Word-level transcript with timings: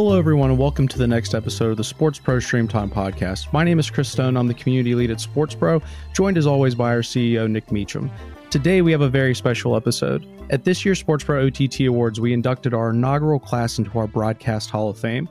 Hello, 0.00 0.16
everyone, 0.16 0.50
and 0.50 0.58
welcome 0.60 0.86
to 0.86 0.96
the 0.96 1.08
next 1.08 1.34
episode 1.34 1.72
of 1.72 1.76
the 1.76 1.82
Sports 1.82 2.20
Pro 2.20 2.38
Stream 2.38 2.68
Time 2.68 2.88
podcast. 2.88 3.52
My 3.52 3.64
name 3.64 3.80
is 3.80 3.90
Chris 3.90 4.08
Stone. 4.08 4.36
I'm 4.36 4.46
the 4.46 4.54
community 4.54 4.94
lead 4.94 5.10
at 5.10 5.20
Sports 5.20 5.56
Pro, 5.56 5.82
joined 6.14 6.38
as 6.38 6.46
always 6.46 6.76
by 6.76 6.90
our 6.92 7.00
CEO, 7.00 7.50
Nick 7.50 7.72
Meacham. 7.72 8.08
Today, 8.48 8.80
we 8.80 8.92
have 8.92 9.00
a 9.00 9.08
very 9.08 9.34
special 9.34 9.74
episode. 9.74 10.24
At 10.50 10.62
this 10.62 10.84
year's 10.84 11.00
Sports 11.00 11.24
Pro 11.24 11.44
OTT 11.44 11.80
Awards, 11.80 12.20
we 12.20 12.32
inducted 12.32 12.74
our 12.74 12.90
inaugural 12.90 13.40
class 13.40 13.78
into 13.78 13.98
our 13.98 14.06
Broadcast 14.06 14.70
Hall 14.70 14.88
of 14.88 15.00
Fame. 15.00 15.28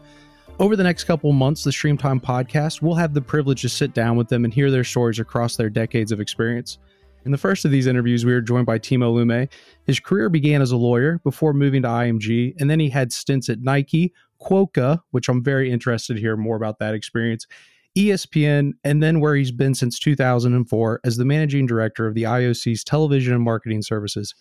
Over 0.60 0.76
the 0.76 0.84
next 0.84 1.06
couple 1.06 1.32
months, 1.32 1.64
the 1.64 1.72
Stream 1.72 1.98
Time 1.98 2.20
podcast, 2.20 2.82
we'll 2.82 2.96
have 2.96 3.14
the 3.14 3.22
privilege 3.22 3.62
to 3.62 3.70
sit 3.70 3.94
down 3.94 4.18
with 4.18 4.28
them 4.28 4.44
and 4.44 4.54
hear 4.54 4.70
their 4.70 4.84
stories 4.84 5.20
across 5.20 5.56
their 5.56 5.70
decades 5.70 6.12
of 6.12 6.20
experience. 6.20 6.78
In 7.24 7.32
the 7.32 7.38
first 7.38 7.66
of 7.66 7.72
these 7.72 7.88
interviews, 7.88 8.26
we 8.26 8.34
were 8.34 8.42
joined 8.42 8.66
by 8.66 8.80
Timo 8.80 9.14
Lumme. 9.14 9.50
His 9.86 10.00
career 10.00 10.30
began 10.30 10.62
as 10.62 10.72
a 10.72 10.78
lawyer 10.78 11.20
before 11.26 11.54
moving 11.54 11.82
to 11.82 11.88
IMG, 11.88 12.56
and 12.60 12.70
then 12.70 12.80
he 12.80 12.90
had 12.90 13.12
stints 13.12 13.50
at 13.50 13.60
Nike, 13.60 14.14
Quokka, 14.42 15.00
which 15.12 15.30
I'm 15.30 15.44
very 15.44 15.72
interested 15.72 16.16
to 16.16 16.20
hear 16.20 16.38
more 16.38 16.56
about 16.56 16.80
that 16.80 16.94
experience, 16.94 17.48
ESPN, 17.98 18.74
and 18.84 19.02
then 19.02 19.20
where 19.20 19.36
he's 19.36 19.52
been 19.52 19.74
since 19.74 20.00
2004 20.00 21.02
as 21.04 21.18
the 21.18 21.26
managing 21.26 21.66
director 21.66 22.08
of 22.08 22.14
the 22.14 22.24
IOC's 22.24 22.84
television 22.84 23.34
and 23.34 23.44
marketing 23.44 23.82
services. 23.82 24.36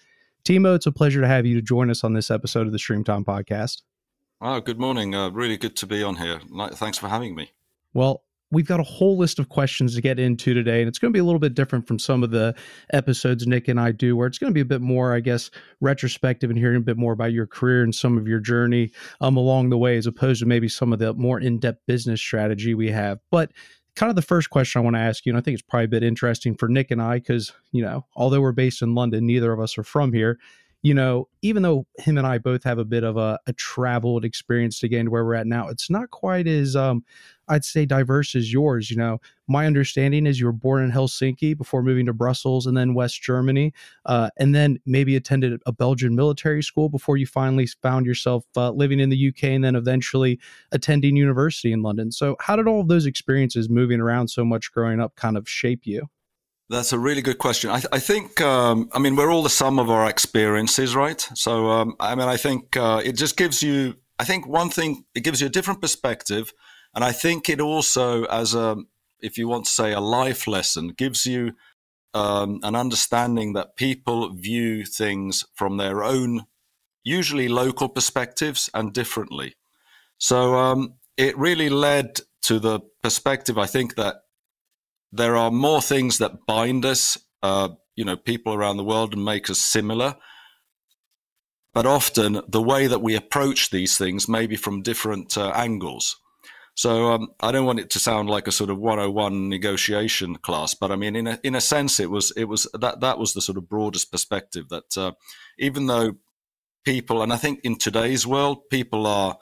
Timo, 0.44 0.76
it's 0.76 0.86
a 0.86 0.92
pleasure 0.92 1.20
to 1.20 1.26
have 1.26 1.46
you 1.46 1.54
to 1.54 1.62
join 1.62 1.90
us 1.90 2.04
on 2.04 2.12
this 2.12 2.30
episode 2.30 2.66
of 2.66 2.72
the 2.72 2.78
Streamtime 2.78 3.24
podcast. 3.24 3.82
Oh, 4.40 4.60
good 4.60 4.78
morning. 4.78 5.14
Uh, 5.14 5.30
really 5.30 5.56
good 5.56 5.76
to 5.76 5.86
be 5.86 6.02
on 6.02 6.16
here. 6.16 6.40
Thanks 6.74 6.98
for 6.98 7.08
having 7.08 7.34
me. 7.34 7.52
Well, 7.94 8.22
we've 8.50 8.66
got 8.66 8.80
a 8.80 8.84
whole 8.84 9.16
list 9.16 9.38
of 9.38 9.48
questions 9.48 9.94
to 9.94 10.00
get 10.00 10.18
into 10.18 10.54
today 10.54 10.80
and 10.80 10.88
it's 10.88 10.98
going 10.98 11.12
to 11.12 11.16
be 11.16 11.20
a 11.20 11.24
little 11.24 11.40
bit 11.40 11.54
different 11.54 11.86
from 11.86 11.98
some 11.98 12.22
of 12.22 12.30
the 12.30 12.54
episodes 12.92 13.46
nick 13.46 13.68
and 13.68 13.80
i 13.80 13.90
do 13.90 14.16
where 14.16 14.26
it's 14.26 14.38
going 14.38 14.50
to 14.50 14.54
be 14.54 14.60
a 14.60 14.64
bit 14.64 14.80
more 14.80 15.14
i 15.14 15.20
guess 15.20 15.50
retrospective 15.80 16.50
and 16.50 16.58
hearing 16.58 16.76
a 16.76 16.80
bit 16.80 16.96
more 16.96 17.12
about 17.12 17.32
your 17.32 17.46
career 17.46 17.82
and 17.82 17.94
some 17.94 18.16
of 18.16 18.28
your 18.28 18.40
journey 18.40 18.90
um, 19.20 19.36
along 19.36 19.70
the 19.70 19.78
way 19.78 19.96
as 19.96 20.06
opposed 20.06 20.40
to 20.40 20.46
maybe 20.46 20.68
some 20.68 20.92
of 20.92 20.98
the 20.98 21.12
more 21.14 21.40
in-depth 21.40 21.80
business 21.86 22.20
strategy 22.20 22.74
we 22.74 22.90
have. 22.90 23.18
But 23.30 23.52
kind 23.96 24.10
of 24.10 24.16
the 24.16 24.22
first 24.22 24.50
question 24.50 24.78
i 24.78 24.84
want 24.84 24.94
to 24.94 25.00
ask 25.00 25.24
you 25.24 25.32
and 25.32 25.38
i 25.38 25.40
think 25.40 25.54
it's 25.54 25.62
probably 25.62 25.86
a 25.86 25.88
bit 25.88 26.02
interesting 26.02 26.54
for 26.54 26.68
nick 26.68 26.90
and 26.90 27.00
i 27.00 27.14
because 27.14 27.52
you 27.72 27.82
know 27.82 28.04
although 28.14 28.42
we're 28.42 28.52
based 28.52 28.82
in 28.82 28.94
london 28.94 29.26
neither 29.26 29.52
of 29.52 29.58
us 29.58 29.78
are 29.78 29.82
from 29.82 30.12
here 30.12 30.38
you 30.86 30.94
know, 30.94 31.26
even 31.42 31.64
though 31.64 31.84
him 31.98 32.16
and 32.16 32.24
I 32.24 32.38
both 32.38 32.62
have 32.62 32.78
a 32.78 32.84
bit 32.84 33.02
of 33.02 33.16
a, 33.16 33.40
a 33.48 33.52
traveled 33.54 34.24
experience 34.24 34.78
to 34.78 34.88
get 34.88 35.00
into 35.00 35.10
where 35.10 35.24
we're 35.24 35.34
at 35.34 35.48
now, 35.48 35.66
it's 35.66 35.90
not 35.90 36.12
quite 36.12 36.46
as 36.46 36.76
um, 36.76 37.04
I'd 37.48 37.64
say 37.64 37.86
diverse 37.86 38.36
as 38.36 38.52
yours. 38.52 38.88
You 38.88 38.96
know, 38.96 39.20
my 39.48 39.66
understanding 39.66 40.26
is 40.26 40.38
you 40.38 40.46
were 40.46 40.52
born 40.52 40.84
in 40.84 40.92
Helsinki 40.92 41.58
before 41.58 41.82
moving 41.82 42.06
to 42.06 42.12
Brussels 42.12 42.68
and 42.68 42.76
then 42.76 42.94
West 42.94 43.20
Germany, 43.20 43.74
uh, 44.04 44.30
and 44.36 44.54
then 44.54 44.78
maybe 44.86 45.16
attended 45.16 45.60
a 45.66 45.72
Belgian 45.72 46.14
military 46.14 46.62
school 46.62 46.88
before 46.88 47.16
you 47.16 47.26
finally 47.26 47.66
found 47.66 48.06
yourself 48.06 48.44
uh, 48.56 48.70
living 48.70 49.00
in 49.00 49.08
the 49.08 49.28
UK 49.30 49.42
and 49.42 49.64
then 49.64 49.74
eventually 49.74 50.38
attending 50.70 51.16
university 51.16 51.72
in 51.72 51.82
London. 51.82 52.12
So, 52.12 52.36
how 52.38 52.54
did 52.54 52.68
all 52.68 52.80
of 52.80 52.86
those 52.86 53.06
experiences 53.06 53.68
moving 53.68 53.98
around 54.00 54.28
so 54.28 54.44
much 54.44 54.70
growing 54.70 55.00
up 55.00 55.16
kind 55.16 55.36
of 55.36 55.48
shape 55.48 55.84
you? 55.84 56.08
That's 56.68 56.92
a 56.92 56.98
really 56.98 57.22
good 57.22 57.38
question. 57.38 57.70
I, 57.70 57.82
I 57.92 58.00
think, 58.00 58.40
um, 58.40 58.88
I 58.92 58.98
mean, 58.98 59.14
we're 59.14 59.30
all 59.30 59.44
the 59.44 59.48
sum 59.48 59.78
of 59.78 59.88
our 59.88 60.08
experiences, 60.08 60.96
right? 60.96 61.20
So, 61.34 61.70
um, 61.70 61.94
I 62.00 62.16
mean, 62.16 62.26
I 62.26 62.36
think 62.36 62.76
uh, 62.76 63.00
it 63.04 63.12
just 63.12 63.36
gives 63.36 63.62
you, 63.62 63.94
I 64.18 64.24
think 64.24 64.48
one 64.48 64.70
thing, 64.70 65.04
it 65.14 65.20
gives 65.20 65.40
you 65.40 65.46
a 65.46 65.50
different 65.50 65.80
perspective. 65.80 66.52
And 66.92 67.04
I 67.04 67.12
think 67.12 67.48
it 67.48 67.60
also, 67.60 68.24
as 68.24 68.54
a, 68.54 68.78
if 69.20 69.38
you 69.38 69.46
want 69.46 69.66
to 69.66 69.70
say 69.70 69.92
a 69.92 70.00
life 70.00 70.48
lesson, 70.48 70.88
gives 70.88 71.24
you 71.24 71.52
um, 72.14 72.58
an 72.64 72.74
understanding 72.74 73.52
that 73.52 73.76
people 73.76 74.34
view 74.34 74.84
things 74.84 75.44
from 75.54 75.76
their 75.76 76.02
own, 76.02 76.46
usually 77.04 77.46
local 77.46 77.88
perspectives 77.88 78.68
and 78.74 78.92
differently. 78.92 79.54
So, 80.18 80.56
um, 80.56 80.94
it 81.16 81.38
really 81.38 81.68
led 81.68 82.20
to 82.42 82.58
the 82.58 82.80
perspective, 83.02 83.56
I 83.56 83.66
think, 83.66 83.94
that 83.94 84.22
there 85.16 85.36
are 85.36 85.50
more 85.50 85.82
things 85.82 86.18
that 86.18 86.46
bind 86.46 86.84
us, 86.84 87.18
uh, 87.42 87.68
you 87.94 88.04
know, 88.04 88.16
people 88.16 88.54
around 88.54 88.76
the 88.76 88.84
world 88.84 89.14
and 89.14 89.24
make 89.24 89.50
us 89.50 89.58
similar. 89.58 90.16
But 91.74 91.86
often 91.86 92.40
the 92.48 92.62
way 92.62 92.86
that 92.86 93.02
we 93.02 93.16
approach 93.16 93.70
these 93.70 93.98
things 93.98 94.28
may 94.28 94.46
be 94.46 94.56
from 94.56 94.82
different 94.82 95.36
uh, 95.36 95.50
angles. 95.54 96.16
So 96.74 97.12
um, 97.12 97.28
I 97.40 97.52
don't 97.52 97.64
want 97.64 97.80
it 97.80 97.90
to 97.90 97.98
sound 97.98 98.28
like 98.28 98.46
a 98.46 98.52
sort 98.52 98.68
of 98.68 98.78
101 98.78 99.48
negotiation 99.48 100.36
class, 100.36 100.74
but 100.74 100.92
I 100.92 100.96
mean, 100.96 101.16
in 101.16 101.26
a, 101.26 101.40
in 101.42 101.54
a 101.54 101.60
sense, 101.60 101.98
it 101.98 102.10
was 102.10 102.32
it 102.36 102.44
was 102.44 102.66
that 102.74 103.00
that 103.00 103.18
was 103.18 103.32
the 103.32 103.40
sort 103.40 103.56
of 103.56 103.68
broadest 103.68 104.12
perspective 104.12 104.68
that 104.68 104.96
uh, 104.98 105.12
even 105.58 105.86
though 105.86 106.16
people, 106.84 107.22
and 107.22 107.32
I 107.32 107.36
think 107.36 107.60
in 107.64 107.76
today's 107.76 108.26
world, 108.26 108.68
people 108.70 109.06
are 109.06 109.38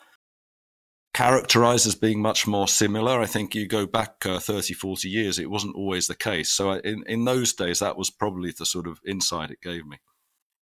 characterized 1.14 1.86
as 1.86 1.94
being 1.94 2.20
much 2.20 2.46
more 2.46 2.68
similar. 2.68 3.20
I 3.20 3.26
think 3.26 3.54
you 3.54 3.66
go 3.66 3.86
back 3.86 4.26
uh, 4.26 4.40
30, 4.40 4.74
40 4.74 5.08
years, 5.08 5.38
it 5.38 5.48
wasn't 5.48 5.76
always 5.76 6.08
the 6.08 6.14
case. 6.14 6.50
So 6.50 6.72
in, 6.72 7.04
in 7.06 7.24
those 7.24 7.54
days, 7.54 7.78
that 7.78 7.96
was 7.96 8.10
probably 8.10 8.50
the 8.50 8.66
sort 8.66 8.86
of 8.86 9.00
insight 9.06 9.50
it 9.50 9.62
gave 9.62 9.86
me. 9.86 9.98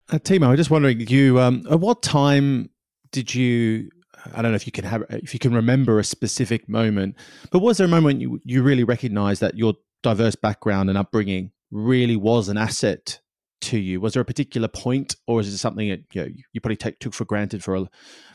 Uh, 0.09 0.19
Timo, 0.19 0.47
I'm 0.47 0.57
just 0.57 0.69
wondering, 0.69 0.99
you 1.01 1.39
um, 1.39 1.65
at 1.69 1.79
what 1.79 2.01
time 2.01 2.69
did 3.11 3.33
you? 3.33 3.89
I 4.33 4.41
don't 4.41 4.51
know 4.51 4.55
if 4.55 4.65
you 4.65 4.71
can 4.71 4.85
have 4.85 5.03
if 5.09 5.33
you 5.33 5.39
can 5.39 5.53
remember 5.53 5.99
a 5.99 6.03
specific 6.03 6.69
moment, 6.69 7.15
but 7.51 7.59
was 7.59 7.77
there 7.77 7.85
a 7.85 7.89
moment 7.89 8.21
you 8.21 8.39
you 8.43 8.63
really 8.63 8.83
recognized 8.83 9.41
that 9.41 9.57
your 9.57 9.75
diverse 10.01 10.35
background 10.35 10.89
and 10.89 10.97
upbringing 10.97 11.51
really 11.71 12.17
was 12.17 12.49
an 12.49 12.57
asset 12.57 13.19
to 13.61 13.77
you? 13.77 14.01
Was 14.01 14.13
there 14.13 14.21
a 14.21 14.25
particular 14.25 14.67
point, 14.67 15.15
or 15.25 15.39
is 15.39 15.47
it 15.47 15.57
something 15.57 15.89
that 15.89 16.03
you, 16.13 16.21
know, 16.21 16.29
you 16.51 16.61
probably 16.61 16.75
take, 16.75 16.99
took 16.99 17.13
for 17.13 17.25
granted 17.25 17.63
for 17.63 17.75
a, 17.75 17.89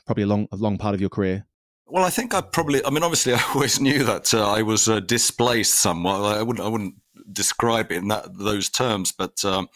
probably 0.07 0.25
a 0.25 0.27
long 0.27 0.49
a 0.51 0.57
long 0.57 0.79
part 0.79 0.95
of 0.95 1.01
your 1.03 1.11
career? 1.11 1.47
Well, 1.91 2.05
I 2.05 2.11
think 2.11 2.35
I 2.35 2.41
probably. 2.41 2.85
I 2.85 2.91
mean, 2.91 3.03
obviously, 3.03 3.35
I 3.35 3.43
always 3.55 3.81
knew 3.81 4.05
that 4.05 4.35
uh, 4.35 4.51
I 4.51 4.63
was 4.63 4.89
uh, 4.89 5.01
displaced 5.01 5.75
somewhat. 5.75 6.21
I 6.21 6.43
wouldn't. 6.43 6.65
I 6.65 6.69
wouldn't 6.69 6.95
describe 7.33 7.93
it 7.93 7.97
in 7.97 8.09
that 8.09 8.37
those 8.39 8.69
terms, 8.69 9.13
but 9.13 9.45
um, 9.45 9.69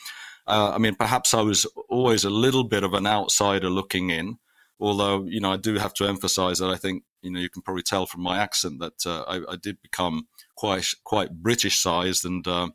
uh, 0.47 0.73
I 0.75 0.79
mean, 0.79 0.95
perhaps 0.95 1.35
I 1.35 1.43
was 1.43 1.67
always 1.89 2.25
a 2.25 2.31
little 2.31 2.65
bit 2.65 2.85
of 2.85 2.95
an 2.95 3.07
outsider 3.07 3.71
looking 3.71 4.11
in. 4.11 4.39
Although, 4.81 5.25
you 5.25 5.41
know, 5.41 5.53
I 5.53 5.59
do 5.59 5.75
have 5.77 5.95
to 5.95 6.07
emphasise 6.07 6.59
that 6.59 6.71
I 6.71 6.77
think 6.77 7.05
you 7.23 7.31
know 7.31 7.41
you 7.41 7.49
can 7.49 7.63
probably 7.63 7.85
tell 7.85 8.07
from 8.07 8.23
my 8.23 8.39
accent 8.39 8.81
that 8.81 9.07
uh, 9.07 9.23
I, 9.29 9.53
I, 9.53 9.57
did 9.57 9.81
become 9.81 10.27
quite 10.57 10.87
quite 11.05 11.31
British 11.31 11.79
sized 11.79 12.25
and 12.25 12.47
uh, 12.49 12.69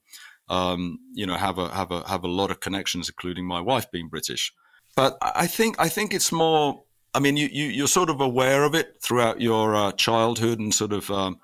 um, 0.47 0.99
you 1.13 1.25
know 1.25 1.35
have 1.35 1.57
a 1.57 1.67
have 1.69 1.91
a 1.91 2.07
have 2.07 2.23
a 2.23 2.29
lot 2.29 2.49
of 2.49 2.61
connections, 2.61 3.09
including 3.09 3.45
my 3.45 3.59
wife 3.59 3.91
being 3.91 4.07
British. 4.07 4.53
But 4.95 5.17
I 5.21 5.47
think 5.47 5.75
I 5.79 5.89
think 5.89 6.13
it's 6.13 6.31
more 6.31 6.83
I 7.17 7.19
mean, 7.19 7.35
you, 7.35 7.49
you 7.51 7.65
you're 7.65 7.87
sort 7.87 8.11
of 8.11 8.21
aware 8.21 8.63
of 8.63 8.75
it 8.75 9.01
throughout 9.01 9.41
your 9.41 9.75
uh, 9.75 9.91
childhood 9.93 10.59
and 10.59 10.71
sort 10.71 10.93
of 10.93 11.09
um, 11.09 11.39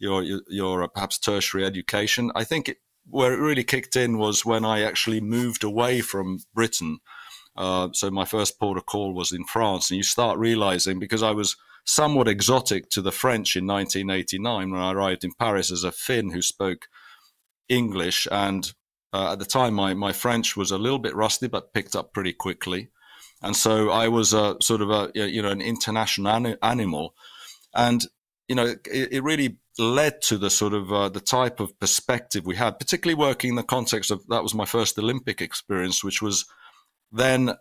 your 0.00 0.20
your, 0.24 0.40
your 0.48 0.82
uh, 0.82 0.88
perhaps 0.88 1.16
tertiary 1.16 1.64
education. 1.64 2.32
I 2.34 2.42
think 2.42 2.68
it, 2.68 2.78
where 3.08 3.32
it 3.32 3.36
really 3.36 3.62
kicked 3.62 3.94
in 3.94 4.18
was 4.18 4.44
when 4.44 4.64
I 4.64 4.82
actually 4.82 5.20
moved 5.20 5.62
away 5.62 6.00
from 6.00 6.40
Britain. 6.52 6.98
Uh, 7.56 7.90
so 7.92 8.10
my 8.10 8.24
first 8.24 8.58
port 8.58 8.76
of 8.76 8.86
call 8.86 9.14
was 9.14 9.30
in 9.30 9.44
France, 9.44 9.92
and 9.92 9.96
you 9.96 10.02
start 10.02 10.40
realizing 10.40 10.98
because 10.98 11.22
I 11.22 11.30
was 11.30 11.54
somewhat 11.84 12.26
exotic 12.26 12.90
to 12.90 13.00
the 13.00 13.12
French 13.12 13.54
in 13.54 13.64
1989 13.64 14.72
when 14.72 14.80
I 14.80 14.92
arrived 14.92 15.22
in 15.22 15.30
Paris 15.38 15.70
as 15.70 15.84
a 15.84 15.92
Finn 15.92 16.30
who 16.30 16.42
spoke 16.42 16.88
English, 17.68 18.26
and 18.32 18.72
uh, 19.12 19.34
at 19.34 19.38
the 19.38 19.44
time 19.44 19.74
my 19.74 19.94
my 19.94 20.12
French 20.12 20.56
was 20.56 20.72
a 20.72 20.78
little 20.78 20.98
bit 20.98 21.14
rusty 21.14 21.46
but 21.46 21.72
picked 21.72 21.94
up 21.94 22.12
pretty 22.12 22.32
quickly 22.32 22.88
and 23.42 23.56
so 23.56 23.90
I 23.90 24.08
was 24.08 24.32
a 24.32 24.56
sort 24.60 24.82
of 24.82 24.90
a 24.90 25.10
you 25.14 25.42
know 25.42 25.50
an 25.50 25.60
international 25.60 26.56
animal, 26.62 27.14
and 27.74 28.06
you 28.48 28.54
know 28.54 28.66
it, 28.66 29.08
it 29.12 29.22
really 29.22 29.58
led 29.78 30.20
to 30.22 30.38
the 30.38 30.50
sort 30.50 30.74
of 30.74 30.92
uh, 30.92 31.08
the 31.08 31.20
type 31.20 31.60
of 31.60 31.78
perspective 31.80 32.46
we 32.46 32.56
had, 32.56 32.78
particularly 32.78 33.18
working 33.18 33.50
in 33.50 33.56
the 33.56 33.62
context 33.62 34.10
of 34.10 34.26
that 34.28 34.42
was 34.42 34.54
my 34.54 34.66
first 34.66 34.98
Olympic 34.98 35.40
experience, 35.40 36.04
which 36.04 36.22
was 36.22 36.44
then 37.10 37.52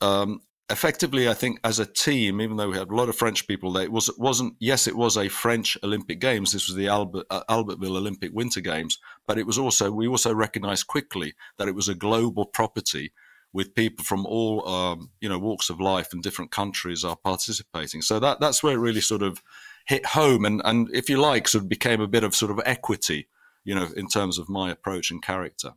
um, 0.00 0.40
effectively, 0.70 1.28
I 1.28 1.34
think, 1.34 1.60
as 1.64 1.78
a 1.78 1.86
team, 1.86 2.40
even 2.40 2.56
though 2.56 2.70
we 2.70 2.78
had 2.78 2.90
a 2.90 2.94
lot 2.94 3.08
of 3.08 3.16
French 3.16 3.46
people 3.46 3.72
there, 3.72 3.84
it 3.84 3.92
was 3.92 4.10
wasn't. 4.18 4.54
Yes, 4.58 4.86
it 4.86 4.96
was 4.96 5.16
a 5.16 5.28
French 5.28 5.76
Olympic 5.82 6.20
Games. 6.20 6.52
This 6.52 6.68
was 6.68 6.76
the 6.76 6.88
Albert, 6.88 7.26
uh, 7.30 7.42
Albertville 7.48 7.96
Olympic 7.96 8.32
Winter 8.32 8.60
Games, 8.60 8.98
but 9.26 9.38
it 9.38 9.46
was 9.46 9.58
also 9.58 9.90
we 9.90 10.06
also 10.06 10.34
recognised 10.34 10.86
quickly 10.86 11.34
that 11.58 11.68
it 11.68 11.74
was 11.74 11.88
a 11.88 11.94
global 11.94 12.46
property 12.46 13.12
with 13.52 13.74
people 13.74 14.04
from 14.04 14.26
all 14.26 14.66
um, 14.68 15.10
you 15.20 15.28
know 15.28 15.38
walks 15.38 15.70
of 15.70 15.80
life 15.80 16.12
and 16.12 16.22
different 16.22 16.50
countries 16.50 17.04
are 17.04 17.16
participating. 17.16 18.02
So 18.02 18.18
that 18.20 18.40
that's 18.40 18.62
where 18.62 18.74
it 18.74 18.80
really 18.80 19.00
sort 19.00 19.22
of 19.22 19.42
hit 19.86 20.06
home, 20.06 20.44
and 20.44 20.62
and 20.64 20.88
if 20.92 21.08
you 21.08 21.18
like, 21.18 21.48
sort 21.48 21.64
of 21.64 21.68
became 21.68 22.00
a 22.00 22.08
bit 22.08 22.24
of 22.24 22.34
sort 22.34 22.50
of 22.50 22.60
equity, 22.64 23.28
you 23.64 23.74
know, 23.74 23.88
in 23.96 24.08
terms 24.08 24.38
of 24.38 24.48
my 24.48 24.70
approach 24.70 25.10
and 25.10 25.22
character. 25.22 25.74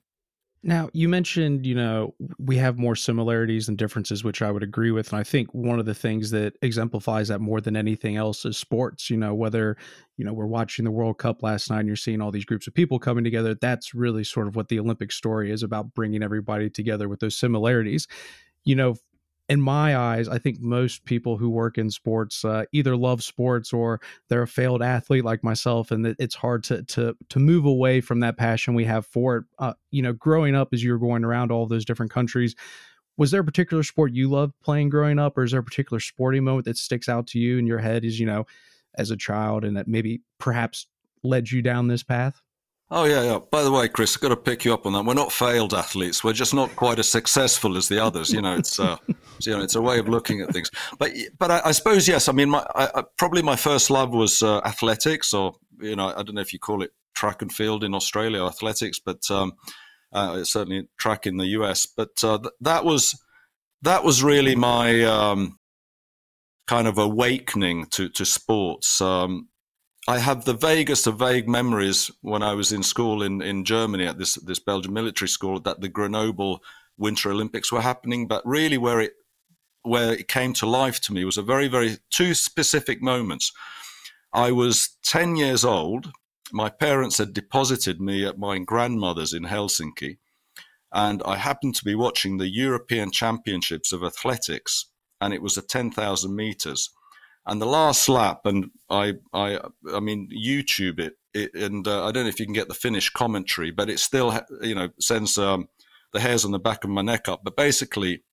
Now, 0.66 0.90
you 0.94 1.10
mentioned, 1.10 1.66
you 1.66 1.76
know, 1.76 2.16
we 2.40 2.56
have 2.56 2.80
more 2.80 2.96
similarities 2.96 3.68
and 3.68 3.78
differences, 3.78 4.24
which 4.24 4.42
I 4.42 4.50
would 4.50 4.64
agree 4.64 4.92
with. 4.92 5.12
And 5.12 5.20
I 5.20 5.24
think 5.24 5.54
one 5.54 5.78
of 5.78 5.86
the 5.86 5.94
things 5.94 6.32
that 6.32 6.56
exemplifies 6.62 7.28
that 7.28 7.42
more 7.42 7.60
than 7.60 7.76
anything 7.76 8.16
else 8.16 8.46
is 8.46 8.58
sports. 8.58 9.10
You 9.10 9.18
know, 9.18 9.34
whether, 9.34 9.76
you 10.16 10.24
know, 10.24 10.32
we're 10.32 10.46
watching 10.46 10.86
the 10.86 10.92
World 10.92 11.18
Cup 11.18 11.44
last 11.44 11.70
night 11.70 11.80
and 11.80 11.88
you're 11.88 11.98
seeing 11.98 12.22
all 12.22 12.32
these 12.32 12.46
groups 12.46 12.66
of 12.66 12.74
people 12.74 12.98
coming 12.98 13.26
together, 13.26 13.56
that's 13.56 13.94
really 13.94 14.24
sort 14.24 14.48
of 14.48 14.56
what 14.56 14.70
the 14.70 14.80
Olympic 14.80 15.12
story 15.12 15.52
is 15.52 15.64
about 15.64 15.94
bringing 15.94 16.24
everybody 16.24 16.70
together 16.70 17.10
with 17.10 17.20
those 17.20 17.38
similarities. 17.38 18.08
You 18.64 18.76
know, 18.76 18.96
in 19.54 19.62
my 19.62 19.96
eyes, 19.96 20.28
I 20.28 20.40
think 20.40 20.62
most 20.62 21.06
people 21.06 21.38
who 21.38 21.48
work 21.48 21.78
in 21.78 21.92
sports 21.92 22.44
uh, 22.44 22.64
either 22.72 22.98
love 22.98 23.22
sports 23.22 23.72
or 23.72 24.02
they're 24.28 24.42
a 24.42 24.48
failed 24.48 24.82
athlete 24.82 25.24
like 25.24 25.44
myself, 25.44 25.92
and 25.92 26.08
it's 26.18 26.34
hard 26.34 26.64
to 26.64 26.82
to 26.82 27.16
to 27.30 27.40
move 27.40 27.64
away 27.66 28.02
from 28.02 28.20
that 28.22 28.36
passion 28.36 28.74
we 28.74 28.86
have 28.86 29.06
for 29.06 29.38
it. 29.38 29.44
Uh, 29.60 29.74
you 29.92 30.02
know, 30.02 30.12
growing 30.12 30.56
up 30.56 30.70
as 30.74 30.84
you 30.84 30.92
were 30.92 30.98
going 30.98 31.24
around 31.24 31.52
all 31.52 31.68
those 31.68 31.86
different 31.86 32.12
countries, 32.12 32.56
was 33.16 33.30
there 33.30 33.42
a 33.42 33.46
particular 33.46 33.84
sport 33.84 34.12
you 34.12 34.28
loved 34.28 34.54
playing 34.64 34.90
growing 34.90 35.20
up, 35.20 35.38
or 35.38 35.44
is 35.44 35.52
there 35.52 35.60
a 35.60 35.64
particular 35.64 36.00
sporting 36.00 36.44
moment 36.44 36.66
that 36.66 36.78
sticks 36.78 37.08
out 37.08 37.28
to 37.28 37.38
you 37.38 37.60
in 37.60 37.68
your 37.68 37.78
head 37.78 38.04
as 38.04 38.20
you 38.20 38.26
know, 38.26 38.48
as 38.96 39.12
a 39.12 39.18
child, 39.18 39.64
and 39.64 39.78
that 39.78 39.88
maybe 39.88 40.22
perhaps 40.40 40.88
led 41.22 41.52
you 41.52 41.62
down 41.62 41.90
this 41.90 42.02
path? 42.02 42.42
Oh 42.92 43.06
yeah, 43.06 43.24
yeah. 43.24 43.40
By 43.52 43.64
the 43.64 43.72
way, 43.72 43.88
Chris, 43.88 44.16
I've 44.16 44.22
got 44.22 44.30
to 44.30 44.36
pick 44.36 44.66
you 44.66 44.74
up 44.74 44.86
on 44.86 44.94
that. 44.94 45.04
We're 45.04 45.14
not 45.16 45.32
failed 45.32 45.74
athletes. 45.74 46.24
We're 46.24 46.34
just 46.34 46.54
not 46.54 46.76
quite 46.76 47.00
as 47.00 47.08
successful 47.08 47.76
as 47.76 47.88
the 47.88 48.04
others. 48.04 48.32
You 48.32 48.42
know, 48.42 48.56
it's 48.56 48.80
uh, 48.80 48.98
you 49.42 49.58
know, 49.58 49.64
it's 49.64 49.76
a 49.76 49.82
way 49.82 50.00
of 50.00 50.08
looking 50.08 50.42
at 50.42 50.52
things. 50.52 50.70
But 51.00 51.12
but 51.40 51.50
I, 51.50 51.62
I 51.66 51.72
suppose 51.72 52.08
yes. 52.08 52.28
I 52.28 52.34
mean, 52.34 52.50
my 52.50 52.66
I, 52.76 53.04
probably 53.18 53.42
my 53.42 53.56
first 53.56 53.90
love 53.90 54.12
was 54.14 54.44
uh, 54.44 54.60
athletics, 54.60 55.34
or 55.34 55.56
you 55.80 55.96
know, 55.96 56.10
I 56.10 56.24
don't 56.24 56.36
know 56.36 56.42
if 56.42 56.54
you 56.54 56.60
call 56.60 56.84
it 56.84 56.92
track 57.16 57.42
and 57.42 57.52
field 57.52 57.84
in 57.84 57.96
Australia, 57.96 58.46
athletics, 58.46 59.00
but 59.00 59.30
um, 59.32 59.54
uh, 60.12 60.44
certainly 60.44 60.88
track 60.98 61.26
in 61.26 61.38
the 61.38 61.48
US. 61.48 61.86
But 61.86 62.24
uh, 62.24 62.38
th- 62.38 62.54
that 62.62 62.86
was 62.86 63.20
that 63.82 64.04
was 64.04 64.24
really 64.24 64.56
my 64.56 65.04
um, 65.04 65.58
kind 66.68 66.88
of 66.88 66.98
awakening 66.98 67.88
to 67.92 68.10
to 68.10 68.26
sports. 68.26 69.02
Um, 69.02 69.50
I 70.08 70.20
have 70.20 70.44
the 70.44 70.54
vaguest 70.54 71.08
of 71.08 71.20
vague 71.20 71.48
memories 71.48 72.12
when 72.22 72.44
I 72.44 72.54
was 72.54 72.74
in 72.74 72.84
school 72.84 73.24
in, 73.24 73.42
in 73.42 73.64
Germany 73.64 74.06
at 74.06 74.18
this 74.18 74.36
this 74.36 74.60
Belgian 74.60 74.92
military 74.92 75.30
school 75.30 75.62
that 75.62 75.80
the 75.80 75.88
Grenoble 75.88 76.62
Winter 76.98 77.32
Olympics 77.32 77.72
were 77.72 77.82
happening. 77.82 78.28
But 78.28 78.46
really, 78.46 78.78
where 78.78 79.00
it 79.00 79.14
where 79.84 80.14
it 80.14 80.28
came 80.28 80.54
to 80.54 80.66
life 80.66 81.00
to 81.02 81.14
me 81.14 81.24
was 81.24 81.38
a 81.38 81.42
very 81.42 81.70
very 81.70 82.00
two 82.10 82.34
specific 82.34 83.02
moments. 83.02 83.54
I 84.34 84.52
was 84.52 84.98
ten 85.04 85.38
years 85.38 85.64
old. 85.64 86.12
My 86.52 86.70
parents 86.70 87.18
had 87.18 87.34
deposited 87.34 88.02
me 88.02 88.26
at 88.26 88.38
my 88.38 88.60
grandmother's 88.60 89.34
in 89.34 89.44
Helsinki, 89.44 90.18
and 90.92 91.24
I 91.26 91.38
happened 91.38 91.76
to 91.76 91.86
be 91.86 91.96
watching 91.96 92.38
the 92.38 92.50
European 92.50 93.10
Championships 93.10 93.94
of 93.94 94.04
Athletics, 94.04 94.88
and 95.22 95.34
it 95.34 95.42
was 95.42 95.58
at 95.58 95.70
ten 95.70 95.92
thousand 95.92 96.36
meters 96.36 96.90
and 97.46 97.62
the 97.62 97.66
last 97.66 98.08
lap, 98.08 98.46
and 98.46 98.70
I, 98.90 99.16
I, 99.34 99.60
I 99.94 100.00
mean, 100.00 100.30
YouTube 100.32 101.00
it, 101.00 101.14
it 101.34 101.54
and 101.54 101.88
uh, 101.88 102.06
I 102.06 102.12
don't 102.12 102.24
know 102.24 102.30
if 102.30 102.40
you 102.40 102.46
can 102.46 102.54
get 102.54 102.68
the 102.68 102.74
Finnish 102.74 103.10
commentary, 103.10 103.72
but 103.72 103.90
it 103.90 104.00
still, 104.00 104.40
you 104.62 104.76
know, 104.76 104.90
sends 105.00 105.38
um, 105.38 105.68
the 106.14 106.22
hairs 106.22 106.46
on 106.46 106.52
the 106.52 106.60
back 106.60 106.84
of 106.84 106.90
my 106.90 107.02
neck 107.02 107.28
up. 107.28 107.42
But 107.44 107.58
basically, 107.58 108.24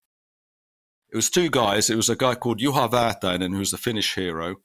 it 1.13 1.17
was 1.17 1.31
two 1.31 1.51
guys. 1.51 1.91
It 1.91 1.97
was 1.97 2.09
a 2.09 2.17
guy 2.17 2.37
called 2.37 2.61
Juha 2.61 2.89
Väätäinen, 2.91 3.57
who's 3.57 3.73
the 3.73 3.79
Finnish 3.79 4.15
hero, 4.15 4.57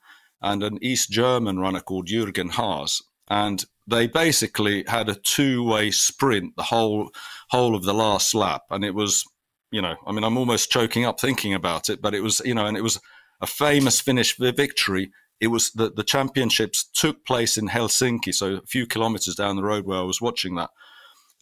and 0.42 0.62
an 0.64 0.78
East 0.82 1.10
German 1.10 1.58
runner 1.60 1.82
called 1.82 2.08
Jürgen 2.08 2.52
Haase. 2.52 3.02
And 3.28 3.66
they 3.88 4.06
basically 4.06 4.84
had 4.88 5.10
a 5.10 5.16
two-way 5.16 5.90
sprint 5.90 6.56
the 6.56 6.64
whole 6.64 7.10
whole 7.50 7.76
of 7.76 7.84
the 7.84 7.94
last 7.94 8.36
lap, 8.36 8.64
and 8.70 8.86
it 8.86 8.94
was, 8.94 9.24
you 9.72 9.82
know, 9.82 9.96
I 10.06 10.12
mean, 10.12 10.24
I'm 10.24 10.38
almost 10.38 10.70
choking 10.70 11.06
up 11.06 11.20
thinking 11.20 11.56
about 11.56 11.90
it, 11.90 12.00
but 12.00 12.14
it 12.14 12.22
was, 12.22 12.42
you 12.46 12.54
know, 12.54 12.68
and 12.68 12.78
it 12.78 12.84
was 12.84 13.00
a 13.42 13.48
famous 13.48 14.00
Finnish 14.02 14.38
victory. 14.38 15.12
It 15.40 15.48
was 15.48 15.72
the, 15.72 15.92
the 15.92 16.04
championships 16.04 16.84
took 16.84 17.26
place 17.26 17.58
in 17.58 17.70
Helsinki, 17.70 18.34
so 18.34 18.56
a 18.56 18.62
few 18.62 18.88
kilometers 18.88 19.36
down 19.36 19.56
the 19.56 19.64
road 19.64 19.86
where 19.86 20.00
I 20.00 20.04
was 20.04 20.22
watching 20.22 20.56
that. 20.56 20.70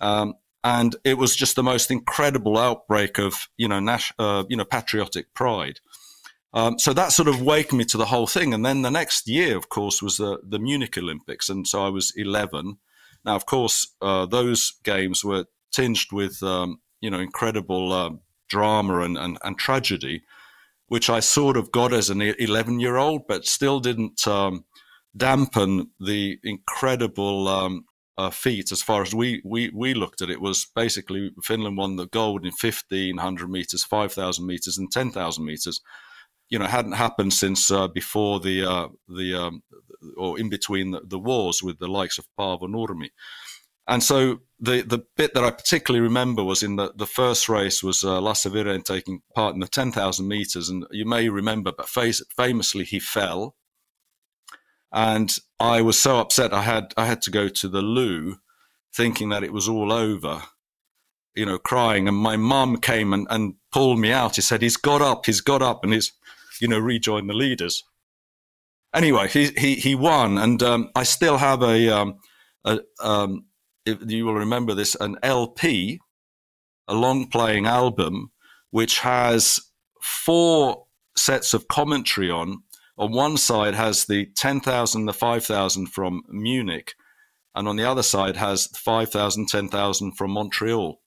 Um, 0.02 0.36
and 0.64 0.96
it 1.04 1.18
was 1.18 1.36
just 1.36 1.56
the 1.56 1.64
most 1.64 1.92
incredible 1.92 2.58
outbreak 2.58 3.20
of 3.20 3.48
you 3.58 3.68
know 3.68 3.80
nas- 3.80 4.14
uh, 4.18 4.44
you 4.50 4.58
know 4.58 4.66
patriotic 4.66 5.34
pride. 5.34 5.80
Um, 6.54 6.78
so 6.78 6.94
that 6.94 7.12
sort 7.12 7.28
of 7.28 7.42
waked 7.42 7.74
me 7.74 7.84
to 7.86 7.98
the 7.98 8.06
whole 8.06 8.28
thing. 8.28 8.54
And 8.54 8.64
then 8.64 8.84
the 8.84 8.92
next 8.92 9.28
year, 9.28 9.58
of 9.58 9.70
course, 9.70 10.02
was 10.02 10.18
the 10.18 10.40
the 10.48 10.60
Munich 10.60 10.98
Olympics, 10.98 11.50
and 11.50 11.68
so 11.68 11.86
I 11.86 11.90
was 11.90 12.14
11. 12.16 12.78
Now, 13.26 13.36
of 13.36 13.46
course, 13.46 13.88
uh, 14.02 14.26
those 14.26 14.74
games 14.84 15.24
were 15.24 15.46
tinged 15.72 16.12
with 16.12 16.42
um, 16.44 16.80
you 17.02 17.10
know 17.10 17.20
incredible 17.20 17.92
uh, 17.92 18.12
drama 18.48 19.02
and, 19.02 19.18
and, 19.18 19.38
and 19.44 19.58
tragedy 19.58 20.24
which 20.94 21.10
I 21.10 21.22
sort 21.22 21.58
of 21.58 21.72
got 21.72 21.92
as 21.92 22.12
an 22.12 22.22
11 22.22 22.80
year 22.80 22.98
old, 22.98 23.24
but 23.28 23.48
still 23.48 23.80
didn't 23.80 24.28
um, 24.28 24.64
dampen 25.18 25.90
the 26.00 26.38
incredible 26.44 27.48
um, 27.48 27.86
uh, 28.16 28.30
feat 28.30 28.72
as 28.72 28.84
far 28.84 29.02
as 29.02 29.12
we, 29.12 29.42
we, 29.44 29.72
we 29.74 29.96
looked 29.96 30.22
at 30.22 30.30
it. 30.30 30.40
Was 30.40 30.68
basically 30.76 31.32
Finland 31.42 31.78
won 31.78 31.96
the 31.96 32.06
gold 32.06 32.46
in 32.46 32.52
1500 32.52 33.50
meters, 33.50 33.84
5000 33.84 34.46
meters, 34.46 34.78
and 34.78 34.92
10,000 34.92 35.44
meters. 35.44 35.82
You 36.50 36.60
know, 36.60 36.68
hadn't 36.68 36.92
happened 36.92 37.34
since 37.34 37.72
uh, 37.72 37.88
before 37.88 38.40
the 38.40 38.64
uh, 38.64 38.90
the 39.08 39.34
um, 39.34 39.64
or 40.16 40.40
in 40.40 40.48
between 40.48 40.92
the, 40.92 41.02
the, 41.08 41.18
wars 41.18 41.64
with 41.64 41.80
the 41.80 41.88
likes 41.88 42.20
of 42.20 42.28
Paavo 42.40 42.68
Nurmi. 42.68 43.10
And 43.88 44.02
so 44.02 44.40
the 44.60 44.82
the 44.82 45.06
bit 45.18 45.34
that 45.34 45.44
I 45.44 45.52
particularly 45.52 46.02
remember 46.02 46.44
was 46.44 46.64
in 46.64 46.78
the, 46.78 46.94
the 46.96 47.06
first 47.06 47.50
race 47.50 47.84
was 47.84 48.04
uh, 48.04 48.22
Lasse 48.22 48.46
Viren 48.46 48.84
taking 48.84 49.22
part 49.36 49.54
in 49.54 49.60
the 49.60 49.68
10,000 49.68 50.28
meters. 50.28 50.70
And 50.70 50.86
you 50.92 51.06
may 51.06 51.30
remember, 51.30 51.72
but 51.76 51.90
famously 51.90 52.86
he 52.86 53.00
fell. 53.00 53.56
And 54.92 55.36
I 55.60 55.82
was 55.82 56.00
so 56.00 56.20
upset 56.20 56.54
I 56.54 56.62
had 56.62 56.94
I 56.96 57.06
had 57.06 57.22
to 57.24 57.32
go 57.32 57.50
to 57.50 57.68
the 57.68 57.82
loo 57.82 58.38
thinking 58.94 59.30
that 59.30 59.44
it 59.44 59.52
was 59.52 59.68
all 59.68 59.92
over, 59.92 60.44
you 61.36 61.46
know, 61.46 61.58
crying. 61.58 62.08
And 62.08 62.16
my 62.16 62.38
mum 62.38 62.78
came 62.78 63.12
and, 63.12 63.28
and 63.30 63.56
pulled 63.72 64.00
me 64.00 64.12
out. 64.12 64.36
He 64.36 64.42
said, 64.42 64.62
he's 64.62 64.78
got 64.78 65.02
up, 65.02 65.26
he's 65.26 65.42
got 65.42 65.62
up 65.62 65.84
and 65.84 65.94
he's, 65.94 66.14
you 66.62 66.68
know, 66.68 66.80
rejoined 66.80 67.30
the 67.30 67.34
leaders. 67.34 67.84
Anyway, 68.94 69.28
he, 69.28 69.48
he, 69.58 69.76
he 69.76 69.96
won. 69.96 70.38
And 70.38 70.62
um, 70.62 70.92
I 70.96 71.04
still 71.04 71.38
have 71.38 71.64
a, 71.64 71.90
um, 71.90 72.20
a 72.64 72.82
um, 73.02 73.46
you 73.86 74.26
will 74.26 74.36
remember 74.36 74.74
this, 74.74 74.96
an 75.00 75.18
LP, 75.24 76.00
a 76.88 76.94
long 76.94 77.28
playing 77.28 77.66
album, 77.66 78.32
which 78.72 79.00
has 79.00 79.60
four 80.02 80.86
sets 81.16 81.54
of 81.54 81.68
commentary 81.68 82.30
on. 82.30 82.64
On 82.98 83.12
one 83.12 83.38
side 83.38 83.74
has 83.74 84.06
the 84.06 84.28
10,000, 84.36 85.06
the 85.06 85.14
5,000 85.14 85.88
from 85.88 86.22
Munich, 86.30 86.94
and 87.56 87.68
on 87.68 87.76
the 87.76 87.84
other 87.90 88.04
side 88.04 88.36
has 88.38 88.68
5,000, 88.68 89.48
10,000 89.48 90.12
from 90.14 90.32
Montreal. 90.32 91.02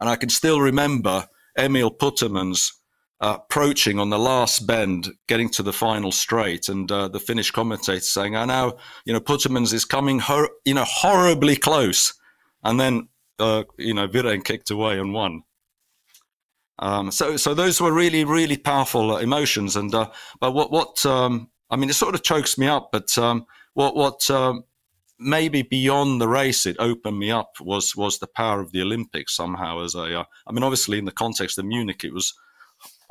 And 0.00 0.08
I 0.08 0.16
can 0.16 0.28
still 0.28 0.60
remember 0.60 1.26
Emil 1.58 1.90
Puttemans 1.90 2.72
uh, 3.20 3.38
approaching 3.40 3.98
on 3.98 4.10
the 4.10 4.18
last 4.18 4.66
bend, 4.66 5.08
getting 5.28 5.48
to 5.48 5.62
the 5.62 5.72
final 5.72 6.12
straight, 6.12 6.68
and 6.68 6.90
uh, 6.90 7.08
the 7.08 7.20
Finnish 7.20 7.50
commentator 7.50 8.00
saying, 8.00 8.36
"I 8.36 8.44
know, 8.44 8.76
you 9.04 9.12
know, 9.12 9.20
Puttemans 9.20 9.72
is 9.72 9.84
coming, 9.84 10.18
hor- 10.18 10.50
you 10.64 10.74
know, 10.74 10.84
horribly 10.84 11.56
close," 11.56 12.14
and 12.62 12.78
then, 12.78 13.08
uh, 13.38 13.64
you 13.78 13.94
know, 13.94 14.08
Viren 14.08 14.44
kicked 14.44 14.70
away 14.70 14.98
and 14.98 15.12
won. 15.12 15.42
Um, 16.80 17.12
so, 17.12 17.36
so 17.36 17.54
those 17.54 17.80
were 17.80 17.92
really, 17.92 18.24
really 18.24 18.56
powerful 18.56 19.12
uh, 19.12 19.18
emotions, 19.18 19.76
and 19.76 19.94
uh, 19.94 20.10
but 20.40 20.52
what, 20.52 20.72
what, 20.72 21.06
um, 21.06 21.50
I 21.70 21.76
mean, 21.76 21.90
it 21.90 21.94
sort 21.94 22.16
of 22.16 22.22
chokes 22.22 22.58
me 22.58 22.66
up, 22.66 22.90
but 22.92 23.16
um, 23.18 23.46
what, 23.74 23.96
what. 23.96 24.28
Um, 24.30 24.64
maybe 25.16 25.62
beyond 25.62 26.20
the 26.20 26.28
race, 26.28 26.66
it 26.66 26.76
opened 26.80 27.18
me 27.18 27.30
up 27.30 27.52
was 27.60 27.94
was 27.94 28.18
the 28.18 28.26
power 28.26 28.60
of 28.60 28.72
the 28.72 28.82
Olympics 28.82 29.36
somehow. 29.36 29.80
As 29.82 29.94
a, 29.94 30.20
uh, 30.20 30.24
I 30.46 30.52
mean, 30.52 30.64
obviously 30.64 30.98
in 30.98 31.04
the 31.04 31.12
context 31.12 31.56
of 31.56 31.64
Munich, 31.64 32.02
it 32.02 32.12
was 32.12 32.34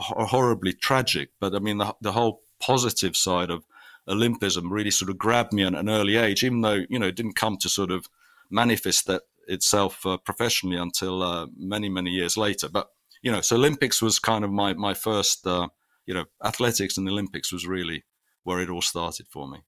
horribly 0.03 0.73
tragic. 0.73 1.29
But 1.39 1.55
I 1.55 1.59
mean, 1.59 1.77
the, 1.77 1.95
the 2.01 2.11
whole 2.11 2.41
positive 2.59 3.15
side 3.15 3.49
of 3.49 3.63
Olympism 4.07 4.69
really 4.69 4.91
sort 4.91 5.09
of 5.09 5.17
grabbed 5.17 5.53
me 5.53 5.63
at 5.63 5.75
an 5.75 5.89
early 5.89 6.17
age, 6.17 6.43
even 6.43 6.61
though, 6.61 6.83
you 6.89 6.99
know, 6.99 7.07
it 7.07 7.15
didn't 7.15 7.35
come 7.35 7.57
to 7.57 7.69
sort 7.69 7.91
of 7.91 8.07
manifest 8.49 9.07
that 9.07 9.23
itself 9.47 10.05
uh, 10.05 10.17
professionally 10.17 10.77
until 10.77 11.23
uh, 11.23 11.47
many, 11.57 11.89
many 11.89 12.11
years 12.11 12.37
later. 12.37 12.69
But, 12.69 12.87
you 13.21 13.31
know, 13.31 13.41
so 13.41 13.55
Olympics 13.55 14.01
was 14.01 14.19
kind 14.19 14.43
of 14.43 14.51
my, 14.51 14.73
my 14.73 14.93
first, 14.93 15.47
uh, 15.47 15.67
you 16.05 16.13
know, 16.13 16.25
athletics 16.43 16.97
and 16.97 17.07
Olympics 17.07 17.51
was 17.51 17.65
really 17.65 18.03
where 18.43 18.59
it 18.59 18.69
all 18.69 18.81
started 18.81 19.27
for 19.29 19.47
me. 19.47 19.59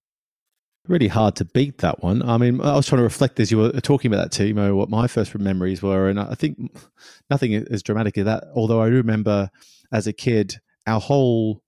Really 0.87 1.07
hard 1.07 1.35
to 1.37 1.45
beat 1.45 1.79
that 1.79 2.03
one. 2.03 2.21
I 2.21 2.37
mean, 2.37 2.61
I 2.61 2.75
was 2.75 2.87
trying 2.87 2.99
to 2.99 3.03
reflect 3.03 3.39
as 3.39 3.49
you 3.49 3.57
were 3.57 3.71
talking 3.81 4.13
about 4.13 4.29
that, 4.29 4.37
Timo, 4.37 4.75
what 4.75 4.89
my 4.89 5.07
first 5.07 5.33
memories 5.33 5.81
were. 5.81 6.09
And 6.09 6.19
I 6.19 6.35
think 6.35 6.77
nothing 7.29 7.55
as 7.55 7.81
dramatic 7.81 8.17
as 8.17 8.25
that, 8.25 8.43
although 8.53 8.81
I 8.81 8.87
remember 8.87 9.49
as 9.95 10.07
a 10.07 10.13
kid, 10.13 10.57
our 10.85 10.99
whole 10.99 11.61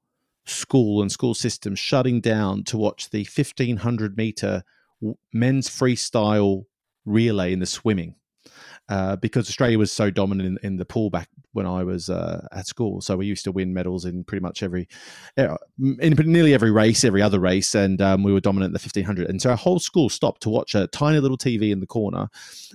school 0.45 1.01
and 1.01 1.09
school 1.09 1.33
system 1.33 1.75
shutting 1.75 2.19
down 2.19 2.61
to 2.65 2.77
watch 2.77 3.09
the 3.09 3.19
1500 3.19 4.17
meter 4.17 4.63
men's 5.31 5.69
freestyle 5.69 6.63
relay 7.05 7.53
in 7.53 7.59
the 7.59 7.65
swimming. 7.65 8.15
Uh, 8.89 9.15
because 9.17 9.49
Australia 9.49 9.77
was 9.77 9.91
so 9.91 10.09
dominant 10.09 10.59
in, 10.63 10.67
in, 10.67 10.77
the 10.77 10.85
pool 10.85 11.09
back 11.09 11.29
when 11.53 11.65
I 11.65 11.83
was 11.83 12.09
uh, 12.09 12.47
at 12.51 12.67
school. 12.67 13.01
So 13.01 13.17
we 13.17 13.25
used 13.25 13.43
to 13.45 13.51
win 13.51 13.73
medals 13.73 14.05
in 14.05 14.23
pretty 14.23 14.41
much 14.41 14.63
every, 14.63 14.87
uh, 15.37 15.57
in 15.99 16.15
nearly 16.25 16.53
every 16.53 16.71
race, 16.71 17.03
every 17.03 17.21
other 17.21 17.39
race, 17.39 17.75
and 17.75 18.01
um, 18.01 18.23
we 18.23 18.31
were 18.31 18.39
dominant 18.39 18.69
in 18.69 18.73
the 18.73 18.79
1500. 18.79 19.29
And 19.29 19.41
so 19.41 19.49
our 19.49 19.57
whole 19.57 19.79
school 19.79 20.09
stopped 20.09 20.41
to 20.43 20.49
watch 20.49 20.75
a 20.75 20.87
tiny 20.87 21.19
little 21.19 21.37
TV 21.37 21.71
in 21.71 21.79
the 21.79 21.87
corner 21.87 22.29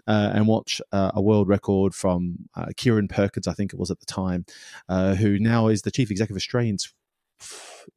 uh, 0.07 0.31
and 0.35 0.47
watch 0.47 0.81
uh, 0.92 1.12
a 1.14 1.23
world 1.23 1.49
record 1.49 1.95
from 1.95 2.37
uh, 2.57 2.66
Kieren 2.76 3.09
Perkins, 3.09 3.47
I 3.47 3.52
think 3.52 3.73
it 3.73 3.78
was 3.78 3.90
at 3.90 4.00
the 4.00 4.07
time, 4.07 4.45
who 4.88 5.38
now 5.38 5.69
is 5.69 5.83
the 5.83 5.90
chief 5.90 6.11
executive 6.11 6.37
of 6.37 6.40
Australians 6.40 6.92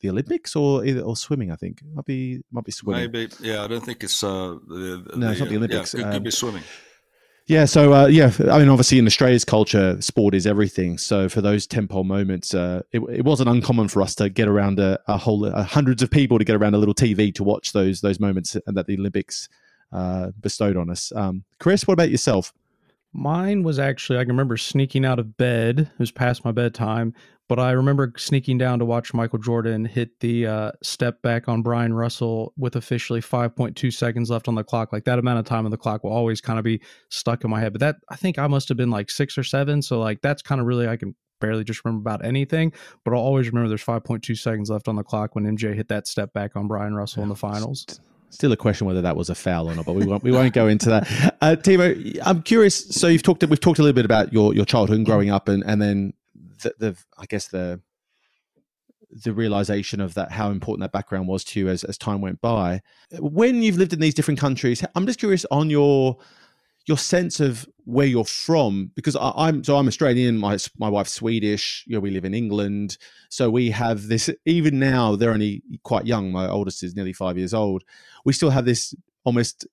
the 0.01 0.09
Olympics 0.09 0.55
or 0.55 0.83
or 1.01 1.15
swimming. 1.15 1.51
I 1.51 1.55
think 1.55 1.81
might 1.93 2.05
be 2.05 2.41
might 2.51 2.63
be 2.63 2.71
swimming. 2.71 3.11
Maybe 3.11 3.33
yeah. 3.41 3.63
I 3.63 3.67
don't 3.67 3.83
think 3.83 4.03
it's 4.03 4.23
uh, 4.23 4.55
the, 4.67 5.03
the, 5.05 5.17
no, 5.17 5.31
it's 5.31 5.39
not 5.39 5.49
the 5.49 5.57
Olympics. 5.57 5.93
Yeah, 5.93 6.01
it 6.01 6.03
could, 6.03 6.15
um, 6.15 6.23
be 6.23 6.31
swimming. 6.31 6.63
Yeah, 7.47 7.65
so 7.65 7.93
uh, 7.93 8.07
yeah, 8.07 8.31
I 8.49 8.57
mean, 8.57 8.69
obviously 8.69 8.97
in 8.97 9.05
Australia's 9.05 9.45
culture, 9.45 10.01
sport 10.01 10.33
is 10.33 10.47
everything. 10.47 10.97
So 10.97 11.29
for 11.29 11.41
those 11.41 11.67
tempo 11.67 12.03
moments, 12.03 12.55
uh, 12.55 12.81
it, 12.91 13.01
it, 13.01 13.23
wasn't 13.23 13.49
uncommon 13.49 13.87
for 13.87 14.01
us 14.01 14.15
to 14.15 14.29
get 14.29 14.47
around 14.47 14.79
a, 14.79 14.99
a 15.07 15.15
whole 15.15 15.45
uh, 15.45 15.63
hundreds 15.63 16.01
of 16.01 16.09
people 16.09 16.39
to 16.39 16.43
get 16.43 16.55
around 16.55 16.73
a 16.73 16.79
little 16.79 16.95
TV 16.95 17.33
to 17.35 17.43
watch 17.43 17.71
those 17.71 18.01
those 18.01 18.19
moments 18.19 18.57
that 18.65 18.87
the 18.87 18.97
Olympics 18.97 19.47
uh, 19.91 20.31
bestowed 20.41 20.75
on 20.75 20.89
us. 20.89 21.11
Um, 21.15 21.43
Chris, 21.59 21.87
what 21.87 21.93
about 21.93 22.09
yourself? 22.09 22.51
Mine 23.13 23.61
was 23.61 23.77
actually 23.77 24.17
I 24.17 24.23
can 24.23 24.29
remember 24.29 24.57
sneaking 24.57 25.05
out 25.05 25.19
of 25.19 25.37
bed. 25.37 25.81
It 25.81 25.99
was 25.99 26.11
past 26.11 26.45
my 26.45 26.51
bedtime, 26.51 27.13
but 27.47 27.59
I 27.59 27.71
remember 27.71 28.13
sneaking 28.17 28.57
down 28.57 28.79
to 28.79 28.85
watch 28.85 29.13
Michael 29.13 29.39
Jordan 29.39 29.85
hit 29.85 30.19
the 30.19 30.47
uh, 30.47 30.71
step 30.81 31.21
back 31.21 31.47
on 31.47 31.61
Bryon 31.61 31.93
Russell 31.93 32.53
with 32.57 32.75
officially 32.75 33.21
5.2 33.21 33.93
seconds 33.93 34.29
left 34.29 34.47
on 34.47 34.55
the 34.55 34.63
clock. 34.63 34.91
Like 34.91 35.05
that 35.05 35.19
amount 35.19 35.39
of 35.39 35.45
time 35.45 35.65
on 35.65 35.71
the 35.71 35.77
clock 35.77 36.03
will 36.03 36.11
always 36.11 36.41
kind 36.41 36.57
of 36.57 36.65
be 36.65 36.81
stuck 37.09 37.43
in 37.43 37.51
my 37.51 37.59
head. 37.59 37.73
But 37.73 37.81
that 37.81 37.97
I 38.09 38.15
think 38.15 38.39
I 38.39 38.47
must 38.47 38.67
have 38.69 38.77
been 38.77 38.89
like 38.89 39.11
six 39.11 39.37
or 39.37 39.43
seven. 39.43 39.81
So 39.81 39.99
like 39.99 40.21
that's 40.21 40.41
kind 40.41 40.59
of 40.59 40.65
really 40.65 40.87
I 40.87 40.97
can 40.97 41.15
barely 41.39 41.63
just 41.63 41.85
remember 41.85 42.01
about 42.01 42.25
anything. 42.25 42.73
But 43.03 43.13
I'll 43.13 43.19
always 43.19 43.47
remember 43.47 43.69
there's 43.69 43.83
5.2 43.83 44.37
seconds 44.37 44.69
left 44.69 44.87
on 44.87 44.95
the 44.95 45.03
clock 45.03 45.35
when 45.35 45.45
MJ 45.45 45.75
hit 45.75 45.89
that 45.89 46.07
step 46.07 46.33
back 46.33 46.55
on 46.55 46.67
Bryon 46.67 46.95
Russell 46.95 47.21
in 47.23 47.29
the 47.29 47.35
finals. 47.35 47.85
Still 48.31 48.51
a 48.51 48.57
question 48.57 48.87
whether 48.87 49.01
that 49.03 49.15
was 49.15 49.29
a 49.29 49.35
foul 49.35 49.69
or 49.69 49.75
not, 49.75 49.85
but 49.85 49.93
we 49.93 50.05
won't 50.05 50.23
we 50.23 50.31
won't 50.31 50.53
go 50.53 50.67
into 50.67 50.89
that. 50.89 51.37
Uh, 51.41 51.55
Timo, 51.55 52.19
I'm 52.25 52.41
curious. 52.41 52.75
So 52.89 53.07
you've 53.07 53.23
talked 53.23 53.45
we've 53.45 53.59
talked 53.59 53.79
a 53.79 53.83
little 53.83 53.93
bit 53.93 54.03
about 54.03 54.33
your 54.33 54.53
your 54.53 54.65
childhood 54.65 54.97
and 54.97 55.05
growing 55.05 55.29
up, 55.29 55.47
and 55.47 55.63
and 55.65 55.81
then 55.81 56.13
the, 56.61 56.73
the 56.79 56.97
I 57.17 57.25
guess 57.25 57.47
the 57.47 57.81
the 59.11 59.33
realization 59.33 60.01
of 60.01 60.13
that 60.15 60.31
how 60.31 60.49
important 60.49 60.81
that 60.81 60.91
background 60.91 61.27
was 61.27 61.43
to 61.43 61.59
you 61.59 61.69
as, 61.69 61.83
as 61.83 61.97
time 61.97 62.21
went 62.21 62.41
by. 62.41 62.81
When 63.19 63.61
you've 63.61 63.77
lived 63.77 63.93
in 63.93 63.99
these 63.99 64.13
different 64.13 64.39
countries 64.39 64.83
i'm 64.95 65.05
just 65.05 65.19
curious 65.19 65.45
on 65.51 65.69
your 65.69 66.17
your 66.87 66.97
sense 66.97 67.39
of 67.39 67.67
where 67.85 68.05
you're 68.05 68.25
from 68.25 68.91
because 68.95 69.15
I, 69.15 69.49
am 69.49 69.63
so 69.63 69.77
i'm 69.77 69.87
australian 69.87 70.37
my 70.37 70.57
my 70.77 70.89
wife's 70.89 71.13
swedish 71.13 71.83
you 71.87 71.95
know 71.95 71.99
we 71.99 72.11
live 72.11 72.25
in 72.25 72.33
england. 72.33 72.97
So 73.29 73.49
we 73.49 73.69
have 73.71 74.07
this 74.07 74.29
even 74.45 74.79
now 74.79 75.15
they're 75.15 75.31
only 75.31 75.63
quite 75.83 76.05
young 76.05 76.31
my 76.31 76.47
oldest 76.47 76.83
is 76.83 76.95
nearly 76.95 77.13
five 77.13 77.37
years 77.37 77.53
old. 77.53 77.83
We 78.23 78.33
still 78.33 78.49
have 78.49 78.65
this 78.65 78.93
almost 79.23 79.67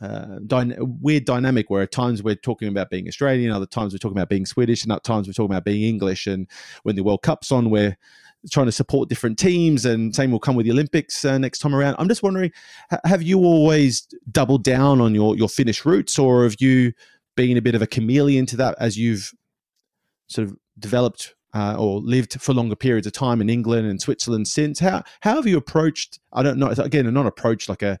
uh, 0.00 0.38
dy- 0.46 0.76
weird 0.78 1.24
dynamic 1.24 1.70
where 1.70 1.82
at 1.82 1.92
times 1.92 2.22
we're 2.22 2.34
talking 2.34 2.68
about 2.68 2.90
being 2.90 3.08
Australian, 3.08 3.52
other 3.52 3.66
times 3.66 3.92
we're 3.92 3.98
talking 3.98 4.16
about 4.16 4.28
being 4.28 4.46
Swedish, 4.46 4.82
and 4.82 4.92
at 4.92 5.04
times 5.04 5.26
we're 5.26 5.32
talking 5.32 5.52
about 5.52 5.64
being 5.64 5.82
English. 5.82 6.26
And 6.26 6.48
when 6.82 6.96
the 6.96 7.02
World 7.02 7.22
Cup's 7.22 7.52
on, 7.52 7.70
we're 7.70 7.96
trying 8.50 8.66
to 8.66 8.72
support 8.72 9.08
different 9.08 9.38
teams, 9.38 9.84
and 9.84 10.14
same 10.14 10.30
will 10.30 10.40
come 10.40 10.56
with 10.56 10.66
the 10.66 10.72
Olympics 10.72 11.24
uh, 11.24 11.38
next 11.38 11.60
time 11.60 11.74
around. 11.74 11.96
I'm 11.98 12.08
just 12.08 12.22
wondering, 12.22 12.52
have 13.04 13.22
you 13.22 13.38
always 13.40 14.02
doubled 14.30 14.64
down 14.64 15.00
on 15.00 15.14
your 15.14 15.36
your 15.36 15.48
Finnish 15.48 15.84
roots, 15.84 16.18
or 16.18 16.44
have 16.44 16.56
you 16.60 16.92
been 17.36 17.56
a 17.56 17.62
bit 17.62 17.74
of 17.74 17.82
a 17.82 17.86
chameleon 17.86 18.46
to 18.46 18.56
that 18.56 18.74
as 18.80 18.98
you've 18.98 19.32
sort 20.28 20.48
of 20.48 20.56
developed 20.78 21.35
uh, 21.56 21.74
or 21.78 22.00
lived 22.00 22.38
for 22.38 22.52
longer 22.52 22.76
periods 22.76 23.06
of 23.06 23.14
time 23.14 23.40
in 23.40 23.48
England 23.48 23.86
and 23.88 23.98
Switzerland 24.00 24.46
since. 24.46 24.78
How 24.78 25.02
how 25.20 25.36
have 25.36 25.46
you 25.46 25.56
approached? 25.56 26.18
I 26.34 26.42
don't 26.42 26.58
know. 26.58 26.68
Again, 26.68 27.10
not 27.14 27.24
approached 27.24 27.70
like 27.70 27.82
a 27.82 27.98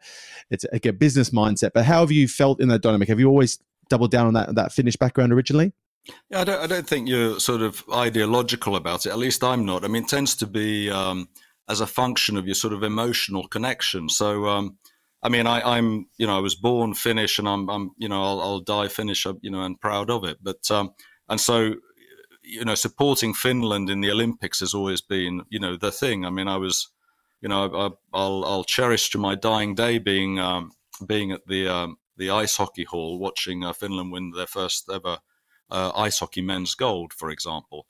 it's 0.50 0.66
like 0.70 0.84
a 0.84 0.92
business 0.92 1.30
mindset, 1.30 1.70
but 1.72 1.86
how 1.86 2.00
have 2.00 2.12
you 2.12 2.28
felt 2.28 2.60
in 2.60 2.68
that 2.68 2.82
dynamic? 2.82 3.08
Have 3.08 3.18
you 3.18 3.28
always 3.28 3.58
doubled 3.88 4.10
down 4.10 4.26
on 4.26 4.34
that 4.34 4.54
that 4.56 4.72
Finnish 4.72 4.96
background 4.96 5.32
originally? 5.32 5.72
Yeah, 6.30 6.42
I 6.42 6.44
don't, 6.44 6.62
I 6.64 6.66
don't 6.66 6.86
think 6.86 7.08
you're 7.08 7.40
sort 7.40 7.62
of 7.62 7.82
ideological 7.92 8.76
about 8.76 9.06
it. 9.06 9.10
At 9.10 9.18
least 9.18 9.42
I'm 9.42 9.64
not. 9.64 9.84
I 9.84 9.88
mean, 9.88 10.04
it 10.04 10.08
tends 10.08 10.36
to 10.36 10.46
be 10.46 10.90
um, 10.90 11.26
as 11.68 11.80
a 11.80 11.86
function 11.86 12.36
of 12.36 12.44
your 12.44 12.54
sort 12.54 12.74
of 12.74 12.82
emotional 12.82 13.48
connection. 13.48 14.08
So, 14.10 14.44
um, 14.44 14.76
I 15.22 15.30
mean, 15.30 15.46
I, 15.46 15.78
am 15.78 16.06
you 16.18 16.26
know, 16.26 16.36
I 16.36 16.40
was 16.40 16.54
born 16.54 16.94
Finnish, 16.94 17.38
and 17.38 17.48
I'm, 17.48 17.68
I'm 17.70 17.90
you 17.96 18.08
know, 18.08 18.22
I'll, 18.22 18.40
I'll 18.40 18.60
die 18.60 18.86
Finnish, 18.86 19.26
you 19.40 19.50
know, 19.50 19.62
and 19.62 19.80
proud 19.80 20.10
of 20.10 20.24
it. 20.24 20.36
But 20.42 20.70
um, 20.70 20.92
and 21.28 21.40
so 21.40 21.74
you 22.46 22.64
know, 22.64 22.76
supporting 22.76 23.34
Finland 23.34 23.90
in 23.90 24.00
the 24.00 24.10
Olympics 24.10 24.60
has 24.60 24.72
always 24.72 25.00
been, 25.00 25.42
you 25.48 25.58
know, 25.58 25.76
the 25.76 25.90
thing. 25.90 26.24
I 26.24 26.30
mean, 26.30 26.48
I 26.48 26.56
was, 26.56 26.88
you 27.40 27.48
know, 27.48 27.64
I, 27.64 28.18
will 28.18 28.44
I'll 28.44 28.64
cherish 28.64 29.10
to 29.10 29.18
my 29.18 29.34
dying 29.34 29.74
day 29.74 29.98
being 29.98 30.38
um, 30.38 30.72
being 31.04 31.32
at 31.32 31.46
the 31.46 31.68
um, 31.68 31.98
the 32.16 32.30
ice 32.30 32.56
hockey 32.56 32.84
hall 32.84 33.18
watching 33.18 33.64
uh, 33.64 33.72
Finland 33.72 34.12
win 34.12 34.30
their 34.30 34.46
first 34.46 34.88
ever 34.92 35.18
uh, 35.70 35.92
ice 35.96 36.20
hockey 36.20 36.40
men's 36.40 36.74
gold, 36.74 37.12
for 37.12 37.30
example. 37.30 37.86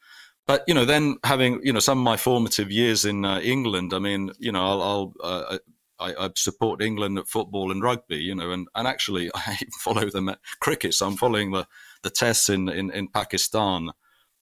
But 0.46 0.64
you 0.66 0.74
know, 0.74 0.84
then 0.84 1.16
having 1.22 1.60
you 1.62 1.72
know 1.72 1.80
some 1.80 1.98
of 1.98 2.04
my 2.04 2.16
formative 2.16 2.70
years 2.70 3.04
in 3.04 3.24
uh, 3.24 3.40
England, 3.40 3.92
I 3.92 3.98
mean, 3.98 4.32
you 4.38 4.52
know, 4.52 4.64
I'll, 4.64 4.82
I'll 4.82 5.14
uh, 5.22 5.58
I, 5.98 6.14
I, 6.26 6.30
support 6.34 6.82
England 6.82 7.18
at 7.18 7.28
football 7.28 7.70
and 7.70 7.82
rugby, 7.82 8.18
you 8.18 8.34
know, 8.34 8.50
and, 8.50 8.68
and 8.74 8.88
actually 8.88 9.30
I 9.34 9.58
follow 9.80 10.08
them 10.08 10.30
at 10.30 10.38
cricket. 10.60 10.94
So 10.94 11.06
I'm 11.06 11.16
following 11.16 11.52
the 11.52 11.66
the 12.02 12.10
tests 12.10 12.48
in 12.48 12.70
in, 12.70 12.90
in 12.90 13.08
Pakistan 13.08 13.90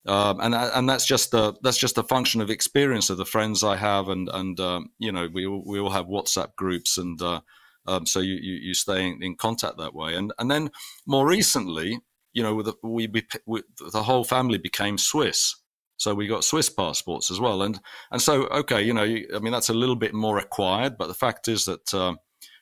um, 0.06 0.40
and 0.40 0.54
and 0.54 0.88
that's 0.88 1.06
just 1.06 1.32
a 1.32 1.54
that's 1.62 1.78
just 1.78 1.96
a 1.96 2.02
function 2.02 2.40
of 2.42 2.50
experience 2.50 3.08
of 3.08 3.16
the 3.16 3.24
friends 3.24 3.64
I 3.64 3.76
have, 3.76 4.08
and 4.08 4.28
and 4.32 4.58
um, 4.60 4.90
you 4.98 5.10
know 5.10 5.28
we 5.32 5.46
all, 5.46 5.62
we 5.66 5.78
all 5.78 5.90
have 5.90 6.06
WhatsApp 6.06 6.56
groups, 6.56 6.98
and 6.98 7.20
uh, 7.22 7.40
um, 7.86 8.04
so 8.04 8.20
you, 8.20 8.34
you, 8.34 8.54
you 8.54 8.74
stay 8.74 9.06
in, 9.06 9.22
in, 9.22 9.36
contact 9.36 9.78
that 9.78 9.94
way. 9.94 10.14
And 10.14 10.32
and 10.38 10.50
then 10.50 10.70
more 11.06 11.26
recently, 11.26 12.00
you 12.32 12.42
know, 12.42 12.62
the, 12.62 12.74
we, 12.82 13.10
we, 13.46 13.62
the 13.92 14.02
whole 14.02 14.24
family 14.24 14.58
became 14.58 14.98
Swiss, 14.98 15.56
so 15.96 16.14
we 16.14 16.26
got 16.26 16.44
Swiss 16.44 16.68
passports 16.68 17.30
as 17.30 17.40
well. 17.40 17.62
And 17.62 17.80
and 18.10 18.20
so 18.20 18.46
okay, 18.48 18.82
you 18.82 18.92
know, 18.92 19.04
I 19.04 19.38
mean 19.38 19.52
that's 19.52 19.70
a 19.70 19.74
little 19.74 19.96
bit 19.96 20.12
more 20.12 20.38
acquired, 20.38 20.98
but 20.98 21.08
the 21.08 21.14
fact 21.14 21.48
is 21.48 21.64
that. 21.64 21.94
Uh, 21.94 22.14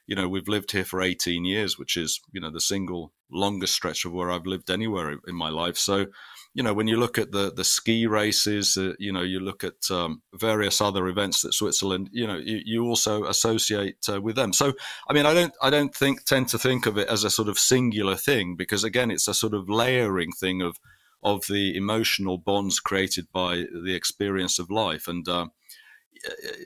you 0.08 0.16
know, 0.16 0.28
we've 0.28 0.48
lived 0.48 0.72
here 0.72 0.84
for 0.84 1.00
18 1.00 1.44
years, 1.44 1.78
which 1.78 1.96
is, 1.96 2.20
you 2.32 2.40
know, 2.40 2.50
the 2.50 2.60
single 2.60 3.12
longest 3.30 3.72
stretch 3.72 4.04
of 4.04 4.12
where 4.12 4.32
I've 4.32 4.46
lived 4.46 4.68
anywhere 4.68 5.16
in 5.28 5.34
my 5.34 5.48
life. 5.48 5.76
So, 5.78 6.06
you 6.54 6.62
know, 6.62 6.74
when 6.74 6.86
you 6.86 6.98
look 6.98 7.18
at 7.18 7.32
the 7.32 7.52
the 7.52 7.64
ski 7.64 8.06
races, 8.06 8.76
uh, 8.76 8.92
you 8.98 9.12
know, 9.12 9.22
you 9.22 9.40
look 9.40 9.64
at 9.64 9.90
um, 9.90 10.22
various 10.34 10.80
other 10.80 11.08
events 11.08 11.42
that 11.42 11.54
Switzerland, 11.54 12.10
you 12.12 12.26
know, 12.26 12.36
you, 12.36 12.60
you 12.64 12.84
also 12.84 13.24
associate 13.24 14.04
uh, 14.08 14.20
with 14.20 14.36
them. 14.36 14.52
So, 14.52 14.74
I 15.08 15.14
mean, 15.14 15.24
I 15.24 15.32
don't, 15.32 15.54
I 15.62 15.70
don't 15.70 15.94
think 15.94 16.24
tend 16.24 16.48
to 16.48 16.58
think 16.58 16.86
of 16.86 16.98
it 16.98 17.08
as 17.08 17.24
a 17.24 17.30
sort 17.30 17.48
of 17.48 17.58
singular 17.58 18.16
thing 18.16 18.56
because 18.56 18.84
again, 18.84 19.10
it's 19.10 19.28
a 19.28 19.34
sort 19.34 19.54
of 19.54 19.70
layering 19.70 20.32
thing 20.32 20.60
of 20.60 20.78
of 21.22 21.46
the 21.48 21.76
emotional 21.76 22.36
bonds 22.36 22.80
created 22.80 23.28
by 23.32 23.64
the 23.72 23.94
experience 23.94 24.58
of 24.58 24.70
life. 24.70 25.08
And 25.08 25.26
uh, 25.28 25.46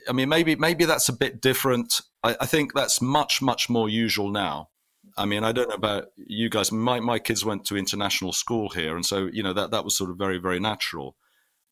I 0.09 0.11
mean, 0.11 0.27
maybe 0.27 0.55
maybe 0.55 0.83
that's 0.83 1.09
a 1.09 1.13
bit 1.13 1.41
different. 1.41 2.01
I, 2.23 2.35
I 2.41 2.45
think 2.45 2.73
that's 2.73 3.01
much 3.01 3.41
much 3.41 3.69
more 3.69 3.87
usual 3.87 4.29
now. 4.29 4.69
I 5.17 5.25
mean, 5.25 5.43
I 5.43 5.51
don't 5.51 5.69
know 5.69 5.75
about 5.75 6.05
you 6.15 6.49
guys. 6.49 6.71
My 6.71 6.99
my 6.99 7.19
kids 7.19 7.43
went 7.43 7.65
to 7.65 7.77
international 7.77 8.31
school 8.31 8.69
here, 8.69 8.95
and 8.95 9.05
so 9.05 9.29
you 9.31 9.43
know 9.43 9.53
that 9.53 9.71
that 9.71 9.83
was 9.83 9.97
sort 9.97 10.09
of 10.09 10.17
very 10.17 10.37
very 10.37 10.59
natural. 10.59 11.15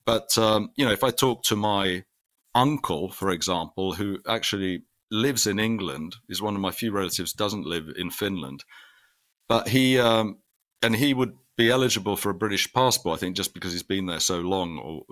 But 0.05 0.37
um, 0.37 0.71
you 0.75 0.85
know, 0.85 0.91
if 0.91 1.03
I 1.03 1.11
talk 1.11 1.43
to 1.43 1.55
my 1.55 2.03
uncle, 2.53 3.11
for 3.11 3.31
example, 3.31 3.93
who 3.93 4.19
actually 4.27 4.83
lives 5.11 5.45
in 5.47 5.59
England, 5.59 6.15
is 6.29 6.41
one 6.41 6.55
of 6.55 6.61
my 6.61 6.71
few 6.71 6.91
relatives 6.91 7.33
doesn't 7.33 7.65
live 7.65 7.89
in 7.97 8.09
Finland, 8.09 8.63
but 9.47 9.67
he 9.67 9.99
um, 9.99 10.39
and 10.81 10.95
he 10.95 11.13
would 11.13 11.33
be 11.57 11.69
eligible 11.69 12.17
for 12.17 12.29
a 12.29 12.35
British 12.35 12.71
passport, 12.73 13.17
I 13.17 13.19
think, 13.19 13.35
just 13.35 13.53
because 13.53 13.71
he's 13.71 13.83
been 13.83 14.07
there 14.07 14.19
so 14.19 14.39
long. 14.39 14.77
Or, 14.79 15.03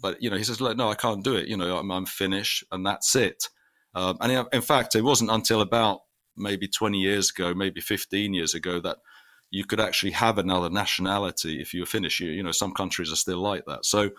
but 0.00 0.22
you 0.22 0.30
know, 0.30 0.36
he 0.36 0.44
says, 0.44 0.60
"No, 0.60 0.90
I 0.90 0.94
can't 0.94 1.24
do 1.24 1.36
it. 1.36 1.48
You 1.48 1.56
know, 1.56 1.76
I'm, 1.76 1.90
I'm 1.90 2.06
Finnish, 2.06 2.62
and 2.70 2.86
that's 2.86 3.16
it." 3.16 3.48
Um, 3.94 4.18
and 4.20 4.46
in 4.52 4.62
fact, 4.62 4.94
it 4.94 5.02
wasn't 5.02 5.30
until 5.30 5.62
about 5.62 6.00
maybe 6.36 6.68
20 6.68 6.98
years 6.98 7.30
ago, 7.30 7.54
maybe 7.54 7.80
15 7.80 8.34
years 8.34 8.54
ago, 8.54 8.80
that 8.80 8.98
you 9.50 9.64
could 9.64 9.80
actually 9.80 10.10
have 10.12 10.38
another 10.38 10.68
nationality 10.68 11.60
if 11.60 11.72
you 11.72 11.80
were 11.80 11.86
Finnish. 11.86 12.20
You, 12.20 12.30
you 12.30 12.42
know, 12.42 12.52
some 12.52 12.72
countries 12.72 13.12
are 13.12 13.16
still 13.16 13.40
like 13.40 13.64
that. 13.66 13.84
So, 13.84 14.10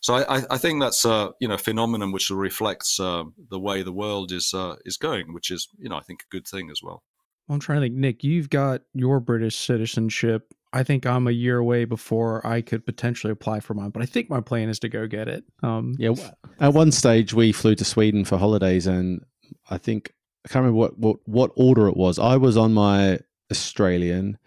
so 0.00 0.14
I, 0.14 0.42
I 0.50 0.58
think 0.58 0.80
that's 0.80 1.04
a 1.04 1.32
you 1.40 1.48
know 1.48 1.56
phenomenon 1.56 2.12
which 2.12 2.30
reflects 2.30 3.00
uh, 3.00 3.24
the 3.50 3.58
way 3.58 3.82
the 3.82 3.92
world 3.92 4.32
is 4.32 4.54
uh, 4.54 4.76
is 4.84 4.96
going, 4.96 5.32
which 5.32 5.50
is 5.50 5.68
you 5.78 5.88
know 5.88 5.96
I 5.96 6.02
think 6.02 6.22
a 6.22 6.30
good 6.30 6.46
thing 6.46 6.70
as 6.70 6.80
well. 6.82 7.02
I'm 7.48 7.60
trying 7.60 7.80
to 7.80 7.86
think, 7.86 7.94
Nick. 7.94 8.24
You've 8.24 8.50
got 8.50 8.82
your 8.92 9.20
British 9.20 9.56
citizenship. 9.56 10.52
I 10.72 10.82
think 10.82 11.06
I'm 11.06 11.26
a 11.26 11.32
year 11.32 11.58
away 11.58 11.84
before 11.84 12.46
I 12.46 12.60
could 12.60 12.84
potentially 12.84 13.30
apply 13.30 13.60
for 13.60 13.74
mine, 13.74 13.90
but 13.90 14.02
I 14.02 14.06
think 14.06 14.28
my 14.28 14.40
plan 14.40 14.68
is 14.68 14.80
to 14.80 14.88
go 14.88 15.06
get 15.06 15.28
it. 15.28 15.44
Um, 15.62 15.94
yeah, 15.98 16.12
at 16.60 16.74
one 16.74 16.92
stage 16.92 17.34
we 17.34 17.52
flew 17.52 17.74
to 17.76 17.84
Sweden 17.84 18.24
for 18.24 18.36
holidays, 18.36 18.86
and 18.86 19.24
I 19.70 19.78
think 19.78 20.12
I 20.46 20.48
can't 20.48 20.64
remember 20.64 20.78
what, 20.78 20.98
what, 20.98 21.16
what 21.24 21.50
order 21.56 21.88
it 21.88 21.96
was. 21.96 22.20
I 22.20 22.36
was 22.36 22.56
on 22.56 22.72
my 22.72 23.18
Australian. 23.50 24.38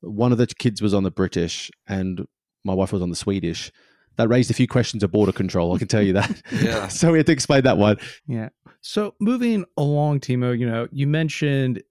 one 0.00 0.30
of 0.30 0.36
the 0.36 0.46
kids 0.46 0.82
was 0.82 0.92
on 0.92 1.04
the 1.04 1.10
British 1.10 1.70
and 1.86 2.26
my 2.64 2.74
wife 2.74 2.92
was 2.92 3.00
on 3.00 3.08
the 3.08 3.16
Swedish. 3.16 3.72
That 4.16 4.28
raised 4.28 4.50
a 4.50 4.54
few 4.54 4.68
questions 4.68 5.02
of 5.02 5.10
border 5.10 5.32
control. 5.32 5.74
I 5.74 5.78
can 5.78 5.88
tell 5.88 6.02
you 6.02 6.12
that. 6.12 6.42
yeah. 6.52 6.88
so 6.88 7.12
we 7.12 7.18
had 7.18 7.26
to 7.26 7.32
explain 7.32 7.62
that 7.62 7.78
one. 7.78 7.96
Yeah. 8.26 8.50
So 8.82 9.14
moving 9.20 9.64
along, 9.78 10.20
Timo, 10.20 10.58
you 10.58 10.68
know, 10.68 10.86
you 10.92 11.06
mentioned 11.06 11.82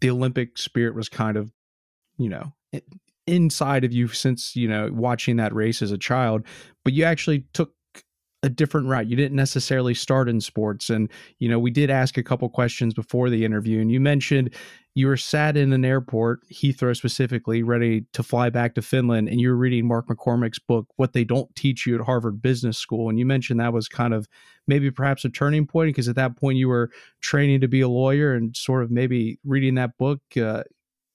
the 0.00 0.10
Olympic 0.10 0.58
spirit 0.58 0.96
was 0.96 1.08
kind 1.08 1.36
of, 1.36 1.52
you 2.18 2.28
know, 2.28 2.52
inside 3.28 3.84
of 3.84 3.92
you 3.92 4.08
since, 4.08 4.56
you 4.56 4.66
know, 4.66 4.90
watching 4.92 5.36
that 5.36 5.54
race 5.54 5.82
as 5.82 5.92
a 5.92 5.98
child, 5.98 6.44
but 6.84 6.94
you 6.94 7.04
actually 7.04 7.44
took 7.52 7.74
a 8.44 8.48
different 8.50 8.88
route. 8.88 9.08
You 9.08 9.16
didn't 9.16 9.36
necessarily 9.36 9.94
start 9.94 10.28
in 10.28 10.38
sports. 10.38 10.90
And, 10.90 11.08
you 11.38 11.48
know, 11.48 11.58
we 11.58 11.70
did 11.70 11.88
ask 11.88 12.18
a 12.18 12.22
couple 12.22 12.46
questions 12.50 12.92
before 12.92 13.30
the 13.30 13.42
interview, 13.42 13.80
and 13.80 13.90
you 13.90 14.00
mentioned 14.00 14.54
you 14.94 15.06
were 15.06 15.16
sat 15.16 15.56
in 15.56 15.72
an 15.72 15.82
airport, 15.82 16.46
Heathrow 16.50 16.94
specifically, 16.94 17.62
ready 17.62 18.04
to 18.12 18.22
fly 18.22 18.50
back 18.50 18.74
to 18.74 18.82
Finland, 18.82 19.30
and 19.30 19.40
you 19.40 19.48
were 19.48 19.56
reading 19.56 19.88
Mark 19.88 20.08
McCormack's 20.08 20.58
book, 20.58 20.86
What 20.96 21.14
They 21.14 21.24
Don't 21.24 21.52
Teach 21.56 21.86
You 21.86 21.94
at 21.94 22.02
Harvard 22.02 22.42
Business 22.42 22.76
School. 22.76 23.08
And 23.08 23.18
you 23.18 23.24
mentioned 23.24 23.60
that 23.60 23.72
was 23.72 23.88
kind 23.88 24.12
of 24.12 24.28
maybe 24.68 24.90
perhaps 24.90 25.24
a 25.24 25.30
turning 25.30 25.66
point 25.66 25.88
because 25.88 26.08
at 26.08 26.16
that 26.16 26.36
point 26.36 26.58
you 26.58 26.68
were 26.68 26.90
training 27.22 27.62
to 27.62 27.68
be 27.68 27.80
a 27.80 27.88
lawyer 27.88 28.34
and 28.34 28.54
sort 28.54 28.82
of 28.82 28.90
maybe 28.90 29.38
reading 29.42 29.76
that 29.76 29.96
book. 29.96 30.20
Uh, 30.36 30.64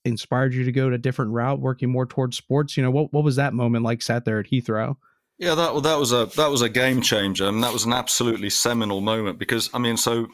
inspired 0.05 0.53
you 0.53 0.63
to 0.63 0.71
go 0.71 0.89
to 0.89 0.95
a 0.95 0.97
different 0.97 1.29
route 1.31 1.59
working 1.59 1.91
more 1.91 2.05
towards 2.05 2.37
sports 2.37 2.77
you 2.77 2.81
know 2.81 2.89
what, 2.89 3.11
what 3.11 3.21
was 3.21 3.35
that 3.35 3.53
moment 3.53 3.83
like 3.83 4.01
sat 4.01 4.23
there 4.23 4.39
at 4.39 4.45
heathrow 4.45 4.95
yeah, 5.39 5.55
that 5.55 5.83
that 5.83 5.97
was 5.97 6.11
a 6.11 6.25
that 6.35 6.51
was 6.51 6.61
a 6.61 6.69
game 6.69 7.01
changer, 7.01 7.45
I 7.45 7.49
and 7.49 7.63
that 7.63 7.71
was 7.71 7.85
an 7.85 7.93
absolutely 7.93 8.49
seminal 8.49 8.99
moment 8.99 9.39
because 9.39 9.69
I 9.73 9.79
mean, 9.79 9.95
so 9.95 10.27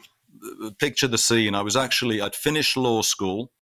uh, 0.64 0.70
picture 0.78 1.06
the 1.06 1.16
scene. 1.16 1.54
I 1.54 1.62
was 1.62 1.76
actually 1.76 2.20
I'd 2.20 2.34
finished 2.34 2.76
law 2.76 3.02
school, 3.02 3.52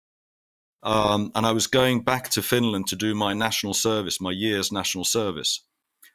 um, 0.83 1.31
and 1.35 1.45
I 1.45 1.53
was 1.53 1.67
going 1.67 2.03
back 2.03 2.31
to 2.31 2.43
Finland 2.43 2.87
to 2.89 2.97
do 2.97 3.15
my 3.15 3.35
national 3.35 3.75
service, 3.75 4.23
my 4.23 4.31
year's 4.31 4.73
national 4.73 5.05
service. 5.05 5.61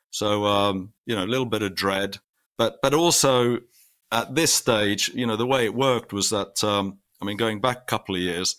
So 0.09 0.45
um, 0.45 0.93
you 1.05 1.15
know, 1.15 1.25
a 1.25 1.27
little 1.27 1.45
bit 1.45 1.61
of 1.61 1.75
dread, 1.75 2.17
but 2.57 2.79
but 2.81 2.95
also 2.95 3.59
at 4.11 4.33
this 4.33 4.51
stage, 4.51 5.11
you 5.13 5.27
know, 5.27 5.35
the 5.35 5.45
way 5.45 5.63
it 5.65 5.75
worked 5.75 6.11
was 6.11 6.31
that 6.31 6.63
um, 6.63 6.97
I 7.21 7.25
mean, 7.25 7.37
going 7.37 7.61
back 7.61 7.77
a 7.77 7.85
couple 7.85 8.15
of 8.15 8.21
years, 8.21 8.55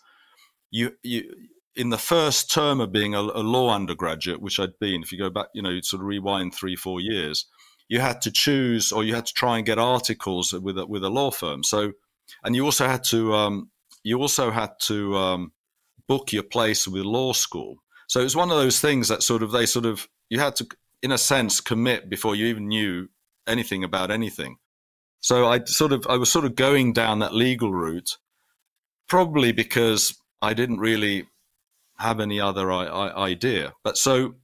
you 0.71 0.93
you 1.03 1.35
in 1.77 1.91
the 1.91 1.99
first 1.99 2.51
term 2.51 2.81
of 2.81 2.93
being 2.93 3.15
a, 3.15 3.21
a, 3.21 3.43
law 3.43 3.75
undergraduate, 3.75 4.41
which 4.41 4.59
I'd 4.59 4.79
been, 4.81 5.03
if 5.03 5.13
you 5.13 5.19
go 5.19 5.31
back, 5.31 5.47
you 5.55 5.63
know, 5.63 5.81
sort 5.83 6.01
of 6.01 6.07
rewind 6.07 6.55
three, 6.55 6.77
four 6.77 7.01
years, 7.01 7.47
you 7.89 8.01
had 8.01 8.21
to 8.23 8.31
choose 8.31 8.93
or 8.93 9.05
you 9.05 9.15
had 9.15 9.27
to 9.27 9.35
try 9.35 9.57
and 9.57 9.67
get 9.67 9.79
articles 9.79 10.53
with 10.53 10.79
a, 10.79 10.87
with 10.87 11.05
a 11.05 11.11
law 11.11 11.31
firm. 11.31 11.63
So, 11.63 11.93
and 12.45 12.57
you 12.57 12.65
also 12.65 12.87
had 12.87 13.05
to, 13.05 13.35
um, 13.35 13.71
you 14.03 14.21
also 14.21 14.51
had 14.51 14.73
to 14.83 15.17
um, 15.17 15.53
book 16.07 16.33
your 16.33 16.43
place 16.43 16.89
with 16.89 17.05
law 17.05 17.33
school. 17.33 17.77
So 18.09 18.21
it 18.21 18.25
was 18.25 18.37
one 18.37 18.51
of 18.51 18.57
those 18.57 18.81
things 18.81 19.09
that 19.09 19.23
sort 19.23 19.43
of, 19.43 19.53
they 19.53 19.67
sort 19.67 19.87
of, 19.87 20.09
you 20.29 20.41
had 20.41 20.57
to, 20.57 20.67
in 21.03 21.13
a 21.13 21.19
sense, 21.19 21.61
commit 21.61 22.11
before 22.11 22.35
you 22.35 22.47
even 22.47 22.69
knew 22.69 23.09
anything 23.47 23.85
about 23.85 24.11
anything. 24.11 24.57
So 25.21 25.47
I 25.47 25.65
sort 25.65 25.93
of, 25.93 26.07
I 26.09 26.17
was 26.17 26.31
sort 26.31 26.45
of 26.45 26.57
going 26.57 26.93
down 26.93 27.21
that 27.21 27.35
legal 27.35 27.73
route, 27.73 28.19
probably 29.09 29.53
because 29.53 30.17
I 30.43 30.55
didn't 30.55 30.79
really 30.79 31.27
have 32.01 32.21
any 32.21 32.41
other 32.41 32.73
I- 32.73 32.87
I- 32.87 33.29
idea. 33.29 33.75
But 33.85 33.97
so, 33.97 34.35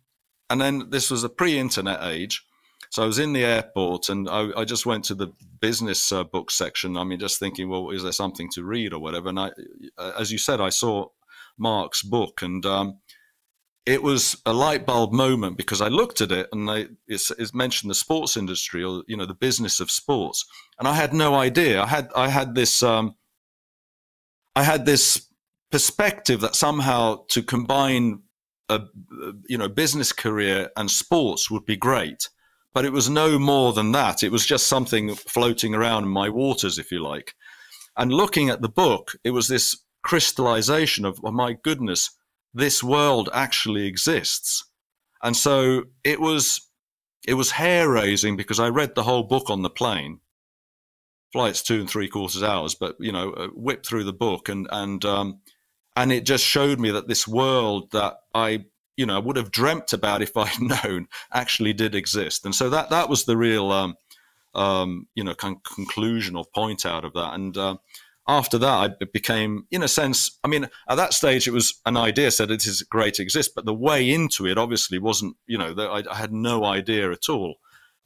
and 0.50 0.60
then 0.60 0.90
this 0.90 1.10
was 1.10 1.25
a 1.25 1.28
pre-internet 1.28 2.02
age. 2.02 2.44
So 2.90 3.02
I 3.02 3.06
was 3.06 3.18
in 3.18 3.32
the 3.32 3.44
airport 3.44 4.08
and 4.08 4.28
I, 4.28 4.50
I 4.56 4.64
just 4.64 4.86
went 4.86 5.04
to 5.06 5.14
the 5.14 5.32
business 5.60 6.12
uh, 6.12 6.25
book 6.25 6.50
section. 6.50 6.96
I 6.96 7.04
mean, 7.04 7.18
just 7.18 7.38
thinking, 7.38 7.68
well, 7.68 7.90
is 7.90 8.02
there 8.02 8.12
something 8.12 8.48
to 8.52 8.64
read 8.64 8.92
or 8.92 9.00
whatever? 9.00 9.28
And 9.28 9.40
I, 9.40 9.50
uh, 9.98 10.12
as 10.18 10.30
you 10.30 10.38
said, 10.38 10.60
I 10.60 10.68
saw 10.68 11.08
Mark's 11.58 12.02
book 12.02 12.42
and 12.42 12.64
um, 12.64 12.98
it 13.86 14.02
was 14.02 14.40
a 14.46 14.52
light 14.52 14.86
bulb 14.86 15.12
moment 15.12 15.56
because 15.56 15.80
I 15.80 15.88
looked 15.88 16.20
at 16.20 16.30
it 16.30 16.48
and 16.52 16.68
they, 16.68 16.88
it's, 17.08 17.30
it's, 17.32 17.54
mentioned 17.54 17.90
the 17.90 17.94
sports 17.94 18.36
industry 18.36 18.84
or, 18.84 19.02
you 19.06 19.16
know, 19.16 19.26
the 19.26 19.34
business 19.34 19.80
of 19.80 19.90
sports. 19.90 20.44
And 20.78 20.86
I 20.86 20.94
had 20.94 21.12
no 21.12 21.34
idea. 21.34 21.82
I 21.82 21.86
had, 21.86 22.10
I 22.14 22.28
had 22.28 22.54
this, 22.54 22.82
um, 22.82 23.16
I 24.54 24.62
had 24.62 24.86
this 24.86 25.26
perspective 25.76 26.40
that 26.40 26.56
somehow 26.56 27.23
to 27.28 27.42
combine 27.42 28.23
a 28.71 28.80
you 29.47 29.58
know 29.58 29.69
business 29.69 30.10
career 30.10 30.71
and 30.75 30.91
sports 30.91 31.50
would 31.50 31.67
be 31.67 31.76
great. 31.76 32.30
But 32.73 32.86
it 32.86 32.93
was 32.93 33.10
no 33.10 33.39
more 33.39 33.75
than 33.75 33.93
that. 33.93 34.23
It 34.23 34.32
was 34.32 34.47
just 34.47 34.69
something 34.69 35.15
floating 35.15 35.75
around 35.75 36.04
in 36.04 36.08
my 36.08 36.30
waters 36.30 36.78
if 36.78 36.91
you 36.91 37.02
like. 37.02 37.34
And 37.95 38.10
looking 38.10 38.49
at 38.49 38.62
the 38.62 38.71
book 38.71 39.17
it 39.23 39.32
was 39.32 39.49
this 39.49 39.76
crystallization 40.02 41.04
of 41.04 41.21
oh 41.23 41.30
my 41.30 41.52
goodness 41.62 42.08
this 42.54 42.82
world 42.82 43.28
actually 43.34 43.86
exists. 43.86 44.65
And 45.23 45.36
so 45.36 45.82
it 46.04 46.23
was 46.23 46.71
it 47.28 47.34
was 47.34 47.50
hair 47.50 47.91
raising 47.91 48.34
because 48.34 48.58
i 48.58 48.69
read 48.69 48.95
the 48.95 49.02
whole 49.02 49.25
book 49.25 49.50
on 49.50 49.60
the 49.60 49.76
plane. 49.82 50.21
Flights 51.34 51.60
two 51.60 51.80
and 51.80 51.91
three 51.91 52.08
quarters 52.08 52.43
hours 52.43 52.75
but 52.75 52.97
you 52.99 53.12
know 53.12 53.32
uh, 53.32 53.49
whipped 53.49 53.86
through 53.86 54.04
the 54.04 54.21
book. 54.26 54.49
And 54.49 54.67
and 54.71 55.04
um, 55.04 55.41
and 55.97 56.13
it 56.13 56.25
just 56.25 56.45
showed 56.45 56.78
me 56.78 56.91
that 56.91 57.09
this 57.09 57.26
world 57.26 57.91
that 57.93 58.19
I 58.35 58.67
you 58.97 59.06
know 59.06 59.19
would 59.21 59.37
have 59.37 59.50
dreamt 59.50 59.93
about 59.93 60.23
if 60.23 60.37
I'd 60.37 60.61
known 60.61 61.09
actually 61.32 61.73
did 61.73 61.95
exist, 61.95 62.45
and 62.45 62.54
so 62.54 62.71
that 62.71 62.91
that 62.91 63.09
was 63.09 63.25
the 63.25 63.37
real 63.37 63.73
um, 63.73 63.97
um, 64.54 65.09
you 65.15 65.25
know 65.25 65.35
con- 65.35 65.61
conclusion 65.75 66.37
or 66.37 66.45
point 66.54 66.87
out 66.87 67.04
of 67.04 67.15
that, 67.15 67.35
and. 67.35 67.56
Uh, 67.56 67.76
after 68.28 68.59
that, 68.59 68.67
I 68.67 69.04
became, 69.13 69.69
in 69.71 69.85
a 69.85 69.87
sense, 69.89 70.37
I 70.43 70.49
mean, 70.49 70.65
at 70.89 70.97
that 70.97 71.15
stage, 71.15 71.47
it 71.47 71.52
was 71.52 71.80
an 71.87 71.97
idea 71.97 72.32
said 72.32 72.50
it 72.50 72.67
is 72.67 72.82
great 72.82 73.15
to 73.15 73.23
exist, 73.23 73.52
but 73.54 73.67
the 73.67 73.73
way 73.73 74.11
into 74.11 74.49
it 74.49 74.59
obviously 74.59 74.99
wasn't, 74.99 75.37
you 75.47 75.56
know, 75.56 75.73
I, 75.78 76.02
I 76.11 76.17
had 76.17 76.32
no 76.32 76.65
idea 76.65 77.13
at 77.13 77.28
all. 77.28 77.54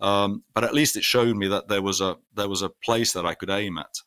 Um, 0.01 0.45
but 0.55 0.65
at 0.65 0.75
least 0.75 0.97
it 0.97 1.05
showed 1.05 1.37
me 1.37 1.49
that 1.49 1.69
there 1.69 1.83
was 1.83 2.01
a 2.01 2.17
there 2.35 2.49
was 2.49 2.63
a 2.63 2.69
place 2.69 3.13
that 3.13 3.27
I 3.27 3.35
could 3.35 3.51
aim 3.51 3.79
at. 3.79 4.01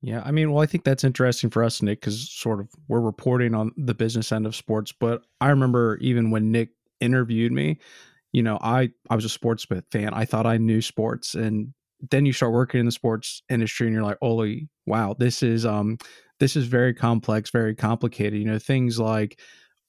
Yeah, 0.00 0.22
I 0.24 0.30
mean, 0.30 0.52
well, 0.52 0.62
I 0.62 0.66
think 0.66 0.84
that's 0.84 1.02
interesting 1.02 1.50
for 1.50 1.64
us, 1.64 1.82
Nick, 1.82 2.00
because 2.00 2.30
sort 2.30 2.60
of 2.60 2.68
we're 2.86 3.00
reporting 3.00 3.54
on 3.54 3.72
the 3.76 3.94
business 3.94 4.30
end 4.30 4.46
of 4.46 4.54
sports. 4.54 4.92
But 4.92 5.22
I 5.40 5.48
remember 5.48 5.98
even 6.00 6.30
when 6.30 6.52
Nick 6.52 6.70
interviewed 7.00 7.50
me, 7.52 7.78
you 8.32 8.42
know, 8.42 8.58
I 8.62 8.90
I 9.10 9.16
was 9.16 9.24
a 9.24 9.28
sports 9.28 9.66
fan. 9.90 10.14
I 10.14 10.24
thought 10.24 10.46
I 10.46 10.56
knew 10.58 10.80
sports, 10.82 11.34
and 11.34 11.72
then 12.10 12.26
you 12.26 12.32
start 12.32 12.52
working 12.52 12.78
in 12.78 12.86
the 12.86 12.92
sports 12.92 13.42
industry, 13.48 13.88
and 13.88 13.94
you're 13.94 14.04
like, 14.04 14.18
holy 14.22 14.68
wow, 14.86 15.16
this 15.18 15.42
is 15.42 15.66
um 15.66 15.98
this 16.38 16.54
is 16.54 16.66
very 16.66 16.94
complex, 16.94 17.50
very 17.50 17.74
complicated. 17.74 18.38
You 18.38 18.46
know, 18.46 18.58
things 18.60 19.00
like 19.00 19.40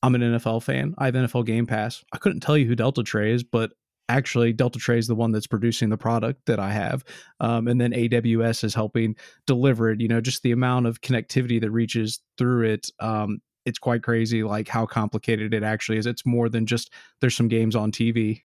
I'm 0.02 0.16
an 0.16 0.22
NFL 0.22 0.64
fan. 0.64 0.96
I 0.98 1.06
have 1.06 1.14
NFL 1.16 1.46
Game 1.46 1.68
Pass. 1.68 2.04
I 2.14 2.18
couldn't 2.18 2.40
tell 2.40 2.58
you 2.58 2.66
who 2.66 2.76
Deltatre 2.76 3.30
is, 3.32 3.44
but 3.44 3.74
actually 4.10 4.54
Deltatre 4.54 4.98
is 4.98 5.08
the 5.08 5.16
one 5.16 5.32
that's 5.32 5.48
producing 5.48 5.90
the 5.90 5.98
product 5.98 6.46
that 6.48 6.60
i 6.60 6.72
have 6.72 7.04
um, 7.40 7.68
and 7.68 7.80
then 7.80 7.92
aws 7.92 8.64
is 8.64 8.74
helping 8.74 9.16
deliver 9.46 9.92
it 9.92 10.02
you 10.02 10.08
know 10.08 10.20
just 10.20 10.44
the 10.44 10.52
amount 10.52 10.88
of 10.88 11.02
connectivity 11.02 11.62
that 11.62 11.72
reaches 11.72 12.20
through 12.38 12.66
it 12.66 12.90
um, 13.00 13.40
it's 13.66 13.80
quite 13.80 14.04
crazy 14.04 14.44
like 14.44 14.68
how 14.68 14.86
complicated 14.86 15.54
it 15.54 15.64
actually 15.64 15.98
is. 15.98 16.06
It's 16.06 16.26
more 16.26 16.50
than 16.50 16.66
just 16.66 16.92
there's 17.22 17.36
some 17.36 17.48
games 17.48 17.76
on 17.76 17.92
tv 17.92 18.42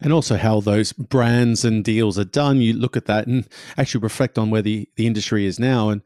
and 0.00 0.12
also 0.12 0.36
how 0.36 0.60
those 0.60 0.92
brands 0.92 1.64
and 1.64 1.84
deals 1.84 2.18
are 2.18 2.24
done 2.24 2.60
you 2.60 2.72
look 2.72 2.96
at 2.96 3.06
that 3.06 3.26
and 3.26 3.46
actually 3.76 4.00
reflect 4.00 4.38
on 4.38 4.50
where 4.50 4.62
the, 4.62 4.88
the 4.96 5.06
industry 5.06 5.46
is 5.46 5.58
now 5.58 5.90
and 5.90 6.02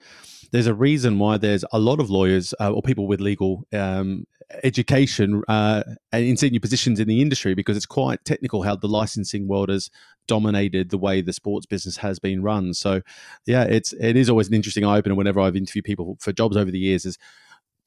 there's 0.53 0.67
a 0.67 0.75
reason 0.75 1.19
why 1.19 1.39
there's 1.39 1.65
a 1.73 1.79
lot 1.79 2.01
of 2.01 2.11
lawyers 2.11 2.55
uh, 2.61 2.71
or 2.71 2.83
people 2.83 3.07
with 3.07 3.21
legal 3.21 3.65
um, 3.73 4.27
education 4.63 5.43
uh, 5.49 5.83
in 6.13 6.37
senior 6.37 6.61
positions 6.61 7.01
in 7.01 7.09
the 7.09 7.21
industry 7.21 7.55
because 7.55 7.77
it's 7.77 7.87
quite 7.87 8.25
technical 8.25 8.63
how 8.63 8.77
the 8.77 8.89
licensing 8.89 9.49
world 9.49 9.69
has 9.69 9.91
dominated 10.29 10.91
the 10.91 10.99
way 10.99 11.21
the 11.21 11.33
sports 11.33 11.67
business 11.67 11.99
has 11.99 12.19
been 12.19 12.43
run. 12.43 12.75
So, 12.75 13.03
yeah, 13.47 13.65
it's 13.65 13.93
it 13.95 14.17
is 14.17 14.31
always 14.31 14.49
an 14.49 14.55
interesting 14.55 14.85
eye 14.85 14.99
opener 14.99 15.15
whenever 15.15 15.41
I've 15.41 15.57
interviewed 15.57 15.85
people 15.85 16.17
for 16.21 16.33
jobs 16.33 16.57
over 16.57 16.71
the 16.71 16.79
years. 16.79 17.05
Is 17.05 17.19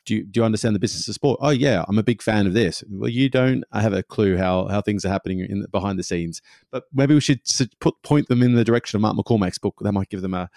do 0.09 0.15
you, 0.15 0.23
do 0.25 0.39
you 0.39 0.43
understand 0.43 0.75
the 0.75 0.79
business 0.79 1.07
of 1.07 1.13
sport? 1.13 1.39
Oh 1.39 1.51
yeah, 1.51 1.85
I'm 1.87 1.99
a 1.99 2.03
big 2.03 2.23
fan 2.23 2.47
of 2.47 2.53
this. 2.53 2.83
Well, 2.89 3.11
you 3.11 3.29
don't 3.29 3.63
I 3.71 3.81
have 3.83 3.93
a 3.93 4.01
clue 4.01 4.37
how 4.37 4.67
how 4.67 4.81
things 4.81 5.05
are 5.05 5.09
happening 5.09 5.39
in 5.41 5.67
behind 5.71 5.99
the 5.99 6.03
scenes. 6.03 6.41
But 6.71 6.85
maybe 6.91 7.13
we 7.13 7.21
should 7.21 7.41
put 7.79 8.01
point 8.01 8.27
them 8.27 8.41
in 8.41 8.55
the 8.55 8.63
direction 8.63 8.97
of 8.97 9.01
Mark 9.03 9.15
McCormack's 9.15 9.59
book. 9.59 9.75
That 9.81 9.91
might 9.91 10.09
give 10.09 10.23
them 10.23 10.33
a 10.33 10.49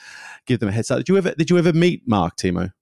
give 0.46 0.60
them 0.60 0.70
a 0.70 0.72
head 0.72 0.86
start. 0.86 1.00
Did 1.00 1.10
you 1.10 1.18
ever 1.18 1.34
did 1.34 1.50
you 1.50 1.58
ever 1.58 1.74
meet 1.74 2.08
Mark 2.08 2.36
Timo? 2.38 2.72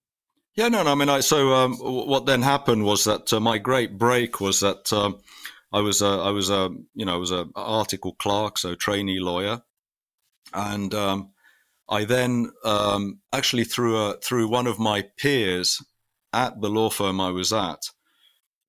Yeah, 0.55 0.69
no, 0.69 0.81
no. 0.81 0.93
I 0.93 0.95
mean, 0.95 1.09
I, 1.09 1.19
so 1.19 1.53
um, 1.53 1.75
what 1.75 2.25
then 2.25 2.41
happened 2.41 2.85
was 2.85 3.03
that 3.03 3.33
uh, 3.33 3.41
my 3.41 3.57
great 3.57 3.97
break 3.97 4.39
was 4.39 4.61
that 4.61 4.91
um, 4.93 5.19
I 5.73 5.81
was 5.81 6.01
a, 6.01 6.07
I 6.07 6.31
was 6.31 6.49
a, 6.49 6.69
you 6.93 7.05
know, 7.05 7.13
I 7.13 7.17
was 7.17 7.31
a 7.31 7.47
article 7.55 8.15
clerk, 8.19 8.57
so 8.57 8.75
trainee 8.75 9.21
lawyer, 9.21 9.61
and 10.53 10.93
um, 10.93 11.31
I 11.89 12.03
then 12.03 12.51
um, 12.65 13.19
actually 13.31 13.63
through 13.63 13.97
a, 13.97 14.17
through 14.17 14.49
one 14.49 14.67
of 14.67 14.77
my 14.77 15.05
peers 15.17 15.81
at 16.33 16.61
the 16.61 16.69
law 16.69 16.89
firm 16.89 17.19
I 17.19 17.31
was 17.31 17.51
at, 17.53 17.89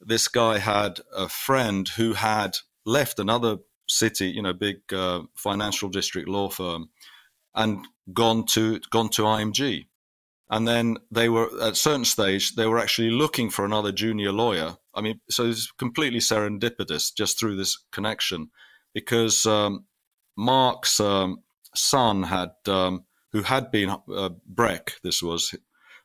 this 0.00 0.28
guy 0.28 0.58
had 0.58 1.00
a 1.14 1.28
friend 1.28 1.88
who 1.88 2.14
had 2.14 2.56
left 2.84 3.18
another 3.18 3.58
city, 3.88 4.28
you 4.28 4.42
know, 4.42 4.52
big 4.52 4.78
uh, 4.92 5.22
financial 5.36 5.88
district 5.88 6.28
law 6.28 6.48
firm, 6.48 6.90
and 7.54 7.86
gone 8.12 8.44
to 8.46 8.80
gone 8.90 9.08
to 9.10 9.22
IMG 9.22 9.86
and 10.52 10.68
then 10.68 10.98
they 11.10 11.30
were 11.30 11.48
at 11.62 11.72
a 11.72 11.74
certain 11.74 12.04
stage 12.04 12.54
they 12.54 12.66
were 12.66 12.78
actually 12.78 13.10
looking 13.10 13.48
for 13.48 13.64
another 13.64 13.90
junior 13.90 14.30
lawyer. 14.30 14.76
I 14.94 15.00
mean 15.00 15.20
so 15.30 15.46
it's 15.46 15.72
completely 15.72 16.20
serendipitous 16.20 17.12
just 17.16 17.40
through 17.40 17.56
this 17.56 17.78
connection 17.90 18.50
because 18.94 19.46
um, 19.46 19.86
mark's 20.36 21.00
um, 21.00 21.42
son 21.74 22.24
had 22.24 22.50
um, 22.66 23.04
who 23.32 23.42
had 23.42 23.70
been 23.70 23.96
uh, 24.14 24.28
breck 24.46 24.92
this 25.02 25.22
was 25.22 25.54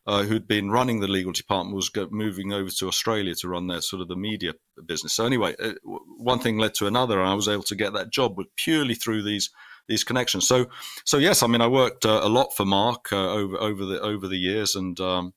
uh, 0.08 0.24
who'd 0.24 0.48
been 0.48 0.72
running 0.72 1.00
the 1.00 1.08
legal 1.08 1.32
department 1.32 1.76
was 1.76 1.92
moving 2.10 2.52
over 2.52 2.70
to 2.70 2.88
australia 2.88 3.36
to 3.36 3.48
run 3.48 3.68
their 3.68 3.82
sort 3.82 4.02
of 4.02 4.08
the 4.08 4.16
media 4.16 4.54
business 4.86 5.14
so 5.14 5.26
anyway 5.26 5.54
uh, 5.62 5.74
one 6.18 6.40
thing 6.40 6.58
led 6.58 6.74
to 6.74 6.88
another 6.88 7.20
and 7.20 7.30
i 7.30 7.34
was 7.34 7.48
able 7.48 7.64
to 7.64 7.76
get 7.76 7.94
that 7.94 8.12
job 8.12 8.38
purely 8.56 8.96
through 8.96 9.22
these 9.22 9.50
these 9.88 10.04
connections. 10.04 10.48
So, 10.48 10.68
so 11.06 11.18
yes, 11.18 11.42
I 11.42 11.48
mean, 11.48 11.62
I 11.62 11.68
worked 11.68 12.06
uh, 12.06 12.22
a 12.24 12.30
lot 12.30 12.56
for 12.56 12.66
Mark 12.66 13.12
uh, 13.12 13.32
over 13.32 13.58
over 13.58 13.86
the 13.86 14.00
over 14.02 14.28
the 14.28 14.38
years, 14.38 14.76
and 14.76 15.00
um, 15.00 15.34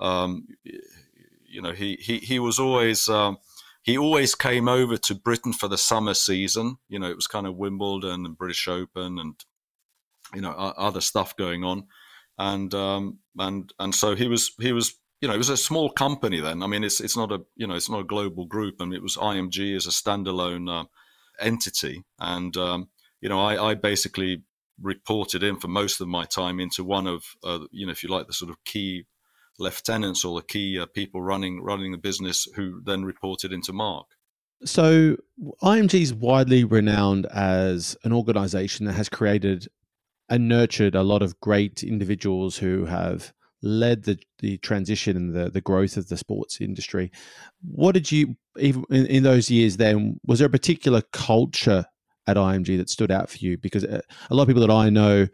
um, 0.00 0.48
you 0.64 1.62
know, 1.62 1.72
he 1.72 1.96
he 2.00 2.18
he 2.18 2.38
was 2.38 2.58
always. 2.58 3.08
Um, 3.08 3.38
he 3.82 3.98
always 3.98 4.34
came 4.34 4.66
over 4.66 4.96
to 4.96 5.14
Britain 5.14 5.52
for 5.52 5.68
the 5.68 5.76
summer 5.76 6.14
season. 6.14 6.78
You 6.88 6.98
know, 6.98 7.10
it 7.10 7.16
was 7.16 7.26
kind 7.26 7.46
of 7.46 7.58
Wimbledon 7.58 8.24
and 8.24 8.38
British 8.38 8.66
Open 8.66 9.18
and 9.18 9.34
you 10.34 10.40
know 10.40 10.52
other 10.52 11.02
stuff 11.02 11.36
going 11.36 11.64
on, 11.64 11.88
and 12.38 12.72
um, 12.74 13.18
and 13.38 13.72
and 13.78 13.94
so 13.94 14.14
he 14.14 14.28
was 14.28 14.52
he 14.60 14.72
was 14.72 14.94
you 15.20 15.28
know 15.28 15.34
it 15.34 15.38
was 15.38 15.48
a 15.48 15.56
small 15.56 15.90
company 15.90 16.40
then. 16.40 16.62
I 16.62 16.66
mean, 16.66 16.84
it's 16.84 17.00
it's 17.00 17.16
not 17.16 17.32
a 17.32 17.42
you 17.56 17.66
know 17.66 17.74
it's 17.74 17.90
not 17.90 18.00
a 18.00 18.04
global 18.04 18.46
group, 18.46 18.76
I 18.80 18.84
and 18.84 18.90
mean, 18.90 18.98
it 18.98 19.02
was 19.02 19.16
IMG 19.16 19.76
as 19.76 19.86
a 19.86 19.90
standalone 19.90 20.70
uh, 20.70 20.84
entity, 21.40 22.04
and 22.18 22.56
um, 22.56 22.88
you 23.24 23.30
know, 23.30 23.40
I, 23.40 23.70
I 23.70 23.74
basically 23.74 24.42
reported 24.80 25.42
in 25.42 25.56
for 25.56 25.68
most 25.68 26.00
of 26.00 26.08
my 26.08 26.26
time 26.26 26.60
into 26.60 26.84
one 26.84 27.06
of, 27.06 27.24
uh, 27.42 27.60
you 27.70 27.86
know, 27.86 27.92
if 27.92 28.02
you 28.02 28.10
like, 28.10 28.26
the 28.26 28.34
sort 28.34 28.50
of 28.50 28.62
key 28.66 29.06
lieutenants 29.58 30.26
or 30.26 30.38
the 30.38 30.46
key 30.46 30.78
uh, 30.78 30.84
people 30.84 31.22
running 31.22 31.62
running 31.62 31.92
the 31.92 31.98
business 31.98 32.46
who 32.56 32.82
then 32.84 33.04
reported 33.04 33.50
into 33.50 33.72
Mark. 33.72 34.06
So 34.64 35.16
IMG 35.62 36.02
is 36.02 36.12
widely 36.12 36.64
renowned 36.64 37.26
as 37.26 37.96
an 38.04 38.12
organization 38.12 38.84
that 38.86 38.94
has 38.94 39.08
created 39.08 39.68
and 40.28 40.48
nurtured 40.48 40.94
a 40.94 41.02
lot 41.02 41.22
of 41.22 41.38
great 41.40 41.82
individuals 41.82 42.56
who 42.56 42.86
have 42.86 43.32
led 43.62 44.04
the, 44.04 44.18
the 44.40 44.58
transition 44.58 45.16
and 45.16 45.34
the, 45.34 45.50
the 45.50 45.60
growth 45.60 45.96
of 45.96 46.08
the 46.08 46.16
sports 46.16 46.60
industry. 46.60 47.10
What 47.62 47.92
did 47.92 48.12
you, 48.12 48.36
even 48.58 48.84
in, 48.90 49.06
in 49.06 49.22
those 49.22 49.50
years 49.50 49.76
then, 49.76 50.20
was 50.26 50.38
there 50.38 50.46
a 50.46 50.50
particular 50.50 51.02
culture 51.12 51.86
at 52.26 52.36
IMG 52.36 52.76
that 52.76 52.90
stood 52.90 53.10
out 53.10 53.30
for 53.30 53.38
you? 53.38 53.56
Because 53.58 53.84
uh, 53.84 54.00
a 54.30 54.34
lot 54.34 54.42
of 54.42 54.48
people 54.48 54.66
that 54.66 54.72
I 54.72 54.90
know 54.90 55.26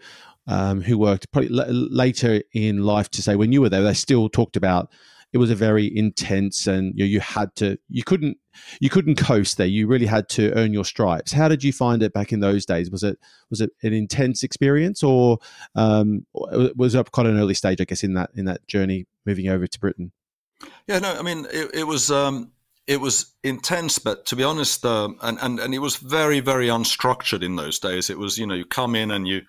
um, 0.46 0.80
who 0.80 0.98
worked 0.98 1.30
probably 1.32 1.56
l- 1.58 1.66
later 1.70 2.42
in 2.52 2.84
life 2.84 3.10
to 3.10 3.22
say 3.22 3.36
when 3.36 3.52
you 3.52 3.60
were 3.60 3.68
there, 3.68 3.82
they 3.82 3.94
still 3.94 4.28
talked 4.28 4.56
about 4.56 4.90
it 5.32 5.38
was 5.38 5.50
a 5.50 5.54
very 5.54 5.96
intense 5.96 6.66
and 6.66 6.92
you, 6.96 7.04
know, 7.04 7.08
you 7.08 7.20
had 7.20 7.54
to 7.56 7.78
you 7.88 8.02
couldn't 8.02 8.36
you 8.80 8.90
couldn't 8.90 9.14
coast 9.16 9.56
there. 9.56 9.66
You 9.66 9.86
really 9.86 10.06
had 10.06 10.28
to 10.30 10.52
earn 10.54 10.72
your 10.72 10.84
stripes. 10.84 11.32
How 11.32 11.48
did 11.48 11.62
you 11.62 11.72
find 11.72 12.02
it 12.02 12.12
back 12.12 12.32
in 12.32 12.40
those 12.40 12.66
days? 12.66 12.90
Was 12.90 13.02
it 13.02 13.18
was 13.48 13.60
it 13.60 13.70
an 13.82 13.92
intense 13.92 14.42
experience 14.42 15.02
or 15.02 15.38
um, 15.74 16.26
was 16.34 16.94
it 16.94 17.12
quite 17.12 17.26
an 17.26 17.38
early 17.38 17.54
stage? 17.54 17.80
I 17.80 17.84
guess 17.84 18.02
in 18.02 18.14
that 18.14 18.30
in 18.34 18.44
that 18.46 18.66
journey 18.66 19.06
moving 19.24 19.48
over 19.48 19.66
to 19.66 19.80
Britain. 19.80 20.12
Yeah, 20.86 20.98
no, 20.98 21.14
I 21.14 21.22
mean 21.22 21.46
it, 21.52 21.70
it 21.74 21.84
was. 21.84 22.10
Um 22.10 22.52
it 22.86 23.00
was 23.00 23.34
intense, 23.44 24.00
but 24.00 24.26
to 24.26 24.34
be 24.34 24.42
honest, 24.42 24.84
um, 24.84 25.16
and, 25.22 25.38
and 25.40 25.60
and 25.60 25.72
it 25.72 25.78
was 25.78 25.94
very 25.96 26.40
very 26.40 26.66
unstructured 26.66 27.44
in 27.44 27.54
those 27.54 27.78
days. 27.78 28.10
It 28.10 28.18
was 28.18 28.36
you 28.36 28.46
know 28.48 28.54
you 28.54 28.64
come 28.64 28.96
in 28.96 29.12
and 29.12 29.28
you 29.28 29.42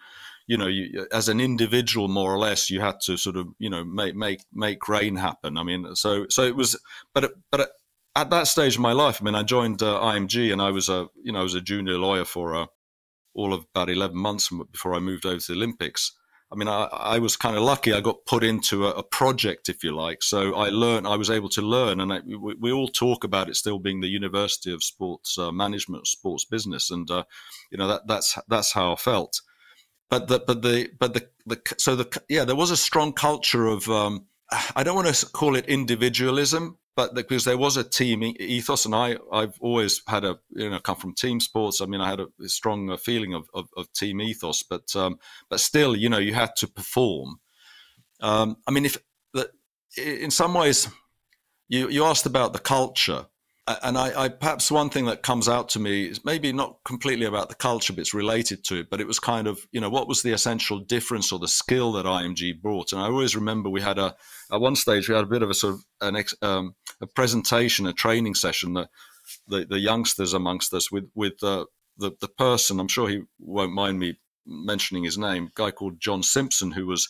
you 0.52 0.58
know 0.58 0.68
you 0.68 1.08
as 1.14 1.30
an 1.30 1.40
individual 1.40 2.10
more 2.10 2.34
or 2.34 2.38
less 2.38 2.70
you 2.70 2.82
had 2.82 3.00
to 3.00 3.16
sort 3.16 3.38
of 3.38 3.48
you 3.58 3.70
know 3.70 3.86
make 3.86 4.16
make 4.16 4.42
make 4.54 4.90
rain 4.90 5.16
happen. 5.16 5.58
I 5.58 5.64
mean 5.64 5.96
so 5.96 6.26
so 6.30 6.44
it 6.44 6.58
was 6.58 6.78
but 7.14 7.32
but 7.52 7.72
at 8.18 8.30
that 8.32 8.48
stage 8.48 8.76
of 8.76 8.82
my 8.82 8.92
life, 8.92 9.22
I 9.22 9.24
mean 9.24 9.36
I 9.36 9.44
joined 9.44 9.82
uh, 9.82 9.98
IMG 10.02 10.52
and 10.52 10.62
I 10.62 10.72
was 10.72 10.90
a 10.90 11.08
you 11.24 11.32
know 11.32 11.40
I 11.40 11.44
was 11.44 11.56
a 11.56 11.62
junior 11.62 11.98
lawyer 11.98 12.26
for 12.26 12.54
uh, 12.54 12.66
all 13.34 13.54
of 13.54 13.66
about 13.74 13.90
eleven 13.90 14.18
months 14.18 14.50
before 14.74 14.94
I 14.94 15.00
moved 15.00 15.26
over 15.26 15.40
to 15.40 15.48
the 15.54 15.58
Olympics. 15.58 16.12
I 16.52 16.58
mean, 16.58 16.68
I, 16.68 16.84
I 16.92 17.20
was 17.20 17.38
kind 17.38 17.56
of 17.56 17.64
lucky. 17.64 17.94
I 17.94 18.02
got 18.02 18.26
put 18.26 18.44
into 18.44 18.86
a, 18.86 18.90
a, 18.90 19.04
project, 19.04 19.70
if 19.70 19.86
you 19.86 19.96
like. 19.96 20.22
So 20.22 20.54
I 20.54 20.68
learned. 20.68 21.08
I 21.08 21.16
was 21.16 21.30
able 21.30 21.48
to 21.48 21.62
learn, 21.62 22.02
and 22.02 22.12
I, 22.12 22.20
we, 22.28 22.56
we, 22.60 22.72
all 22.74 22.90
talk 22.90 23.24
about 23.24 23.48
it 23.48 23.56
still 23.56 23.80
being 23.80 24.02
the 24.02 24.10
University 24.10 24.74
of 24.74 24.84
Sports 24.84 25.38
uh, 25.38 25.54
Management, 25.54 26.08
Sports 26.08 26.44
Business, 26.44 26.92
and 26.92 27.10
uh, 27.10 27.24
you 27.72 27.78
know 27.78 27.88
that 27.88 28.06
that's 28.06 28.38
that's 28.50 28.74
how 28.74 28.92
I 28.92 28.96
felt. 28.98 29.40
But 30.12 30.28
the 30.28 30.40
but 30.46 30.62
the 30.62 30.90
but 31.00 31.14
the, 31.14 31.30
the 31.46 31.62
so 31.78 31.96
the 31.96 32.22
yeah, 32.28 32.44
there 32.44 32.56
was 32.56 32.70
a 32.70 32.78
strong 32.78 33.14
culture 33.14 33.66
of 33.66 33.88
um, 33.88 34.26
I 34.76 34.84
don't 34.84 34.96
want 34.96 35.08
to 35.08 35.26
call 35.28 35.56
it 35.56 35.66
individualism, 35.68 36.78
but 36.98 37.16
because 37.16 37.46
there 37.46 37.58
was 37.58 37.78
a 37.78 37.84
team 37.86 38.22
ethos, 38.22 38.86
and 38.86 38.94
I 38.94 39.16
I've 39.32 39.58
always 39.62 40.02
had 40.08 40.26
a 40.26 40.38
you 40.50 40.70
know 40.70 40.80
come 40.80 40.98
from 40.98 41.16
team 41.16 41.40
sports. 41.40 41.80
I 41.80 41.86
mean, 41.86 42.02
I 42.02 42.10
had 42.10 42.20
a, 42.20 42.28
strong 42.50 42.90
uh, 42.90 42.98
feeling 42.98 43.34
of, 43.34 43.50
of, 43.54 43.70
of 43.78 43.92
team 43.94 44.20
ethos, 44.20 44.64
but 44.64 44.94
um, 44.98 45.18
but 45.50 45.62
still, 45.62 45.96
you 45.96 46.10
know, 46.10 46.18
you 46.18 46.34
had 46.34 46.58
to 46.58 46.68
perform. 46.68 47.40
Um, 48.20 48.58
I 48.68 48.72
mean, 48.72 48.84
if 48.86 48.98
in 49.98 50.30
some 50.30 50.54
ways, 50.54 50.90
you 51.70 51.88
you 51.88 52.04
asked 52.04 52.26
about 52.26 52.52
the 52.52 52.60
culture, 52.60 53.28
and 53.68 53.98
I, 53.98 54.24
I, 54.24 54.30
perhaps 54.30 54.72
one 54.72 54.90
thing 54.90 55.06
that 55.06 55.22
comes 55.22 55.48
out 55.48 55.70
to 55.70 55.80
me 55.80 56.06
is 56.06 56.26
maybe 56.26 56.52
not 56.52 56.78
completely 56.84 57.26
about 57.26 57.50
the 57.50 57.56
culture, 57.56 57.94
but 57.94 58.02
it's 58.02 58.14
related 58.14 58.64
to 58.66 58.80
it. 58.80 58.90
But 58.90 59.00
it 59.00 59.08
was 59.08 59.20
kind 59.20 59.48
of 59.48 59.66
you 59.72 59.80
know 59.80 59.90
what 59.90 60.08
was 60.08 60.24
the 60.24 60.32
essential 60.32 60.80
difference 60.80 61.32
or 61.32 61.40
the 61.40 61.48
skill 61.48 61.92
that 61.94 62.06
IMG 62.06 62.60
brought. 62.62 62.92
And 62.92 63.02
I 63.02 63.06
always 63.06 63.36
remember 63.36 63.70
we 63.70 63.82
had 63.82 64.00
a 64.00 64.16
at 64.52 64.62
one 64.62 64.76
stage 64.76 65.08
we 65.08 65.16
had 65.16 65.24
a 65.24 65.28
bit 65.28 65.44
of 65.44 65.50
a 65.50 65.54
sort 65.54 65.76
of 65.76 65.86
an 66.02 66.16
ex, 66.16 66.34
um, 66.42 66.76
a 67.02 67.08
presentation, 67.08 67.86
a 67.86 67.94
training 67.94 68.36
session 68.36 68.74
that 68.74 68.90
the, 69.48 69.66
the 69.66 69.80
youngsters 69.80 70.34
amongst 70.34 70.74
us 70.74 70.92
with 70.92 71.10
with 71.14 71.42
uh, 71.44 71.66
the 71.98 72.12
the 72.20 72.30
person. 72.30 72.80
I'm 72.80 72.88
sure 72.88 73.10
he 73.10 73.22
won't 73.40 73.74
mind 73.74 74.00
me 74.00 74.18
mentioning 74.46 75.04
his 75.04 75.20
name. 75.20 75.52
guy 75.56 75.70
called 75.70 76.00
John 76.00 76.24
Simpson 76.24 76.72
who 76.72 76.88
was 76.88 77.08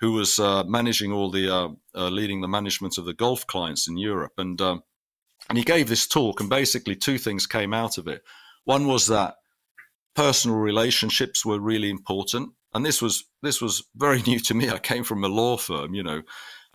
who 0.00 0.12
was 0.12 0.40
uh, 0.40 0.64
managing 0.64 1.12
all 1.12 1.30
the 1.30 1.48
uh, 1.54 1.68
uh 1.94 2.08
leading 2.08 2.40
the 2.40 2.48
management 2.48 2.98
of 2.98 3.04
the 3.04 3.14
golf 3.14 3.46
clients 3.46 3.86
in 3.86 3.96
Europe 3.96 4.32
and. 4.38 4.60
Um, 4.60 4.82
and 5.48 5.58
he 5.58 5.64
gave 5.64 5.88
this 5.88 6.06
talk, 6.06 6.40
and 6.40 6.48
basically 6.48 6.96
two 6.96 7.18
things 7.18 7.46
came 7.46 7.74
out 7.74 7.98
of 7.98 8.08
it. 8.08 8.22
One 8.64 8.86
was 8.86 9.06
that 9.08 9.36
personal 10.14 10.56
relationships 10.56 11.44
were 11.44 11.60
really 11.60 11.90
important, 11.90 12.50
and 12.72 12.84
this 12.84 13.02
was 13.02 13.24
this 13.42 13.60
was 13.60 13.84
very 13.96 14.22
new 14.26 14.40
to 14.40 14.54
me. 14.54 14.70
I 14.70 14.78
came 14.78 15.04
from 15.04 15.24
a 15.24 15.28
law 15.28 15.56
firm, 15.56 15.94
you 15.94 16.02
know, 16.02 16.22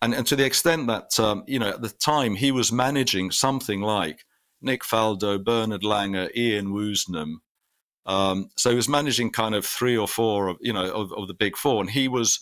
and 0.00 0.14
and 0.14 0.26
to 0.26 0.36
the 0.36 0.44
extent 0.44 0.86
that 0.86 1.18
um, 1.18 1.44
you 1.46 1.58
know 1.58 1.70
at 1.70 1.82
the 1.82 1.88
time 1.88 2.34
he 2.34 2.52
was 2.52 2.72
managing 2.72 3.30
something 3.30 3.80
like 3.80 4.24
Nick 4.62 4.82
Faldo, 4.82 5.42
Bernard 5.42 5.82
Langer, 5.82 6.34
Ian 6.36 6.68
Woosnam. 6.68 7.36
Um, 8.06 8.50
so 8.56 8.70
he 8.70 8.76
was 8.76 8.88
managing 8.88 9.30
kind 9.30 9.54
of 9.54 9.64
three 9.64 9.96
or 9.96 10.08
four 10.08 10.48
of 10.48 10.56
you 10.60 10.72
know 10.72 10.90
of, 10.90 11.12
of 11.12 11.28
the 11.28 11.34
big 11.34 11.56
four, 11.56 11.80
and 11.80 11.90
he 11.90 12.08
was 12.08 12.40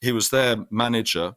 he 0.00 0.12
was 0.12 0.30
their 0.30 0.56
manager, 0.70 1.34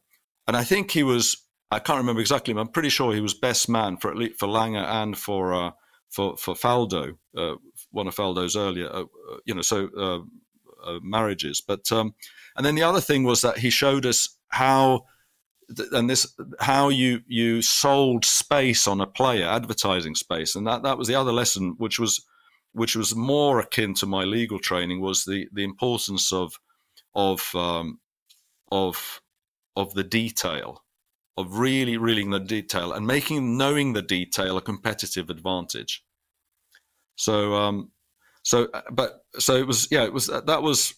and 0.47 0.57
I 0.57 0.63
think 0.63 0.91
he 0.91 1.03
was 1.03 1.46
I 1.69 1.79
can't 1.79 1.97
remember 1.97 2.21
exactly, 2.21 2.53
but 2.53 2.61
I'm 2.61 2.69
pretty 2.69 2.89
sure 2.89 3.13
he 3.13 3.21
was 3.21 3.33
best 3.33 3.67
man 3.67 3.97
for 3.97 4.09
at 4.09 4.17
least 4.17 4.39
for 4.39 4.47
Langer 4.47 4.85
and 4.85 5.17
for 5.17 5.53
uh, 5.53 5.71
for 6.09 6.37
for 6.37 6.55
Faldo, 6.55 7.17
uh, 7.35 7.55
one 7.91 8.07
of 8.07 8.15
Faldo's 8.15 8.55
earlier, 8.55 8.89
uh, 8.89 9.01
uh 9.03 9.37
you 9.45 9.53
know, 9.53 9.61
so 9.61 9.89
uh, 9.97 10.89
uh, 10.89 10.99
marriages. 11.01 11.61
But 11.61 11.91
um, 11.91 12.15
and 12.55 12.65
then 12.65 12.75
the 12.75 12.83
other 12.83 13.01
thing 13.01 13.23
was 13.23 13.41
that 13.41 13.57
he 13.57 13.69
showed 13.69 14.05
us 14.05 14.37
how 14.49 15.05
and 15.91 16.09
this 16.09 16.33
how 16.59 16.87
you 16.87 17.21
you 17.27 17.61
sold 17.61 18.23
space 18.23 18.87
on 18.87 19.01
a 19.01 19.07
player, 19.07 19.45
advertising 19.45 20.15
space, 20.15 20.55
and 20.55 20.65
that 20.67 20.83
that 20.83 20.97
was 20.97 21.09
the 21.09 21.15
other 21.15 21.33
lesson, 21.33 21.75
which 21.77 21.99
was 21.99 22.25
which 22.71 22.95
was 22.95 23.15
more 23.15 23.59
akin 23.59 23.93
to 23.95 24.05
my 24.05 24.23
legal 24.23 24.59
training, 24.59 25.01
was 25.01 25.25
the 25.25 25.49
the 25.51 25.65
importance 25.65 26.31
of 26.31 26.53
of 27.13 27.53
um, 27.55 27.99
of 28.71 29.21
of 29.75 29.93
the 29.93 30.03
detail 30.05 30.83
of 31.37 31.59
really 31.59 31.97
reading 31.97 32.31
the 32.31 32.39
detail 32.39 32.91
and 32.91 33.05
making 33.05 33.57
knowing 33.57 33.93
the 33.93 34.01
detail 34.01 34.57
a 34.57 34.61
competitive 34.61 35.29
advantage. 35.29 36.03
So, 37.15 37.53
um, 37.53 37.91
so, 38.43 38.67
uh, 38.73 38.81
but 38.91 39.23
so 39.37 39.55
it 39.55 39.67
was, 39.67 39.87
yeah, 39.91 40.03
it 40.03 40.13
was 40.13 40.27
that 40.27 40.61
was. 40.63 40.95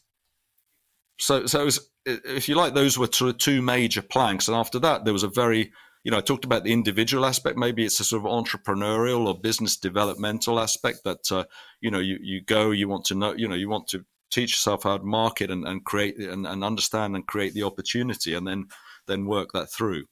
So, 1.21 1.45
so 1.47 1.61
it 1.61 1.65
was, 1.65 1.89
if 2.05 2.47
you 2.47 2.55
like, 2.55 2.73
those 2.73 2.97
were 2.97 3.07
two 3.07 3.61
major 3.61 4.01
planks, 4.01 4.47
and 4.47 4.55
after 4.55 4.79
that, 4.79 5.03
there 5.03 5.11
was 5.11 5.23
a 5.23 5.27
very, 5.27 5.73
you 6.05 6.11
know, 6.11 6.17
I 6.17 6.21
talked 6.21 6.45
about 6.45 6.63
the 6.63 6.71
individual 6.71 7.25
aspect. 7.25 7.57
Maybe 7.57 7.83
it's 7.83 7.99
a 7.99 8.05
sort 8.05 8.25
of 8.25 8.31
entrepreneurial 8.31 9.27
or 9.27 9.37
business 9.37 9.75
developmental 9.75 10.61
aspect 10.61 11.03
that, 11.03 11.29
uh, 11.29 11.43
you 11.81 11.91
know, 11.91 11.99
you 11.99 12.17
you 12.21 12.41
go, 12.41 12.71
you 12.71 12.87
want 12.87 13.03
to 13.05 13.15
know, 13.15 13.33
you 13.33 13.49
know, 13.49 13.55
you 13.55 13.67
want 13.67 13.89
to 13.89 14.05
teach 14.31 14.51
yourself 14.51 14.83
how 14.83 14.97
to 14.97 15.03
market 15.03 15.51
and, 15.51 15.67
and 15.67 15.83
create 15.83 16.17
and, 16.17 16.47
and 16.47 16.63
understand 16.63 17.15
and 17.15 17.27
create 17.27 17.53
the 17.53 17.63
opportunity, 17.63 18.33
and 18.33 18.47
then 18.47 18.67
then 19.07 19.25
work 19.25 19.51
that 19.51 19.69
through. 19.69 20.05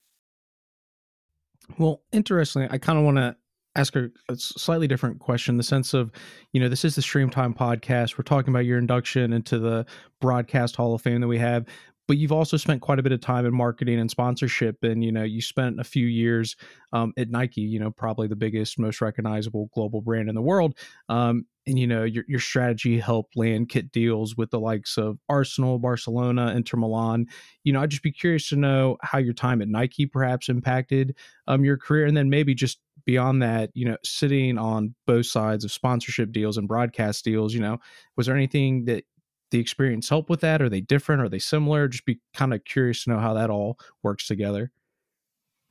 Well, 1.78 2.02
interestingly, 2.12 2.68
I 2.72 2.78
kind 2.78 2.98
of 2.98 3.06
want 3.06 3.18
to 3.18 3.36
ask 3.76 3.96
a, 3.96 4.10
a, 4.30 4.36
slightly 4.36 4.88
different 4.88 5.20
question 5.20 5.58
the 5.58 5.64
sense 5.64 5.94
of 5.94 6.12
you 6.52 6.60
know 6.60 6.68
this 6.68 6.84
is 6.84 6.96
the 6.96 7.02
stream 7.02 7.30
time 7.30 7.54
podcast. 7.54 8.18
We're 8.18 8.24
talking 8.24 8.54
about 8.54 8.66
your 8.66 8.80
induction 8.80 9.34
into 9.34 9.60
the 9.60 9.86
broadcast 10.20 10.76
hall 10.76 10.96
of 10.96 11.02
fame 11.02 11.22
that 11.22 11.28
we 11.28 11.38
have 11.38 11.66
but 12.08 12.18
you've 12.18 12.32
also 12.32 12.58
spent 12.58 12.82
quite 12.82 13.00
a 13.00 13.04
bit 13.04 13.12
of 13.12 13.22
time 13.22 13.46
in 13.46 13.54
marketing 13.54 14.00
and 14.00 14.10
sponsorship 14.10 14.78
and 14.82 15.04
you 15.04 15.12
know 15.12 15.24
you 15.24 15.42
spent 15.42 15.80
a 15.80 15.84
few 15.84 16.08
years 16.08 16.56
um, 16.94 17.14
at 17.18 17.30
nike 17.30 17.62
you 17.62 17.80
know 17.80 17.92
probably 17.92 18.28
the 18.28 18.36
biggest 18.36 18.80
most 18.80 19.02
recognizable 19.02 19.70
global 19.74 20.02
brand 20.02 20.30
in 20.30 20.36
the 20.36 20.42
world. 20.42 20.78
Um, 21.10 21.46
and 21.68 21.78
you 21.78 21.86
know 21.86 22.04
your, 22.04 22.24
your 22.28 22.40
strategy 22.40 23.00
helped 23.00 23.38
land 23.38 23.70
kit 23.70 23.92
deals 23.92 24.36
with 24.36 24.50
the 24.50 24.60
likes 24.60 24.98
of 24.98 25.20
arsenal 25.30 25.78
barcelona 25.78 26.54
inter 26.56 26.78
milan 26.78 27.26
you 27.64 27.74
know 27.74 27.82
i'd 27.82 27.90
just 27.90 28.04
be 28.04 28.12
curious 28.12 28.50
to 28.50 28.56
know 28.56 28.98
how 29.02 29.18
your 29.18 29.34
time 29.34 29.62
at 29.62 29.68
nike 29.68 30.06
perhaps 30.06 30.50
impacted 30.50 31.16
um, 31.48 31.64
your 31.64 31.78
career 31.78 32.06
and 32.06 32.18
then 32.18 32.30
maybe 32.30 32.56
just 32.56 32.80
beyond 33.06 33.42
that 33.42 33.70
you 33.74 33.86
know 33.86 33.98
sitting 34.04 34.58
on 34.58 34.96
both 35.06 35.26
sides 35.26 35.64
of 35.64 35.72
sponsorship 35.72 36.32
deals 36.32 36.58
and 36.58 36.68
broadcast 36.68 37.24
deals 37.24 37.54
you 37.54 37.60
know 37.60 37.78
was 38.16 38.26
there 38.26 38.36
anything 38.36 38.86
that 38.86 39.04
the 39.52 39.60
experience 39.60 40.10
helped 40.10 40.30
with 40.30 40.42
that? 40.42 40.62
Are 40.62 40.70
they 40.70 40.82
different? 40.82 41.22
Are 41.22 41.30
they 41.30 41.40
similar? 41.40 41.88
Just 41.88 42.06
be 42.06 42.20
kind 42.34 42.54
of 42.54 42.64
curious 42.66 43.04
to 43.04 43.12
know 43.12 43.20
how 43.20 43.34
that 43.36 43.50
all 43.50 43.80
works 44.04 44.28
together. 44.28 44.72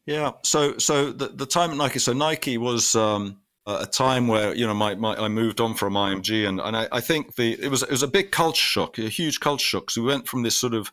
Yeah. 0.06 0.32
So 0.44 0.78
so 0.78 1.12
the, 1.12 1.28
the 1.28 1.46
time 1.46 1.72
at 1.72 1.76
Nike, 1.76 1.98
so 1.98 2.12
Nike 2.12 2.58
was 2.58 2.94
um, 2.94 3.40
a 3.66 3.86
time 3.86 4.28
where 4.28 4.54
you 4.54 4.66
know 4.66 4.74
my, 4.74 4.94
my 4.94 5.16
I 5.16 5.28
moved 5.28 5.60
on 5.60 5.74
from 5.74 5.94
IMG, 5.94 6.48
and 6.48 6.60
and 6.60 6.76
I, 6.76 6.88
I 6.92 7.00
think 7.00 7.34
the 7.34 7.52
it 7.60 7.68
was 7.68 7.82
it 7.82 7.90
was 7.90 8.02
a 8.02 8.08
big 8.08 8.30
culture 8.30 8.60
shock, 8.60 8.98
a 8.98 9.08
huge 9.08 9.40
culture 9.40 9.64
shock. 9.64 9.90
So 9.90 10.02
we 10.02 10.08
went 10.08 10.28
from 10.28 10.42
this 10.42 10.56
sort 10.56 10.74
of 10.74 10.92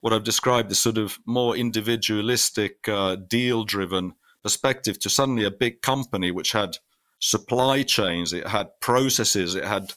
what 0.00 0.12
I've 0.12 0.24
described 0.24 0.70
this 0.70 0.78
sort 0.78 0.98
of 0.98 1.18
more 1.26 1.56
individualistic, 1.56 2.88
uh, 2.88 3.16
deal 3.16 3.64
driven 3.64 4.14
perspective 4.42 4.98
to 5.00 5.10
suddenly 5.10 5.44
a 5.44 5.50
big 5.50 5.82
company 5.82 6.30
which 6.30 6.52
had 6.52 6.78
supply 7.18 7.82
chains, 7.82 8.32
it 8.32 8.46
had 8.46 8.68
processes, 8.80 9.54
it 9.54 9.64
had 9.64 9.92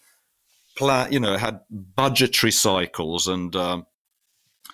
plan, 0.76 1.12
you 1.12 1.20
know, 1.20 1.34
it 1.34 1.40
had 1.40 1.60
budgetary 1.70 2.52
cycles. 2.52 3.28
And 3.28 3.56
um, 3.56 3.86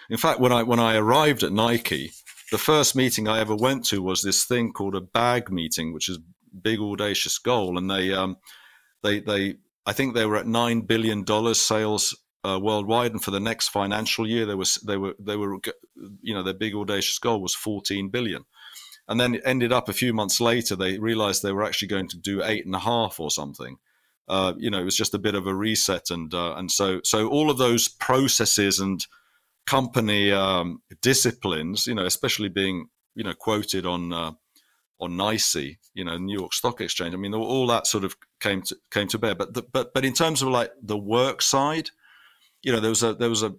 in 0.10 0.18
fact, 0.18 0.40
when 0.40 0.52
I 0.52 0.64
when 0.64 0.80
I 0.80 0.96
arrived 0.96 1.44
at 1.44 1.52
Nike, 1.52 2.12
the 2.52 2.58
first 2.58 2.96
meeting 2.96 3.28
I 3.28 3.40
ever 3.40 3.56
went 3.56 3.86
to 3.88 4.02
was 4.02 4.22
this 4.22 4.46
thing 4.46 4.72
called 4.72 4.96
a 4.96 5.02
bag 5.02 5.52
meeting, 5.52 5.94
which 5.94 6.08
is 6.08 6.20
big 6.62 6.80
audacious 6.80 7.38
goal, 7.38 7.78
and 7.78 7.90
they 7.90 8.14
um, 8.14 8.38
they 9.04 9.20
they 9.20 9.56
I 9.86 9.94
think 9.94 10.14
they 10.14 10.26
were 10.26 10.38
at 10.38 10.48
nine 10.48 10.82
billion 10.82 11.24
dollars 11.24 11.60
sales 11.60 12.18
uh, 12.44 12.60
worldwide, 12.62 13.12
and 13.12 13.24
for 13.24 13.32
the 13.32 13.40
next 13.40 13.70
financial 13.70 14.28
year, 14.28 14.46
there 14.46 14.58
was 14.58 14.76
they 14.76 14.98
were 14.98 15.16
they 15.20 15.36
were 15.36 15.58
you 16.22 16.34
know 16.34 16.44
their 16.44 16.54
big 16.54 16.76
audacious 16.76 17.20
goal 17.20 17.42
was 17.42 17.56
fourteen 17.56 18.10
billion, 18.10 18.46
and 19.08 19.20
then 19.20 19.36
it 19.36 19.42
ended 19.46 19.72
up 19.72 19.90
a 19.90 19.94
few 19.94 20.14
months 20.14 20.40
later 20.42 20.76
they 20.76 20.98
realized 21.00 21.42
they 21.44 21.52
were 21.52 21.64
actually 21.64 21.88
going 21.88 22.08
to 22.10 22.18
do 22.18 22.44
eight 22.44 22.66
and 22.66 22.76
a 22.76 22.80
half 22.80 23.20
or 23.20 23.32
something, 23.32 23.78
uh, 24.28 24.54
you 24.58 24.70
know, 24.70 24.80
it 24.80 24.86
was 24.86 24.98
just 24.98 25.14
a 25.14 25.20
bit 25.20 25.36
of 25.36 25.46
a 25.46 25.54
reset, 25.54 26.10
and 26.10 26.34
uh, 26.34 26.56
and 26.56 26.72
so 26.72 27.00
so 27.04 27.28
all 27.28 27.52
of 27.52 27.58
those 27.58 27.88
processes 27.88 28.80
and 28.80 29.06
company 29.68 30.32
um, 30.32 30.82
disciplines, 31.02 31.86
you 31.86 31.94
know, 31.94 32.06
especially 32.06 32.50
being 32.50 32.88
you 33.16 33.24
know 33.24 33.34
quoted 33.34 33.86
on 33.86 34.14
on 35.00 35.12
NYSE, 35.12 35.78
you 35.94 36.06
know, 36.06 36.18
New 36.18 36.38
York 36.38 36.54
Stock 36.54 36.82
Exchange. 36.82 37.14
I 37.14 37.18
mean, 37.18 37.34
all, 37.34 37.44
all 37.44 37.68
that 37.68 37.88
sort 37.88 38.04
of 38.04 38.16
came 38.40 38.62
to 38.64 38.78
came 38.92 39.08
to 39.10 39.18
bear. 39.18 39.36
But 39.36 39.54
the, 39.54 39.64
but 39.64 39.94
but 39.94 40.06
in 40.06 40.14
terms 40.14 40.42
of 40.42 40.50
like 40.50 40.72
the 40.82 40.98
work 40.98 41.42
side, 41.42 41.90
you 42.64 42.72
know, 42.72 42.80
there 42.80 42.90
was 42.90 43.04
a 43.04 43.14
there 43.14 43.30
was 43.30 43.44
a 43.44 43.54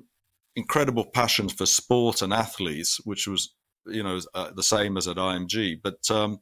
incredible 0.55 1.05
passion 1.05 1.49
for 1.49 1.67
sport 1.67 2.23
and 2.23 2.33
athletes, 2.33 3.01
which 3.05 3.27
was 3.27 3.55
you 3.87 4.03
know 4.03 4.19
uh, 4.35 4.51
the 4.53 4.63
same 4.63 4.97
as 4.97 5.07
at 5.07 5.17
IMG. 5.17 5.81
But 5.83 6.11
um, 6.11 6.41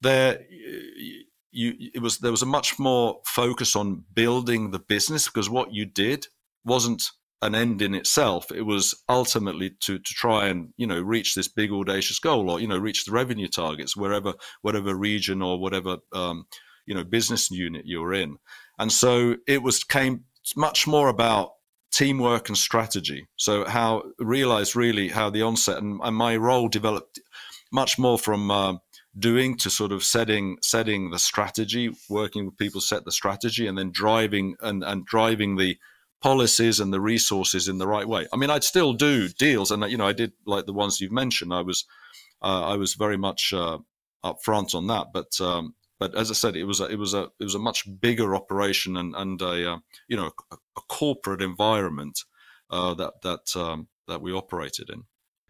there 0.00 0.40
you 0.50 1.74
it 1.94 2.02
was 2.02 2.18
there 2.18 2.32
was 2.32 2.42
a 2.42 2.46
much 2.46 2.78
more 2.78 3.20
focus 3.24 3.76
on 3.76 4.04
building 4.12 4.70
the 4.70 4.78
business 4.78 5.28
because 5.28 5.48
what 5.48 5.72
you 5.72 5.86
did 5.86 6.26
wasn't 6.64 7.04
an 7.44 7.54
end 7.54 7.82
in 7.82 7.94
itself 7.94 8.50
it 8.50 8.62
was 8.62 8.94
ultimately 9.08 9.70
to 9.80 9.98
to 9.98 10.14
try 10.14 10.46
and 10.46 10.72
you 10.76 10.86
know 10.86 11.00
reach 11.00 11.34
this 11.34 11.48
big 11.48 11.70
audacious 11.70 12.18
goal 12.18 12.50
or 12.50 12.60
you 12.60 12.66
know 12.66 12.78
reach 12.78 13.04
the 13.04 13.12
revenue 13.12 13.48
targets 13.48 13.96
wherever 13.96 14.34
whatever 14.62 14.94
region 14.94 15.42
or 15.42 15.58
whatever 15.58 15.98
um, 16.12 16.46
you 16.86 16.94
know 16.94 17.04
business 17.04 17.50
unit 17.50 17.82
you're 17.86 18.14
in. 18.14 18.36
And 18.78 18.92
so 18.92 19.36
it 19.46 19.62
was 19.62 19.84
came 19.84 20.24
much 20.56 20.86
more 20.86 21.08
about 21.08 21.52
teamwork 21.92 22.48
and 22.48 22.58
strategy. 22.58 23.26
So 23.36 23.64
how 23.64 24.02
realized 24.18 24.74
really 24.74 25.08
how 25.08 25.30
the 25.30 25.42
onset 25.42 25.78
and, 25.78 26.00
and 26.02 26.16
my 26.16 26.36
role 26.36 26.68
developed 26.68 27.20
much 27.72 27.98
more 27.98 28.18
from 28.18 28.50
uh, 28.50 28.74
doing 29.18 29.56
to 29.58 29.70
sort 29.70 29.92
of 29.92 30.04
setting 30.04 30.58
setting 30.60 31.10
the 31.10 31.18
strategy, 31.18 31.90
working 32.08 32.46
with 32.46 32.58
people 32.58 32.80
set 32.80 33.04
the 33.04 33.12
strategy, 33.12 33.66
and 33.66 33.78
then 33.78 33.90
driving 33.90 34.56
and 34.60 34.82
and 34.84 35.06
driving 35.06 35.56
the 35.56 35.76
policies 36.24 36.80
and 36.80 36.90
the 36.90 37.02
resources 37.02 37.68
in 37.68 37.76
the 37.76 37.86
right 37.86 38.08
way. 38.08 38.26
I 38.32 38.36
mean, 38.36 38.48
I'd 38.48 38.64
still 38.64 38.94
do 38.94 39.28
deals, 39.28 39.70
and 39.70 39.82
you 39.90 39.98
know, 39.98 40.06
I 40.06 40.14
did 40.14 40.32
like 40.46 40.64
the 40.64 40.72
ones 40.72 40.98
you've 40.98 41.12
mentioned. 41.12 41.52
I 41.52 41.60
was 41.60 41.84
uh, 42.40 42.62
I 42.62 42.76
was 42.76 42.94
very 42.94 43.18
much 43.18 43.52
uh, 43.52 43.76
upfront 44.24 44.74
on 44.74 44.86
that, 44.86 45.08
but 45.12 45.38
um, 45.42 45.74
but 46.00 46.16
as 46.16 46.30
I 46.30 46.34
said, 46.34 46.56
it 46.56 46.64
was 46.64 46.80
a, 46.80 46.86
it 46.86 46.98
was 46.98 47.12
a 47.12 47.24
it 47.38 47.44
was 47.44 47.54
a 47.54 47.58
much 47.68 47.84
bigger 48.00 48.34
operation 48.34 48.96
and 48.96 49.14
and 49.14 49.42
a 49.42 49.72
uh, 49.72 49.78
you 50.08 50.16
know 50.16 50.30
a, 50.50 50.56
a 50.78 50.80
corporate 50.88 51.42
environment 51.42 52.18
uh, 52.70 52.94
that 52.94 53.20
that 53.20 53.54
um, 53.54 53.88
that 54.08 54.22
we 54.22 54.32
operated 54.32 54.88
in 54.88 55.04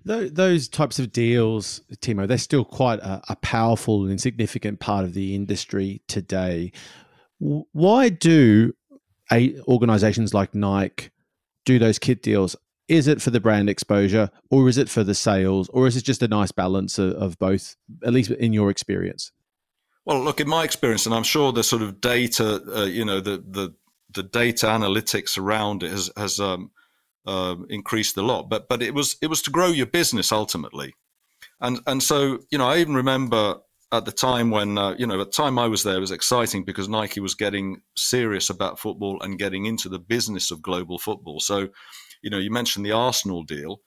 those 0.06 0.68
types 0.68 0.98
of 0.98 1.12
deals, 1.12 1.80
Timo, 2.02 2.28
they're 2.28 2.36
still 2.36 2.66
quite 2.66 2.98
a, 2.98 3.22
a, 3.30 3.36
powerful 3.36 4.04
and 4.04 4.20
significant 4.20 4.78
part 4.78 5.02
of 5.06 5.14
the 5.14 5.34
industry 5.34 6.02
today. 6.08 6.72
Why 7.38 8.10
do 8.10 8.74
a, 9.32 9.60
organizations 9.62 10.34
like 10.34 10.54
Nike 10.54 11.10
do 11.64 11.78
those 11.78 11.98
kit 11.98 12.22
deals? 12.22 12.56
Is 12.88 13.08
it 13.08 13.22
for 13.22 13.30
the 13.30 13.40
brand 13.40 13.70
exposure, 13.70 14.30
or 14.50 14.68
is 14.68 14.76
it 14.76 14.90
for 14.90 15.02
the 15.02 15.14
sales, 15.14 15.70
or 15.70 15.86
is 15.86 15.96
it 15.96 16.04
just 16.04 16.22
a 16.22 16.28
nice 16.28 16.52
balance 16.52 16.98
of, 16.98 17.12
of 17.14 17.38
both? 17.38 17.76
At 18.04 18.12
least 18.12 18.30
in 18.30 18.52
your 18.52 18.70
experience. 18.70 19.32
Well, 20.04 20.22
look, 20.22 20.40
in 20.40 20.48
my 20.48 20.64
experience, 20.64 21.06
and 21.06 21.14
I'm 21.14 21.22
sure 21.22 21.50
the 21.50 21.62
sort 21.62 21.80
of 21.80 22.00
data, 22.00 22.62
uh, 22.76 22.84
you 22.84 23.04
know, 23.04 23.20
the 23.20 23.42
the 23.48 23.74
the 24.12 24.22
data 24.22 24.66
analytics 24.66 25.38
around 25.38 25.82
it 25.82 25.90
has 25.90 26.10
has 26.16 26.38
um, 26.40 26.70
uh, 27.26 27.56
increased 27.70 28.16
a 28.18 28.22
lot. 28.22 28.50
But 28.50 28.68
but 28.68 28.82
it 28.82 28.92
was 28.92 29.16
it 29.22 29.28
was 29.28 29.40
to 29.42 29.50
grow 29.50 29.68
your 29.68 29.86
business 29.86 30.30
ultimately, 30.30 30.94
and 31.60 31.80
and 31.86 32.02
so 32.02 32.40
you 32.50 32.58
know 32.58 32.68
I 32.68 32.78
even 32.78 32.94
remember 32.94 33.60
at 33.98 34.04
the 34.04 34.12
time 34.12 34.50
when 34.50 34.78
uh, 34.78 34.94
you 34.98 35.06
know 35.06 35.20
at 35.20 35.26
the 35.26 35.42
time 35.42 35.58
I 35.58 35.66
was 35.66 35.82
there 35.82 36.00
was 36.00 36.10
exciting 36.10 36.64
because 36.64 36.88
Nike 36.88 37.20
was 37.20 37.34
getting 37.34 37.82
serious 37.96 38.50
about 38.50 38.78
football 38.78 39.20
and 39.22 39.38
getting 39.38 39.66
into 39.66 39.88
the 39.88 39.98
business 39.98 40.50
of 40.50 40.62
global 40.62 40.98
football. 40.98 41.40
So 41.40 41.68
you 42.22 42.30
know 42.30 42.38
you 42.38 42.50
mentioned 42.50 42.84
the 42.84 42.92
Arsenal 42.92 43.42
deal. 43.42 43.80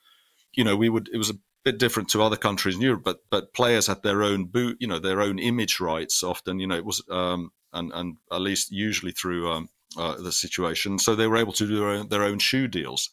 You 0.54 0.64
know 0.64 0.76
we 0.76 0.88
would 0.88 1.08
it 1.12 1.18
was 1.18 1.30
a 1.30 1.38
bit 1.64 1.78
different 1.78 2.08
to 2.10 2.22
other 2.22 2.36
countries 2.36 2.76
in 2.76 2.82
Europe, 2.82 3.02
but 3.04 3.18
but 3.30 3.52
players 3.54 3.86
had 3.86 4.02
their 4.02 4.22
own 4.22 4.46
boot, 4.46 4.76
you 4.80 4.86
know, 4.86 4.98
their 4.98 5.20
own 5.20 5.38
image 5.38 5.80
rights. 5.80 6.22
Often, 6.22 6.60
you 6.60 6.66
know, 6.66 6.76
it 6.76 6.84
was 6.84 7.02
um, 7.10 7.50
and 7.72 7.92
and 7.94 8.16
at 8.32 8.40
least 8.40 8.70
usually 8.70 9.12
through 9.12 9.50
um, 9.50 9.68
uh, 9.96 10.16
the 10.16 10.32
situation, 10.32 10.98
so 10.98 11.14
they 11.14 11.26
were 11.26 11.36
able 11.36 11.52
to 11.52 11.66
do 11.66 11.76
their 11.76 11.88
own, 11.88 12.08
their 12.08 12.24
own 12.24 12.38
shoe 12.38 12.68
deals. 12.68 13.10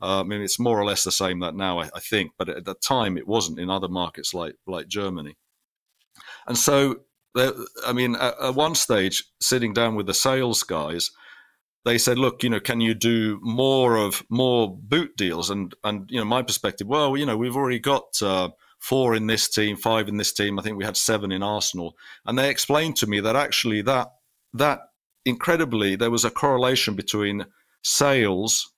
Uh, 0.00 0.20
I 0.20 0.22
mean, 0.24 0.42
it's 0.42 0.58
more 0.58 0.78
or 0.78 0.84
less 0.84 1.04
the 1.04 1.10
same 1.10 1.40
that 1.40 1.54
now, 1.54 1.80
I, 1.80 1.88
I, 1.94 2.00
think, 2.00 2.32
but 2.38 2.50
at 2.50 2.66
the 2.66 2.74
time 2.74 3.16
it 3.16 3.26
wasn't 3.26 3.58
in 3.58 3.70
other 3.70 3.88
markets 3.88 4.34
like 4.34 4.54
like 4.66 4.88
Germany. 4.88 5.36
And 6.46 6.56
so, 6.56 7.00
I 7.36 7.92
mean, 7.92 8.16
at, 8.16 8.54
one 8.54 8.74
stage, 8.74 9.24
sitting 9.40 9.72
down 9.72 9.94
with 9.94 10.06
the 10.06 10.14
sales 10.14 10.62
guys, 10.62 11.10
they 11.84 11.98
said, 11.98 12.18
"Look, 12.18 12.42
you 12.42 12.50
know, 12.50 12.60
can 12.60 12.80
you 12.80 12.94
do 12.94 13.38
more 13.42 13.96
of 13.96 14.22
more 14.28 14.76
boot 14.76 15.16
deals?" 15.16 15.50
And 15.50 15.74
and 15.84 16.10
you 16.10 16.18
know, 16.18 16.24
my 16.24 16.42
perspective, 16.42 16.86
well, 16.86 17.16
you 17.16 17.26
know, 17.26 17.36
we've 17.36 17.56
already 17.56 17.78
got. 17.80 18.20
Uh, 18.22 18.50
four 18.78 19.14
in 19.14 19.26
this 19.26 19.48
team, 19.48 19.74
five 19.74 20.06
in 20.06 20.16
this 20.16 20.32
team. 20.32 20.58
I 20.58 20.62
think 20.62 20.76
we 20.76 20.84
had 20.84 20.98
seven 20.98 21.32
in 21.32 21.42
Arsenal, 21.42 21.96
and 22.24 22.38
they 22.38 22.50
explained 22.50 22.96
to 22.96 23.06
me 23.06 23.20
that 23.20 23.34
actually 23.34 23.82
that 23.82 24.08
that 24.52 24.80
incredibly 25.24 25.96
there 25.96 26.10
was 26.10 26.24
a 26.24 26.30
correlation 26.30 26.94
between 26.94 27.46
sales 27.82 28.72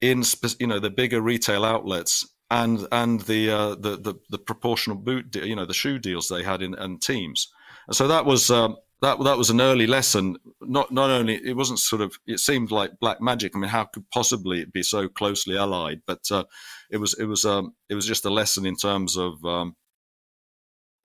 in 0.00 0.22
you 0.58 0.66
know 0.66 0.78
the 0.78 0.90
bigger 0.90 1.20
retail 1.20 1.64
outlets 1.64 2.26
and 2.50 2.86
and 2.90 3.20
the 3.22 3.50
uh, 3.50 3.74
the, 3.74 3.96
the, 3.96 4.14
the 4.30 4.38
proportional 4.38 4.96
boot 4.96 5.34
you 5.36 5.56
know 5.56 5.66
the 5.66 5.74
shoe 5.74 5.98
deals 5.98 6.28
they 6.28 6.42
had 6.42 6.62
in 6.62 6.74
and 6.74 7.00
teams. 7.00 7.48
And 7.86 7.96
so 7.96 8.08
that 8.08 8.26
was 8.26 8.50
um, 8.50 8.76
that 9.02 9.22
that 9.22 9.38
was 9.38 9.50
an 9.50 9.60
early 9.60 9.86
lesson. 9.86 10.36
Not 10.60 10.92
not 10.92 11.10
only 11.10 11.36
it 11.36 11.56
wasn't 11.56 11.78
sort 11.78 12.02
of 12.02 12.14
it 12.26 12.40
seemed 12.40 12.70
like 12.70 13.00
black 13.00 13.20
magic. 13.20 13.52
I 13.54 13.58
mean 13.58 13.70
how 13.70 13.84
could 13.84 14.10
possibly 14.10 14.60
it 14.60 14.72
be 14.72 14.82
so 14.82 15.08
closely 15.08 15.56
allied? 15.56 16.02
But 16.06 16.30
uh, 16.30 16.44
it 16.90 16.98
was 16.98 17.14
it 17.14 17.24
was 17.24 17.44
um, 17.44 17.74
it 17.88 17.94
was 17.94 18.06
just 18.06 18.24
a 18.24 18.30
lesson 18.30 18.66
in 18.66 18.76
terms 18.76 19.16
of 19.16 19.44
um, 19.44 19.76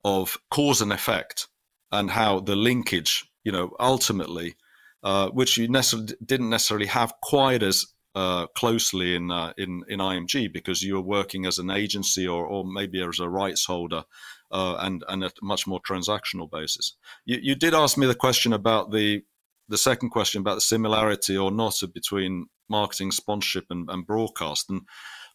of 0.03 0.38
cause 0.49 0.81
and 0.81 0.93
effect 0.93 1.47
and 1.91 2.12
how 2.12 2.39
the 2.39 2.55
linkage 2.55 3.29
you 3.43 3.51
know 3.51 3.75
ultimately 3.79 4.55
uh, 5.03 5.29
which 5.29 5.58
you 5.58 5.67
necessarily 5.67 6.15
didn't 6.25 6.49
necessarily 6.49 6.88
have 6.88 7.13
quite 7.21 7.62
as 7.62 7.86
uh, 8.15 8.47
closely 8.47 9.15
in 9.15 9.30
uh, 9.30 9.54
in 9.58 9.84
in 9.88 9.99
IMG 9.99 10.51
because 10.51 10.82
you 10.82 10.97
are 10.97 11.01
working 11.01 11.45
as 11.45 11.60
an 11.60 11.69
agency 11.69 12.28
or 12.28 12.45
or 12.45 12.65
maybe 12.65 13.04
as 13.04 13.19
a 13.19 13.30
rights 13.30 13.65
holder 13.65 14.04
uh, 14.51 14.78
and 14.80 15.04
and 15.08 15.23
a 15.23 15.32
much 15.41 15.67
more 15.67 15.82
transactional 15.82 16.49
basis. 16.49 16.95
You, 17.25 17.39
you 17.41 17.56
did 17.56 17.73
ask 17.73 17.97
me 17.97 18.08
the 18.08 18.15
question 18.15 18.54
about 18.54 18.91
the 18.91 19.23
the 19.67 19.78
second 19.78 20.10
question 20.10 20.41
about 20.41 20.56
the 20.56 20.62
similarity 20.62 21.38
or 21.38 21.51
not 21.51 21.82
between 21.93 22.47
marketing 22.69 23.12
sponsorship 23.12 23.65
and, 23.69 23.89
and 23.89 24.08
broadcast 24.08 24.69
and 24.69 24.82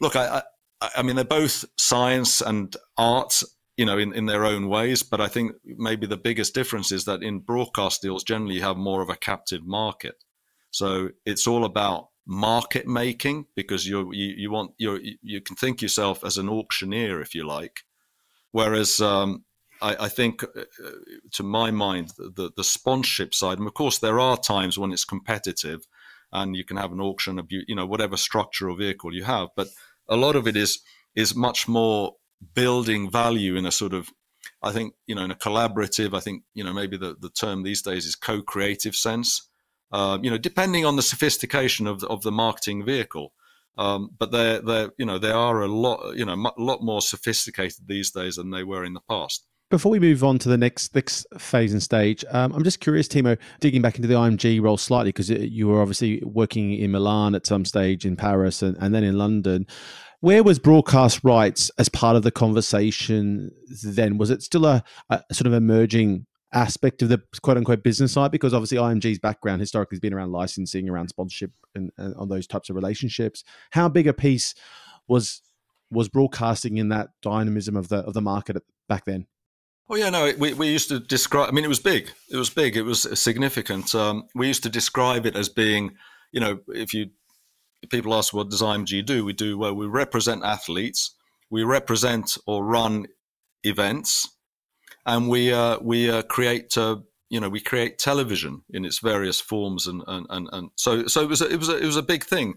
look, 0.01 0.16
I, 0.16 0.43
I, 0.81 0.90
I 0.97 1.03
mean, 1.03 1.16
they're 1.16 1.25
both 1.25 1.64
science 1.79 2.40
and 2.40 2.75
art, 2.97 3.43
you 3.77 3.85
know, 3.85 3.99
in, 3.99 4.12
in 4.12 4.27
their 4.27 4.45
own 4.45 4.69
ways. 4.69 5.03
But 5.03 5.21
I 5.21 5.29
think 5.29 5.53
maybe 5.64 6.07
the 6.07 6.16
biggest 6.16 6.55
difference 6.55 6.90
is 6.90 7.05
that 7.05 7.23
in 7.23 7.40
broadcast 7.40 8.03
deals, 8.03 8.25
generally 8.25 8.57
you 8.57 8.62
have 8.62 8.77
more 8.77 9.03
of 9.03 9.11
a 9.11 9.16
captive 9.16 9.64
market. 9.64 10.16
So 10.71 11.11
it's 11.27 11.47
all 11.47 11.64
about 11.64 12.09
market 12.31 12.87
making 12.87 13.45
because 13.57 13.85
you 13.88 14.12
you 14.12 14.53
want 14.53 14.71
you 14.79 15.01
you 15.21 15.40
can 15.40 15.57
think 15.57 15.83
yourself 15.83 16.25
as 16.25 16.38
an 16.38 16.49
auctioneer 16.49 17.21
if 17.21 17.35
you 17.35 17.45
like, 17.45 17.81
whereas 18.53 19.01
um, 19.01 19.45
I, 19.83 20.05
I, 20.05 20.09
think, 20.09 20.45
uh, 20.45 20.62
to 21.33 21.43
my 21.43 21.73
mind, 21.73 22.12
the 22.16 22.53
the 22.57 22.62
sponsorship 22.62 23.35
side, 23.35 23.59
and 23.59 23.66
of 23.66 23.75
course 23.75 23.99
there 23.99 24.21
are 24.21 24.37
times 24.37 24.79
when 24.79 24.93
it's 24.93 25.05
competitive, 25.05 25.88
and 26.33 26.55
you 26.55 26.64
can 26.64 26.77
have 26.77 26.93
an 26.93 27.01
auction 27.01 27.40
of 27.40 27.47
you 27.51 27.75
know 27.75 27.87
whatever 27.87 28.16
structure 28.16 28.71
or 28.71 28.77
vehicle 28.77 29.12
you 29.12 29.25
have, 29.25 29.49
but 29.57 29.66
a 30.09 30.16
lot 30.16 30.37
of 30.37 30.47
it 30.47 30.57
is 30.57 30.81
is 31.16 31.35
much 31.35 31.66
more 31.66 32.14
building 32.55 33.11
value 33.11 33.57
in 33.57 33.66
a 33.66 33.73
sort 33.73 33.93
of 33.93 34.09
I 34.62 34.71
think 34.71 34.95
you 35.09 35.16
know 35.16 35.25
in 35.25 35.33
a 35.33 35.37
collaborative. 35.47 36.14
I 36.14 36.21
think 36.21 36.45
you 36.55 36.62
know 36.62 36.73
maybe 36.73 36.97
the, 36.97 37.16
the 37.19 37.31
term 37.31 37.64
these 37.64 37.83
days 37.83 38.07
is 38.07 38.14
co-creative 38.14 38.95
sense. 38.95 39.50
Uh, 39.92 40.18
you 40.22 40.31
know, 40.31 40.38
depending 40.38 40.85
on 40.85 40.96
the 40.96 41.03
sophistication 41.03 41.87
of 41.87 42.00
the, 42.00 42.09
of 42.09 42.22
the 42.22 42.33
marketing 42.33 42.85
vehicle. 42.85 43.33
Um, 43.79 44.11
but 44.18 44.31
they're 44.31 44.61
they're 44.61 44.90
you 44.98 45.07
know 45.07 45.18
they 45.18 45.31
are 45.31 45.62
a 45.62 45.68
lot 45.68 46.14
you 46.16 46.24
know 46.24 46.35
a 46.35 46.61
lot 46.61 46.83
more 46.83 47.00
sophisticated 47.00 47.87
these 47.87 48.11
days 48.11 48.37
than 48.37 48.50
they 48.50 48.64
were 48.64 48.85
in 48.85 48.94
the 48.94 49.00
past. 49.09 49.46
Before 49.70 49.92
we 49.92 50.00
move 50.00 50.24
on 50.24 50.38
to 50.40 50.48
the 50.48 50.59
next 50.59 50.94
next 50.96 51.26
phase 51.38 51.72
and 51.72 51.83
stage, 51.83 52.24
um, 52.33 52.53
I'm 52.53 52.64
just 52.64 52.81
curious, 52.81 53.07
Timo, 53.07 53.38
digging 53.61 53.81
back 53.81 53.96
into 53.96 54.09
the 54.09 54.14
IMG 54.14 54.61
role 54.61 54.76
slightly 54.76 55.11
because 55.11 55.31
you 55.31 55.68
were 55.68 55.81
obviously 55.81 56.20
working 56.26 56.72
in 56.74 56.90
Milan 56.90 57.37
at 57.37 57.46
some 57.46 57.64
stage, 57.64 58.05
in 58.05 58.16
Paris, 58.16 58.62
and, 58.62 58.76
and 58.81 58.92
then 58.92 59.05
in 59.05 59.16
London. 59.16 59.68
Where 60.18 60.42
was 60.42 60.59
broadcast 60.59 61.20
rights 61.22 61.70
as 61.79 61.88
part 61.88 62.16
of 62.16 62.24
the 62.24 62.33
conversation 62.33 63.53
then? 63.85 64.18
Was 64.18 64.31
it 64.31 64.42
still 64.42 64.66
a, 64.66 64.83
a 65.09 65.22
sort 65.33 65.46
of 65.46 65.55
emerging 65.55 66.26
aspect 66.53 67.03
of 67.03 67.09
the 67.09 67.23
quote 67.43 67.57
unquote 67.57 67.83
business 67.83 68.13
side 68.13 68.31
because 68.31 68.53
obviously 68.53 68.79
IMG's 68.79 69.19
background 69.19 69.61
historically 69.61 69.97
has 69.97 70.01
been 70.01 70.15
around 70.15 70.33
licensing, 70.33 70.89
around 70.89 71.09
sponsorship, 71.09 71.53
and, 71.75 71.91
and, 71.97 72.15
on 72.17 72.29
those 72.29 72.47
types 72.47 72.71
of 72.71 72.77
relationships. 72.77 73.45
How 73.71 73.89
big 73.89 74.07
a 74.07 74.13
piece 74.13 74.55
was 75.09 75.43
was 75.91 76.09
broadcasting 76.09 76.79
in 76.79 76.89
that 76.89 77.11
dynamism 77.23 77.77
of 77.77 77.89
the 77.89 77.99
of 77.99 78.15
the 78.15 78.23
market 78.23 78.57
back 78.89 79.05
then? 79.05 79.27
Oh 79.89 79.97
yeah, 79.97 80.11
no, 80.11 80.33
we, 80.39 80.55
we 80.55 80.69
used 80.69 80.89
to 80.89 81.01
describe. 81.01 81.49
I 81.49 81.53
mean, 81.53 81.65
it 81.65 81.69
was 81.69 81.81
big. 81.81 82.11
It 82.31 82.37
was 82.37 82.51
big. 82.51 82.77
It 82.77 82.83
was 82.83 83.21
significant. 83.21 83.95
Um, 83.95 84.29
we 84.35 84.47
used 84.47 84.63
to 84.63 84.71
describe 84.71 85.27
it 85.27 85.35
as 85.37 85.49
being, 85.49 85.97
you 86.31 86.41
know, 86.41 86.61
if 86.69 86.95
you 86.95 87.11
people 87.89 88.15
ask 88.15 88.33
what 88.33 88.51
does 88.51 88.63
IMG 88.63 89.05
do, 89.05 89.25
we 89.25 89.33
do 89.33 89.59
well. 89.59 89.75
We 89.75 89.87
represent 89.87 90.45
athletes. 90.45 91.17
We 91.51 91.65
represent 91.65 92.39
or 92.47 92.65
run 92.65 93.07
events 93.65 94.29
and 95.07 95.29
we 95.29 95.53
uh, 95.53 95.79
we 95.81 96.11
uh, 96.11 96.23
create 96.23 96.77
uh, 96.77 96.97
you 97.29 97.41
know 97.41 97.49
we 97.49 97.61
create 97.61 97.99
television 97.99 98.63
in 98.71 98.85
its 98.85 98.99
various 98.99 99.41
forms 99.41 99.87
and 99.87 100.03
and, 100.07 100.27
and, 100.31 100.49
and 100.53 100.71
so 100.77 101.07
so 101.07 101.23
it 101.23 101.29
was 101.29 101.41
a, 101.41 101.49
it 101.49 101.59
was 101.59 101.69
a, 101.69 101.77
it 101.77 101.87
was 101.87 101.97
a 101.97 102.03
big 102.03 102.25
thing. 102.25 102.55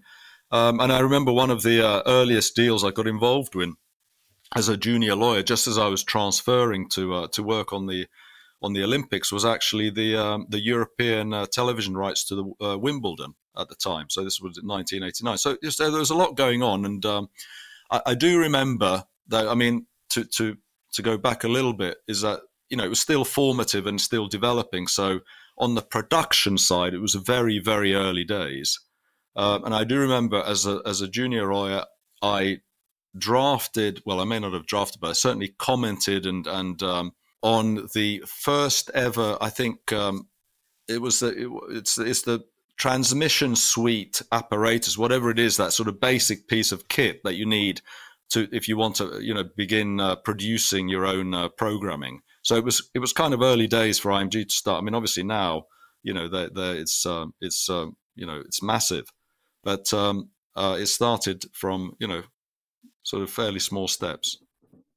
Um, 0.51 0.79
and 0.79 0.91
I 0.91 0.99
remember 0.99 1.31
one 1.31 1.49
of 1.49 1.63
the 1.63 1.85
uh, 1.85 2.03
earliest 2.05 2.55
deals 2.55 2.83
I 2.83 2.91
got 2.91 3.07
involved 3.07 3.55
in 3.55 3.75
as 4.55 4.69
a 4.69 4.77
junior 4.77 5.15
lawyer 5.15 5.41
just 5.41 5.67
as 5.67 5.79
I 5.79 5.87
was 5.87 6.03
transferring 6.03 6.89
to 6.89 7.13
uh, 7.13 7.27
to 7.29 7.41
work 7.41 7.73
on 7.73 7.87
the 7.87 8.07
on 8.61 8.73
the 8.73 8.83
Olympics 8.83 9.31
was 9.31 9.45
actually 9.45 9.89
the 9.89 10.15
um, 10.15 10.45
the 10.49 10.61
European 10.61 11.33
uh, 11.33 11.45
television 11.51 11.95
rights 11.95 12.23
to 12.25 12.35
the 12.59 12.77
Wimbledon 12.77 13.35
at 13.57 13.69
the 13.69 13.75
time. 13.75 14.07
So 14.09 14.23
this 14.23 14.39
was 14.39 14.59
1989 14.63 15.37
so, 15.37 15.57
so 15.69 15.91
there 15.91 15.99
was 15.99 16.09
a 16.09 16.15
lot 16.15 16.35
going 16.35 16.63
on. 16.63 16.85
And 16.85 17.05
um, 17.05 17.29
I, 17.91 18.01
I 18.07 18.15
do 18.15 18.39
remember 18.39 19.05
that 19.27 19.47
I 19.47 19.55
mean 19.55 19.87
to 20.09 20.23
to 20.25 20.57
to 20.93 21.01
go 21.01 21.17
back 21.17 21.43
a 21.43 21.47
little 21.49 21.73
bit 21.73 21.97
is 22.07 22.21
that 22.21 22.41
you 22.69 22.77
know 22.77 22.85
it 22.85 22.89
was 22.89 22.99
still 22.99 23.25
formative 23.25 23.85
and 23.85 23.99
still 23.99 24.27
developing. 24.27 24.87
So 24.87 25.19
on 25.57 25.75
the 25.75 25.81
production 25.81 26.57
side, 26.57 26.93
it 26.93 26.99
was 26.99 27.15
very 27.15 27.59
very 27.59 27.93
early 27.93 28.23
days, 28.23 28.79
uh, 29.35 29.59
and 29.63 29.75
I 29.75 29.83
do 29.83 29.99
remember 29.99 30.41
as 30.45 30.65
a 30.65 30.81
as 30.85 31.01
a 31.01 31.07
junior 31.07 31.53
lawyer, 31.53 31.85
I 32.21 32.59
drafted 33.17 34.01
well, 34.05 34.19
I 34.19 34.25
may 34.25 34.39
not 34.39 34.53
have 34.53 34.65
drafted, 34.65 35.01
but 35.01 35.09
I 35.09 35.13
certainly 35.13 35.53
commented 35.57 36.25
and 36.25 36.47
and 36.47 36.81
um, 36.81 37.11
on 37.41 37.87
the 37.93 38.23
first 38.25 38.89
ever. 38.93 39.37
I 39.41 39.49
think 39.49 39.91
um, 39.93 40.27
it 40.87 41.01
was 41.01 41.19
the 41.19 41.27
it, 41.27 41.77
it's 41.77 41.97
it's 41.97 42.21
the 42.23 42.43
transmission 42.77 43.55
suite 43.55 44.21
apparatus, 44.31 44.97
whatever 44.97 45.29
it 45.29 45.39
is, 45.39 45.57
that 45.57 45.73
sort 45.73 45.89
of 45.89 45.99
basic 45.99 46.47
piece 46.47 46.71
of 46.71 46.87
kit 46.87 47.21
that 47.23 47.35
you 47.35 47.45
need 47.45 47.81
to 48.31 48.47
if 48.51 48.67
you 48.67 48.77
want 48.77 48.95
to 48.97 49.19
you 49.21 49.33
know 49.33 49.43
begin 49.55 49.99
uh, 49.99 50.15
producing 50.15 50.89
your 50.89 51.05
own 51.05 51.33
uh, 51.33 51.49
programming. 51.49 52.21
So 52.41 52.55
it 52.55 52.63
was 52.63 52.89
it 52.93 52.99
was 52.99 53.13
kind 53.13 53.33
of 53.33 53.41
early 53.41 53.67
days 53.67 53.99
for 53.99 54.11
IMG 54.11 54.47
to 54.47 54.53
start. 54.53 54.81
I 54.81 54.85
mean, 54.85 54.95
obviously 54.95 55.23
now 55.23 55.65
you 56.03 56.13
know 56.13 56.27
they 56.27 56.47
it's 56.79 57.05
um, 57.05 57.33
it's 57.41 57.69
um, 57.69 57.95
you 58.15 58.25
know 58.25 58.41
it's 58.45 58.61
massive, 58.61 59.05
but 59.63 59.93
um, 59.93 60.29
uh, 60.55 60.77
it 60.79 60.87
started 60.87 61.45
from 61.53 61.95
you 61.99 62.07
know 62.07 62.23
sort 63.03 63.23
of 63.23 63.29
fairly 63.29 63.59
small 63.59 63.87
steps. 63.87 64.37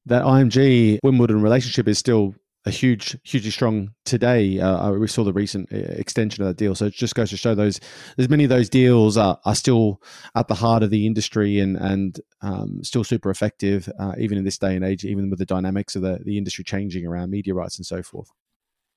That 0.06 0.24
IMG 0.24 0.98
Wimbledon 1.02 1.42
relationship 1.42 1.88
is 1.88 1.98
still 1.98 2.34
a 2.66 2.70
huge, 2.70 3.16
hugely 3.22 3.52
strong 3.52 3.94
today. 4.04 4.58
Uh, 4.58 4.90
we 4.90 5.06
saw 5.06 5.22
the 5.22 5.32
recent 5.32 5.72
uh, 5.72 5.76
extension 5.76 6.42
of 6.42 6.48
that 6.48 6.56
deal, 6.56 6.74
so 6.74 6.86
it 6.86 6.94
just 6.94 7.14
goes 7.14 7.30
to 7.30 7.36
show 7.36 7.54
those. 7.54 7.80
There's 8.16 8.28
many 8.28 8.42
of 8.42 8.50
those 8.50 8.68
deals 8.68 9.16
are, 9.16 9.38
are 9.44 9.54
still 9.54 10.02
at 10.34 10.48
the 10.48 10.56
heart 10.56 10.82
of 10.82 10.90
the 10.90 11.06
industry 11.06 11.60
and 11.60 11.76
and 11.76 12.20
um, 12.42 12.82
still 12.82 13.04
super 13.04 13.30
effective, 13.30 13.88
uh, 13.98 14.14
even 14.18 14.36
in 14.36 14.44
this 14.44 14.58
day 14.58 14.74
and 14.74 14.84
age, 14.84 15.04
even 15.04 15.30
with 15.30 15.38
the 15.38 15.46
dynamics 15.46 15.94
of 15.94 16.02
the 16.02 16.18
the 16.24 16.36
industry 16.36 16.64
changing 16.64 17.06
around 17.06 17.30
media 17.30 17.54
rights 17.54 17.78
and 17.78 17.86
so 17.86 18.02
forth. 18.02 18.30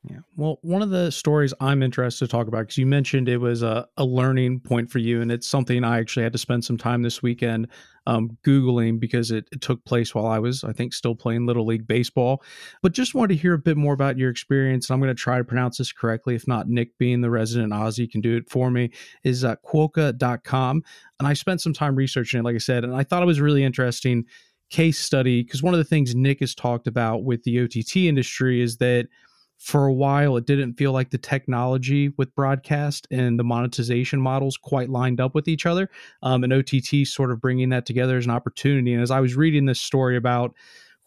Yeah. 0.07 0.19
Well, 0.37 0.59
one 0.61 0.81
of 0.81 0.91
the 0.91 1.11
stories 1.11 1.53
I'm 1.59 1.83
interested 1.83 2.25
to 2.25 2.31
talk 2.31 2.47
about, 2.47 2.59
because 2.59 2.77
you 2.77 2.85
mentioned 2.85 3.27
it 3.27 3.37
was 3.37 3.61
a, 3.61 3.85
a 3.97 4.05
learning 4.05 4.61
point 4.61 4.89
for 4.89 4.99
you, 4.99 5.21
and 5.21 5.29
it's 5.29 5.47
something 5.47 5.83
I 5.83 5.99
actually 5.99 6.23
had 6.23 6.31
to 6.31 6.37
spend 6.37 6.63
some 6.63 6.77
time 6.77 7.01
this 7.01 7.21
weekend 7.21 7.67
um, 8.07 8.37
Googling 8.45 8.97
because 8.97 9.29
it, 9.29 9.49
it, 9.51 9.59
took 9.59 9.83
place 9.83 10.15
while 10.15 10.25
I 10.25 10.39
was, 10.39 10.63
I 10.63 10.71
think, 10.71 10.93
still 10.93 11.15
playing 11.15 11.45
Little 11.45 11.65
League 11.65 11.85
Baseball. 11.85 12.41
But 12.81 12.93
just 12.93 13.13
wanted 13.13 13.35
to 13.35 13.41
hear 13.41 13.53
a 13.53 13.59
bit 13.59 13.75
more 13.75 13.93
about 13.93 14.17
your 14.17 14.29
experience. 14.29 14.89
And 14.89 14.95
I'm 14.95 15.01
going 15.01 15.13
to 15.13 15.21
try 15.21 15.37
to 15.37 15.43
pronounce 15.43 15.79
this 15.79 15.91
correctly. 15.91 16.33
If 16.33 16.47
not, 16.47 16.69
Nick, 16.69 16.97
being 16.97 17.19
the 17.19 17.29
resident 17.29 17.73
Aussie, 17.73 18.09
can 18.09 18.21
do 18.21 18.37
it 18.37 18.49
for 18.49 18.71
me, 18.71 18.91
is 19.25 19.43
uh, 19.43 19.57
quokka.com. 19.65 20.81
And 21.19 21.27
I 21.27 21.33
spent 21.33 21.59
some 21.59 21.73
time 21.73 21.95
researching 21.97 22.39
it, 22.39 22.43
like 22.43 22.55
I 22.55 22.59
said, 22.59 22.85
and 22.85 22.95
I 22.95 23.03
thought 23.03 23.21
it 23.21 23.27
was 23.27 23.41
really 23.41 23.65
interesting 23.65 24.23
case 24.69 24.97
study 24.97 25.43
because 25.43 25.61
one 25.61 25.73
of 25.73 25.79
the 25.79 25.83
things 25.83 26.15
Nick 26.15 26.39
has 26.39 26.55
talked 26.55 26.87
about 26.87 27.25
with 27.25 27.43
the 27.43 27.61
OTT 27.61 27.97
industry 27.97 28.61
is 28.61 28.77
that– 28.77 29.09
for 29.59 29.87
a 29.87 29.93
while 29.93 30.37
it 30.37 30.45
didn't 30.45 30.75
feel 30.75 30.93
like 30.93 31.11
the 31.11 31.17
technology 31.17 32.13
with 32.17 32.33
broadcast 32.33 33.05
and 33.11 33.37
the 33.37 33.43
monetization 33.43 34.19
models 34.19 34.55
quite 34.55 34.89
lined 34.89 35.19
up 35.19 35.35
with 35.35 35.49
each 35.49 35.65
other 35.65 35.89
um, 36.23 36.43
and 36.45 36.53
ott 36.53 37.05
sort 37.05 37.29
of 37.29 37.41
bringing 37.41 37.69
that 37.69 37.85
together 37.85 38.17
as 38.17 38.25
an 38.25 38.31
opportunity. 38.31 38.93
And 38.93 39.03
as 39.03 39.11
i 39.11 39.19
was 39.19 39.35
reading 39.35 39.65
this 39.65 39.81
story 39.81 40.15
about 40.15 40.55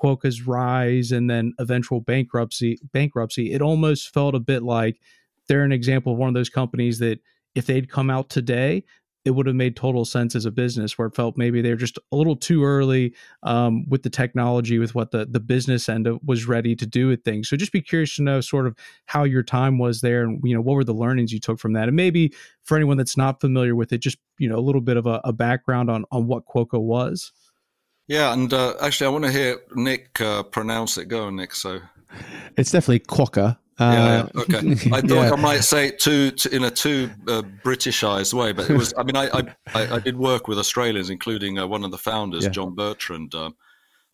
quokka's 0.02 0.46
rise 0.46 1.12
and 1.12 1.30
then 1.30 1.54
eventual 1.58 2.00
bankruptcy 2.00 2.78
bankruptcy 2.92 3.52
it 3.52 3.62
almost 3.62 4.12
felt 4.12 4.34
a 4.34 4.40
bit 4.40 4.62
like 4.62 5.00
they're 5.48 5.64
an 5.64 5.72
example 5.72 6.12
of 6.12 6.18
one 6.18 6.28
of 6.28 6.34
those 6.34 6.50
companies 6.50 6.98
that 6.98 7.20
if 7.54 7.66
they'd 7.66 7.90
come 7.90 8.10
out 8.10 8.28
today 8.28 8.84
it 9.24 9.30
would 9.30 9.46
have 9.46 9.54
made 9.56 9.76
total 9.76 10.04
sense 10.04 10.34
as 10.34 10.44
a 10.44 10.50
business 10.50 10.98
where 10.98 11.06
it 11.06 11.14
felt 11.14 11.36
maybe 11.36 11.62
they're 11.62 11.76
just 11.76 11.98
a 12.10 12.16
little 12.16 12.34
too 12.34 12.64
early 12.64 13.14
um, 13.44 13.88
with 13.88 14.02
the 14.02 14.10
technology 14.10 14.78
with 14.78 14.94
what 14.94 15.12
the, 15.12 15.26
the 15.26 15.40
business 15.40 15.88
end 15.88 16.06
of, 16.06 16.18
was 16.24 16.46
ready 16.46 16.74
to 16.74 16.86
do 16.86 17.08
with 17.08 17.22
things. 17.22 17.48
So 17.48 17.56
just 17.56 17.72
be 17.72 17.80
curious 17.80 18.16
to 18.16 18.22
know 18.22 18.40
sort 18.40 18.66
of 18.66 18.76
how 19.06 19.24
your 19.24 19.42
time 19.42 19.78
was 19.78 20.00
there 20.00 20.24
and 20.24 20.40
you 20.42 20.54
know 20.54 20.60
what 20.60 20.74
were 20.74 20.84
the 20.84 20.94
learnings 20.94 21.32
you 21.32 21.40
took 21.40 21.60
from 21.60 21.72
that? 21.74 21.88
And 21.88 21.96
maybe 21.96 22.34
for 22.64 22.76
anyone 22.76 22.96
that's 22.96 23.16
not 23.16 23.40
familiar 23.40 23.76
with 23.76 23.92
it 23.92 23.98
just 23.98 24.18
you 24.38 24.48
know 24.48 24.56
a 24.56 24.60
little 24.60 24.80
bit 24.80 24.96
of 24.96 25.06
a, 25.06 25.20
a 25.24 25.32
background 25.32 25.90
on 25.90 26.04
on 26.10 26.26
what 26.26 26.44
quokka 26.46 26.80
was. 26.80 27.32
Yeah 28.08 28.32
and 28.32 28.52
uh, 28.52 28.74
actually 28.80 29.06
i 29.06 29.10
want 29.10 29.24
to 29.24 29.30
hear 29.30 29.60
nick 29.74 30.20
uh, 30.20 30.42
pronounce 30.42 30.98
it. 30.98 31.06
Go 31.06 31.26
on 31.26 31.36
nick 31.36 31.54
so. 31.54 31.80
It's 32.56 32.70
definitely 32.70 33.00
quokka 33.00 33.56
yeah, 33.80 33.92
yeah, 33.92 34.28
uh, 34.34 34.40
okay. 34.40 34.58
I 34.92 35.00
thought 35.00 35.10
yeah. 35.10 35.32
I 35.32 35.36
might 35.36 35.64
say 35.64 35.88
it 35.88 35.98
too, 35.98 36.32
in 36.50 36.64
a 36.64 36.70
too 36.70 37.10
uh, 37.26 37.42
Britishized 37.64 38.34
way, 38.34 38.52
but 38.52 38.68
it 38.68 38.76
was. 38.76 38.92
I 38.96 39.02
mean, 39.02 39.16
I 39.16 39.28
I, 39.74 39.96
I 39.96 39.98
did 39.98 40.16
work 40.16 40.48
with 40.48 40.58
Australians, 40.58 41.10
including 41.10 41.58
uh, 41.58 41.66
one 41.66 41.84
of 41.84 41.90
the 41.90 41.98
founders, 41.98 42.44
yeah. 42.44 42.50
John 42.50 42.74
Bertrand, 42.74 43.34
um, 43.34 43.56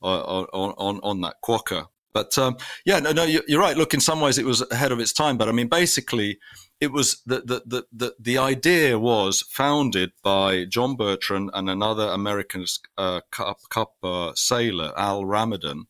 on, 0.01 0.47
on 0.53 1.01
on 1.03 1.21
that 1.23 1.37
Quokka. 1.45 1.87
But 2.13 2.37
um, 2.39 2.57
yeah, 2.85 2.99
no, 3.01 3.13
no, 3.13 3.25
you're 3.25 3.61
right. 3.61 3.77
Look, 3.77 3.95
in 3.95 4.01
some 4.01 4.21
ways, 4.21 4.39
it 4.39 4.45
was 4.45 4.65
ahead 4.71 4.93
of 4.93 5.01
its 5.01 5.13
time. 5.13 5.37
But 5.37 5.49
I 5.49 5.53
mean, 5.53 5.69
basically, 5.69 6.39
it 6.81 6.93
was 6.93 7.23
the 7.27 7.41
the 7.41 7.63
the 7.67 7.85
the, 7.93 8.15
the 8.19 8.39
idea 8.39 8.99
was 8.99 9.43
founded 9.43 10.13
by 10.23 10.65
John 10.65 10.97
Bertrand 10.97 11.51
and 11.53 11.69
another 11.69 12.09
American 12.09 12.65
uh, 12.97 13.21
cup, 13.31 13.59
cup 13.69 13.95
uh, 14.03 14.33
sailor, 14.35 14.93
Al 14.97 15.25
Ramadan, 15.25 15.87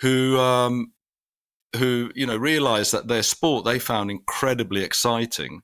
who 0.00 0.38
um, 0.38 0.92
who 1.76 2.10
you 2.14 2.26
know 2.26 2.36
realized 2.36 2.92
that 2.92 3.08
their 3.08 3.22
sport 3.22 3.64
they 3.64 3.78
found 3.78 4.10
incredibly 4.10 4.82
exciting, 4.82 5.62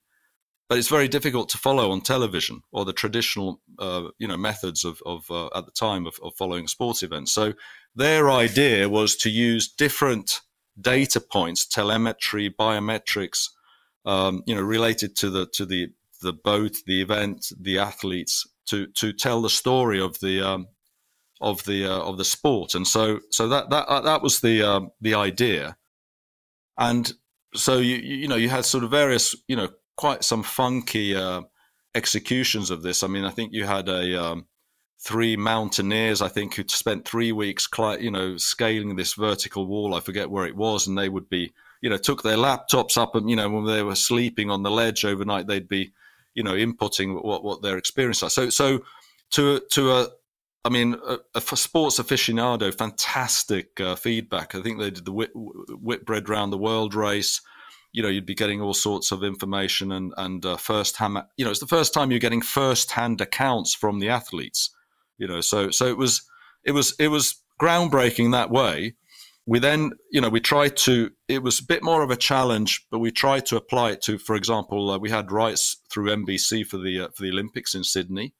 but 0.68 0.78
it's 0.78 0.88
very 0.88 1.08
difficult 1.08 1.48
to 1.50 1.58
follow 1.58 1.90
on 1.90 2.00
television 2.00 2.62
or 2.72 2.84
the 2.84 2.94
traditional, 2.94 3.60
uh, 3.78 4.08
you 4.18 4.26
know, 4.26 4.38
methods 4.38 4.84
of, 4.84 5.02
of 5.04 5.30
uh, 5.30 5.48
at 5.54 5.66
the 5.66 5.72
time 5.72 6.06
of, 6.06 6.14
of 6.22 6.34
following 6.36 6.66
sports 6.66 7.02
events. 7.02 7.32
So 7.32 7.52
their 7.94 8.30
idea 8.30 8.88
was 8.88 9.16
to 9.16 9.30
use 9.30 9.70
different 9.70 10.40
data 10.80 11.20
points, 11.20 11.66
telemetry, 11.66 12.48
biometrics, 12.48 13.50
um, 14.06 14.42
you 14.46 14.54
know, 14.54 14.62
related 14.62 15.14
to 15.16 15.30
the 15.30 15.46
to 15.52 15.66
the 15.66 15.92
the 16.22 16.32
boat, 16.32 16.76
the 16.86 17.02
event, 17.02 17.52
the 17.60 17.78
athletes, 17.78 18.46
to 18.66 18.86
to 18.86 19.12
tell 19.12 19.42
the 19.42 19.50
story 19.50 20.00
of 20.00 20.18
the 20.20 20.40
um, 20.40 20.68
of 21.42 21.64
the 21.64 21.84
uh, 21.84 22.00
of 22.00 22.16
the 22.16 22.24
sport. 22.24 22.74
And 22.74 22.86
so 22.86 23.20
so 23.30 23.48
that 23.48 23.68
that 23.70 23.86
uh, 23.88 24.00
that 24.00 24.22
was 24.22 24.40
the 24.40 24.62
um, 24.62 24.90
the 25.00 25.14
idea. 25.14 25.76
And 26.79 27.12
so 27.55 27.79
you 27.79 27.97
you 27.97 28.29
know 28.29 28.37
you 28.37 28.49
had 28.49 28.64
sort 28.64 28.85
of 28.85 28.91
various 28.91 29.35
you 29.47 29.57
know 29.57 29.68
quite 29.97 30.25
some 30.25 30.43
funky 30.43 31.14
uh, 31.14 31.43
executions 31.95 32.70
of 32.70 32.83
this. 32.83 33.03
I 33.03 33.07
mean, 33.07 33.25
I 33.25 33.31
think 33.31 33.53
you 33.53 33.64
had 33.64 33.89
a 33.89 34.23
um, 34.23 34.47
three 35.01 35.37
mountaineers, 35.37 36.23
I 36.23 36.29
think, 36.29 36.55
who 36.55 36.64
spent 36.68 37.07
three 37.07 37.33
weeks, 37.33 37.68
you 38.01 38.11
know, 38.11 38.37
scaling 38.37 38.97
this 38.97 39.14
vertical 39.14 39.66
wall. 39.66 39.95
I 39.95 40.01
forget 40.01 40.31
where 40.31 40.47
it 40.47 40.57
was, 40.57 40.87
and 40.87 40.97
they 40.97 41.09
would 41.09 41.29
be, 41.29 41.53
you 41.81 41.91
know, 41.91 41.97
took 41.97 42.23
their 42.23 42.37
laptops 42.37 42.97
up, 42.97 43.14
and 43.14 43.29
you 43.29 43.37
know, 43.37 43.51
when 43.51 43.64
they 43.66 43.83
were 43.83 43.97
sleeping 43.97 44.51
on 44.51 44.62
the 44.62 44.70
ledge 44.70 45.05
overnight, 45.05 45.47
they'd 45.47 45.68
be, 45.68 45.93
you 46.35 46.43
know, 46.43 46.55
inputting 46.55 47.23
what 47.23 47.45
what 47.45 47.62
their 47.62 47.77
experience 47.77 48.23
was. 48.23 48.35
So, 48.35 48.49
so 48.49 48.81
to 49.33 49.61
to 49.70 49.93
a 49.93 50.09
I 50.64 50.68
mean, 50.68 50.96
a, 51.06 51.18
a 51.34 51.40
sports 51.40 51.98
aficionado, 51.98 52.72
fantastic 52.72 53.80
uh, 53.80 53.96
feedback. 53.96 54.54
I 54.54 54.62
think 54.62 54.78
they 54.78 54.90
did 54.90 55.04
the 55.04 55.12
Whit, 55.12 55.30
Whitbread 55.34 56.28
round 56.28 56.52
the 56.52 56.58
world 56.58 56.94
race. 56.94 57.40
You 57.92 58.02
know, 58.02 58.08
you'd 58.08 58.26
be 58.26 58.34
getting 58.34 58.60
all 58.60 58.74
sorts 58.74 59.12
of 59.12 59.24
information 59.24 59.92
and 59.92 60.14
and 60.16 60.46
uh, 60.46 60.56
first 60.56 60.96
hand. 60.96 61.18
You 61.36 61.44
know, 61.44 61.50
it's 61.50 61.60
the 61.60 61.66
first 61.66 61.92
time 61.92 62.10
you're 62.10 62.20
getting 62.20 62.42
first 62.42 62.92
hand 62.92 63.20
accounts 63.20 63.74
from 63.74 63.98
the 63.98 64.08
athletes 64.08 64.70
you 65.22 65.28
know 65.28 65.40
so 65.40 65.70
so 65.70 65.86
it 65.86 65.96
was 65.96 66.22
it 66.64 66.72
was 66.72 66.94
it 66.98 67.08
was 67.08 67.42
groundbreaking 67.60 68.32
that 68.32 68.50
way 68.50 68.94
we 69.46 69.60
then 69.60 69.92
you 70.10 70.20
know 70.20 70.28
we 70.28 70.40
tried 70.40 70.76
to 70.76 71.10
it 71.28 71.44
was 71.44 71.60
a 71.60 71.64
bit 71.64 71.82
more 71.82 72.02
of 72.02 72.10
a 72.10 72.16
challenge 72.16 72.84
but 72.90 72.98
we 72.98 73.12
tried 73.12 73.46
to 73.46 73.56
apply 73.56 73.92
it 73.92 74.02
to 74.02 74.18
for 74.18 74.34
example 74.34 74.90
uh, 74.90 74.98
we 74.98 75.10
had 75.10 75.30
rights 75.30 75.76
through 75.88 76.10
NBC 76.10 76.66
for 76.66 76.76
the 76.76 77.02
uh, 77.02 77.08
for 77.14 77.22
the 77.22 77.30
Olympics 77.30 77.74
in 77.74 77.84
Sydney 77.84 78.34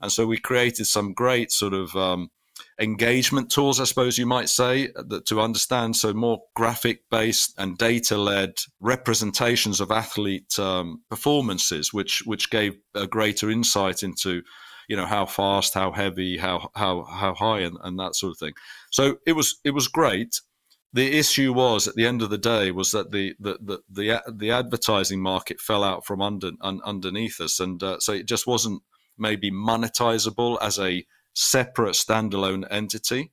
and 0.00 0.10
so 0.10 0.26
we 0.26 0.38
created 0.38 0.86
some 0.86 1.12
great 1.12 1.52
sort 1.52 1.74
of 1.74 1.94
um, 1.96 2.30
engagement 2.78 3.50
tools 3.50 3.80
I 3.80 3.84
suppose 3.84 4.18
you 4.18 4.26
might 4.26 4.48
say 4.48 4.88
that 4.94 5.26
to 5.26 5.40
understand 5.40 5.96
so 5.96 6.12
more 6.12 6.42
graphic 6.54 7.02
based 7.10 7.54
and 7.58 7.76
data 7.78 8.16
led 8.16 8.54
representations 8.80 9.80
of 9.80 9.90
athlete 9.90 10.58
um, 10.58 11.02
performances 11.08 11.92
which 11.92 12.22
which 12.26 12.50
gave 12.50 12.76
a 12.94 13.06
greater 13.06 13.50
insight 13.50 14.02
into 14.02 14.42
you 14.90 14.96
know 14.96 15.06
how 15.06 15.24
fast, 15.24 15.72
how 15.72 15.92
heavy, 15.92 16.36
how 16.36 16.68
how 16.74 17.04
how 17.04 17.32
high, 17.32 17.60
and, 17.60 17.78
and 17.84 17.96
that 18.00 18.16
sort 18.16 18.32
of 18.32 18.38
thing. 18.38 18.54
So 18.90 19.18
it 19.24 19.34
was 19.34 19.60
it 19.64 19.70
was 19.70 19.86
great. 19.86 20.40
The 20.92 21.16
issue 21.16 21.52
was 21.52 21.86
at 21.86 21.94
the 21.94 22.06
end 22.06 22.22
of 22.22 22.30
the 22.30 22.38
day 22.38 22.72
was 22.72 22.90
that 22.90 23.12
the 23.12 23.36
the 23.38 23.56
the 23.62 23.78
the, 23.88 24.22
the 24.26 24.50
advertising 24.50 25.20
market 25.22 25.60
fell 25.60 25.84
out 25.84 26.04
from 26.04 26.20
under 26.20 26.50
un, 26.60 26.80
underneath 26.84 27.40
us, 27.40 27.60
and 27.60 27.80
uh, 27.80 28.00
so 28.00 28.12
it 28.12 28.26
just 28.26 28.48
wasn't 28.48 28.82
maybe 29.20 29.50
monetizable 29.50 30.58
as 30.60 30.78
a 30.78 31.06
separate 31.34 31.94
standalone 31.94 32.66
entity. 32.70 33.30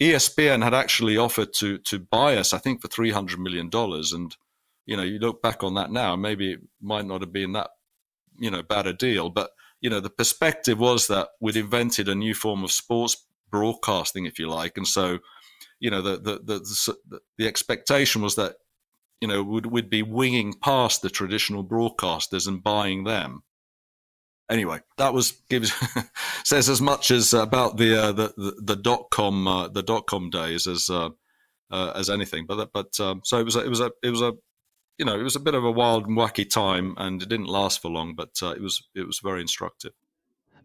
ESPN 0.00 0.62
had 0.62 0.72
actually 0.74 1.16
offered 1.16 1.52
to 1.54 1.78
to 1.78 1.98
buy 1.98 2.36
us, 2.36 2.52
I 2.52 2.58
think, 2.58 2.80
for 2.80 2.88
three 2.88 3.10
hundred 3.10 3.40
million 3.40 3.68
dollars, 3.68 4.12
and 4.12 4.34
you 4.86 4.96
know, 4.96 5.02
you 5.02 5.18
look 5.18 5.42
back 5.42 5.62
on 5.62 5.74
that 5.74 5.90
now, 5.90 6.16
maybe 6.16 6.52
it 6.52 6.60
might 6.80 7.06
not 7.06 7.20
have 7.20 7.32
been 7.32 7.52
that 7.52 7.70
you 8.38 8.50
know 8.50 8.62
bad 8.62 8.86
a 8.86 8.92
deal, 8.92 9.28
but 9.28 9.50
you 9.80 9.90
know, 9.90 10.00
the 10.00 10.10
perspective 10.10 10.78
was 10.78 11.06
that 11.06 11.28
we'd 11.40 11.56
invented 11.56 12.08
a 12.08 12.14
new 12.14 12.34
form 12.34 12.64
of 12.64 12.72
sports 12.72 13.26
broadcasting, 13.50 14.26
if 14.26 14.38
you 14.38 14.48
like, 14.48 14.76
and 14.76 14.86
so, 14.86 15.18
you 15.80 15.90
know, 15.90 16.02
the 16.02 16.16
the 16.16 16.38
the, 16.42 16.96
the, 17.08 17.20
the 17.38 17.46
expectation 17.46 18.22
was 18.22 18.36
that, 18.36 18.56
you 19.20 19.28
know, 19.28 19.42
we'd, 19.42 19.66
we'd 19.66 19.90
be 19.90 20.02
winging 20.02 20.54
past 20.62 21.02
the 21.02 21.10
traditional 21.10 21.64
broadcasters 21.64 22.46
and 22.46 22.62
buying 22.62 23.04
them. 23.04 23.42
Anyway, 24.50 24.80
that 24.98 25.14
was 25.14 25.32
gives 25.48 25.72
says 26.44 26.68
as 26.68 26.80
much 26.80 27.10
as 27.10 27.32
about 27.32 27.76
the 27.76 27.96
uh, 27.96 28.12
the, 28.12 28.54
the, 28.60 28.76
dot 28.76 29.06
com 29.10 29.46
uh, 29.46 29.68
the 29.68 29.82
dot 29.82 30.06
com 30.06 30.28
days 30.28 30.66
as 30.66 30.90
uh, 30.90 31.10
uh 31.70 31.92
as 31.94 32.10
anything. 32.10 32.46
But 32.46 32.72
but 32.72 32.98
um, 32.98 33.20
so 33.24 33.38
it 33.38 33.44
was 33.44 33.54
a, 33.54 33.60
it 33.60 33.68
was 33.68 33.80
a 33.80 33.92
it 34.02 34.10
was 34.10 34.20
a 34.20 34.32
you 35.00 35.06
know, 35.06 35.18
it 35.18 35.22
was 35.22 35.34
a 35.34 35.40
bit 35.40 35.54
of 35.54 35.64
a 35.64 35.70
wild 35.70 36.06
and 36.06 36.16
wacky 36.16 36.48
time, 36.48 36.94
and 36.98 37.22
it 37.22 37.28
didn't 37.30 37.46
last 37.46 37.80
for 37.80 37.90
long, 37.90 38.14
but 38.14 38.32
uh, 38.42 38.50
it 38.50 38.60
was 38.60 38.86
it 38.94 39.06
was 39.06 39.18
very 39.20 39.40
instructive. 39.40 39.92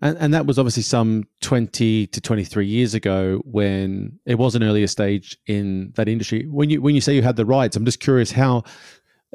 And, 0.02 0.18
and 0.18 0.34
that 0.34 0.46
was 0.46 0.60
obviously 0.60 0.84
some 0.84 1.24
twenty 1.40 2.08
to 2.08 2.20
twenty 2.20 2.44
three 2.44 2.68
years 2.68 2.94
ago 2.94 3.42
when 3.46 4.20
it 4.26 4.36
was 4.36 4.54
an 4.54 4.62
earlier 4.62 4.88
stage 4.88 5.38
in 5.48 5.94
that 5.96 6.10
industry. 6.10 6.48
When 6.48 6.70
you 6.70 6.82
when 6.82 6.96
you 6.96 7.02
say 7.02 7.16
you 7.16 7.22
had 7.22 7.38
the 7.38 7.46
rights, 7.46 7.78
I'm 7.78 7.86
just 7.86 8.02
curious 8.02 8.30
how, 8.30 8.64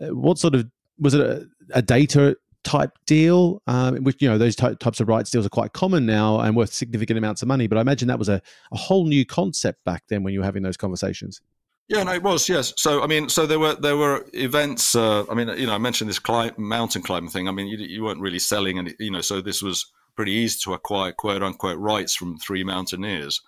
uh, 0.02 0.08
what 0.08 0.36
sort 0.36 0.54
of 0.54 0.68
was 0.98 1.14
it 1.14 1.22
a, 1.22 1.48
a 1.72 1.80
data 1.80 2.36
type 2.64 2.92
deal, 3.06 3.62
um, 3.66 3.96
which 4.04 4.20
you 4.20 4.28
know 4.28 4.38
those 4.38 4.56
ty- 4.56 4.74
types 4.74 5.00
of 5.00 5.08
rights 5.08 5.30
deals 5.30 5.46
are 5.46 5.50
quite 5.50 5.72
common 5.72 6.06
now 6.06 6.40
and 6.40 6.56
worth 6.56 6.72
significant 6.72 7.18
amounts 7.18 7.42
of 7.42 7.48
money. 7.48 7.66
But 7.66 7.78
I 7.78 7.80
imagine 7.80 8.08
that 8.08 8.18
was 8.18 8.28
a, 8.28 8.40
a 8.72 8.76
whole 8.76 9.06
new 9.06 9.24
concept 9.24 9.84
back 9.84 10.04
then 10.08 10.22
when 10.22 10.32
you 10.34 10.40
were 10.40 10.46
having 10.46 10.62
those 10.62 10.76
conversations. 10.76 11.40
Yeah, 11.88 12.04
no, 12.04 12.12
it 12.12 12.22
was. 12.22 12.48
Yes. 12.48 12.72
So, 12.76 13.02
I 13.02 13.08
mean, 13.08 13.28
so 13.28 13.46
there 13.46 13.58
were 13.58 13.74
there 13.74 13.96
were 13.96 14.24
events. 14.32 14.94
Uh, 14.94 15.24
I 15.28 15.34
mean, 15.34 15.48
you 15.58 15.66
know, 15.66 15.74
I 15.74 15.78
mentioned 15.78 16.08
this 16.08 16.20
climb, 16.20 16.52
mountain 16.56 17.02
climbing 17.02 17.30
thing. 17.30 17.48
I 17.48 17.52
mean, 17.52 17.66
you, 17.66 17.78
you 17.78 18.04
weren't 18.04 18.20
really 18.20 18.38
selling 18.38 18.78
and 18.78 18.94
you 19.00 19.10
know, 19.10 19.20
so 19.20 19.40
this 19.40 19.60
was 19.60 19.90
pretty 20.14 20.32
easy 20.32 20.58
to 20.62 20.74
acquire 20.74 21.12
quote 21.12 21.42
unquote 21.42 21.78
rights 21.78 22.14
from 22.14 22.38
three 22.38 22.62
mountaineers. 22.62 23.40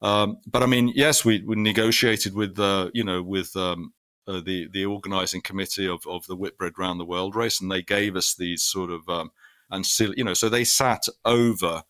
Um, 0.00 0.38
but 0.46 0.62
I 0.62 0.66
mean, 0.66 0.92
yes, 0.94 1.24
we, 1.24 1.42
we 1.46 1.56
negotiated 1.56 2.34
with, 2.34 2.58
uh, 2.58 2.90
you 2.92 3.04
know, 3.04 3.22
with 3.22 3.56
um, 3.56 3.92
uh, 4.26 4.40
the 4.40 4.68
the 4.72 4.84
organising 4.84 5.40
committee 5.40 5.88
of, 5.88 6.06
of 6.06 6.26
the 6.26 6.36
Whitbread 6.36 6.78
Round 6.78 6.98
the 6.98 7.04
World 7.04 7.34
race, 7.36 7.60
and 7.60 7.70
they 7.70 7.82
gave 7.82 8.16
us 8.16 8.34
these 8.34 8.62
sort 8.62 8.90
of 8.90 9.08
um, 9.08 9.30
and 9.70 9.86
you 10.16 10.24
know, 10.24 10.34
so 10.34 10.48
they 10.48 10.64
sat 10.64 11.06
over, 11.24 11.82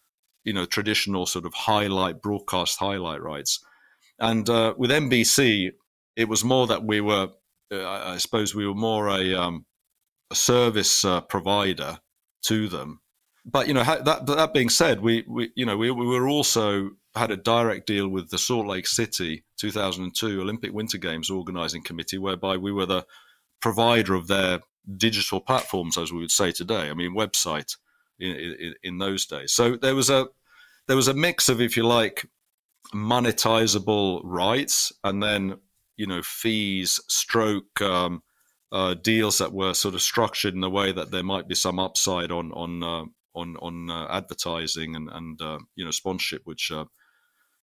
you 0.45 0.53
know, 0.53 0.64
traditional 0.64 1.26
sort 1.26 1.45
of 1.45 1.55
highlight 1.55 2.22
broadcast 2.22 2.78
highlight 2.78 3.22
rights. 3.22 3.64
And 4.18 4.49
uh, 4.49 4.74
with 4.76 4.91
NBC, 4.91 5.72
it 6.16 6.28
was 6.28 6.45
more 6.45 6.66
that 6.68 6.85
we 6.85 7.01
were, 7.01 7.30
uh, 7.72 7.89
I 7.89 8.18
suppose, 8.18 8.55
we 8.55 8.66
were 8.66 8.74
more 8.74 9.09
a, 9.09 9.35
um, 9.35 9.66
a 10.30 10.35
service 10.35 11.05
uh, 11.05 11.20
provider 11.22 11.99
to 12.47 12.68
them. 12.68 13.01
But 13.45 13.68
you 13.68 13.74
know 13.74 13.82
that 13.82 14.26
that 14.26 14.55
being 14.55 14.70
said, 14.70 15.01
we, 15.01 15.24
we 15.28 15.51
you 15.55 15.66
know 15.66 15.76
we, 15.76 15.91
we 15.91 16.07
were 16.07 16.28
also 16.28 16.93
had 17.14 17.30
a 17.30 17.37
direct 17.37 17.87
deal 17.87 18.09
with 18.09 18.30
the 18.30 18.39
Salt 18.39 18.66
Lake 18.66 18.87
City 18.87 19.45
2002 19.71 20.41
Olympic 20.41 20.73
Winter 20.73 20.99
Games 20.99 21.31
organizing 21.31 21.83
committee, 21.83 22.19
whereby 22.19 22.57
we 22.57 22.73
were 22.73 22.87
the 22.87 23.07
provider 23.61 24.15
of 24.15 24.29
their 24.29 24.61
digital 24.97 25.41
platforms, 25.41 25.97
as 25.97 26.12
we 26.12 26.19
would 26.19 26.31
say 26.31 26.53
today. 26.53 26.91
I 26.91 26.95
mean, 26.95 27.17
website 27.17 27.77
in, 28.19 28.33
in, 28.33 28.75
in 28.83 28.99
those 28.99 29.25
days. 29.25 29.53
So 29.53 29.77
there 29.77 29.95
was 29.95 30.11
a 30.11 30.29
there 30.87 30.97
was 30.97 31.09
a 31.09 31.15
mix 31.15 31.49
of, 31.49 31.62
if 31.62 31.79
you 31.79 31.87
like, 31.87 32.29
monetizable 32.95 34.21
rights 34.23 34.93
and 35.03 35.23
then 35.23 35.57
you 35.97 36.07
know 36.07 36.21
fees 36.23 37.01
stroke 37.09 37.81
um, 37.81 38.23
uh, 38.71 38.93
deals 38.93 39.39
that 39.39 39.53
were 39.53 39.73
sort 39.73 39.95
of 39.95 40.03
structured 40.03 40.55
in 40.55 40.62
a 40.62 40.69
way 40.69 40.93
that 40.93 41.11
there 41.11 41.23
might 41.23 41.49
be 41.49 41.55
some 41.55 41.79
upside 41.79 42.31
on 42.31 42.53
on 42.53 42.83
uh, 42.83 43.05
on 43.35 43.57
on 43.57 43.91
uh, 43.91 44.07
advertising 44.11 44.95
and 44.97 45.09
and 45.11 45.41
uh, 45.41 45.59
you 45.77 45.85
know 45.85 45.91
sponsorship, 45.91 46.43
which 46.45 46.71
uh, 46.71 46.85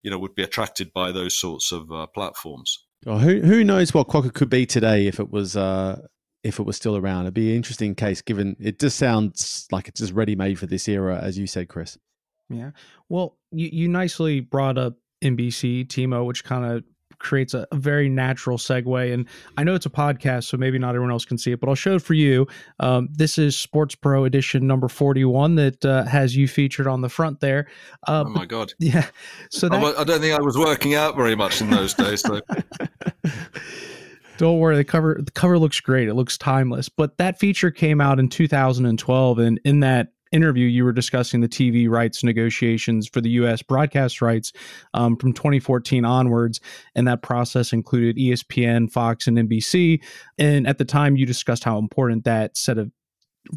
you 0.04 0.12
know 0.12 0.20
would 0.20 0.36
be 0.36 0.44
attracted 0.44 0.94
by 0.94 1.12
those 1.12 1.36
sorts 1.36 1.72
of 1.72 1.92
uh, 1.92 2.08
platforms. 2.08 2.86
Oh, 3.06 3.18
who 3.18 3.42
who 3.42 3.64
knows 3.64 3.94
what 3.94 4.08
Quokka 4.08 4.34
could 4.34 4.50
be 4.50 4.66
today 4.66 5.08
if 5.08 5.20
it 5.20 5.32
was 5.32 5.56
if 6.44 6.60
it 6.60 6.66
was 6.66 6.76
still 6.76 6.98
around? 6.98 7.26
It'd 7.26 7.34
be 7.34 7.52
an 7.52 7.58
interesting 7.58 7.96
case, 7.96 8.22
given 8.22 8.56
it 8.60 8.80
just 8.80 8.98
sounds 8.98 9.68
like 9.72 9.88
it's 9.88 10.00
just 10.00 10.14
ready 10.14 10.36
made 10.36 10.60
for 10.60 10.66
this 10.66 10.88
era, 10.88 11.20
as 11.22 11.38
you 11.38 11.48
said, 11.48 11.70
Chris. 11.70 11.98
Yeah. 12.50 12.72
Well, 13.10 13.38
you, 13.52 13.70
you 13.72 13.88
nicely 13.88 14.40
brought 14.40 14.78
up 14.78 14.96
NBC, 15.24 15.88
Timo, 15.88 16.26
which 16.26 16.44
kind 16.44 16.66
of 16.66 16.84
creates 17.22 17.54
a, 17.54 17.68
a, 17.72 17.76
very 17.76 18.10
natural 18.10 18.58
segue. 18.58 19.14
And 19.14 19.28
I 19.58 19.64
know 19.64 19.76
it's 19.76 19.86
a 19.86 19.92
podcast, 19.92 20.46
so 20.46 20.58
maybe 20.58 20.78
not 20.78 20.90
everyone 20.90 21.12
else 21.12 21.26
can 21.26 21.38
see 21.38 21.52
it, 21.52 21.60
but 21.60 21.70
I'll 21.70 21.76
show 21.76 21.96
it 21.96 22.02
for 22.02 22.14
you. 22.14 22.48
Um, 22.80 23.10
this 23.12 23.38
is 23.38 23.56
SportsPro 23.56 24.26
edition 24.26 24.68
number 24.68 24.88
41 24.88 25.56
that 25.56 25.86
uh, 25.86 26.04
has 26.06 26.36
you 26.36 26.48
featured 26.48 26.88
on 26.88 27.02
the 27.02 27.10
front 27.10 27.40
there. 27.40 27.68
Uh, 28.08 28.24
oh 28.28 28.30
my 28.30 28.46
God. 28.46 28.74
Yeah. 28.80 29.06
So 29.52 29.70
that, 29.70 29.82
I, 29.82 30.02
I 30.02 30.04
don't 30.04 30.20
think 30.22 30.38
I 30.38 30.42
was 30.42 30.58
working 30.58 30.96
out 30.96 31.16
very 31.16 31.36
much 31.36 31.62
in 31.62 31.70
those 31.70 31.94
days. 31.94 32.22
So. 32.22 32.42
Don't 34.38 34.58
worry, 34.58 34.76
the 34.76 34.84
cover 34.84 35.20
the 35.24 35.30
cover 35.30 35.60
looks 35.60 35.80
great. 35.80 36.08
It 36.08 36.16
looks 36.16 36.36
timeless. 36.36 36.90
But 36.90 37.20
that 37.20 37.38
feature 37.38 37.70
came 37.70 38.02
out 38.02 38.20
in 38.20 38.28
2012, 38.28 39.38
and 39.38 39.60
in 39.64 39.82
that 39.82 40.14
interview, 40.32 40.68
you 40.68 40.84
were 40.84 40.92
discussing 40.92 41.42
the 41.42 41.50
TV 41.50 41.90
rights 41.90 42.24
negotiations 42.24 43.08
for 43.08 43.22
the 43.22 43.30
U.S. 43.32 43.62
broadcast 43.62 44.22
rights 44.22 44.52
um, 44.94 45.18
from 45.18 45.34
2014 45.34 46.06
onwards, 46.06 46.60
and 46.96 47.08
that 47.08 47.22
process 47.22 47.74
included 47.74 48.18
ESPN, 48.18 48.92
Fox, 48.92 49.28
and 49.28 49.38
NBC. 49.38 50.02
And 50.38 50.68
at 50.68 50.78
the 50.78 50.86
time, 50.86 51.16
you 51.16 51.26
discussed 51.26 51.64
how 51.64 51.78
important 51.78 52.24
that 52.24 52.58
set 52.58 52.78
of 52.78 52.92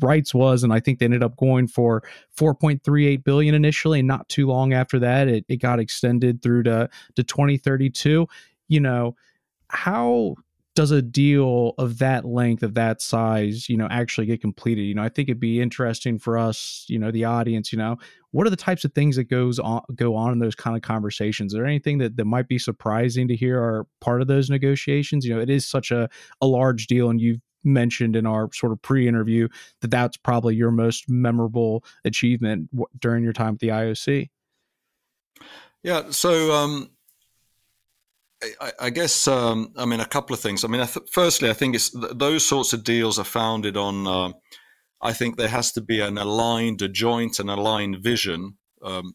rights 0.01 0.35
was, 0.35 0.63
and 0.63 0.73
I 0.73 0.81
think 0.81 0.99
they 0.99 1.05
ended 1.05 1.23
up 1.23 1.37
going 1.37 1.69
for 1.69 2.03
4.38 2.39 3.25
billion 3.25 3.55
initially, 3.55 4.01
and 4.01 4.09
not 4.09 4.29
too 4.29 4.47
long 4.47 4.73
after 4.73 4.99
that, 4.99 5.29
it, 5.29 5.45
it 5.49 5.57
got 5.57 5.79
extended 5.79 6.43
through 6.43 6.65
to 6.65 6.89
to 7.17 7.23
2032. 7.23 8.27
You 8.69 8.81
know, 8.81 9.15
how 9.69 10.37
does 10.75 10.91
a 10.91 11.03
deal 11.03 11.75
of 11.79 11.99
that 11.99 12.25
length 12.25 12.63
of 12.63 12.75
that 12.75 13.01
size 13.01 13.69
you 13.69 13.77
know 13.77 13.89
actually 13.91 14.27
get 14.27 14.41
completed? 14.41 14.83
You 14.83 14.95
know 14.95 15.03
i 15.03 15.09
think 15.09 15.29
it'd 15.29 15.41
be 15.41 15.61
interesting 15.61 16.19
for 16.19 16.37
us 16.39 16.85
you 16.89 16.99
know 16.99 17.11
the 17.11 17.25
audience 17.25 17.73
you 17.73 17.79
know 17.79 17.99
what 18.35 18.49
are 18.49 18.51
the 18.51 18.57
types 18.57 18.85
of 18.85 18.93
things 18.93 19.15
that 19.15 19.25
goes 19.25 19.61
on 19.61 19.83
go 19.95 20.17
on 20.17 20.33
in 20.33 20.41
those 20.41 20.57
kind 20.57 20.77
of 20.77 20.83
conversations? 20.83 21.53
Is 21.53 21.57
there 21.57 21.67
anything 21.67 21.99
that, 21.99 22.17
that 22.17 22.25
might 22.25 22.49
be 22.49 22.59
surprising 22.59 23.29
to 23.29 23.37
hear 23.37 23.63
are 23.63 23.87
part 24.01 24.21
of 24.23 24.27
those 24.27 24.51
negotiations? 24.51 25.25
You 25.25 25.35
know 25.35 25.41
it 25.41 25.49
is 25.49 25.65
such 25.65 25.93
a, 25.93 26.09
a 26.41 26.47
large 26.47 26.89
deal 26.89 27.11
and 27.11 27.21
you've 27.21 27.41
mentioned 27.63 28.17
in 28.17 28.27
our 28.27 28.51
sort 28.53 28.73
of 28.73 28.83
pre-interview 28.83 29.49
that 29.81 29.91
that's 29.91 30.17
probably 30.17 30.57
your 30.57 30.73
most 30.73 31.09
memorable 31.09 31.85
achievement 32.05 32.69
w- 32.73 32.87
during 32.99 33.25
your 33.25 33.33
time 33.33 33.55
at 33.55 33.61
the 33.61 33.69
ioc 33.69 34.29
yeah 35.83 36.03
so 36.11 36.53
um 36.53 36.91
I, 38.61 38.73
I 38.81 38.91
guess 38.91 39.29
um, 39.29 39.73
I 39.77 39.85
mean 39.85 40.01
a 40.01 40.07
couple 40.07 40.35
of 40.35 40.41
things. 40.41 40.65
I 40.65 40.69
mean, 40.69 40.81
I 40.81 40.87
th- 40.87 41.09
firstly, 41.11 41.51
I 41.51 41.53
think 41.53 41.75
it's 41.75 41.91
th- 41.91 42.13
those 42.15 42.47
sorts 42.47 42.73
of 42.73 42.85
deals 42.85 43.19
are 43.19 43.25
founded 43.25 43.77
on. 43.77 44.07
Uh, 44.07 44.33
I 45.01 45.13
think 45.13 45.37
there 45.37 45.49
has 45.49 45.73
to 45.73 45.81
be 45.81 46.01
an 46.01 46.17
aligned, 46.17 46.81
a 46.83 46.89
joint, 46.89 47.39
and 47.39 47.51
aligned 47.51 48.03
vision. 48.03 48.57
Um, 48.83 49.15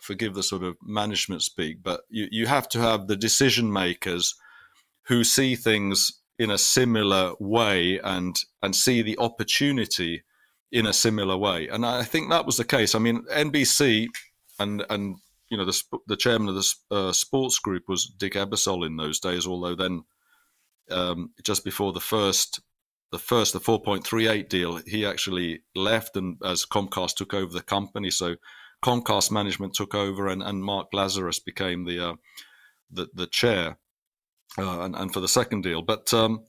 forgive 0.00 0.34
the 0.34 0.42
sort 0.42 0.62
of 0.62 0.76
management 0.82 1.42
speak, 1.42 1.82
but 1.82 2.02
you, 2.08 2.26
you 2.30 2.46
have 2.46 2.68
to 2.70 2.80
have 2.80 3.06
the 3.06 3.16
decision 3.16 3.72
makers 3.72 4.34
who 5.06 5.24
see 5.24 5.54
things 5.54 6.20
in 6.38 6.50
a 6.50 6.58
similar 6.58 7.32
way 7.38 8.00
and 8.02 8.36
and 8.62 8.74
see 8.74 9.02
the 9.02 9.18
opportunity 9.18 10.22
in 10.72 10.86
a 10.86 10.92
similar 10.92 11.36
way. 11.36 11.68
And 11.68 11.84
I 11.84 12.02
think 12.02 12.30
that 12.30 12.46
was 12.46 12.56
the 12.56 12.64
case. 12.64 12.94
I 12.94 12.98
mean, 12.98 13.24
NBC 13.32 14.08
and 14.58 14.84
and 14.90 15.16
you 15.52 15.58
know, 15.58 15.66
the 15.66 15.82
the 16.06 16.16
chairman 16.16 16.48
of 16.48 16.54
the 16.54 16.74
uh, 16.90 17.12
sports 17.12 17.58
group 17.58 17.82
was 17.86 18.06
Dick 18.06 18.32
Ebersol 18.32 18.86
in 18.86 18.96
those 18.96 19.20
days. 19.20 19.46
Although 19.46 19.74
then, 19.74 20.04
um, 20.90 21.32
just 21.44 21.62
before 21.62 21.92
the 21.92 22.00
first, 22.00 22.62
the 23.10 23.18
first, 23.18 23.52
the 23.52 23.60
four 23.60 23.78
point 23.82 24.02
three 24.02 24.28
eight 24.28 24.48
deal, 24.48 24.76
he 24.86 25.04
actually 25.04 25.60
left, 25.74 26.16
and 26.16 26.38
as 26.42 26.64
Comcast 26.64 27.16
took 27.16 27.34
over 27.34 27.52
the 27.52 27.60
company, 27.60 28.10
so 28.10 28.36
Comcast 28.82 29.30
management 29.30 29.74
took 29.74 29.94
over, 29.94 30.26
and, 30.26 30.42
and 30.42 30.64
Mark 30.64 30.86
Lazarus 30.94 31.38
became 31.38 31.84
the 31.84 32.12
uh, 32.12 32.14
the 32.90 33.08
the 33.12 33.26
chair, 33.26 33.76
uh, 34.56 34.80
and, 34.80 34.96
and 34.96 35.12
for 35.12 35.20
the 35.20 35.28
second 35.28 35.64
deal. 35.64 35.82
But 35.82 36.14
um, 36.14 36.44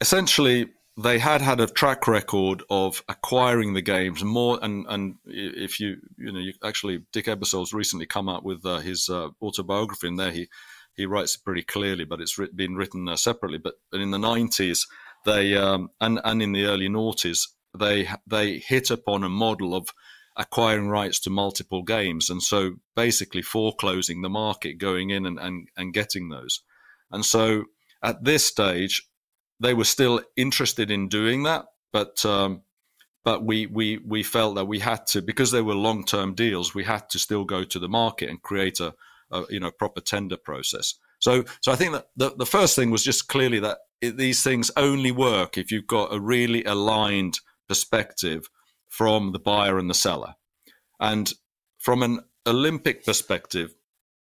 essentially, 0.00 0.68
they 1.02 1.18
had 1.18 1.40
had 1.40 1.60
a 1.60 1.66
track 1.66 2.06
record 2.06 2.62
of 2.68 3.02
acquiring 3.08 3.74
the 3.74 3.82
games 3.82 4.22
more 4.22 4.58
and 4.62 4.84
and 4.88 5.16
if 5.26 5.80
you 5.80 5.96
you 6.18 6.32
know 6.32 6.40
you 6.40 6.52
actually 6.62 7.02
Dick 7.12 7.26
Ebersol's 7.26 7.72
recently 7.72 8.06
come 8.06 8.28
out 8.28 8.44
with 8.44 8.64
uh, 8.66 8.78
his 8.78 9.08
uh, 9.08 9.28
autobiography 9.40 10.08
and 10.08 10.18
there 10.18 10.30
he 10.30 10.48
he 10.94 11.06
writes 11.06 11.36
it 11.36 11.44
pretty 11.44 11.62
clearly 11.62 12.04
but 12.04 12.20
it's 12.20 12.38
writ- 12.38 12.56
been 12.56 12.76
written 12.76 13.08
uh, 13.08 13.16
separately. 13.16 13.58
But 13.58 13.74
in 13.92 14.10
the 14.10 14.18
90s 14.18 14.86
they 15.24 15.56
um, 15.56 15.90
and 16.00 16.20
and 16.24 16.42
in 16.42 16.52
the 16.52 16.66
early 16.66 16.88
noughties 16.88 17.48
they 17.78 18.08
they 18.26 18.58
hit 18.58 18.90
upon 18.90 19.24
a 19.24 19.28
model 19.28 19.74
of 19.74 19.88
acquiring 20.36 20.88
rights 20.88 21.20
to 21.20 21.30
multiple 21.30 21.82
games 21.82 22.30
and 22.30 22.42
so 22.42 22.76
basically 22.94 23.42
foreclosing 23.42 24.22
the 24.22 24.30
market 24.30 24.78
going 24.78 25.10
in 25.10 25.24
and 25.24 25.38
and, 25.38 25.68
and 25.76 25.94
getting 25.94 26.28
those. 26.28 26.62
And 27.10 27.24
so 27.24 27.64
at 28.02 28.24
this 28.24 28.44
stage 28.44 29.02
they 29.60 29.74
were 29.74 29.84
still 29.84 30.20
interested 30.36 30.90
in 30.90 31.08
doing 31.08 31.42
that, 31.44 31.66
but 31.92 32.24
um, 32.24 32.62
but 33.24 33.44
we 33.44 33.66
we 33.66 33.98
we 33.98 34.22
felt 34.22 34.54
that 34.54 34.64
we 34.64 34.78
had 34.78 35.06
to 35.08 35.22
because 35.22 35.50
they 35.50 35.62
were 35.62 35.74
long 35.74 36.04
term 36.04 36.34
deals. 36.34 36.74
We 36.74 36.84
had 36.84 37.08
to 37.10 37.18
still 37.18 37.44
go 37.44 37.64
to 37.64 37.78
the 37.78 37.88
market 37.88 38.30
and 38.30 38.42
create 38.42 38.80
a, 38.80 38.94
a, 39.30 39.44
you 39.50 39.60
know 39.60 39.70
proper 39.70 40.00
tender 40.00 40.36
process. 40.36 40.94
So 41.18 41.44
so 41.60 41.72
I 41.72 41.76
think 41.76 41.92
that 41.92 42.06
the, 42.16 42.34
the 42.36 42.46
first 42.46 42.74
thing 42.74 42.90
was 42.90 43.04
just 43.04 43.28
clearly 43.28 43.60
that 43.60 43.78
it, 44.00 44.16
these 44.16 44.42
things 44.42 44.70
only 44.76 45.12
work 45.12 45.58
if 45.58 45.70
you've 45.70 45.86
got 45.86 46.14
a 46.14 46.20
really 46.20 46.64
aligned 46.64 47.38
perspective 47.68 48.48
from 48.88 49.32
the 49.32 49.38
buyer 49.38 49.78
and 49.78 49.90
the 49.90 49.94
seller, 49.94 50.34
and 50.98 51.32
from 51.78 52.02
an 52.02 52.20
Olympic 52.46 53.04
perspective, 53.04 53.74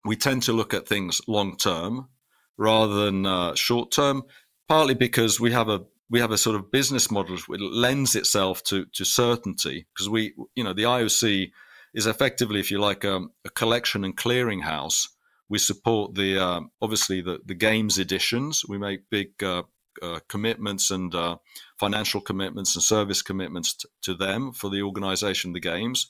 we 0.05 0.17
tend 0.17 0.43
to 0.45 0.55
look 0.55 0.73
at 0.73 0.89
things 0.89 1.21
long 1.29 1.57
term 1.59 2.09
rather 2.57 3.05
than 3.05 3.27
uh, 3.27 3.55
short 3.55 3.91
term 3.91 4.23
partly 4.71 4.95
because 4.95 5.41
we 5.41 5.51
have 5.51 5.69
a 5.69 5.81
we 6.09 6.21
have 6.21 6.31
a 6.31 6.39
sort 6.39 6.55
of 6.55 6.71
business 6.71 7.11
model 7.11 7.37
which 7.49 7.61
lends 7.61 8.15
itself 8.15 8.63
to 8.63 8.87
to 8.93 9.05
certainty 9.05 9.85
because 9.93 10.09
we 10.09 10.33
you 10.55 10.63
know 10.63 10.73
the 10.73 10.85
IOC 10.85 11.51
is 11.93 12.07
effectively 12.07 12.61
if 12.61 12.71
you 12.71 12.79
like 12.79 13.05
um, 13.05 13.33
a 13.45 13.51
collection 13.51 14.05
and 14.05 14.17
clearing 14.17 14.61
house. 14.61 15.09
We 15.49 15.59
support 15.59 16.15
the 16.15 16.39
uh, 16.39 16.61
obviously 16.81 17.21
the 17.21 17.41
the 17.45 17.57
games 17.57 17.99
editions. 17.99 18.63
We 18.69 18.79
make 18.79 19.11
big 19.11 19.43
uh, 19.43 19.65
uh, 20.01 20.21
commitments 20.29 20.93
and 20.93 21.13
uh, 21.17 21.39
financial 21.77 22.21
commitments 22.21 22.77
and 22.77 22.85
service 22.85 23.23
commitments 23.23 23.75
t- 23.75 23.89
to 24.03 24.15
them 24.15 24.53
for 24.53 24.71
the 24.71 24.83
organization 24.83 25.53
the 25.53 25.59
games 25.59 26.09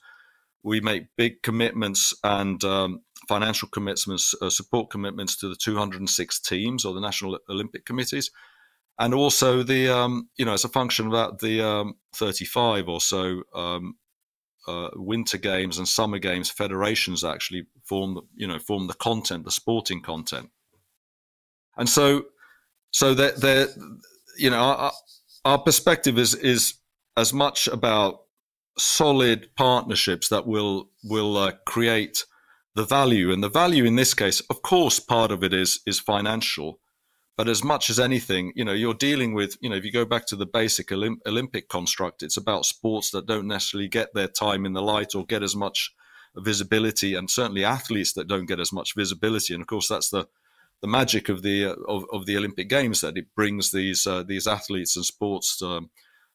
we 0.63 0.81
make 0.81 1.05
big 1.17 1.43
commitments 1.43 2.15
and 2.23 2.63
um, 2.65 3.03
financial 3.29 3.69
commitments, 3.69 4.35
uh, 4.43 4.51
support 4.51 4.91
commitments 4.91 5.37
to 5.37 5.49
the 5.49 5.57
206 5.57 6.41
teams 6.41 6.85
or 6.85 6.95
the 6.95 7.01
National 7.01 7.39
Olympic 7.49 7.85
Committees. 7.85 8.31
And 8.99 9.15
also 9.15 9.63
the 9.63 9.89
um, 9.89 10.29
you 10.37 10.45
know 10.45 10.53
as 10.53 10.65
a 10.65 10.69
function 10.69 11.07
of 11.07 11.13
that 11.13 11.39
the 11.39 11.67
um, 11.67 11.95
35 12.15 12.89
or 12.89 13.01
so 13.01 13.43
um, 13.55 13.95
uh, 14.69 14.89
winter 14.95 15.39
games 15.39 15.79
and 15.79 15.89
summer 15.89 16.19
games 16.19 16.51
federations 16.51 17.25
actually 17.25 17.67
form 17.85 18.21
you 18.37 18.47
know 18.47 18.59
form 18.59 18.89
the 18.89 18.95
content 18.95 19.47
the 19.47 19.51
sporting 19.51 20.03
content. 20.03 20.51
And 21.79 21.89
so 21.89 22.25
so 22.91 23.15
that 23.15 23.75
you 24.37 24.51
know 24.51 24.59
our, 24.59 24.93
our 25.47 25.59
perspective 25.59 26.19
is 26.19 26.35
is 26.35 26.75
as 27.17 27.33
much 27.33 27.69
about 27.69 28.21
solid 28.81 29.49
partnerships 29.57 30.29
that 30.29 30.47
will 30.47 30.89
will 31.05 31.37
uh, 31.37 31.53
create 31.67 32.25
the 32.75 32.85
value 32.85 33.33
and 33.33 33.43
the 33.43 33.49
value 33.49 33.85
in 33.85 33.97
this 33.97 34.15
case 34.15 34.41
of 34.49 34.63
course 34.63 35.01
part 35.01 35.31
of 35.31 35.43
it 35.43 35.53
is 35.53 35.81
is 35.87 35.99
financial 36.01 36.79
but 37.41 37.49
as 37.49 37.65
much 37.65 37.89
as 37.89 37.99
anything, 37.99 38.53
you 38.55 38.67
know, 38.67 38.75
you're 38.75 38.93
dealing 38.93 39.33
with, 39.33 39.57
you 39.63 39.71
know, 39.71 39.77
if 39.77 39.83
you 39.83 39.91
go 39.91 40.05
back 40.05 40.27
to 40.27 40.37
the 40.37 40.45
basic 40.45 40.89
Olymp- 40.89 41.27
Olympic 41.27 41.71
construct, 41.71 42.23
it's 42.23 42.37
about 42.37 42.67
sports 42.67 43.11
that 43.13 43.25
don't 43.25 43.47
necessarily 43.47 43.89
get 43.89 44.13
their 44.13 44.29
time 44.29 44.67
in 44.67 44.75
the 44.75 44.83
light 44.83 45.15
or 45.15 45.25
get 45.25 45.43
as 45.43 45.57
much 45.57 45.91
visibility, 46.37 47.15
and 47.15 47.31
certainly 47.31 47.65
athletes 47.65 48.13
that 48.13 48.29
don't 48.29 48.45
get 48.45 48.61
as 48.61 48.75
much 48.75 48.95
visibility. 48.95 49.55
And 49.55 49.63
of 49.63 49.69
course, 49.69 49.89
that's 49.89 50.11
the 50.11 50.29
the 50.83 50.87
magic 50.87 51.31
of 51.31 51.41
the 51.41 51.65
uh, 51.65 51.75
of, 51.89 52.05
of 52.13 52.27
the 52.27 52.37
Olympic 52.37 52.69
Games 52.69 53.01
that 53.01 53.17
it 53.17 53.35
brings 53.35 53.71
these 53.71 54.07
uh, 54.07 54.23
these 54.23 54.47
athletes 54.47 54.95
and 54.97 55.07
sports, 55.07 55.63
um, 55.63 55.89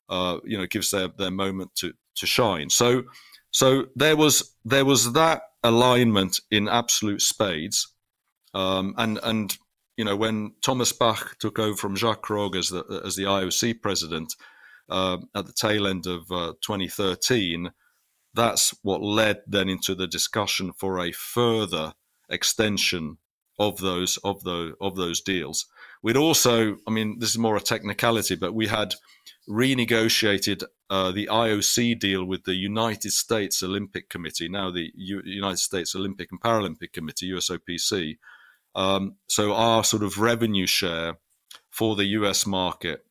uh, 0.09 0.39
you 0.43 0.57
know, 0.57 0.65
gives 0.65 0.91
their 0.91 1.07
their 1.07 1.31
moment 1.31 1.75
to 1.75 1.93
to 2.15 2.25
shine. 2.25 2.69
So 2.69 3.03
so 3.51 3.85
there 3.95 4.17
was 4.17 4.55
there 4.65 4.85
was 4.85 5.13
that 5.13 5.41
alignment 5.63 6.39
in 6.51 6.67
absolute 6.67 7.21
spades, 7.21 7.87
um, 8.53 8.93
and 8.97 9.19
and 9.23 9.57
you 9.97 10.03
know, 10.03 10.15
when 10.15 10.53
Thomas 10.61 10.91
Bach 10.91 11.37
took 11.39 11.57
over 11.57 11.75
from 11.75 11.95
Jacques 11.95 12.27
Rogge 12.27 12.57
as 12.57 12.69
the, 12.69 13.01
as 13.05 13.15
the 13.15 13.23
IOC 13.23 13.81
president 13.81 14.35
uh, 14.89 15.17
at 15.33 15.45
the 15.45 15.53
tail 15.53 15.87
end 15.87 16.05
of 16.05 16.29
uh, 16.31 16.53
2013, 16.61 17.71
that's 18.33 18.73
what 18.83 19.01
led 19.01 19.41
then 19.47 19.69
into 19.69 19.95
the 19.95 20.07
discussion 20.07 20.73
for 20.73 20.99
a 20.99 21.11
further 21.13 21.93
extension 22.29 23.17
of 23.57 23.77
those 23.77 24.17
of 24.17 24.43
the 24.43 24.73
of 24.81 24.97
those 24.97 25.21
deals. 25.21 25.65
We'd 26.03 26.17
also, 26.17 26.75
I 26.85 26.91
mean, 26.91 27.19
this 27.19 27.29
is 27.29 27.37
more 27.37 27.55
a 27.55 27.61
technicality, 27.61 28.35
but 28.35 28.53
we 28.53 28.67
had 28.67 28.95
renegotiated 29.49 30.63
uh, 30.89 31.11
the 31.11 31.27
IOC 31.31 31.99
deal 31.99 32.25
with 32.25 32.43
the 32.43 32.55
United 32.55 33.11
States 33.11 33.63
Olympic 33.63 34.09
Committee, 34.09 34.49
now 34.49 34.71
the 34.71 34.91
U- 34.95 35.21
United 35.25 35.59
States 35.59 35.95
Olympic 35.95 36.29
and 36.31 36.41
Paralympic 36.41 36.93
Committee, 36.93 37.31
USOPC, 37.31 38.17
um, 38.75 39.15
so 39.27 39.53
our 39.53 39.83
sort 39.83 40.03
of 40.03 40.19
revenue 40.19 40.67
share 40.67 41.15
for 41.71 41.95
the 41.95 42.05
US 42.05 42.45
market 42.45 43.05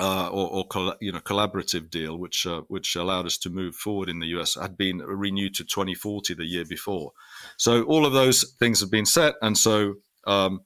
uh, 0.00 0.28
or, 0.28 0.64
or 0.74 0.94
you 1.00 1.12
know 1.12 1.18
collaborative 1.20 1.90
deal, 1.90 2.16
which 2.16 2.46
uh, 2.46 2.62
which 2.68 2.96
allowed 2.96 3.26
us 3.26 3.36
to 3.38 3.50
move 3.50 3.74
forward 3.74 4.08
in 4.08 4.20
the 4.20 4.28
US, 4.38 4.54
had 4.54 4.76
been 4.76 4.98
renewed 4.98 5.54
to 5.56 5.64
2040 5.64 6.34
the 6.34 6.44
year 6.44 6.64
before. 6.64 7.12
So 7.56 7.82
all 7.82 8.06
of 8.06 8.12
those 8.12 8.54
things 8.58 8.80
have 8.80 8.90
been 8.90 9.06
set, 9.06 9.34
and 9.42 9.58
so 9.58 9.94
um, 10.26 10.60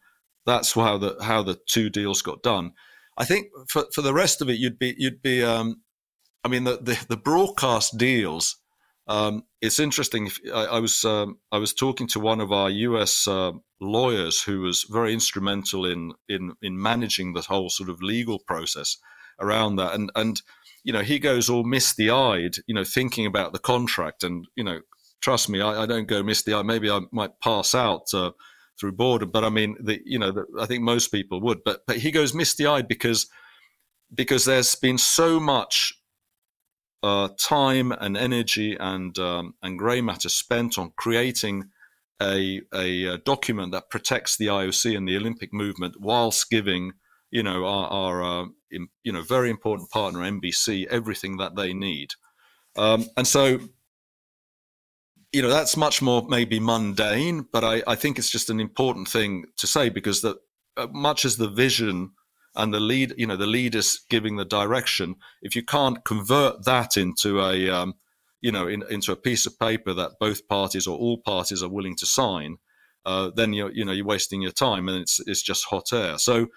that's 0.45 0.73
how 0.73 0.99
the 0.99 1.17
how 1.23 1.43
the 1.43 1.59
two 1.67 1.89
deals 1.91 2.23
got 2.23 2.43
done. 2.43 2.73
I 3.17 3.25
think 3.25 3.49
for, 3.69 3.85
for 3.95 4.03
the 4.03 4.15
rest 4.15 4.41
of 4.41 4.49
it, 4.49 4.59
you'd 4.59 4.79
be 4.79 4.95
you'd 4.99 5.23
be. 5.23 5.43
Um, 5.43 5.83
I 6.45 6.49
mean, 6.49 6.65
the, 6.65 6.77
the, 6.77 7.07
the 7.09 7.17
broadcast 7.17 7.97
deals 7.97 8.57
um, 9.07 9.45
it's 9.61 9.79
interesting. 9.79 10.31
I, 10.53 10.65
I 10.65 10.79
was 10.81 11.05
um, 11.05 11.39
I 11.51 11.59
was 11.59 11.75
talking 11.75 12.07
to 12.09 12.21
one 12.21 12.41
of 12.41 12.53
our 12.53 12.71
U.S. 12.71 13.29
Uh, 13.29 13.53
lawyers 13.81 14.43
who 14.43 14.61
was 14.61 14.85
very 14.91 15.13
instrumental 15.13 15.87
in 15.87 16.13
in 16.29 16.53
in 16.63 16.81
managing 16.81 17.33
the 17.33 17.43
whole 17.43 17.69
sort 17.69 17.91
of 17.91 18.03
legal 18.03 18.39
process 18.39 18.97
around 19.41 19.77
that, 19.77 19.95
and 19.95 20.11
and 20.15 20.41
you 20.85 20.93
know, 20.93 21.01
he 21.01 21.19
goes 21.19 21.49
all 21.49 21.65
misty 21.65 22.11
eyed, 22.11 22.57
you 22.67 22.75
know, 22.75 22.85
thinking 22.85 23.27
about 23.27 23.53
the 23.53 23.59
contract. 23.59 24.25
And, 24.25 24.47
you 24.57 24.65
know, 24.65 24.81
trust 25.21 25.49
me, 25.49 25.61
I, 25.61 25.83
I 25.83 25.87
don't 25.87 26.09
go 26.09 26.23
misty 26.23 26.53
eyed. 26.53 26.67
Maybe 26.67 26.91
I 26.91 27.01
might 27.13 27.41
pass 27.41 27.75
out 27.75 28.13
uh, 28.13 28.33
through 28.79 28.93
boredom, 28.93 29.31
but 29.31 29.45
I 29.45 29.49
mean, 29.49 29.77
the, 29.81 30.01
you 30.05 30.19
know, 30.19 30.33
the, 30.33 30.47
I 30.61 30.67
think 30.67 30.83
most 30.83 31.09
people 31.09 31.41
would. 31.41 31.63
But, 31.65 31.83
but 31.87 31.99
he 31.99 32.11
goes 32.11 32.35
misty 32.35 32.67
eyed 32.67 32.89
because, 32.89 33.27
because 34.15 34.45
there's 34.45 34.75
been 34.75 34.99
so 34.99 35.39
much 35.39 35.95
uh, 37.03 37.29
time 37.39 37.93
and 37.93 38.17
energy 38.17 38.77
and, 38.79 39.19
um, 39.19 39.55
and 39.63 39.79
grey 39.79 40.01
matter 40.01 40.29
spent 40.29 40.79
on 40.79 40.93
creating 40.97 41.71
a, 42.21 42.61
a, 42.73 43.05
a, 43.05 43.19
document 43.19 43.73
that 43.73 43.91
protects 43.91 44.37
the 44.37 44.47
IOC 44.47 44.97
and 44.97 45.09
the 45.09 45.17
Olympic 45.17 45.53
movement 45.53 45.97
whilst 46.01 46.49
giving 46.51 46.93
you 47.33 47.43
know, 47.43 47.65
our, 47.65 47.89
our 47.89 48.23
uh, 48.23 48.45
in, 48.71 48.89
you 49.03 49.11
know 49.11 49.23
very 49.23 49.51
important 49.51 49.91
partner 49.91 50.21
NBC 50.21 50.87
everything 50.87 51.39
that 51.39 51.57
they 51.57 51.73
need, 51.73 52.11
um, 52.77 53.07
and 53.17 53.27
so 53.27 53.59
you 55.33 55.41
know 55.41 55.49
that's 55.49 55.77
much 55.77 56.03
more 56.03 56.27
maybe 56.29 56.61
mundane, 56.61 57.47
but 57.53 57.65
I, 57.65 57.83
I 57.87 57.95
think 57.95 58.19
it's 58.19 58.31
just 58.31 58.51
an 58.51 58.61
important 58.61 59.09
thing 59.09 59.47
to 59.57 59.67
say 59.67 59.89
because 59.89 60.21
that 60.21 60.37
uh, 60.77 60.87
much 60.93 61.25
as 61.25 61.37
the 61.37 61.49
vision 61.49 62.13
and 62.55 62.73
the 62.73 62.81
lead, 62.81 63.15
you 63.17 63.27
know, 63.27 63.37
the 63.37 63.47
leaders 63.47 64.01
giving 64.11 64.37
the 64.37 64.45
direction, 64.45 65.17
if 65.41 65.57
you 65.57 65.65
can't 65.65 66.05
convert 66.05 66.65
that 66.67 66.97
into 66.97 67.41
a 67.41 67.71
um, 67.71 67.95
you 68.43 68.53
know 68.53 68.69
in, 68.69 68.85
into 68.91 69.11
a 69.11 69.17
piece 69.17 69.47
of 69.47 69.59
paper 69.59 69.95
that 69.95 70.19
both 70.21 70.47
parties 70.49 70.87
or 70.87 70.99
all 70.99 71.19
parties 71.19 71.63
are 71.63 71.71
willing 71.71 71.97
to 71.97 72.07
sign, 72.07 72.59
uh, 73.07 73.31
then 73.35 73.55
you're 73.55 73.73
you 73.73 73.85
know 73.85 73.93
you're 73.93 74.05
wasting 74.05 74.43
your 74.43 74.53
time 74.53 74.89
and 74.89 74.99
it's 74.99 75.19
it's 75.27 75.43
just 75.43 75.65
hot 75.65 75.93
air. 75.95 76.19
So 76.19 76.49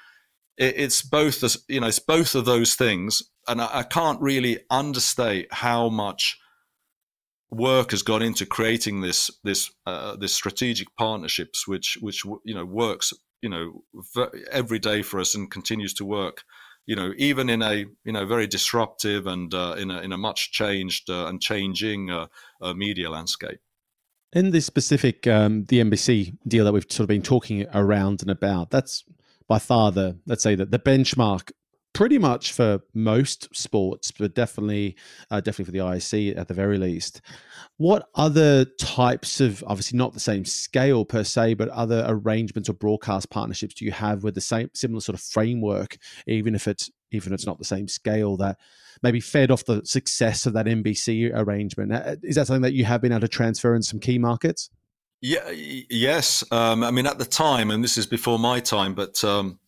it, 0.58 0.76
it's 0.78 1.02
both 1.02 1.42
you 1.70 1.80
know 1.80 1.88
it's 1.88 2.00
both 2.00 2.36
of 2.36 2.44
those 2.44 2.76
things, 2.76 3.24
and 3.48 3.62
I, 3.62 3.70
I 3.80 3.84
can't 3.84 4.20
really 4.22 4.60
understate 4.70 5.48
how 5.54 5.88
much 5.88 6.38
work 7.56 7.92
has 7.92 8.02
gone 8.02 8.22
into 8.22 8.46
creating 8.46 9.02
this 9.02 9.32
this 9.44 9.72
uh, 9.86 10.16
this 10.16 10.34
strategic 10.34 10.88
partnerships, 10.98 11.68
which 11.68 11.98
which 12.02 12.24
you 12.44 12.54
know 12.54 12.66
works 12.66 13.14
you 13.42 13.50
know 13.50 13.84
every 14.52 14.80
day 14.80 15.02
for 15.02 15.20
us 15.20 15.36
and 15.36 15.50
continues 15.50 15.94
to 15.96 16.06
work. 16.06 16.44
You 16.86 16.96
know, 16.96 17.14
even 17.18 17.50
in 17.50 17.62
a 17.62 17.86
you 18.04 18.12
know 18.12 18.26
very 18.26 18.48
disruptive 18.48 19.26
and 19.28 19.54
uh, 19.54 19.76
in 19.78 19.90
a 19.90 20.02
in 20.02 20.12
a 20.12 20.18
much 20.18 20.52
changed 20.52 21.10
uh, 21.10 21.28
and 21.28 21.42
changing 21.42 22.12
uh, 22.12 22.28
uh, 22.62 22.74
media 22.74 23.10
landscape. 23.10 23.60
In 24.34 24.52
this 24.52 24.66
specific 24.66 25.26
um, 25.28 25.66
the 25.66 25.80
NBC 25.80 26.38
deal 26.48 26.66
that 26.66 26.74
we've 26.74 26.86
sort 26.90 27.02
of 27.02 27.08
been 27.08 27.22
talking 27.22 27.66
around 27.74 28.22
and 28.22 28.30
about, 28.30 28.70
that's 28.70 29.04
by 29.48 29.60
far 29.60 29.92
the 29.92 30.18
let's 30.26 30.44
say 30.44 30.56
that 30.56 30.72
the 30.72 30.80
benchmark 30.80 31.52
pretty 31.96 32.18
much 32.18 32.52
for 32.52 32.82
most 32.94 33.48
sports, 33.56 34.12
but 34.12 34.36
definitely 34.36 34.96
uh, 35.32 35.40
definitely 35.40 35.66
for 35.66 35.72
the 35.72 35.80
IOC 35.80 36.38
at 36.38 36.50
the 36.50 36.54
very 36.54 36.78
least. 36.78 37.22
What 37.78 38.10
other 38.14 38.66
types 38.66 39.40
of 39.40 39.64
obviously 39.66 39.98
not 39.98 40.14
the 40.14 40.20
same 40.20 40.44
scale 40.44 41.06
per 41.06 41.24
se, 41.24 41.56
but 41.56 41.70
other 41.70 42.06
arrangements 42.06 42.70
or 42.70 42.74
broadcast 42.74 43.30
partnerships 43.30 43.76
do 43.76 43.86
you 43.86 43.94
have 43.94 44.24
with 44.24 44.36
the 44.36 44.42
same 44.42 44.70
similar 44.74 45.00
sort 45.00 45.18
of 45.18 45.22
framework, 45.22 45.98
even 46.28 46.54
if 46.54 46.68
it's 46.68 46.92
even 47.12 47.32
if 47.32 47.38
it's 47.38 47.48
not 47.48 47.60
the 47.60 47.66
same 47.66 47.88
scale 47.88 48.36
that 48.38 48.58
maybe 49.02 49.22
fed 49.22 49.50
off 49.50 49.64
the 49.64 49.82
success 49.86 50.46
of 50.46 50.54
that 50.54 50.66
NBC 50.66 51.32
arrangement? 51.34 51.94
Uh, 51.94 52.18
is 52.24 52.36
that 52.36 52.48
something 52.48 52.64
that 52.64 52.74
you 52.74 52.84
have 52.84 53.02
been 53.02 53.14
able 53.14 53.22
to 53.22 53.28
transfer 53.30 53.74
in 53.74 53.82
some 53.82 54.02
key 54.02 54.18
markets? 54.18 54.70
Yeah, 55.22 55.50
yes. 55.50 56.44
Um, 56.52 56.84
I 56.84 56.92
mean, 56.92 57.08
at 57.08 57.20
the 57.20 57.26
time, 57.26 57.72
and 57.72 57.82
this 57.82 57.98
is 57.98 58.06
before 58.06 58.38
my 58.38 58.60
time, 58.60 58.94
but 58.94 59.24
um, 59.24 59.60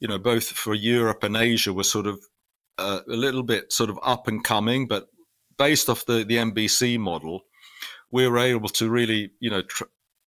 you 0.00 0.08
know, 0.08 0.18
both 0.18 0.48
for 0.48 0.74
Europe 0.74 1.22
and 1.22 1.36
Asia 1.36 1.72
were 1.72 1.84
sort 1.84 2.06
of 2.06 2.20
uh, 2.78 3.00
a 3.08 3.16
little 3.16 3.42
bit 3.42 3.72
sort 3.72 3.90
of 3.90 3.98
up 4.02 4.26
and 4.28 4.42
coming, 4.44 4.88
but 4.88 5.08
based 5.56 5.88
off 5.88 6.06
the 6.06 6.24
the 6.24 6.36
NBC 6.36 6.98
model, 6.98 7.42
we 8.10 8.26
were 8.28 8.38
able 8.38 8.68
to 8.70 8.90
really, 8.90 9.30
you 9.40 9.50
know, 9.50 9.62
tr- 9.62 9.84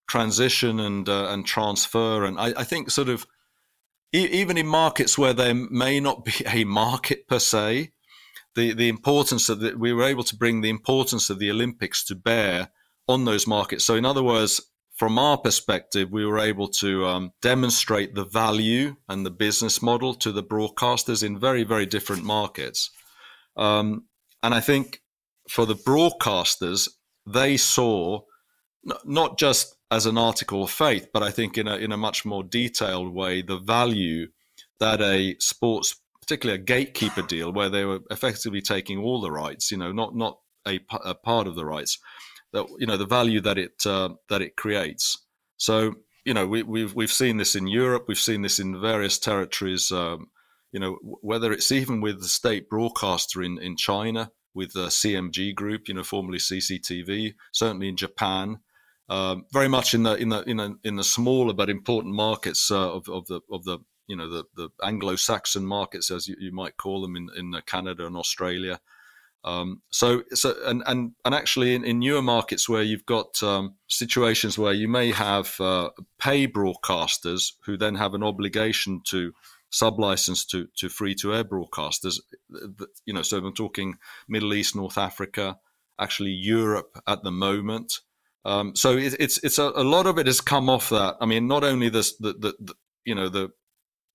transition 0.08 0.80
and 0.80 1.08
uh, 1.10 1.28
and 1.30 1.46
transfer, 1.46 2.24
and 2.24 2.40
I, 2.40 2.54
I 2.58 2.64
think 2.64 2.90
sort 2.92 3.10
of 3.10 3.28
e- 4.14 4.30
even 4.32 4.58
in 4.58 4.68
markets 4.68 5.18
where 5.18 5.34
there 5.34 5.54
may 5.54 6.00
not 6.00 6.26
be 6.26 6.34
a 6.46 6.64
market 6.64 7.28
per 7.28 7.40
se, 7.40 7.92
the 8.56 8.74
the 8.74 8.90
importance 8.90 9.50
of 9.50 9.60
that 9.60 9.80
we 9.80 9.94
were 9.94 10.04
able 10.04 10.24
to 10.24 10.36
bring 10.36 10.62
the 10.62 10.70
importance 10.70 11.30
of 11.30 11.40
the 11.40 11.52
Olympics 11.52 12.04
to 12.06 12.16
bear 12.16 12.70
on 13.08 13.26
those 13.26 13.48
markets. 13.48 13.86
So, 13.86 13.96
in 13.96 14.06
other 14.06 14.24
words, 14.24 14.62
from 14.98 15.20
our 15.20 15.38
perspective, 15.38 16.12
we 16.12 16.26
were 16.26 16.40
able 16.40 16.68
to 16.68 17.06
um, 17.06 17.32
demonstrate 17.42 18.16
the 18.16 18.26
value 18.26 18.96
and 19.08 19.24
the 19.24 19.32
business 19.32 19.80
model 19.80 20.16
to 20.16 20.32
the 20.32 20.44
broadcasters 20.44 21.24
in 21.24 21.40
very, 21.40 21.64
very 21.64 21.86
different 21.86 22.24
markets. 22.24 22.90
Um, 23.56 24.06
and 24.42 24.56
I 24.56 24.60
think 24.60 25.02
for 25.50 25.68
the 25.68 25.76
broadcasters, 25.76 26.90
they 27.28 27.58
saw 27.58 28.22
n- 28.90 28.98
not 29.06 29.38
just 29.38 29.76
as 29.92 30.08
an 30.08 30.18
article 30.18 30.64
of 30.64 30.72
faith, 30.72 31.10
but 31.14 31.22
I 31.22 31.30
think 31.30 31.60
in 31.60 31.68
a, 31.68 31.76
in 31.76 31.92
a 31.92 31.98
much 31.98 32.26
more 32.26 32.44
detailed 32.44 33.14
way, 33.14 33.44
the 33.44 33.60
value 33.60 34.28
that 34.80 35.00
a 35.00 35.36
sports, 35.40 35.96
particularly 36.22 36.60
a 36.60 36.66
gatekeeper 36.66 37.22
deal, 37.22 37.54
where 37.54 37.70
they 37.70 37.86
were 37.86 38.00
effectively 38.10 38.62
taking 38.62 38.98
all 38.98 39.22
the 39.22 39.32
rights, 39.32 39.70
you 39.70 39.78
know, 39.78 39.92
not, 39.92 40.16
not 40.16 40.40
a, 40.68 40.80
a 41.06 41.14
part 41.14 41.46
of 41.46 41.56
the 41.56 41.66
rights, 41.66 42.00
that 42.54 42.66
you 42.80 42.88
know 42.88 42.98
the 42.98 43.06
value 43.06 43.42
that 43.42 43.58
it 43.58 43.86
uh, 43.86 44.10
that 44.30 44.42
it 44.42 44.56
creates. 44.56 45.18
So 45.58 45.96
you 46.26 46.34
know 46.34 46.48
we, 46.48 46.64
we've 46.64 46.94
we've 46.94 47.12
seen 47.12 47.38
this 47.38 47.56
in 47.56 47.68
Europe, 47.68 48.06
we've 48.08 48.18
seen 48.18 48.42
this 48.42 48.60
in 48.60 48.80
various 48.80 49.20
territories. 49.20 49.92
Um, 49.92 50.28
you 50.72 50.80
know 50.80 50.98
whether 51.02 51.52
it's 51.52 51.72
even 51.72 52.02
with 52.02 52.22
the 52.22 52.28
state 52.28 52.70
broadcaster 52.70 53.44
in 53.44 53.58
in 53.60 53.78
China 53.78 54.32
with 54.54 54.74
the 54.74 54.88
CMG 54.88 55.54
Group, 55.54 55.88
you 55.88 55.94
know 55.94 56.04
formerly 56.04 56.40
CCTV, 56.40 57.36
certainly 57.52 57.90
in 57.90 57.98
Japan. 57.98 58.60
Um, 59.10 59.46
very 59.54 59.70
much 59.70 59.94
in 59.94 60.04
the 60.04 60.16
in 60.16 60.30
the 60.30 60.42
in 60.44 60.58
the, 60.58 60.78
in 60.84 60.96
the 60.98 61.04
smaller 61.04 61.54
but 61.54 61.70
important 61.70 62.14
markets 62.14 62.70
uh, 62.72 62.94
of, 62.94 63.08
of 63.08 63.26
the 63.28 63.40
of 63.50 63.64
the 63.64 63.80
you 64.08 64.16
know 64.16 64.30
the, 64.30 64.44
the 64.56 64.70
Anglo-Saxon 64.84 65.66
markets 65.66 66.12
as 66.12 66.28
you, 66.28 66.36
you 66.40 66.52
might 66.52 66.78
call 66.78 67.02
them 67.02 67.16
in, 67.16 67.30
in 67.38 67.54
Canada 67.66 68.06
and 68.06 68.18
Australia. 68.18 68.80
Um, 69.48 69.82
so, 69.92 70.24
so 70.34 70.56
and, 70.66 70.84
and, 70.88 71.14
and 71.24 71.34
actually 71.34 71.74
in, 71.74 71.86
in 71.86 72.00
newer 72.00 72.22
markets 72.22 72.68
where 72.68 72.84
you've 72.84 73.06
got 73.06 73.42
um, 73.42 73.76
situations 73.88 74.58
where 74.58 74.74
you 74.74 74.90
may 74.90 75.12
have 75.12 75.56
uh, 75.62 75.92
pay 76.20 76.48
broadcasters 76.48 77.54
who 77.66 77.78
then 77.78 77.96
have 77.96 78.14
an 78.14 78.24
obligation 78.24 79.00
to 79.06 79.32
sublicense 79.72 80.46
to, 80.50 80.68
to 80.76 80.90
free 80.90 81.16
to 81.16 81.34
air 81.34 81.46
broadcasters, 81.46 82.20
you 83.06 83.14
know, 83.14 83.22
so 83.22 83.38
I'm 83.38 83.54
talking 83.54 83.96
Middle 84.28 84.54
East, 84.54 84.76
North 84.76 84.98
Africa, 84.98 85.58
actually 85.98 86.32
Europe 86.32 87.02
at 87.08 87.24
the 87.24 87.32
moment. 87.32 88.02
Um, 88.44 88.76
so 88.76 88.98
it, 88.98 89.16
it's 89.18 89.38
it's 89.44 89.60
a, 89.60 89.72
a, 89.76 89.84
lot 89.84 90.08
of 90.08 90.18
it 90.18 90.26
has 90.26 90.42
come 90.42 90.70
off 90.70 90.90
that. 90.90 91.16
I 91.20 91.26
mean, 91.26 91.48
not 91.48 91.64
only 91.64 91.90
this 91.90 92.16
the, 92.18 92.34
the, 92.34 92.54
the 92.60 92.76
you 93.04 93.16
know 93.16 93.30
the 93.30 93.52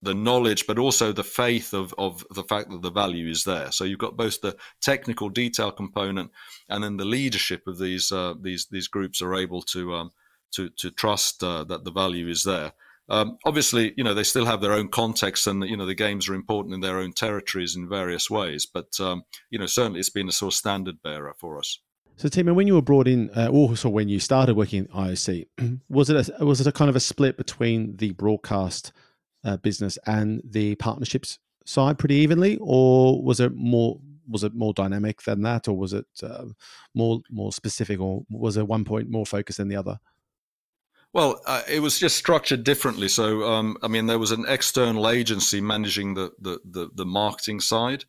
the 0.03 0.15
knowledge, 0.15 0.67
but 0.67 0.79
also 0.79 1.13
the 1.13 1.25
faith 1.25 1.73
of, 1.73 1.95
of 1.97 2.27
the 2.35 2.43
fact 2.43 2.71
that 2.71 2.83
the 2.83 2.91
value 2.91 3.29
is 3.29 3.45
there. 3.45 3.71
So 3.71 3.85
you've 3.85 4.01
got 4.01 4.17
both 4.17 4.41
the 4.41 4.57
technical 4.81 5.29
detail 5.29 5.71
component 5.71 6.33
and 6.69 6.83
then 6.83 6.97
the 6.97 7.05
leadership 7.05 7.63
of 7.67 7.79
these 7.79 8.11
uh, 8.11 8.35
these 8.41 8.67
these 8.71 8.89
groups 8.89 9.23
are 9.23 9.35
able 9.35 9.63
to 9.63 9.95
um, 9.95 10.11
to 10.53 10.69
to 10.71 10.91
trust 10.91 11.43
uh, 11.43 11.65
that 11.65 11.85
the 11.85 11.93
value 11.93 12.29
is 12.29 12.43
there. 12.43 12.73
Um, 13.09 13.39
obviously, 13.45 13.95
you 13.97 14.05
know 14.05 14.15
they 14.15 14.25
still 14.25 14.47
have 14.47 14.61
their 14.61 14.73
own 14.73 14.89
context, 14.89 15.47
and 15.47 15.63
you 15.69 15.77
know 15.77 15.87
the 15.87 15.95
games 15.95 16.29
are 16.29 16.35
important 16.35 16.75
in 16.75 16.81
their 16.81 16.99
own 16.99 17.13
territories 17.13 17.77
in 17.77 17.89
various 17.89 18.29
ways. 18.29 18.67
But 18.67 18.99
um, 19.01 19.23
you 19.51 19.59
know 19.59 19.67
certainly 19.67 20.01
it's 20.01 20.11
been 20.11 20.29
a 20.29 20.33
sort 20.33 20.53
of 20.53 20.57
standard 20.57 21.03
bearer 21.03 21.35
for 21.39 21.59
us. 21.59 21.79
So, 22.17 22.29
Tim, 22.29 22.55
when 22.55 22.67
you 22.67 22.75
were 22.75 22.83
brought 22.83 23.09
in, 23.09 23.31
uh, 23.31 23.49
also 23.49 23.89
when 23.89 24.09
you 24.09 24.21
started 24.21 24.55
working 24.57 24.81
in 24.81 24.87
IOC, 24.89 25.47
was 25.89 26.11
it 26.11 26.29
a, 26.29 26.45
was 26.45 26.61
it 26.61 26.67
a 26.67 26.73
kind 26.73 26.89
of 26.89 26.97
a 26.97 27.01
split 27.01 27.37
between 27.37 27.97
the 27.97 28.13
broadcast 28.13 28.93
uh, 29.45 29.57
business 29.59 29.99
and 30.07 30.43
the 30.45 30.75
partnerships 30.77 31.39
side 31.65 31.99
pretty 31.99 32.17
evenly, 32.17 32.59
or 32.61 33.23
was 33.23 33.41
it 33.41 33.55
more 33.55 34.01
was 34.29 34.45
it 34.45 34.55
more 34.55 34.73
dynamic 34.73 35.23
than 35.23 35.43
that, 35.43 35.69
or 35.69 35.77
was 35.77 35.93
it 35.93 36.07
uh, 36.23 36.45
more 36.95 37.21
more 37.31 37.53
specific, 37.53 38.01
or 38.01 38.25
was 38.31 38.57
it 38.57 38.67
one 38.67 38.85
point 38.85 39.09
more 39.09 39.27
focused 39.27 39.59
than 39.59 39.69
the 39.69 39.77
other? 39.77 39.99
Well, 41.13 41.43
uh, 41.47 41.63
it 41.69 41.81
was 41.81 41.99
just 41.99 42.17
structured 42.17 42.65
differently. 42.65 43.09
So, 43.09 43.43
um, 43.45 43.77
I 43.83 43.89
mean, 43.89 44.07
there 44.07 44.19
was 44.19 44.31
an 44.31 44.47
external 44.49 45.11
agency 45.11 45.61
managing 45.61 46.15
the, 46.15 46.33
the, 46.41 46.59
the, 46.65 46.89
the, 46.95 47.05
marketing 47.05 47.61
side, 47.61 48.07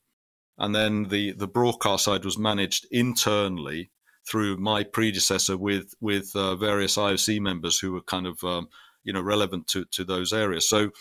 and 0.57 0.73
then 0.73 1.09
the, 1.09 1.33
the 1.33 1.47
broadcast 1.47 2.05
side 2.05 2.23
was 2.23 2.37
managed 2.37 2.87
internally 2.91 3.91
through 4.25 4.55
my 4.55 4.83
predecessor 4.83 5.57
with 5.57 5.93
with 5.99 6.31
uh, 6.33 6.55
various 6.55 6.95
IOC 6.95 7.41
members 7.41 7.77
who 7.77 7.91
were 7.91 8.01
kind 8.01 8.25
of 8.25 8.41
um, 8.43 8.69
you 9.03 9.11
know 9.11 9.21
relevant 9.21 9.67
to 9.67 9.85
to 9.91 10.05
those 10.05 10.31
areas. 10.31 10.69
So 10.69 10.91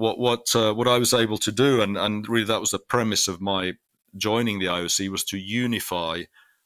what 0.00 0.18
what 0.18 0.56
uh, 0.56 0.72
what 0.72 0.88
I 0.88 0.96
was 0.96 1.12
able 1.12 1.36
to 1.36 1.52
do, 1.52 1.82
and 1.82 1.98
and 1.98 2.26
really 2.26 2.46
that 2.46 2.60
was 2.60 2.70
the 2.70 2.78
premise 2.78 3.28
of 3.28 3.42
my 3.42 3.74
joining 4.16 4.58
the 4.58 4.64
IOC, 4.64 5.10
was 5.10 5.24
to 5.24 5.36
unify 5.36 6.22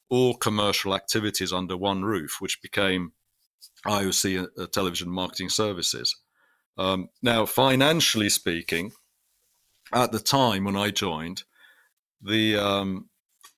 all 0.09 0.35
commercial 0.35 0.95
activities 0.95 1.53
under 1.53 1.77
one 1.77 2.05
roof, 2.05 2.37
which 2.39 2.63
became 2.63 3.13
IOC 3.85 4.45
uh, 4.45 4.63
uh, 4.63 4.67
Television 4.69 5.11
Marketing 5.11 5.49
Services. 5.49 6.17
Um, 6.79 7.09
now, 7.23 7.45
financially 7.45 8.31
speaking, 8.31 8.93
at 9.93 10.13
the 10.13 10.21
time 10.21 10.63
when 10.63 10.77
I 10.77 10.91
joined, 10.91 11.43
the 12.23 12.57
um, 12.57 13.09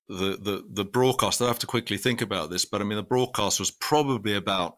the 0.09 0.37
the 0.41 0.65
the 0.67 0.85
broadcast. 0.85 1.39
I 1.39 1.45
have 1.45 1.59
to 1.59 1.67
quickly 1.67 1.97
think 1.97 2.23
about 2.23 2.49
this, 2.49 2.65
but 2.65 2.81
I 2.81 2.83
mean 2.83 2.97
the 2.97 3.03
broadcast 3.03 3.59
was 3.59 3.69
probably 3.69 4.33
about 4.33 4.77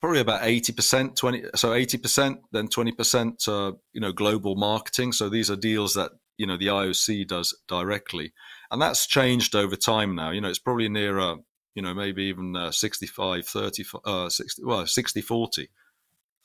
probably 0.00 0.20
about 0.20 0.42
80% 0.42 1.16
20 1.16 1.42
so 1.54 1.70
80% 1.70 2.36
then 2.52 2.68
20% 2.68 3.48
uh, 3.48 3.76
you 3.92 4.00
know 4.00 4.12
global 4.12 4.56
marketing. 4.56 5.12
So 5.12 5.28
these 5.28 5.50
are 5.50 5.56
deals 5.56 5.94
that 5.94 6.12
you 6.38 6.46
know 6.46 6.56
the 6.56 6.68
ioc 6.68 7.26
does 7.26 7.56
directly. 7.68 8.32
And 8.70 8.80
that's 8.80 9.06
changed 9.06 9.54
over 9.54 9.76
time 9.76 10.14
now. 10.14 10.30
You 10.30 10.40
know 10.40 10.48
it's 10.48 10.58
probably 10.58 10.88
nearer 10.88 11.36
you 11.74 11.82
know 11.82 11.94
maybe 11.94 12.24
even 12.24 12.56
uh, 12.56 12.70
65 12.72 13.46
30 13.46 13.84
uh, 14.04 14.28
60 14.28 14.64
well 14.64 14.86
60 14.86 15.20
40 15.20 15.68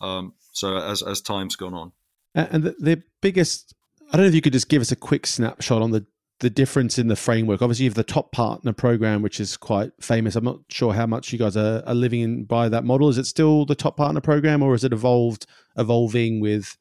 um, 0.02 0.34
so 0.52 0.78
as 0.78 1.02
as 1.02 1.22
time's 1.22 1.56
gone 1.56 1.74
on. 1.74 1.92
And 2.34 2.64
the, 2.64 2.76
the 2.80 3.04
biggest 3.22 3.74
i 4.10 4.18
don't 4.18 4.26
know 4.26 4.28
if 4.28 4.36
you 4.36 4.42
could 4.42 4.54
just 4.54 4.70
give 4.70 4.82
us 4.82 4.92
a 4.92 4.96
quick 4.96 5.26
snapshot 5.26 5.82
on 5.82 5.92
the 5.92 6.06
the 6.40 6.50
difference 6.50 7.00
in 7.00 7.08
the 7.08 7.16
framework. 7.16 7.62
Obviously, 7.62 7.86
you 7.86 7.90
have 7.90 7.96
the 7.96 8.04
top 8.04 8.32
partner 8.32 8.74
program, 8.74 9.22
which 9.22 9.40
is 9.40 9.56
quite 9.56 9.92
famous. 10.02 10.36
I'm 10.36 10.44
not 10.44 10.60
sure 10.70 10.94
how 10.94 11.06
much 11.06 11.32
you 11.32 11.40
guys 11.40 11.56
are, 11.56 11.82
are 11.86 11.96
living 11.96 12.22
in 12.22 12.44
by 12.44 12.68
that 12.70 12.84
model. 12.84 13.10
Is 13.10 13.18
it 13.18 13.26
still 13.26 13.66
the 13.66 13.76
top 13.76 13.98
partner 13.98 14.22
program, 14.22 14.62
or 14.62 14.76
is 14.76 14.84
it 14.84 14.92
evolved, 14.92 15.46
evolving 15.78 16.42
with 16.42 16.78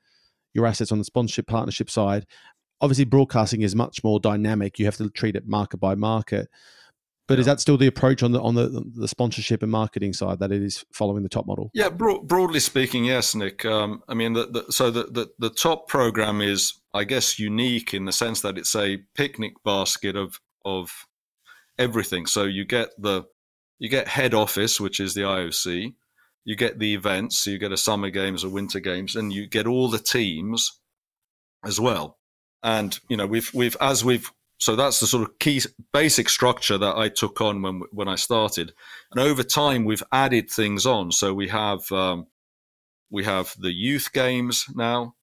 your 0.52 0.66
assets 0.66 0.90
on 0.90 0.98
the 0.98 1.04
sponsorship 1.04 1.46
partnership 1.46 1.88
side? 1.88 2.26
Obviously, 2.80 3.04
broadcasting 3.04 3.62
is 3.62 3.76
much 3.76 4.02
more 4.02 4.18
dynamic. 4.18 4.78
You 4.78 4.86
have 4.86 4.96
to 4.96 5.08
treat 5.10 5.36
it 5.36 5.46
market 5.46 5.78
by 5.78 5.94
market. 5.94 6.48
But 7.26 7.34
yeah. 7.34 7.40
is 7.40 7.46
that 7.46 7.60
still 7.60 7.78
the 7.78 7.86
approach 7.86 8.22
on 8.22 8.32
the 8.32 8.42
on 8.42 8.54
the, 8.54 8.84
the 8.94 9.08
sponsorship 9.08 9.62
and 9.62 9.70
marketing 9.72 10.12
side 10.12 10.40
that 10.40 10.52
it 10.52 10.62
is 10.62 10.84
following 10.92 11.22
the 11.22 11.28
top 11.28 11.46
model? 11.46 11.70
Yeah, 11.72 11.88
broadly 11.88 12.60
speaking, 12.60 13.04
yes, 13.04 13.34
Nick. 13.34 13.64
Um, 13.64 14.02
I 14.08 14.14
mean, 14.14 14.34
the, 14.34 14.46
the, 14.46 14.72
so 14.72 14.90
the, 14.90 15.04
the 15.04 15.28
the 15.38 15.50
top 15.50 15.88
program 15.88 16.42
is, 16.42 16.74
I 16.94 17.04
guess, 17.04 17.38
unique 17.40 17.92
in 17.92 18.04
the 18.04 18.12
sense 18.12 18.40
that 18.42 18.56
it's 18.56 18.76
a 18.76 18.98
picnic 19.16 19.54
basket 19.64 20.16
of 20.16 20.40
of 20.64 21.06
everything. 21.78 22.26
So 22.26 22.44
you 22.44 22.64
get 22.64 22.90
the 22.96 23.24
you 23.78 23.88
get 23.88 24.08
head 24.08 24.32
office, 24.32 24.80
which 24.80 25.00
is 25.00 25.14
the 25.14 25.22
IOC. 25.22 25.94
You 26.44 26.56
get 26.56 26.78
the 26.78 26.94
events, 26.94 27.38
so 27.38 27.50
you 27.50 27.58
get 27.58 27.72
a 27.72 27.76
summer 27.76 28.10
games 28.10 28.44
or 28.44 28.48
winter 28.50 28.78
games, 28.78 29.16
and 29.16 29.32
you 29.32 29.46
get 29.46 29.66
all 29.66 29.88
the 29.88 29.98
teams 29.98 30.78
as 31.64 31.80
well. 31.80 32.18
And 32.62 32.98
you 33.08 33.16
know, 33.16 33.26
we've 33.26 33.52
we've 33.52 33.76
as 33.80 34.04
we've 34.04 34.30
so 34.60 34.76
that's 34.76 35.00
the 35.00 35.06
sort 35.06 35.28
of 35.28 35.38
key 35.38 35.60
basic 35.92 36.28
structure 36.28 36.78
that 36.78 36.96
I 36.96 37.08
took 37.08 37.40
on 37.40 37.60
when 37.62 37.82
when 37.90 38.08
I 38.08 38.14
started, 38.14 38.72
and 39.10 39.20
over 39.20 39.42
time 39.42 39.84
we've 39.84 40.02
added 40.12 40.48
things 40.48 40.86
on. 40.86 41.10
So 41.10 41.34
we 41.34 41.48
have 41.48 41.90
um, 41.90 42.28
we 43.10 43.24
have 43.24 43.54
the 43.58 43.72
youth 43.72 44.12
games 44.12 44.66
now, 44.74 45.14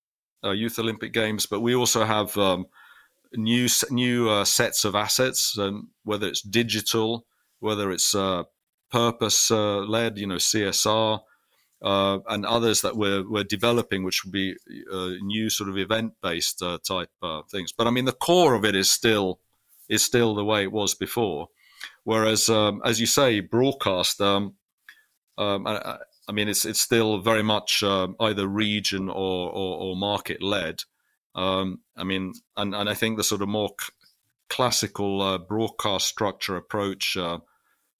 uh, 0.43 0.51
youth 0.51 0.79
Olympic 0.79 1.13
games, 1.13 1.45
but 1.45 1.61
we 1.61 1.75
also 1.75 2.05
have 2.05 2.37
um, 2.37 2.65
new 3.33 3.67
new 3.89 4.29
uh, 4.29 4.45
sets 4.45 4.85
of 4.85 4.95
assets, 4.95 5.57
um, 5.57 5.89
whether 6.03 6.27
it's 6.27 6.41
digital, 6.41 7.25
whether 7.59 7.91
it's 7.91 8.15
uh, 8.15 8.43
purpose 8.91 9.51
led, 9.51 10.17
you 10.17 10.27
know, 10.27 10.35
CSR 10.35 11.19
uh, 11.81 12.19
and 12.27 12.45
others 12.45 12.81
that 12.81 12.95
we're, 12.95 13.27
we're 13.27 13.43
developing, 13.43 14.03
which 14.03 14.23
will 14.23 14.31
be 14.31 14.55
uh, 14.91 15.11
new 15.21 15.49
sort 15.49 15.69
of 15.69 15.77
event 15.77 16.13
based 16.21 16.61
uh, 16.61 16.77
type 16.87 17.09
things. 17.49 17.71
But 17.71 17.87
I 17.87 17.89
mean, 17.91 18.05
the 18.05 18.11
core 18.11 18.53
of 18.53 18.65
it 18.65 18.75
is 18.75 18.89
still 18.89 19.39
is 19.89 20.03
still 20.03 20.35
the 20.35 20.45
way 20.45 20.63
it 20.63 20.71
was 20.71 20.93
before. 20.93 21.49
Whereas, 22.03 22.49
um, 22.49 22.81
as 22.85 22.99
you 22.99 23.07
say, 23.07 23.39
broadcast. 23.39 24.21
Um, 24.21 24.55
um, 25.37 25.65
I, 26.27 26.31
mean, 26.31 26.47
it's 26.47 26.65
it's 26.65 26.81
still 26.81 27.19
very 27.19 27.43
much 27.43 27.83
um, 27.83 28.15
either 28.19 28.47
region 28.47 29.09
or 29.09 29.49
or, 29.49 29.77
or 29.81 29.95
market 29.95 30.41
led. 30.41 30.83
Um, 31.33 31.79
I 31.95 32.03
mean, 32.03 32.33
and, 32.57 32.75
and 32.75 32.89
I 32.89 32.93
think 32.93 33.17
the 33.17 33.23
sort 33.23 33.41
of 33.41 33.47
more 33.47 33.69
c- 33.79 33.93
classical 34.49 35.21
uh, 35.21 35.37
broadcast 35.37 36.07
structure 36.07 36.57
approach 36.57 37.15
uh, 37.15 37.39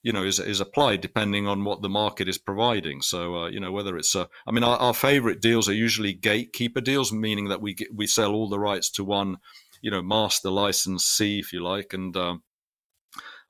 you 0.02 0.12
know 0.12 0.24
is 0.24 0.38
is 0.38 0.60
applied 0.60 1.00
depending 1.00 1.46
on 1.46 1.64
what 1.64 1.82
the 1.82 1.88
market 1.88 2.28
is 2.28 2.38
providing. 2.38 3.00
So 3.02 3.44
uh, 3.44 3.48
you 3.48 3.60
know 3.60 3.72
whether 3.72 3.96
it's 3.96 4.14
uh, 4.14 4.26
I 4.46 4.50
mean 4.50 4.64
our, 4.64 4.76
our 4.78 4.94
favorite 4.94 5.40
deals 5.40 5.68
are 5.68 5.74
usually 5.74 6.12
gatekeeper 6.12 6.80
deals, 6.80 7.12
meaning 7.12 7.48
that 7.48 7.62
we 7.62 7.74
get, 7.74 7.94
we 7.94 8.06
sell 8.06 8.34
all 8.34 8.48
the 8.48 8.58
rights 8.58 8.90
to 8.92 9.04
one 9.04 9.38
you 9.80 9.90
know 9.90 10.02
master 10.02 10.50
licensee, 10.50 11.38
if 11.38 11.52
you 11.52 11.62
like, 11.62 11.92
and 11.92 12.16
um, 12.16 12.42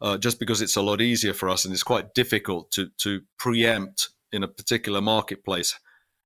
uh, 0.00 0.18
just 0.18 0.38
because 0.38 0.60
it's 0.60 0.76
a 0.76 0.82
lot 0.82 1.00
easier 1.00 1.32
for 1.32 1.48
us 1.48 1.64
and 1.64 1.72
it's 1.72 1.82
quite 1.82 2.14
difficult 2.14 2.70
to 2.72 2.90
to 2.98 3.22
preempt 3.38 4.10
in 4.32 4.42
a 4.42 4.48
particular 4.48 5.00
marketplace 5.00 5.78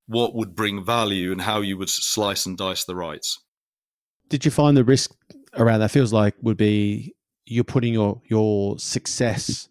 what 0.07 0.35
would 0.35 0.55
bring 0.55 0.85
value 0.85 1.33
and 1.33 1.43
how 1.43 1.61
you 1.61 1.77
would 1.77 1.91
slice 1.91 2.47
and 2.47 2.57
dice 2.57 2.85
the 2.85 2.95
rights. 2.95 3.41
Did 4.29 4.45
you 4.45 4.51
find 4.51 4.77
the 4.77 4.85
risk 4.85 5.13
around 5.55 5.81
that 5.81 5.91
feels 5.91 6.13
like 6.13 6.35
would 6.43 6.57
be 6.57 7.15
you're 7.45 7.65
putting 7.65 7.95
your 7.95 8.21
your 8.29 8.79
success 8.79 9.69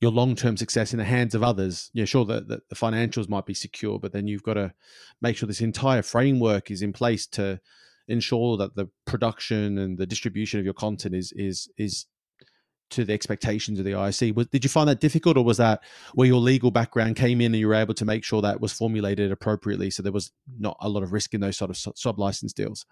your 0.00 0.12
long 0.12 0.36
term 0.36 0.56
success 0.56 0.92
in 0.92 0.98
the 0.98 1.04
hands 1.04 1.34
of 1.34 1.42
others. 1.42 1.90
Yeah, 1.92 2.04
sure 2.04 2.24
that 2.26 2.48
the, 2.48 2.60
the, 2.68 2.76
financials 2.76 3.28
might 3.28 3.46
be 3.46 3.54
secure, 3.54 3.98
but 3.98 4.12
then 4.12 4.28
you've 4.28 4.42
got 4.42 4.54
to 4.54 4.72
make 5.20 5.36
sure 5.36 5.46
this 5.46 5.60
entire 5.60 6.02
framework 6.02 6.70
is 6.70 6.82
in 6.82 6.92
place 6.92 7.26
to 7.28 7.60
ensure 8.06 8.56
that 8.58 8.76
the 8.76 8.88
production 9.06 9.76
and 9.78 9.98
the 9.98 10.06
distribution 10.06 10.60
of 10.60 10.64
your 10.64 10.74
content 10.74 11.14
is 11.14 11.32
is 11.32 11.68
is 11.76 12.06
to 12.90 13.04
the 13.04 13.12
expectations 13.12 13.78
of 13.78 13.84
the 13.84 13.92
IOC. 13.92 14.34
Was, 14.34 14.46
did 14.48 14.64
you 14.64 14.70
find 14.70 14.88
that 14.88 15.00
difficult, 15.00 15.36
or 15.36 15.44
was 15.44 15.58
that 15.58 15.82
where 16.14 16.26
your 16.26 16.40
legal 16.40 16.70
background 16.70 17.16
came 17.16 17.40
in 17.40 17.52
and 17.52 17.56
you 17.56 17.68
were 17.68 17.74
able 17.74 17.94
to 17.94 18.04
make 18.04 18.24
sure 18.24 18.42
that 18.42 18.60
was 18.60 18.72
formulated 18.72 19.30
appropriately, 19.32 19.90
so 19.90 20.02
there 20.02 20.12
was 20.12 20.32
not 20.58 20.76
a 20.80 20.88
lot 20.88 21.02
of 21.02 21.12
risk 21.12 21.34
in 21.34 21.40
those 21.40 21.56
sort 21.56 21.70
of 21.70 21.76
sub 21.76 22.18
license 22.18 22.52
deals? 22.52 22.86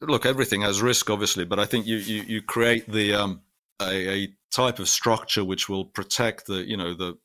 Look, 0.00 0.26
everything 0.26 0.62
has 0.62 0.82
risk, 0.82 1.08
obviously, 1.08 1.44
but 1.44 1.58
I 1.58 1.64
think 1.64 1.86
you 1.86 1.96
you, 1.96 2.22
you 2.22 2.42
create 2.42 2.90
the 2.90 3.14
um, 3.14 3.42
a, 3.80 4.24
a 4.24 4.28
type 4.50 4.78
of 4.78 4.88
structure 4.88 5.44
which 5.44 5.68
will 5.68 5.84
protect 5.84 6.46
the 6.46 6.66
you 6.68 6.76
know 6.76 6.94
the 6.94 7.16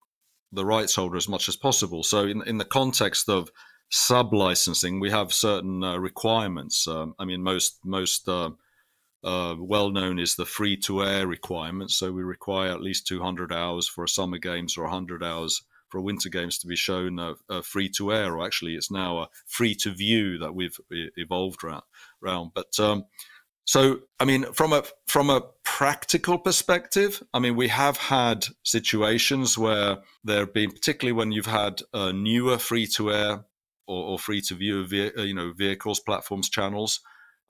the 0.51 0.65
rights 0.65 0.95
holder 0.95 1.17
as 1.17 1.27
much 1.27 1.47
as 1.49 1.55
possible. 1.55 2.03
So 2.03 2.25
in 2.25 2.41
in 2.43 2.57
the 2.57 2.65
context 2.65 3.29
of 3.29 3.49
sub 3.89 4.33
licensing, 4.33 4.99
we 4.99 5.11
have 5.11 5.33
certain 5.33 5.83
uh, 5.83 5.97
requirements. 5.97 6.87
Um, 6.87 7.13
I 7.19 7.25
mean, 7.25 7.43
most 7.43 7.79
most 7.83 8.27
uh, 8.27 8.51
uh, 9.23 9.55
well 9.59 9.89
known 9.89 10.19
is 10.19 10.35
the 10.35 10.45
free 10.45 10.77
to 10.77 11.03
air 11.03 11.27
requirement. 11.27 11.91
So 11.91 12.11
we 12.11 12.23
require 12.23 12.71
at 12.71 12.81
least 12.81 13.07
200 13.07 13.53
hours 13.53 13.87
for 13.87 14.07
summer 14.07 14.37
games 14.37 14.77
or 14.77 14.83
100 14.83 15.23
hours 15.23 15.61
for 15.89 16.01
winter 16.01 16.29
games 16.29 16.57
to 16.59 16.67
be 16.67 16.75
shown 16.75 17.19
uh, 17.19 17.33
uh, 17.49 17.61
free 17.61 17.89
to 17.89 18.13
air, 18.13 18.33
or 18.33 18.45
actually 18.45 18.75
it's 18.75 18.89
now 18.89 19.19
a 19.19 19.27
free 19.45 19.75
to 19.75 19.91
view 19.91 20.37
that 20.37 20.55
we've 20.55 20.79
evolved 20.89 21.61
around. 22.23 22.51
But 22.55 22.79
um, 22.79 23.05
so, 23.65 23.99
I 24.19 24.25
mean, 24.25 24.45
from 24.53 24.73
a 24.73 24.83
from 25.07 25.29
a 25.29 25.41
practical 25.63 26.39
perspective, 26.39 27.21
I 27.33 27.39
mean, 27.39 27.55
we 27.55 27.67
have 27.67 27.97
had 27.97 28.47
situations 28.63 29.57
where 29.57 29.97
there 30.23 30.39
have 30.39 30.53
been, 30.53 30.71
particularly 30.71 31.13
when 31.13 31.31
you've 31.31 31.45
had 31.45 31.81
newer 31.93 32.57
free 32.57 32.87
to 32.87 33.11
air 33.11 33.45
or, 33.85 34.11
or 34.11 34.19
free 34.19 34.41
to 34.41 34.55
view, 34.55 34.85
you 34.89 35.33
know, 35.33 35.51
vehicles, 35.51 35.99
platforms, 35.99 36.49
channels 36.49 37.01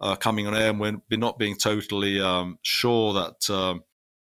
uh, 0.02 0.16
coming 0.16 0.48
on 0.48 0.56
air, 0.56 0.72
and 0.72 0.80
we're 0.80 1.00
not 1.12 1.38
being 1.38 1.56
totally 1.56 2.20
um, 2.20 2.58
sure 2.64 3.14
that 3.14 3.50
um, 3.50 3.84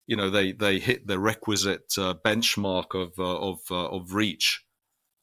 you 0.08 0.16
know 0.16 0.30
they 0.30 0.54
they 0.54 0.80
hit 0.80 1.06
the 1.06 1.20
requisite 1.20 1.94
uh, 1.98 2.14
benchmark 2.26 2.96
of 2.96 3.14
uh, 3.20 3.38
of 3.38 3.60
uh, 3.70 3.90
of 3.90 4.14
reach. 4.14 4.64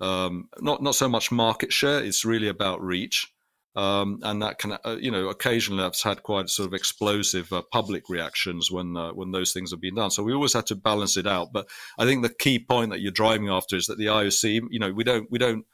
Um, 0.00 0.48
not 0.60 0.82
not 0.82 0.94
so 0.94 1.08
much 1.08 1.32
market 1.32 1.72
share; 1.72 2.04
it's 2.04 2.24
really 2.24 2.48
about 2.48 2.82
reach. 2.82 3.28
Um, 3.74 4.18
and 4.22 4.42
that 4.42 4.58
can, 4.58 4.72
uh, 4.84 4.98
you 5.00 5.10
know, 5.10 5.28
occasionally 5.28 5.82
that's 5.82 6.02
had 6.02 6.22
quite 6.22 6.50
sort 6.50 6.66
of 6.66 6.74
explosive 6.74 7.50
public 7.72 8.10
reactions 8.10 8.70
when 8.70 8.94
when 9.14 9.30
those 9.30 9.54
things 9.54 9.70
have 9.70 9.80
been 9.80 9.94
done. 9.94 10.10
So 10.10 10.22
we 10.22 10.34
always 10.34 10.52
had 10.52 10.66
to 10.66 10.74
balance 10.74 11.16
it 11.16 11.26
out. 11.26 11.54
But 11.54 11.68
I 11.98 12.04
think 12.04 12.22
the 12.22 12.34
key 12.34 12.58
point 12.58 12.90
that 12.90 13.00
you're 13.00 13.12
driving 13.12 13.48
after 13.48 13.76
is 13.76 13.86
that 13.86 13.96
the 13.96 14.06
IOC, 14.06 14.64
you 14.68 14.78
know, 14.78 14.92
we 14.92 15.04
don't 15.04 15.30
we 15.30 15.38
don't 15.38 15.64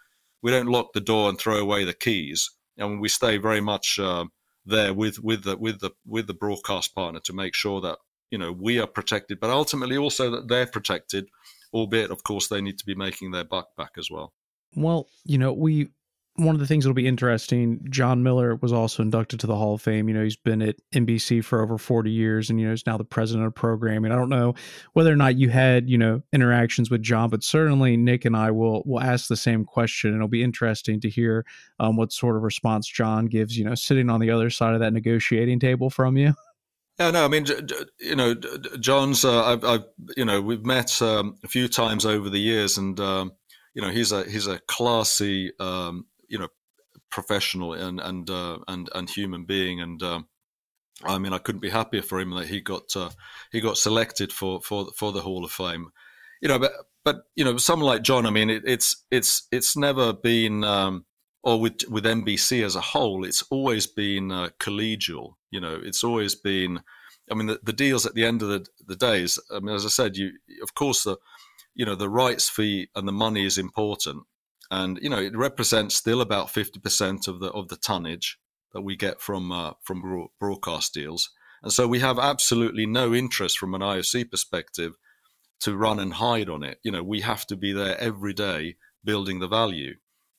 we 0.41 0.53
don't 0.53 0.69
lock 0.69 0.93
the 0.95 1.01
door 1.01 1.29
and 1.29 1.37
throw 1.37 1.59
away 1.59 1.85
the 1.85 1.93
keys, 1.93 2.49
and 2.77 3.01
we 3.01 3.09
stay 3.09 3.37
very 3.37 3.61
much 3.61 3.99
uh, 3.99 4.27
there 4.69 4.95
with 4.95 5.23
with 5.23 5.45
the 5.45 5.57
with 5.57 5.81
the 5.81 5.91
with 6.07 6.27
the 6.27 6.35
broadcast 6.35 6.95
partner 6.95 7.21
to 7.21 7.33
make 7.33 7.55
sure 7.55 7.81
that 7.81 7.99
you 8.31 8.39
know 8.39 8.53
we 8.53 8.79
are 8.79 8.87
protected, 8.87 9.41
but 9.41 9.51
ultimately 9.51 9.97
also 9.97 10.31
that 10.31 10.49
they're 10.49 10.67
protected. 10.67 11.29
Albeit, 11.73 12.11
of 12.11 12.23
course, 12.23 12.49
they 12.49 12.63
need 12.63 12.79
to 12.79 12.87
be 12.87 12.95
making 12.95 13.31
their 13.31 13.45
buck 13.45 13.77
back 13.77 13.93
as 13.99 14.11
well. 14.11 14.33
Well, 14.75 15.09
you 15.25 15.37
know, 15.37 15.53
we 15.53 15.91
one 16.39 16.55
of 16.55 16.61
the 16.61 16.67
things 16.69 16.85
that'll 16.85 16.95
be 16.95 17.09
interesting, 17.09 17.85
Jon 17.91 18.23
Miller 18.23 18.55
was 18.55 18.73
also 18.73 19.03
inducted 19.03 19.41
to 19.41 19.49
the 19.49 19.57
Hall 19.57 19.75
of 19.75 19.83
Fame. 19.83 20.09
You 20.09 20.15
know, 20.15 20.23
he's 20.23 20.37
been 20.37 20.63
at 20.63 20.77
NBC 20.93 21.45
for 21.45 21.61
over 21.61 21.79
40 21.79 22.13
years 22.13 22.49
and, 22.49 22.61
you 22.61 22.67
know, 22.67 22.73
he's 22.73 22.87
now 22.87 22.97
the 22.97 23.05
president 23.05 23.47
of 23.47 23.57
programming. 23.57 24.13
I 24.13 24.17
don't 24.17 24.29
know 24.29 24.55
whether 24.93 25.13
or 25.13 25.17
not 25.17 25.37
you 25.37 25.49
had, 25.49 25.91
you 25.91 25.99
know, 25.99 26.23
interactions 26.33 26.91
with 26.91 27.03
Jon, 27.03 27.29
but 27.29 27.43
certainly 27.43 27.97
Nick 27.97 28.25
and 28.25 28.37
I 28.37 28.53
will 28.53 28.85
will 28.87 29.01
ask 29.01 29.27
the 29.27 29.37
same 29.37 29.65
question. 29.65 30.11
And 30.11 30.19
it'll 30.19 30.29
be 30.29 30.45
interesting 30.45 31.01
to 31.01 31.11
hear 31.11 31.45
um, 31.81 31.97
what 31.97 32.13
sort 32.13 32.37
of 32.37 32.43
response 32.43 32.87
Jon 32.87 33.27
gives, 33.27 33.59
you 33.59 33.65
know, 33.65 33.75
sitting 33.75 34.09
on 34.09 34.21
the 34.21 34.31
other 34.31 34.49
side 34.49 34.75
of 34.75 34.81
that 34.81 34.93
negotiating 34.93 35.59
table 35.59 35.91
from 35.91 36.17
you. 36.17 36.35
Yeah, 37.01 37.11
no, 37.11 37.25
I 37.25 37.29
mean, 37.29 37.47
you 37.99 38.17
know, 38.17 38.35
Jon's, 38.81 39.25
uh, 39.25 39.45
I've, 39.45 39.65
I've, 39.65 39.85
you 40.17 40.25
know, 40.25 40.41
we've 40.41 40.65
met 40.65 41.01
um, 41.03 41.37
a 41.45 41.49
few 41.49 41.69
times 41.69 42.05
over 42.07 42.29
the 42.29 42.41
years 42.41 42.77
and, 42.77 42.99
um, 42.99 43.33
you 43.75 43.83
know, 43.83 43.91
he's 43.91 44.11
a, 44.11 44.25
he's 44.25 44.49
a 44.49 44.59
classy, 44.67 45.53
um, 45.61 46.07
you 46.29 46.39
know 46.39 46.49
professional 47.11 47.73
and 47.73 48.01
and 48.01 48.31
uh, 48.31 48.59
and 48.69 48.89
and 48.95 49.11
human 49.11 49.45
being 49.45 49.81
and 49.81 50.03
um, 50.03 50.29
I 51.05 51.19
mean, 51.19 51.33
I 51.33 51.39
couldn't 51.39 51.61
be 51.61 51.71
happier 51.71 52.03
for 52.03 52.19
him 52.19 52.31
that 52.31 52.49
he 52.49 52.61
got 52.61 52.97
uh, 52.97 53.11
he 53.53 53.61
got 53.61 53.79
selected 53.79 54.33
for 54.33 54.61
for 54.61 54.87
for 54.97 55.13
the 55.13 55.21
Hall 55.21 55.45
of 55.45 55.53
Fame. 55.53 55.91
You 56.41 56.49
know, 56.49 56.59
but 56.59 56.73
but 57.05 57.23
you 57.37 57.45
know, 57.45 57.57
someone 57.57 57.87
like 57.87 58.03
Jon. 58.03 58.27
I 58.27 58.31
mean, 58.31 58.51
it, 58.51 58.63
it's 58.67 59.05
it's 59.11 59.47
it's 59.53 59.77
never 59.77 60.13
been. 60.13 60.65
Um, 60.65 61.05
or 61.45 61.61
with 61.61 61.89
with 61.89 62.05
NBC 62.05 62.65
as 62.65 62.75
a 62.75 62.81
whole, 62.81 63.25
it's 63.25 63.43
always 63.51 63.87
been 63.87 64.33
uh, 64.33 64.49
collegial. 64.59 65.35
You 65.51 65.61
know, 65.61 65.81
it's 65.83 66.03
always 66.03 66.35
been. 66.35 66.81
I 67.31 67.35
mean, 67.35 67.47
the, 67.47 67.61
the 67.63 67.73
deals 67.73 68.07
at 68.07 68.15
the 68.15 68.25
end 68.25 68.43
of 68.43 68.49
the, 68.49 68.67
the 68.87 68.97
days. 68.97 69.39
I 69.55 69.61
mean, 69.61 69.75
as 69.75 69.85
I 69.85 69.89
said, 69.89 70.17
you 70.17 70.33
of 70.63 70.75
course 70.75 71.05
the, 71.05 71.17
you 71.75 71.85
know, 71.85 71.95
the 71.95 72.09
rights 72.09 72.49
fee 72.49 72.89
and 72.97 73.07
the 73.07 73.13
money 73.13 73.45
is 73.45 73.57
important, 73.59 74.25
and 74.71 74.99
you 75.03 75.09
know 75.09 75.19
it 75.19 75.37
represents 75.37 75.95
still 75.95 76.21
about 76.21 76.51
fifty 76.51 76.79
percent 76.79 77.29
of 77.29 77.41
the 77.41 77.51
of 77.53 77.69
the 77.69 77.77
tonnage 77.77 78.39
that 78.73 78.83
we 78.83 78.97
get 78.97 79.21
from 79.21 79.51
uh, 79.51 79.73
from 79.83 80.29
broadcast 80.39 80.95
deals, 80.95 81.31
and 81.63 81.73
so 81.73 81.87
we 81.87 82.01
have 82.01 82.19
absolutely 82.19 82.87
no 82.87 83.15
interest 83.15 83.59
from 83.59 83.75
an 83.75 83.81
IOC 83.81 84.31
perspective 84.31 84.95
to 85.61 85.77
run 85.77 85.99
and 85.99 86.15
hide 86.15 86.49
on 86.49 86.63
it. 86.63 86.79
You 86.83 86.93
know, 86.93 87.03
we 87.03 87.21
have 87.23 87.47
to 87.47 87.57
be 87.57 87.73
there 87.73 87.99
every 87.99 88.33
day 88.33 88.77
building 89.05 89.41
the 89.41 89.49
value, 89.49 89.95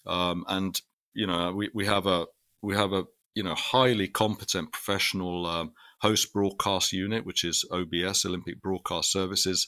um, 0.06 0.46
and 0.48 0.80
you 1.14 1.28
know 1.28 1.52
we, 1.54 1.70
we 1.74 1.86
have 1.86 2.06
a 2.06 2.28
we 2.62 2.76
have 2.76 2.94
a 2.94 3.06
you 3.36 3.44
know 3.44 3.56
highly 3.56 4.08
competent 4.08 4.72
professional 4.72 5.46
um, 5.46 5.74
host 6.02 6.34
broadcast 6.34 6.94
unit, 6.94 7.26
which 7.26 7.44
is 7.44 7.66
OBS 7.72 8.26
Olympic 8.26 8.62
Broadcast 8.62 9.12
Services, 9.12 9.68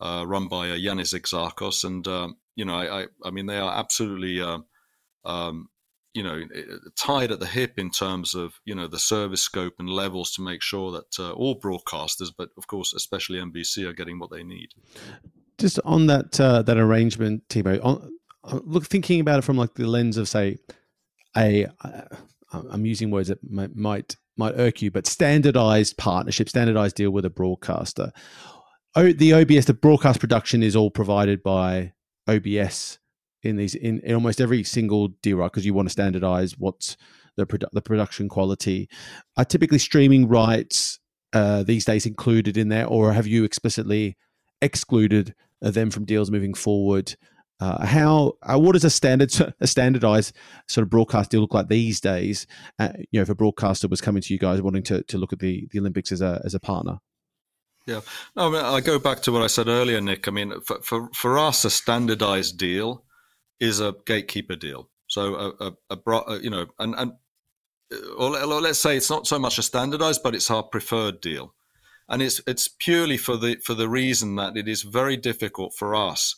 uh, 0.00 0.24
run 0.26 0.48
by 0.48 0.70
uh, 0.70 0.76
Yiannis 0.76 1.14
Exarchos, 1.14 1.84
and 1.84 2.06
um, 2.06 2.36
you 2.56 2.64
know 2.64 2.74
I, 2.74 3.06
I, 3.24 3.30
mean 3.30 3.46
they 3.46 3.58
are 3.58 3.78
absolutely 3.78 4.40
uh, 4.40 4.58
um, 5.24 5.68
you 6.12 6.22
know 6.22 6.42
tied 6.96 7.32
at 7.32 7.40
the 7.40 7.46
hip 7.46 7.78
in 7.78 7.90
terms 7.90 8.34
of 8.34 8.54
you 8.64 8.74
know 8.74 8.86
the 8.86 8.98
service 8.98 9.42
scope 9.42 9.74
and 9.78 9.88
levels 9.88 10.32
to 10.32 10.42
make 10.42 10.62
sure 10.62 10.92
that 10.92 11.18
uh, 11.18 11.32
all 11.32 11.60
broadcasters, 11.60 12.30
but 12.36 12.50
of 12.56 12.66
course 12.66 12.94
especially 12.94 13.38
NBC, 13.38 13.86
are 13.86 13.92
getting 13.92 14.18
what 14.18 14.30
they 14.30 14.42
need. 14.42 14.68
Just 15.58 15.78
on 15.84 16.06
that 16.06 16.40
uh, 16.40 16.62
that 16.62 16.78
arrangement, 16.78 17.48
Timo. 17.48 17.84
On, 17.84 18.10
look, 18.64 18.86
thinking 18.86 19.20
about 19.20 19.38
it 19.38 19.42
from 19.42 19.56
like 19.56 19.74
the 19.74 19.86
lens 19.86 20.16
of 20.16 20.28
say 20.28 20.58
a, 21.36 21.66
I'm 22.52 22.86
using 22.86 23.10
words 23.10 23.28
that 23.28 23.38
might, 23.48 23.74
might 23.74 24.16
might 24.36 24.54
irk 24.56 24.82
you, 24.82 24.90
but 24.90 25.06
standardized 25.06 25.96
partnership, 25.96 26.48
standardized 26.48 26.96
deal 26.96 27.10
with 27.10 27.24
a 27.24 27.30
broadcaster. 27.30 28.12
Oh, 28.96 29.12
the 29.12 29.32
OBS, 29.32 29.66
the 29.66 29.74
broadcast 29.74 30.20
production 30.20 30.62
is 30.62 30.76
all 30.76 30.90
provided 30.90 31.42
by 31.42 31.92
OBS 32.28 32.98
in 33.42 33.56
these 33.56 33.74
in, 33.74 34.00
in 34.00 34.14
almost 34.14 34.40
every 34.40 34.64
single 34.64 35.08
deal. 35.22 35.42
Because 35.42 35.66
you 35.66 35.74
want 35.74 35.86
to 35.86 35.92
standardize 35.92 36.58
what's 36.58 36.96
the 37.36 37.46
produ- 37.46 37.70
the 37.72 37.82
production 37.82 38.28
quality. 38.28 38.88
Are 39.36 39.44
typically 39.44 39.78
streaming 39.78 40.28
rights 40.28 41.00
uh, 41.32 41.62
these 41.62 41.84
days 41.84 42.06
included 42.06 42.56
in 42.56 42.68
there, 42.68 42.86
or 42.86 43.12
have 43.12 43.26
you 43.26 43.44
explicitly 43.44 44.16
excluded 44.62 45.34
them 45.60 45.90
from 45.90 46.04
deals 46.04 46.30
moving 46.30 46.54
forward? 46.54 47.16
Uh, 47.60 47.86
how 47.86 48.32
uh, 48.42 48.58
what 48.58 48.72
does 48.72 48.84
a 48.84 48.90
standard 48.90 49.32
a 49.60 49.66
standardized 49.66 50.34
sort 50.68 50.82
of 50.82 50.90
broadcast 50.90 51.30
deal 51.30 51.40
look 51.40 51.54
like 51.54 51.68
these 51.68 52.00
days? 52.00 52.46
Uh, 52.78 52.90
you 53.10 53.18
know, 53.18 53.22
if 53.22 53.28
a 53.28 53.34
broadcaster 53.34 53.88
was 53.88 54.00
coming 54.00 54.22
to 54.22 54.32
you 54.32 54.38
guys 54.38 54.60
wanting 54.60 54.82
to, 54.82 55.02
to 55.04 55.18
look 55.18 55.32
at 55.32 55.38
the, 55.38 55.66
the 55.70 55.78
Olympics 55.78 56.12
as 56.12 56.20
a 56.20 56.40
as 56.44 56.54
a 56.54 56.60
partner. 56.60 56.98
Yeah, 57.86 58.00
no, 58.34 58.48
I, 58.48 58.50
mean, 58.50 58.64
I 58.64 58.80
go 58.80 58.98
back 58.98 59.20
to 59.22 59.32
what 59.32 59.42
I 59.42 59.46
said 59.46 59.68
earlier, 59.68 60.00
Nick. 60.00 60.26
I 60.26 60.30
mean, 60.30 60.60
for 60.60 60.80
for, 60.82 61.10
for 61.14 61.38
us, 61.38 61.64
a 61.64 61.70
standardized 61.70 62.56
deal 62.56 63.04
is 63.60 63.80
a 63.80 63.94
gatekeeper 64.06 64.56
deal. 64.56 64.90
So 65.06 65.34
a, 65.60 65.72
a, 65.90 65.96
a 65.96 66.40
you 66.40 66.50
know, 66.50 66.66
and 66.78 66.94
and 66.94 67.12
or 68.16 68.30
let's 68.30 68.78
say 68.78 68.96
it's 68.96 69.10
not 69.10 69.26
so 69.26 69.38
much 69.38 69.58
a 69.58 69.62
standardized, 69.62 70.22
but 70.22 70.34
it's 70.34 70.50
our 70.50 70.62
preferred 70.62 71.20
deal, 71.20 71.54
and 72.08 72.22
it's 72.22 72.40
it's 72.46 72.68
purely 72.68 73.18
for 73.18 73.36
the 73.36 73.56
for 73.64 73.74
the 73.74 73.88
reason 73.88 74.36
that 74.36 74.56
it 74.56 74.66
is 74.66 74.82
very 74.82 75.16
difficult 75.16 75.74
for 75.76 75.94
us 75.94 76.36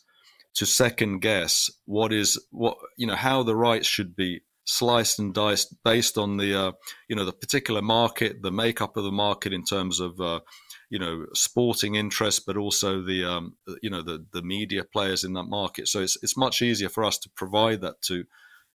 to 0.54 0.66
second 0.66 1.20
guess 1.20 1.70
what 1.84 2.12
is 2.12 2.42
what 2.50 2.76
you 2.96 3.06
know 3.06 3.14
how 3.14 3.42
the 3.42 3.54
rights 3.54 3.86
should 3.86 4.16
be 4.16 4.40
sliced 4.64 5.18
and 5.18 5.32
diced 5.32 5.74
based 5.84 6.18
on 6.18 6.38
the 6.38 6.58
uh, 6.58 6.72
you 7.08 7.16
know 7.16 7.24
the 7.24 7.32
particular 7.32 7.82
market, 7.82 8.42
the 8.42 8.50
makeup 8.50 8.96
of 8.96 9.04
the 9.04 9.12
market 9.12 9.52
in 9.52 9.64
terms 9.64 10.00
of 10.00 10.20
uh, 10.20 10.40
you 10.88 10.98
know 10.98 11.26
sporting 11.34 11.94
interest, 11.94 12.44
but 12.46 12.56
also 12.56 13.02
the 13.02 13.24
um, 13.24 13.56
you 13.82 13.90
know 13.90 14.02
the 14.02 14.24
the 14.32 14.42
media 14.42 14.84
players 14.84 15.24
in 15.24 15.32
that 15.34 15.44
market. 15.44 15.88
So 15.88 16.00
it's 16.00 16.16
it's 16.22 16.36
much 16.36 16.62
easier 16.62 16.88
for 16.88 17.04
us 17.04 17.18
to 17.18 17.30
provide 17.36 17.80
that 17.80 18.00
to 18.02 18.24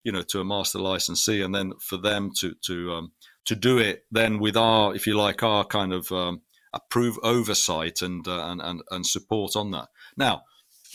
you 0.03 0.11
know 0.11 0.23
to 0.23 0.41
a 0.41 0.45
master 0.45 0.79
licensee, 0.79 1.41
and 1.41 1.53
then 1.53 1.73
for 1.79 1.97
them 1.97 2.31
to 2.39 2.55
to 2.65 2.93
um, 2.93 3.11
to 3.45 3.55
do 3.55 3.77
it 3.77 4.05
then 4.11 4.39
with 4.39 4.57
our 4.57 4.95
if 4.95 5.07
you 5.07 5.15
like 5.15 5.43
our 5.43 5.63
kind 5.65 5.93
of 5.93 6.11
um, 6.11 6.41
approve 6.73 7.17
oversight 7.23 8.01
and, 8.01 8.27
uh, 8.27 8.45
and 8.47 8.61
and 8.61 8.81
and 8.91 9.05
support 9.05 9.55
on 9.55 9.71
that. 9.71 9.87
Now 10.17 10.43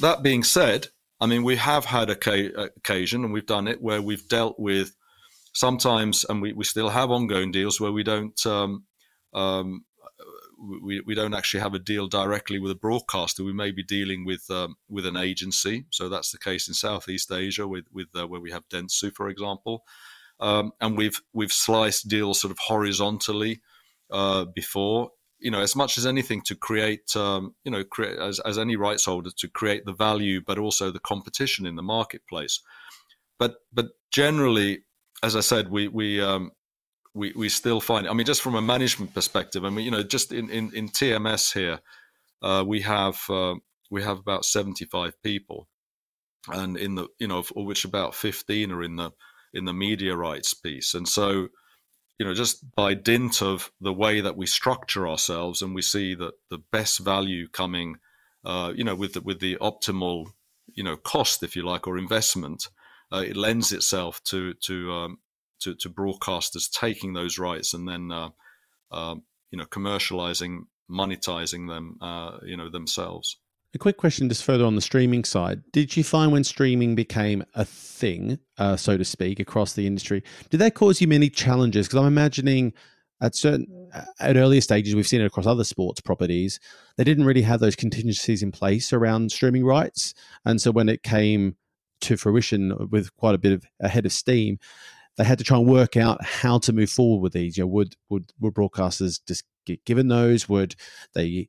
that 0.00 0.22
being 0.22 0.44
said, 0.44 0.88
I 1.20 1.26
mean, 1.26 1.42
we 1.42 1.56
have 1.56 1.86
had 1.86 2.10
occasion, 2.10 3.24
and 3.24 3.32
we've 3.32 3.46
done 3.46 3.68
it, 3.68 3.80
where 3.80 4.02
we've 4.02 4.28
dealt 4.28 4.58
with 4.58 4.94
sometimes, 5.54 6.24
and 6.28 6.42
we, 6.42 6.52
we 6.52 6.64
still 6.64 6.90
have 6.90 7.10
ongoing 7.10 7.50
deals 7.50 7.80
where 7.80 7.92
we 7.92 8.02
don't 8.02 8.44
um, 8.44 8.84
um, 9.32 9.84
we, 10.58 11.00
we 11.00 11.14
don't 11.14 11.34
actually 11.34 11.60
have 11.60 11.74
a 11.74 11.78
deal 11.78 12.06
directly 12.06 12.58
with 12.58 12.70
a 12.70 12.76
broadcaster. 12.76 13.44
We 13.44 13.52
may 13.52 13.70
be 13.70 13.82
dealing 13.82 14.24
with 14.24 14.50
um, 14.50 14.76
with 14.88 15.06
an 15.06 15.16
agency. 15.16 15.86
So 15.90 16.08
that's 16.08 16.32
the 16.32 16.38
case 16.38 16.68
in 16.68 16.74
Southeast 16.74 17.30
Asia 17.32 17.66
with 17.66 17.84
with 17.92 18.08
uh, 18.14 18.26
where 18.26 18.40
we 18.40 18.50
have 18.50 18.68
Dentsu, 18.68 19.12
for 19.14 19.28
example, 19.28 19.84
um, 20.40 20.72
and 20.80 20.96
we've 20.96 21.20
we've 21.32 21.52
sliced 21.52 22.08
deals 22.08 22.40
sort 22.40 22.50
of 22.50 22.58
horizontally 22.58 23.60
uh, 24.10 24.44
before 24.54 25.10
you 25.38 25.50
know, 25.50 25.60
as 25.60 25.76
much 25.76 25.98
as 25.98 26.06
anything 26.06 26.40
to 26.42 26.54
create, 26.54 27.14
um, 27.14 27.54
you 27.64 27.70
know, 27.70 27.84
create, 27.84 28.18
as, 28.18 28.40
as 28.40 28.58
any 28.58 28.76
rights 28.76 29.04
holder 29.04 29.30
to 29.36 29.48
create 29.48 29.84
the 29.84 29.92
value, 29.92 30.40
but 30.40 30.58
also 30.58 30.90
the 30.90 31.00
competition 31.00 31.66
in 31.66 31.76
the 31.76 31.82
marketplace. 31.82 32.60
But 33.38 33.56
but 33.72 33.88
generally, 34.10 34.84
as 35.22 35.36
I 35.36 35.40
said, 35.40 35.70
we 35.70 35.88
we 35.88 36.22
um, 36.22 36.52
we 37.16 37.32
we 37.34 37.48
still 37.48 37.80
find. 37.80 38.06
I 38.06 38.12
mean, 38.12 38.26
just 38.26 38.42
from 38.42 38.54
a 38.54 38.62
management 38.62 39.14
perspective, 39.14 39.64
I 39.64 39.70
mean, 39.70 39.84
you 39.84 39.90
know, 39.90 40.02
just 40.02 40.32
in 40.32 40.50
in, 40.50 40.70
in 40.74 40.88
TMS 40.88 41.54
here, 41.54 41.80
uh, 42.42 42.62
we 42.66 42.82
have 42.82 43.18
uh, 43.30 43.54
we 43.90 44.02
have 44.02 44.18
about 44.18 44.44
seventy 44.44 44.84
five 44.84 45.20
people, 45.22 45.66
and 46.48 46.76
in 46.76 46.94
the 46.94 47.08
you 47.18 47.26
know, 47.26 47.38
of 47.38 47.50
which 47.56 47.84
about 47.84 48.14
fifteen 48.14 48.70
are 48.70 48.82
in 48.82 48.96
the 48.96 49.10
in 49.54 49.64
the 49.64 49.72
media 49.72 50.14
rights 50.14 50.52
piece, 50.54 50.94
and 50.94 51.08
so 51.08 51.48
you 52.18 52.24
know, 52.24 52.34
just 52.34 52.64
by 52.74 52.94
dint 52.94 53.42
of 53.42 53.70
the 53.80 53.92
way 53.92 54.20
that 54.20 54.36
we 54.36 54.46
structure 54.46 55.08
ourselves, 55.08 55.62
and 55.62 55.74
we 55.74 55.82
see 55.82 56.14
that 56.14 56.32
the 56.50 56.58
best 56.72 56.98
value 56.98 57.46
coming, 57.48 57.96
uh, 58.44 58.72
you 58.74 58.84
know, 58.84 58.94
with 58.94 59.14
the, 59.14 59.20
with 59.20 59.40
the 59.40 59.56
optimal, 59.56 60.28
you 60.74 60.82
know, 60.82 60.96
cost, 60.96 61.42
if 61.42 61.54
you 61.56 61.62
like, 61.62 61.86
or 61.86 61.98
investment, 61.98 62.68
uh, 63.12 63.18
it 63.18 63.36
lends 63.36 63.70
itself 63.72 64.22
to 64.24 64.54
to, 64.54 64.92
um, 64.92 65.18
to 65.60 65.74
to 65.76 65.90
broadcasters 65.90 66.70
taking 66.70 67.12
those 67.12 67.38
rights 67.38 67.74
and 67.74 67.88
then, 67.88 68.10
uh, 68.12 68.30
um, 68.90 69.22
you 69.50 69.58
know, 69.58 69.66
commercializing, 69.66 70.60
monetizing 70.90 71.68
them, 71.68 71.98
uh, 72.00 72.38
you 72.44 72.56
know, 72.56 72.70
themselves. 72.70 73.38
A 73.74 73.78
quick 73.78 73.98
question, 73.98 74.28
just 74.28 74.44
further 74.44 74.64
on 74.64 74.74
the 74.74 74.80
streaming 74.80 75.24
side. 75.24 75.62
Did 75.72 75.96
you 75.96 76.02
find 76.02 76.32
when 76.32 76.44
streaming 76.44 76.94
became 76.94 77.44
a 77.54 77.64
thing, 77.64 78.38
uh, 78.56 78.76
so 78.76 78.96
to 78.96 79.04
speak, 79.04 79.38
across 79.38 79.74
the 79.74 79.86
industry, 79.86 80.22
did 80.48 80.60
that 80.60 80.74
cause 80.74 81.00
you 81.00 81.08
many 81.08 81.28
challenges? 81.28 81.86
Because 81.86 82.00
I'm 82.00 82.06
imagining 82.06 82.72
at 83.20 83.34
certain 83.34 83.90
at 84.18 84.36
earlier 84.36 84.60
stages, 84.60 84.94
we've 84.94 85.06
seen 85.06 85.20
it 85.20 85.26
across 85.26 85.46
other 85.46 85.64
sports 85.64 86.00
properties. 86.00 86.60
They 86.96 87.04
didn't 87.04 87.24
really 87.26 87.42
have 87.42 87.60
those 87.60 87.76
contingencies 87.76 88.42
in 88.42 88.52
place 88.52 88.92
around 88.92 89.32
streaming 89.32 89.64
rights, 89.64 90.14
and 90.44 90.60
so 90.60 90.70
when 90.70 90.88
it 90.88 91.02
came 91.02 91.56
to 92.02 92.16
fruition 92.16 92.88
with 92.90 93.14
quite 93.16 93.34
a 93.34 93.38
bit 93.38 93.52
of 93.52 93.64
ahead 93.80 94.06
of 94.06 94.12
steam, 94.12 94.58
they 95.16 95.24
had 95.24 95.38
to 95.38 95.44
try 95.44 95.58
and 95.58 95.68
work 95.68 95.96
out 95.96 96.22
how 96.24 96.58
to 96.58 96.72
move 96.72 96.90
forward 96.90 97.22
with 97.22 97.32
these. 97.32 97.56
You 97.56 97.64
know, 97.64 97.68
would 97.68 97.96
would 98.08 98.32
would 98.40 98.54
broadcasters 98.54 99.20
just 99.26 99.44
get 99.64 99.84
given 99.84 100.08
those? 100.08 100.48
Would 100.48 100.76
they 101.14 101.48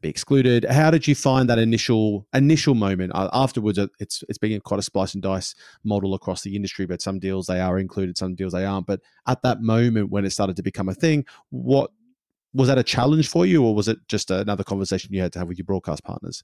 be 0.00 0.08
excluded. 0.08 0.64
How 0.64 0.90
did 0.90 1.06
you 1.06 1.14
find 1.14 1.48
that 1.48 1.58
initial 1.58 2.26
initial 2.34 2.74
moment? 2.74 3.12
Uh, 3.14 3.28
afterwards, 3.32 3.78
uh, 3.78 3.88
it's 3.98 4.24
it's 4.28 4.38
been 4.38 4.60
quite 4.60 4.80
a 4.80 4.82
splice 4.82 5.14
and 5.14 5.22
dice 5.22 5.54
model 5.84 6.14
across 6.14 6.42
the 6.42 6.56
industry, 6.56 6.86
but 6.86 7.02
some 7.02 7.18
deals 7.18 7.46
they 7.46 7.60
are 7.60 7.78
included, 7.78 8.18
some 8.18 8.34
deals 8.34 8.52
they 8.52 8.64
aren't. 8.64 8.86
But 8.86 9.00
at 9.26 9.42
that 9.42 9.60
moment 9.60 10.10
when 10.10 10.24
it 10.24 10.30
started 10.30 10.56
to 10.56 10.62
become 10.62 10.88
a 10.88 10.94
thing, 10.94 11.24
what 11.50 11.90
was 12.52 12.68
that 12.68 12.78
a 12.78 12.82
challenge 12.82 13.28
for 13.28 13.46
you, 13.46 13.64
or 13.64 13.74
was 13.74 13.88
it 13.88 13.98
just 14.08 14.30
another 14.30 14.64
conversation 14.64 15.12
you 15.12 15.22
had 15.22 15.32
to 15.34 15.38
have 15.38 15.48
with 15.48 15.58
your 15.58 15.66
broadcast 15.66 16.04
partners? 16.04 16.42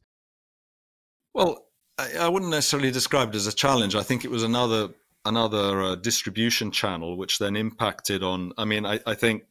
Well, 1.35 1.67
I, 1.99 2.13
I 2.21 2.29
wouldn't 2.29 2.51
necessarily 2.51 2.91
describe 2.91 3.31
it 3.31 3.37
as 3.37 3.47
a 3.47 3.53
challenge. 3.53 3.95
I 3.95 4.03
think 4.03 4.25
it 4.25 4.31
was 4.31 4.43
another 4.43 4.91
another 5.25 5.83
uh, 5.83 5.95
distribution 5.95 6.71
channel, 6.71 7.17
which 7.17 7.39
then 7.39 7.57
impacted 7.57 8.23
on. 8.23 8.53
I 8.59 8.65
mean, 8.65 8.87
I, 8.87 9.01
I 9.07 9.15
think 9.15 9.45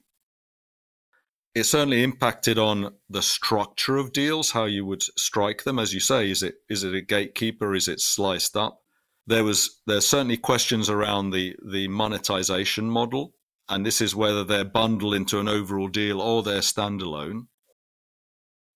it 1.53 1.63
certainly 1.63 2.03
impacted 2.03 2.57
on 2.57 2.93
the 3.09 3.22
structure 3.22 3.97
of 3.97 4.13
deals, 4.13 4.51
how 4.51 4.65
you 4.65 4.86
would 4.86 5.03
strike 5.17 5.63
them. 5.63 5.80
As 5.80 5.93
you 5.93 5.99
say, 5.99 6.30
is 6.30 6.43
it 6.43 6.55
is 6.69 6.84
it 6.84 6.95
a 6.95 7.01
gatekeeper? 7.01 7.76
Is 7.76 7.88
it 7.88 7.99
sliced 7.99 8.55
up? 8.55 8.82
There 9.28 9.43
was 9.43 9.82
there's 9.88 10.07
certainly 10.07 10.38
questions 10.38 10.89
around 10.89 11.32
the 11.32 11.55
the 11.63 11.88
monetization 11.88 12.89
model 12.89 13.34
and 13.72 13.86
this 13.86 14.01
is 14.01 14.13
whether 14.13 14.43
they're 14.43 14.65
bundled 14.65 15.15
into 15.15 15.39
an 15.39 15.47
overall 15.47 15.88
deal 15.88 16.22
or 16.22 16.43
they're 16.43 16.59
standalone. 16.59 17.47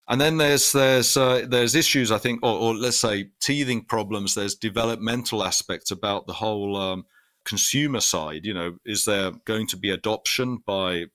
And 0.08 0.22
then 0.22 0.38
there's 0.38 0.72
there's 0.72 1.18
uh, 1.18 1.46
there's 1.48 1.74
issues 1.74 2.12
I 2.12 2.20
think, 2.20 2.42
or, 2.44 2.52
or, 2.52 2.76
let's 2.76 2.98
say 2.98 3.30
teething 3.42 3.86
problems. 3.86 4.36
There's 4.36 4.56
developmental 4.56 5.44
aspects 5.44 5.90
about 5.90 6.28
the 6.28 6.34
whole 6.34 6.78
um, 6.78 7.06
consumer 7.44 8.02
side. 8.02 8.46
You 8.46 8.54
know, 8.54 8.78
is 8.86 9.06
there 9.06 9.32
going 9.46 9.68
to 9.68 9.78
be 9.78 9.90
adoption 9.90 10.60
by 10.66 11.06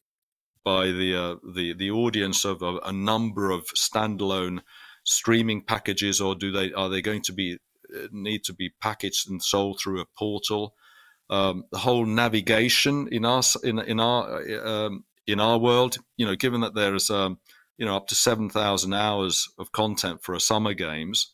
by 0.64 0.86
the 0.86 1.14
uh, 1.14 1.36
the 1.54 1.72
the 1.74 1.90
audience 1.90 2.44
of 2.44 2.62
a, 2.62 2.78
a, 2.78 2.92
number 2.92 3.50
of 3.50 3.66
standalone 3.76 4.60
streaming 5.04 5.62
packages, 5.62 6.20
or 6.20 6.34
do 6.34 6.50
they 6.50 6.72
are 6.72 6.88
they 6.88 7.00
going 7.00 7.22
to 7.22 7.32
be 7.32 7.58
uh, 7.94 8.08
need 8.10 8.42
to 8.44 8.52
be 8.52 8.70
packaged 8.80 9.30
and 9.30 9.42
sold 9.42 9.80
through 9.80 10.00
a 10.00 10.06
portal? 10.18 10.74
Um, 11.28 11.64
the 11.70 11.78
whole 11.78 12.06
navigation 12.06 13.06
in 13.12 13.24
our 13.24 13.42
in 13.62 13.78
in 13.78 14.00
our 14.00 14.42
uh, 14.42 14.86
um, 14.86 15.04
in 15.26 15.38
our 15.38 15.58
world, 15.58 15.98
you 16.16 16.26
know, 16.26 16.34
given 16.34 16.60
that 16.62 16.74
there 16.74 16.94
is 16.94 17.08
um, 17.08 17.38
you 17.80 17.86
know 17.86 17.96
up 17.96 18.06
to 18.08 18.14
seven 18.14 18.50
thousand 18.50 18.92
hours 18.92 19.48
of 19.58 19.72
content 19.72 20.22
for 20.22 20.34
a 20.34 20.40
summer 20.40 20.74
games, 20.74 21.32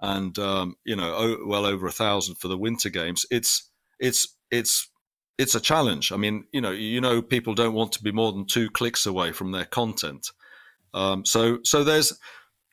and 0.00 0.38
um, 0.38 0.76
you 0.84 0.94
know 0.94 1.38
well 1.44 1.66
over 1.66 1.88
a 1.88 1.92
thousand 1.92 2.36
for 2.36 2.46
the 2.46 2.56
winter 2.56 2.88
games. 2.88 3.26
It's 3.30 3.68
it's 3.98 4.36
it's 4.50 4.88
it's 5.36 5.56
a 5.56 5.60
challenge. 5.60 6.12
I 6.12 6.16
mean, 6.16 6.44
you 6.52 6.60
know, 6.60 6.70
you 6.70 7.00
know, 7.00 7.20
people 7.20 7.54
don't 7.54 7.74
want 7.74 7.92
to 7.92 8.02
be 8.02 8.12
more 8.12 8.32
than 8.32 8.46
two 8.46 8.70
clicks 8.70 9.06
away 9.06 9.32
from 9.32 9.50
their 9.50 9.64
content. 9.64 10.30
Um, 10.94 11.24
so 11.24 11.58
so 11.64 11.82
there's 11.82 12.16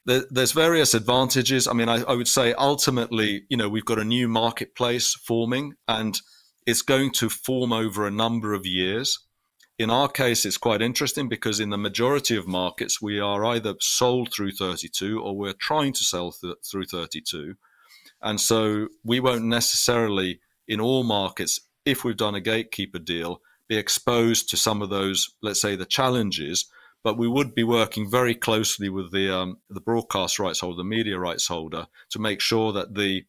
there, 0.05 0.23
there's 0.29 0.51
various 0.51 0.93
advantages. 0.93 1.67
I 1.67 1.73
mean, 1.73 1.89
I, 1.89 2.03
I 2.03 2.13
would 2.13 2.27
say 2.27 2.53
ultimately, 2.53 3.45
you 3.49 3.57
know, 3.57 3.69
we've 3.69 3.85
got 3.85 3.99
a 3.99 4.05
new 4.05 4.27
marketplace 4.27 5.15
forming, 5.15 5.73
and 5.87 6.19
it's 6.67 6.83
going 6.83 7.11
to 7.13 7.29
form 7.29 7.73
over 7.73 8.05
a 8.05 8.11
number 8.11 8.53
of 8.53 8.67
years. 8.67 9.19
In 9.77 9.89
our 9.89 10.07
case, 10.07 10.45
it's 10.45 10.57
quite 10.57 10.81
interesting 10.81 11.27
because 11.27 11.59
in 11.59 11.69
the 11.69 11.77
majority 11.77 12.37
of 12.37 12.47
markets, 12.47 13.01
we 13.01 13.19
are 13.19 13.43
either 13.43 13.75
sold 13.81 14.33
through 14.33 14.51
32 14.51 15.21
or 15.21 15.35
we're 15.35 15.51
trying 15.51 15.91
to 15.93 16.03
sell 16.03 16.31
th- 16.31 16.55
through 16.63 16.85
32. 16.85 17.55
And 18.21 18.39
so 18.39 18.87
we 19.03 19.19
won't 19.19 19.43
necessarily, 19.43 20.39
in 20.65 20.79
all 20.79 21.03
markets, 21.03 21.59
if 21.83 22.03
we've 22.03 22.15
done 22.15 22.35
a 22.35 22.41
gatekeeper 22.41 22.99
deal, 22.99 23.41
be 23.67 23.75
exposed 23.75 24.49
to 24.49 24.57
some 24.57 24.81
of 24.81 24.89
those, 24.89 25.35
let's 25.41 25.61
say, 25.61 25.75
the 25.75 25.85
challenges. 25.85 26.65
But 27.03 27.17
we 27.17 27.27
would 27.27 27.53
be 27.53 27.63
working 27.63 28.09
very 28.09 28.33
closely 28.33 28.89
with 28.89 29.11
the 29.11 29.29
um, 29.29 29.57
the 29.69 29.81
broadcast 29.81 30.39
rights 30.39 30.61
holder, 30.61 30.77
the 30.77 30.83
media 30.83 31.19
rights 31.19 31.47
holder, 31.47 31.85
to 32.09 32.19
make 32.19 32.41
sure 32.41 32.71
that 32.73 32.95
the 32.95 33.25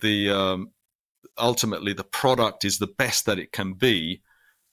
the 0.00 0.30
um, 0.30 0.70
ultimately 1.36 1.92
the 1.92 2.04
product 2.04 2.64
is 2.64 2.78
the 2.78 2.86
best 2.86 3.26
that 3.26 3.38
it 3.38 3.52
can 3.52 3.74
be 3.74 4.22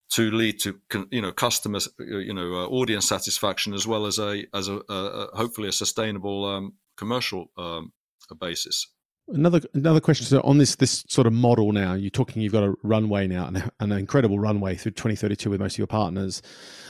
to 0.10 0.32
lead 0.32 0.60
to 0.62 0.80
you 1.12 1.22
know 1.22 1.32
customers 1.32 1.89
you 1.99 2.34
know 2.34 2.53
uh, 2.53 2.68
audience 2.68 3.08
satisfaction 3.08 3.74
as 3.74 3.86
well 3.86 4.05
as 4.05 4.20
a 4.20 4.45
as 4.53 4.68
a, 4.68 4.82
a 4.89 5.28
hopefully 5.36 5.68
a 5.68 5.72
sustainable 5.72 6.45
um, 6.45 6.74
commercial 6.95 7.51
um, 7.58 7.91
basis. 8.39 8.88
Another 9.30 9.60
another 9.74 9.99
question. 9.99 10.26
So 10.26 10.39
on 10.41 10.58
this 10.58 10.76
this 10.76 11.03
sort 11.10 11.28
of 11.28 11.34
model 11.34 11.74
now 11.74 11.93
you're 11.93 12.10
talking 12.10 12.41
you've 12.41 12.53
got 12.53 12.64
a 12.64 12.76
runway 12.84 13.28
now 13.28 13.47
an, 13.47 13.70
an 13.82 13.91
incredible 13.91 14.39
runway 14.39 14.76
through 14.76 14.93
2032 14.93 15.49
with 15.49 15.60
most 15.60 15.74
of 15.74 15.80
your 15.80 15.88
partners. 15.88 16.41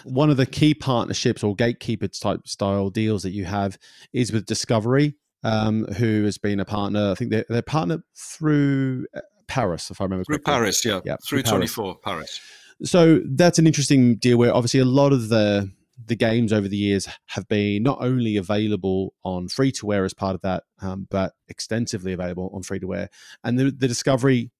One 0.04 0.30
of 0.30 0.38
the 0.38 0.46
key 0.46 0.76
partnerships 0.76 1.44
or 1.44 1.56
gatekeeper 1.56 2.08
type 2.08 2.48
style 2.48 2.90
deals 2.90 3.24
that 3.24 3.32
you 3.32 3.46
have 3.46 3.80
is 4.14 4.32
with 4.32 4.46
discovery 4.46 5.16
um, 5.44 5.86
who 5.98 6.26
has 6.26 6.38
been 6.38 6.60
a 6.60 6.66
partner. 6.66 7.12
I 7.12 7.16
think 7.16 7.32
they're, 7.32 7.46
they're 7.50 7.62
partner 7.64 8.04
through 8.16 9.08
uh, 9.16 9.22
paris 9.48 9.90
if 9.90 10.02
i 10.02 10.04
remember 10.04 10.26
through 10.26 10.40
correctly. 10.40 10.54
paris 10.54 10.84
yeah, 10.84 11.00
yeah 11.06 11.16
through, 11.26 11.42
through 11.42 11.52
24 11.52 11.96
paris. 12.00 12.04
paris 12.04 12.42
so 12.84 13.22
that's 13.26 13.60
an 13.60 13.68
interesting 13.68 14.16
deal 14.16 14.38
where 14.38 14.54
obviously 14.54 14.80
a 14.80 14.86
lot 14.86 15.14
of 15.14 15.30
the 15.30 15.72
the 16.06 16.16
games 16.16 16.54
over 16.54 16.68
the 16.68 16.78
years 16.78 17.08
have 17.26 17.48
been 17.48 17.82
not 17.82 17.98
only 18.02 18.38
available 18.38 19.14
on 19.24 19.48
free 19.48 19.72
to 19.72 19.92
air 19.92 20.06
as 20.06 20.14
part 20.14 20.36
of 20.36 20.42
that, 20.42 20.64
um, 20.82 21.08
but 21.10 21.34
extensively 21.48 22.14
available 22.14 22.52
on 22.54 22.62
free 22.62 22.80
to 22.80 22.94
air. 22.94 23.10
And 23.44 23.58
the, 23.58 23.72
the 23.72 23.88
Discovery 23.88 24.52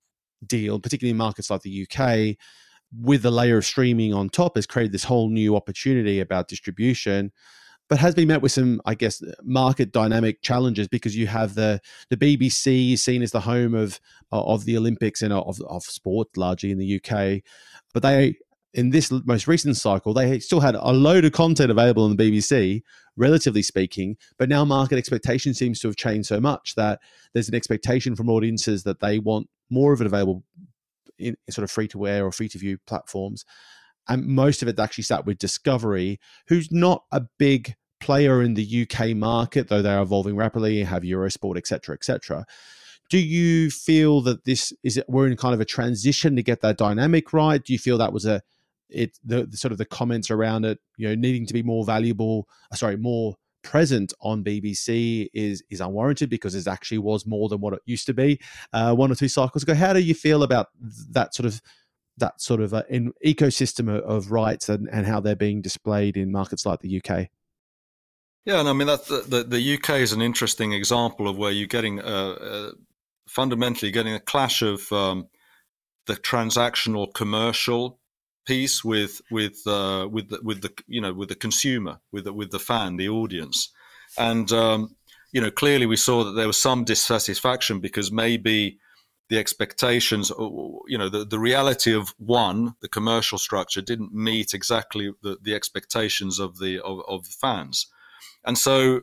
deal, 0.46 0.80
particularly 0.80 1.12
in 1.12 1.18
markets 1.18 1.52
like 1.52 1.62
the 1.62 1.88
UK, 1.88 2.38
with 2.92 3.22
the 3.22 3.32
layer 3.32 3.58
of 3.58 3.66
streaming 3.66 4.14
on 4.14 4.30
top, 4.30 4.56
has 4.56 4.66
created 4.66 4.92
this 4.92 5.04
whole 5.04 5.30
new 5.30 5.56
opportunity 5.56 6.20
about 6.20 6.48
distribution 6.48 7.32
but 7.90 8.00
has 8.00 8.16
been 8.16 8.28
met 8.28 8.42
with 8.42 8.52
some, 8.52 8.82
I 8.86 8.96
guess, 8.96 9.22
market 9.44 9.92
dynamic 9.92 10.42
challenges 10.42 10.88
because 10.88 11.16
you 11.16 11.28
have 11.28 11.56
the 11.56 11.80
the 12.10 12.18
BBC 12.18 12.98
seen 12.98 13.22
as 13.22 13.32
the 13.32 13.42
home 13.42 13.74
of 13.74 14.00
uh, 14.32 14.44
of 14.44 14.66
the 14.66 14.78
Olympics 14.78 15.22
and 15.22 15.34
of, 15.34 15.62
of 15.62 15.84
sport 15.84 16.28
largely 16.36 16.72
in 16.72 16.78
the 16.78 17.02
UK, 17.02 17.42
but 17.94 18.04
they 18.04 18.36
in 18.74 18.90
this 18.90 19.12
most 19.26 19.48
recent 19.48 19.78
cycle 19.78 20.14
they 20.14 20.40
still 20.40 20.60
had 20.60 20.76
a 20.76 20.92
load 20.92 21.26
of 21.26 21.32
content 21.32 21.72
available 21.72 22.04
on 22.04 22.16
the 22.16 22.32
BBC, 22.32 22.82
relatively 23.16 23.62
speaking, 23.62 24.18
but 24.38 24.50
now 24.50 24.66
market 24.66 24.98
expectation 24.98 25.54
seems 25.54 25.80
to 25.80 25.88
have 25.88 25.96
changed 25.96 26.28
so 26.28 26.40
much 26.40 26.76
that 26.76 27.00
there's 27.34 27.50
an 27.50 27.56
expectation 27.56 28.16
from 28.16 28.30
audiences 28.30 28.84
that 28.84 29.00
they 29.00 29.20
want 29.20 29.50
more 29.70 29.94
of 29.94 30.02
it 30.02 30.08
available 30.08 30.44
in 31.18 31.36
sort 31.50 31.64
of 31.64 31.72
free 31.72 31.88
to 31.88 32.08
air 32.08 32.26
or 32.26 32.32
free 32.32 32.50
to 32.50 32.60
view 32.60 32.78
platforms 32.86 33.46
and 34.10 34.26
most 34.26 34.62
of 34.62 34.68
it 34.68 34.80
actually 34.80 35.04
sat 35.04 35.26
with 35.26 35.38
Discovery, 35.38 36.20
who's 36.48 36.72
not 36.72 37.04
a 37.12 37.22
big 37.38 37.76
player 38.00 38.42
in 38.42 38.54
the 38.54 38.88
UK 38.88 39.16
market, 39.16 39.68
though 39.68 39.82
they're 39.82 40.02
evolving 40.02 40.36
rapidly, 40.36 40.84
have 40.84 41.04
Eurosport, 41.04 41.58
etc., 41.58 41.96
etc. 41.96 42.46
Do 43.10 43.18
you 43.18 43.72
feel 43.72 44.22
that 44.22 44.46
this 44.46 44.74
is 44.84 44.98
it, 44.98 45.06
we're 45.08 45.28
in 45.28 45.38
kind 45.38 45.54
of 45.54 45.62
a 45.62 45.66
transition 45.66 46.36
to 46.36 46.44
get 46.44 46.62
that 46.62 46.78
dynamic 46.78 47.32
right? 47.34 47.64
Do 47.64 47.74
you 47.74 47.80
feel 47.80 47.98
that 47.98 48.14
was 48.14 48.26
a 48.26 48.42
it 48.90 49.18
the, 49.24 49.46
the 49.46 49.58
sort 49.58 49.72
of 49.72 49.78
the 49.78 49.86
comments 49.86 50.32
around 50.32 50.66
it, 50.66 50.80
you 50.98 51.08
know, 51.08 51.16
needing 51.16 51.46
to 51.46 51.54
be 51.54 51.64
more 51.64 51.86
valuable, 51.86 52.48
uh, 52.72 52.76
sorry, 52.76 52.98
more 52.98 53.36
present 53.64 54.14
on 54.22 54.44
BBC 54.44 55.28
is 55.34 55.64
is 55.70 55.82
unwarranted 55.82 56.30
because 56.30 56.56
it 56.56 56.68
actually 56.68 57.00
was 57.00 57.26
more 57.26 57.50
than 57.50 57.60
what 57.60 57.74
it 57.74 57.82
used 57.86 58.06
to 58.06 58.14
be 58.14 58.40
uh, 58.74 58.94
one 58.94 59.12
or 59.12 59.16
two 59.16 59.28
cycles 59.28 59.64
ago. 59.64 59.74
How 59.74 59.94
do 59.94 60.00
you 60.00 60.14
feel 60.14 60.44
about 60.44 60.68
that 61.12 61.34
sort 61.34 61.48
of 61.48 61.62
that 62.18 62.42
sort 62.42 62.62
of 62.62 62.74
uh, 62.74 62.84
in 62.90 63.14
ecosystem 63.26 63.90
of, 63.90 64.04
of 64.04 64.32
rights 64.32 64.70
and, 64.70 64.90
and 64.92 65.06
how 65.06 65.20
they're 65.20 65.36
being 65.36 65.62
displayed 65.62 66.18
in 66.18 66.32
markets 66.32 66.66
like 66.66 66.80
the 66.80 67.02
UK? 67.02 67.28
Yeah, 68.46 68.62
and 68.62 68.70
I 68.70 68.74
mean 68.74 68.88
that 68.88 69.06
the, 69.06 69.44
the 69.44 69.74
UK 69.76 70.00
is 70.00 70.14
an 70.14 70.22
interesting 70.22 70.72
example 70.72 71.28
of 71.28 71.38
where 71.38 71.52
you're 71.52 71.68
getting 71.68 72.00
uh, 72.00 72.04
uh, 72.04 72.72
fundamentally 73.28 73.92
getting 73.92 74.14
a 74.14 74.22
clash 74.22 74.62
of 74.62 74.90
um, 74.92 75.28
the 76.06 76.16
transactional 76.16 77.14
commercial 77.14 78.00
piece 78.46 78.84
with 78.84 79.22
with 79.30 79.62
uh, 79.68 80.08
with 80.10 80.30
the, 80.30 80.40
with 80.42 80.62
the 80.62 80.72
you 80.88 81.02
know 81.02 81.14
with 81.14 81.30
the 81.30 81.36
consumer 81.36 82.00
with 82.12 82.24
the, 82.24 82.34
with 82.34 82.52
the 82.52 82.60
fan 82.60 82.96
the 82.96 83.10
audience 83.10 83.74
and 84.18 84.52
um, 84.54 84.96
you 85.34 85.42
know 85.42 85.52
clearly 85.52 85.86
we 85.86 85.98
saw 85.98 86.24
that 86.24 86.32
there 86.32 86.48
was 86.48 86.60
some 86.60 86.86
dissatisfaction 86.86 87.82
because 87.82 88.12
maybe 88.12 88.80
the 89.30 89.38
expectations, 89.38 90.32
you 90.38 90.98
know, 90.98 91.10
the, 91.10 91.26
the 91.26 91.40
reality 91.40 91.94
of 91.94 92.14
one, 92.18 92.76
the 92.82 92.88
commercial 92.88 93.38
structure 93.38 93.82
didn't 93.82 94.14
meet 94.14 94.54
exactly 94.54 95.12
the, 95.22 95.38
the 95.42 95.54
expectations 95.54 96.40
of 96.40 96.60
the 96.60 96.80
of, 96.82 97.02
of 97.08 97.24
the 97.26 97.36
fans. 97.42 97.88
And 98.46 98.58
so 98.58 99.02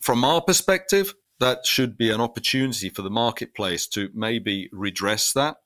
from 0.00 0.24
our 0.24 0.40
perspective, 0.40 1.14
that 1.40 1.66
should 1.66 1.98
be 1.98 2.10
an 2.10 2.20
opportunity 2.20 2.88
for 2.88 3.02
the 3.02 3.10
marketplace 3.10 3.86
to 3.88 4.08
maybe 4.14 4.70
redress 4.72 5.32
that. 5.34 5.56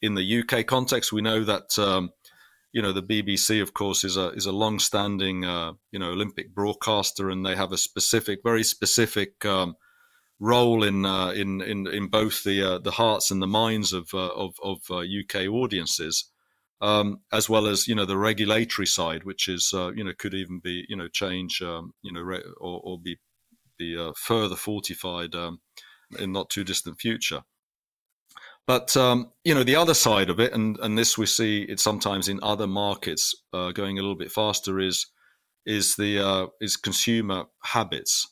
In 0.00 0.14
the 0.14 0.42
UK 0.42 0.64
context, 0.64 1.12
we 1.12 1.22
know 1.22 1.42
that 1.42 1.76
um, 1.78 2.10
you 2.72 2.80
know 2.80 2.92
the 2.92 3.02
BBC, 3.02 3.60
of 3.60 3.74
course, 3.74 4.04
is 4.04 4.16
a 4.16 4.28
is 4.30 4.46
a 4.46 4.52
long-standing 4.52 5.44
uh, 5.44 5.72
you 5.90 5.98
know 5.98 6.10
Olympic 6.10 6.54
broadcaster, 6.54 7.30
and 7.30 7.44
they 7.44 7.56
have 7.56 7.72
a 7.72 7.76
specific, 7.76 8.40
very 8.44 8.62
specific 8.62 9.44
um, 9.44 9.74
role 10.40 10.82
in 10.84 11.04
uh, 11.04 11.30
in, 11.30 11.60
in 11.60 11.86
in 11.86 12.08
both 12.08 12.44
the 12.44 12.62
uh, 12.62 12.78
the 12.78 12.92
hearts 12.92 13.30
and 13.30 13.42
the 13.42 13.46
minds 13.46 13.92
of 13.92 14.12
uh, 14.14 14.28
of, 14.28 14.54
of 14.62 14.78
UK 14.90 15.36
uh, 15.36 15.48
audiences, 15.48 16.30
um, 16.80 17.20
as 17.32 17.48
well 17.48 17.66
as 17.66 17.88
you 17.88 17.94
know 17.94 18.04
the 18.04 18.16
regulatory 18.16 18.86
side, 18.86 19.24
which 19.24 19.48
is 19.48 19.72
uh, 19.74 19.90
you 19.92 20.04
know 20.04 20.12
could 20.16 20.34
even 20.34 20.60
be 20.60 20.84
you 20.88 20.96
know 20.96 21.08
change 21.08 21.60
um, 21.62 21.92
you 22.02 22.12
know 22.12 22.20
re- 22.20 22.44
or, 22.58 22.80
or, 22.82 22.98
be 22.98 23.18
be 23.76 24.12
further 24.16 24.56
fortified 24.56 25.34
um, 25.34 25.60
in 26.18 26.32
not 26.32 26.50
too 26.50 26.64
distant 26.64 27.00
future. 27.00 27.42
But 28.66 28.96
um, 28.96 29.32
you 29.44 29.54
know 29.54 29.64
the 29.64 29.76
other 29.76 29.94
side 29.94 30.30
of 30.30 30.40
it, 30.40 30.52
and 30.52 30.78
and 30.80 30.96
this 30.96 31.18
we 31.18 31.26
see 31.26 31.62
it 31.62 31.80
sometimes 31.80 32.28
in 32.28 32.40
other 32.42 32.66
markets 32.66 33.34
going 33.52 33.98
a 33.98 34.02
little 34.02 34.16
bit 34.16 34.32
faster 34.32 34.78
is 34.78 35.06
is 35.66 35.96
the 35.96 36.50
is 36.60 36.76
consumer 36.76 37.46
habits 37.62 38.28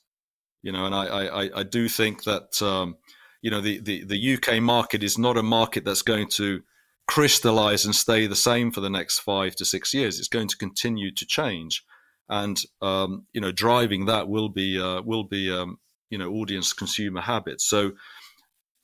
you 0.66 0.72
know, 0.72 0.84
and 0.84 0.96
I, 0.96 1.04
I, 1.06 1.60
I 1.60 1.62
do 1.62 1.88
think 1.88 2.24
that, 2.24 2.60
um, 2.60 2.96
you 3.40 3.52
know, 3.52 3.60
the, 3.60 3.78
the, 3.78 4.02
the 4.02 4.34
UK 4.34 4.60
market 4.60 5.04
is 5.04 5.16
not 5.16 5.36
a 5.36 5.42
market 5.44 5.84
that's 5.84 6.02
going 6.02 6.26
to 6.30 6.60
crystallize 7.06 7.84
and 7.84 7.94
stay 7.94 8.26
the 8.26 8.34
same 8.34 8.72
for 8.72 8.80
the 8.80 8.90
next 8.90 9.20
five 9.20 9.54
to 9.56 9.64
six 9.64 9.94
years. 9.94 10.18
It's 10.18 10.26
going 10.26 10.48
to 10.48 10.56
continue 10.56 11.14
to 11.14 11.24
change. 11.24 11.84
And, 12.28 12.60
um, 12.82 13.26
you 13.32 13.40
know, 13.40 13.52
driving 13.52 14.06
that 14.06 14.26
will 14.26 14.48
be, 14.48 14.80
uh, 14.80 15.02
will 15.02 15.22
be, 15.22 15.52
um, 15.52 15.78
you 16.10 16.18
know, 16.18 16.32
audience 16.32 16.72
consumer 16.72 17.20
habits. 17.20 17.64
So, 17.64 17.92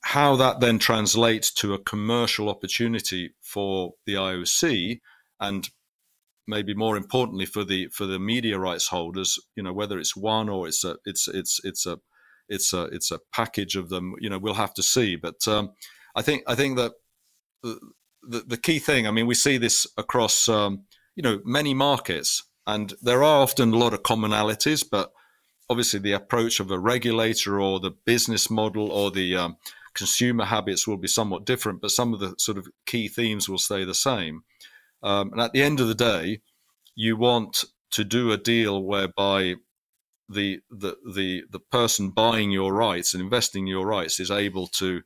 how 0.04 0.36
that 0.36 0.60
then 0.60 0.78
translates 0.78 1.52
to 1.54 1.74
a 1.74 1.82
commercial 1.82 2.48
opportunity 2.48 3.34
for 3.40 3.94
the 4.06 4.14
IOC 4.14 5.00
and 5.40 5.68
maybe 6.46 6.74
more 6.74 6.96
importantly 6.96 7.46
for 7.46 7.64
the 7.64 7.88
for 7.88 8.06
the 8.06 8.18
media 8.18 8.58
rights 8.58 8.88
holders, 8.88 9.38
you 9.56 9.62
know, 9.62 9.72
whether 9.72 9.98
it's 9.98 10.16
one 10.16 10.48
or 10.48 10.66
it's 10.66 10.84
a 10.84 10.96
it's 11.04 11.28
it's 11.28 11.60
it's 11.64 11.86
a 11.86 11.98
it's 12.48 12.72
a 12.72 12.84
it's 12.84 13.10
a 13.10 13.20
package 13.32 13.76
of 13.76 13.88
them. 13.88 14.14
You 14.20 14.30
know, 14.30 14.38
we'll 14.38 14.54
have 14.54 14.74
to 14.74 14.82
see. 14.82 15.16
But 15.16 15.46
um, 15.46 15.70
I 16.14 16.22
think 16.22 16.42
I 16.46 16.54
think 16.54 16.76
that 16.76 16.92
the, 17.62 17.78
the, 18.22 18.40
the 18.40 18.56
key 18.56 18.78
thing. 18.78 19.06
I 19.06 19.10
mean, 19.10 19.26
we 19.26 19.34
see 19.34 19.58
this 19.58 19.86
across 19.96 20.48
um, 20.48 20.84
you 21.14 21.22
know 21.22 21.40
many 21.44 21.74
markets, 21.74 22.42
and 22.66 22.92
there 23.02 23.22
are 23.22 23.42
often 23.42 23.72
a 23.72 23.78
lot 23.78 23.94
of 23.94 24.02
commonalities, 24.02 24.84
but 24.88 25.12
obviously 25.70 26.00
the 26.00 26.12
approach 26.12 26.60
of 26.60 26.70
a 26.70 26.78
regulator 26.78 27.60
or 27.60 27.80
the 27.80 27.90
business 27.90 28.50
model 28.50 28.90
or 28.90 29.10
the 29.10 29.36
um, 29.36 29.56
consumer 29.94 30.44
habits 30.44 30.86
will 30.86 30.96
be 30.96 31.08
somewhat 31.08 31.44
different, 31.44 31.80
but 31.80 31.90
some 31.90 32.12
of 32.12 32.20
the 32.20 32.34
sort 32.38 32.58
of 32.58 32.68
key 32.86 33.08
themes 33.08 33.48
will 33.48 33.58
stay 33.58 33.84
the 33.84 33.94
same. 33.94 34.42
Um, 35.02 35.32
and 35.32 35.40
at 35.40 35.52
the 35.52 35.62
end 35.62 35.80
of 35.80 35.88
the 35.88 35.94
day, 35.94 36.40
you 36.94 37.16
want 37.16 37.64
to 37.92 38.04
do 38.04 38.32
a 38.32 38.36
deal 38.36 38.82
whereby 38.82 39.56
the, 40.28 40.60
the 40.70 40.96
the 41.14 41.42
the 41.50 41.58
person 41.58 42.10
buying 42.10 42.50
your 42.50 42.72
rights 42.72 43.12
and 43.12 43.22
investing 43.22 43.66
your 43.66 43.86
rights 43.86 44.18
is 44.18 44.30
able 44.30 44.66
to 44.66 45.02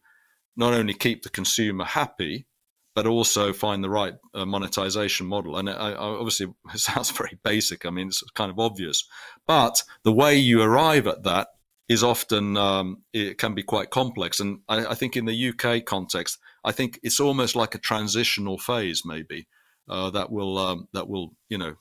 not 0.56 0.72
only 0.72 0.94
keep 0.94 1.22
the 1.22 1.28
consumer 1.28 1.84
happy, 1.84 2.46
but 2.94 3.06
also 3.06 3.52
find 3.52 3.84
the 3.84 3.90
right 3.90 4.14
uh, 4.34 4.46
monetization 4.46 5.26
model. 5.26 5.56
And 5.56 5.68
I, 5.68 5.72
I 5.72 5.94
obviously, 5.94 6.46
it 6.74 6.80
sounds 6.80 7.10
very 7.10 7.38
basic. 7.42 7.84
I 7.84 7.90
mean, 7.90 8.08
it's 8.08 8.22
kind 8.34 8.50
of 8.50 8.58
obvious, 8.58 9.06
but 9.46 9.82
the 10.02 10.12
way 10.12 10.36
you 10.36 10.62
arrive 10.62 11.06
at 11.06 11.24
that 11.24 11.48
is 11.88 12.02
often 12.02 12.56
um, 12.56 13.02
it 13.12 13.38
can 13.38 13.54
be 13.54 13.62
quite 13.62 13.90
complex. 13.90 14.40
And 14.40 14.60
I, 14.68 14.86
I, 14.86 14.94
think 14.94 15.16
in 15.16 15.26
the 15.26 15.50
UK 15.50 15.84
context, 15.84 16.38
I 16.64 16.72
think 16.72 16.98
it's 17.04 17.20
almost 17.20 17.54
like 17.54 17.76
a 17.76 17.78
transitional 17.78 18.58
phase, 18.58 19.04
maybe 19.04 19.46
uh, 19.88 20.10
that 20.10 20.30
will 20.30 20.58
um, 20.58 20.88
that 20.92 21.08
will 21.08 21.36
you 21.48 21.58
know 21.58 21.76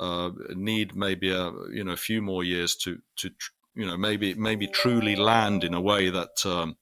uh, 0.00 0.30
need 0.54 0.94
maybe 0.96 1.30
a 1.30 1.50
you 1.72 1.84
know 1.84 1.92
a 1.92 1.96
few 1.96 2.20
more 2.20 2.44
years 2.44 2.74
to 2.76 3.00
to 3.16 3.30
you 3.74 3.86
know 3.86 3.96
maybe 3.96 4.34
maybe 4.34 4.66
truly 4.66 5.16
land 5.16 5.64
in 5.64 5.74
a 5.74 5.80
way 5.80 6.10
that 6.10 6.44
um, 6.44 6.76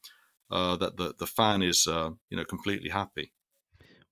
uh, 0.51 0.77
that 0.77 0.97
the 0.97 1.15
the 1.19 1.27
fan 1.27 1.63
is 1.63 1.87
uh, 1.87 2.11
you 2.31 2.37
know 2.37 2.45
completely 2.45 2.91
happy. 2.91 3.33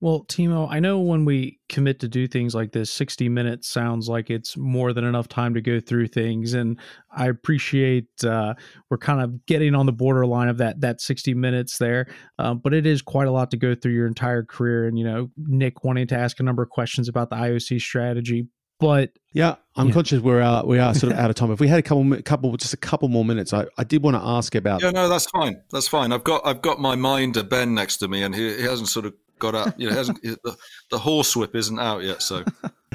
Well, 0.02 0.24
Timo, 0.28 0.66
I 0.70 0.80
know 0.80 0.98
when 0.98 1.26
we 1.26 1.58
commit 1.68 2.00
to 2.00 2.08
do 2.08 2.26
things 2.26 2.54
like 2.54 2.72
this, 2.72 2.90
60 2.90 3.28
minutes 3.28 3.68
sounds 3.68 4.08
like 4.08 4.30
it's 4.30 4.56
more 4.56 4.94
than 4.94 5.04
enough 5.04 5.28
time 5.28 5.52
to 5.54 5.60
go 5.60 5.78
through 5.78 6.06
things. 6.06 6.54
And 6.54 6.80
I 7.14 7.28
appreciate 7.28 8.06
uh, 8.24 8.54
we're 8.88 8.96
kind 8.96 9.20
of 9.20 9.44
getting 9.44 9.74
on 9.74 9.84
the 9.84 9.92
borderline 9.92 10.48
of 10.48 10.56
that 10.56 10.80
that 10.80 11.02
60 11.02 11.34
minutes 11.34 11.76
there. 11.76 12.06
Uh, 12.38 12.54
but 12.54 12.72
it 12.72 12.86
is 12.86 13.02
quite 13.02 13.28
a 13.28 13.30
lot 13.30 13.50
to 13.50 13.58
go 13.58 13.74
through 13.74 13.92
your 13.92 14.06
entire 14.06 14.42
career. 14.42 14.86
And, 14.86 14.98
you 14.98 15.04
know, 15.04 15.30
Nick 15.36 15.84
wanting 15.84 16.06
to 16.08 16.16
ask 16.16 16.40
a 16.40 16.42
number 16.42 16.62
of 16.62 16.70
questions 16.70 17.06
about 17.06 17.28
the 17.28 17.36
IOC 17.36 17.82
strategy. 17.82 18.46
But 18.78 19.10
yeah, 19.34 19.56
I'm 19.76 19.88
yeah. 19.88 19.92
conscious 19.92 20.20
we're 20.20 20.40
uh, 20.40 20.64
we 20.64 20.78
are 20.78 20.94
sort 20.94 21.12
of 21.12 21.18
out 21.20 21.28
of 21.28 21.36
time. 21.36 21.50
If 21.50 21.60
we 21.60 21.68
had 21.68 21.78
a 21.78 21.82
couple, 21.82 22.22
couple, 22.22 22.56
just 22.56 22.72
a 22.72 22.78
couple 22.78 23.08
more 23.08 23.26
minutes, 23.26 23.52
I, 23.52 23.66
I 23.76 23.84
did 23.84 24.02
want 24.02 24.16
to 24.16 24.22
ask 24.22 24.54
about. 24.54 24.80
Yeah, 24.80 24.90
no, 24.90 25.06
that's 25.06 25.26
fine. 25.26 25.60
That's 25.70 25.86
fine. 25.86 26.12
I've 26.12 26.24
got 26.24 26.46
I've 26.46 26.62
got 26.62 26.80
my 26.80 26.96
minder 26.96 27.42
Ben 27.42 27.74
next 27.74 27.98
to 27.98 28.08
me, 28.08 28.22
and 28.22 28.34
he, 28.34 28.56
he 28.56 28.62
hasn't 28.62 28.88
sort 28.88 29.04
of 29.04 29.12
got 29.40 29.54
out. 29.54 29.78
You 29.80 29.90
know, 29.90 29.96
hasn't 29.96 30.22
the, 30.22 30.56
the 30.90 30.98
horsewhip 30.98 31.54
isn't 31.56 31.78
out 31.78 32.04
yet. 32.04 32.22
So, 32.22 32.44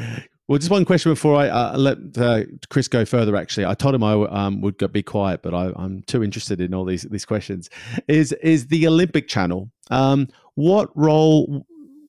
well, 0.47 0.57
just 0.57 0.71
one 0.71 0.85
question 0.85 1.11
before 1.11 1.35
I 1.35 1.49
uh, 1.49 1.77
let 1.77 1.97
uh, 2.17 2.43
Chris 2.69 2.87
go 2.87 3.03
further. 3.03 3.35
Actually, 3.35 3.65
I 3.65 3.73
told 3.73 3.95
him 3.95 4.03
I 4.03 4.13
um, 4.13 4.61
would 4.61 4.77
be 4.93 5.03
quiet, 5.03 5.41
but 5.41 5.53
I, 5.53 5.71
am 5.77 6.03
too 6.07 6.23
interested 6.23 6.61
in 6.61 6.73
all 6.73 6.85
these 6.85 7.03
these 7.03 7.25
questions. 7.25 7.69
Is 8.07 8.31
is 8.33 8.67
the 8.67 8.87
Olympic 8.87 9.27
Channel? 9.27 9.69
Um, 9.89 10.29
what 10.53 10.89
role? 10.95 11.65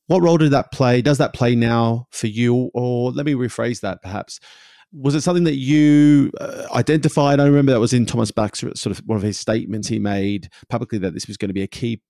What 0.09 0.23
role 0.23 0.39
did 0.39 0.53
that 0.53 0.71
play? 0.71 1.03
Does 1.03 1.19
that 1.19 1.33
play 1.33 1.57
now 1.57 2.07
for 2.13 2.29
you? 2.29 2.71
Or 2.75 3.11
let 3.11 3.27
me 3.27 3.35
rephrase 3.35 3.81
that, 3.81 4.03
perhaps 4.03 4.39
was 4.93 5.15
it 5.15 5.21
something 5.21 5.45
that 5.45 5.57
you 5.57 6.31
uh, 6.41 6.67
identified? 6.73 7.41
I 7.41 7.47
remember 7.47 7.73
that 7.73 7.81
was 7.81 7.93
in 7.93 8.07
Thomas 8.07 8.31
Bach's 8.31 8.61
sort 8.61 8.87
of 8.87 8.99
one 9.07 9.17
of 9.17 9.23
his 9.23 9.39
statements 9.39 9.89
he 9.89 9.99
made 9.99 10.49
publicly 10.69 10.99
that 10.99 11.13
this 11.13 11.27
was 11.27 11.37
going 11.37 11.49
to 11.49 11.55
be 11.55 11.63
a 11.63 11.67
key 11.67 12.01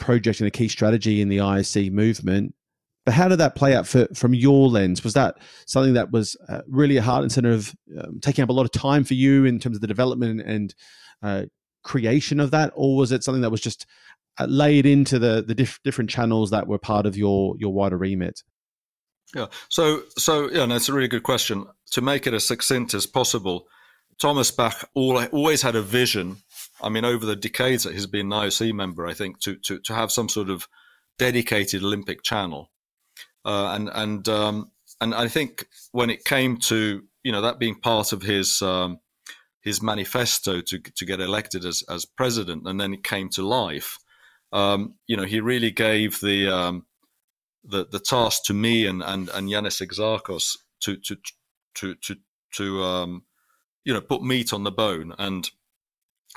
project 0.00 0.40
and 0.40 0.48
a 0.48 0.50
key 0.50 0.68
strategy 0.68 1.20
in 1.20 1.28
the 1.28 1.38
IOC 1.38 1.92
movement. 1.92 2.54
But 3.04 3.14
how 3.14 3.28
did 3.28 3.38
that 3.38 3.54
play 3.54 3.74
out 3.74 3.86
for, 3.86 4.08
from 4.14 4.34
your 4.34 4.68
lens? 4.68 5.02
Was 5.04 5.14
that 5.14 5.36
something 5.66 5.94
that 5.94 6.10
was 6.10 6.36
uh, 6.48 6.62
really 6.68 6.96
a 6.96 7.02
heart 7.02 7.22
and 7.22 7.32
center 7.32 7.52
of 7.52 7.74
um, 7.98 8.18
taking 8.20 8.42
up 8.42 8.50
a 8.50 8.52
lot 8.52 8.64
of 8.64 8.72
time 8.72 9.04
for 9.04 9.14
you 9.14 9.44
in 9.44 9.58
terms 9.58 9.76
of 9.76 9.80
the 9.80 9.86
development 9.86 10.42
and 10.42 10.74
uh, 11.22 11.44
creation 11.82 12.40
of 12.40 12.50
that, 12.50 12.72
or 12.74 12.96
was 12.96 13.12
it 13.12 13.24
something 13.24 13.42
that 13.42 13.50
was 13.50 13.60
just 13.60 13.86
uh, 14.38 14.46
laid 14.46 14.86
into 14.86 15.18
the 15.18 15.42
the 15.46 15.54
diff- 15.54 15.80
different 15.82 16.10
channels 16.10 16.50
that 16.50 16.66
were 16.66 16.78
part 16.78 17.06
of 17.06 17.16
your 17.16 17.54
your 17.58 17.72
wider 17.72 17.96
remit? 17.96 18.42
Yeah. 19.34 19.46
So 19.68 20.02
so 20.18 20.50
yeah, 20.50 20.66
no, 20.66 20.76
it's 20.76 20.88
a 20.88 20.92
really 20.92 21.08
good 21.08 21.22
question. 21.22 21.66
To 21.92 22.00
make 22.00 22.26
it 22.26 22.34
as 22.34 22.46
succinct 22.46 22.94
as 22.94 23.06
possible, 23.06 23.66
Thomas 24.20 24.50
Bach 24.50 24.88
always 24.94 25.62
had 25.62 25.74
a 25.74 25.82
vision 25.82 26.36
I 26.82 26.88
mean, 26.88 27.04
over 27.04 27.26
the 27.26 27.36
decades 27.36 27.84
that 27.84 27.94
he's 27.94 28.06
been 28.06 28.32
an 28.32 28.38
IOC 28.40 28.72
member, 28.72 29.06
I 29.06 29.14
think 29.14 29.40
to 29.40 29.56
to 29.56 29.78
to 29.80 29.94
have 29.94 30.12
some 30.12 30.28
sort 30.28 30.50
of 30.50 30.68
dedicated 31.18 31.82
Olympic 31.82 32.22
channel, 32.22 32.70
uh, 33.44 33.72
and 33.74 33.90
and 33.92 34.28
um, 34.28 34.72
and 35.00 35.14
I 35.14 35.28
think 35.28 35.66
when 35.92 36.10
it 36.10 36.24
came 36.24 36.56
to 36.58 37.02
you 37.22 37.32
know 37.32 37.42
that 37.42 37.58
being 37.58 37.80
part 37.80 38.12
of 38.12 38.22
his 38.22 38.62
um, 38.62 38.98
his 39.60 39.82
manifesto 39.82 40.60
to 40.60 40.78
to 40.78 41.04
get 41.04 41.20
elected 41.20 41.64
as 41.64 41.82
as 41.88 42.04
president, 42.04 42.66
and 42.66 42.80
then 42.80 42.94
it 42.94 43.04
came 43.04 43.28
to 43.30 43.46
life. 43.46 43.98
Um, 44.52 44.94
you 45.06 45.16
know, 45.16 45.24
he 45.24 45.40
really 45.40 45.70
gave 45.70 46.20
the 46.20 46.48
um, 46.48 46.86
the 47.64 47.86
the 47.86 48.00
task 48.00 48.44
to 48.44 48.54
me 48.54 48.86
and 48.86 49.02
and 49.02 49.28
and 49.30 49.48
Yiannis 49.48 49.86
Exarchos 49.86 50.56
to 50.80 50.96
to 50.96 51.16
to 51.74 51.94
to 51.96 52.16
to 52.54 52.82
um, 52.82 53.24
you 53.84 53.92
know 53.92 54.00
put 54.00 54.22
meat 54.22 54.52
on 54.52 54.64
the 54.64 54.72
bone 54.72 55.14
and 55.18 55.50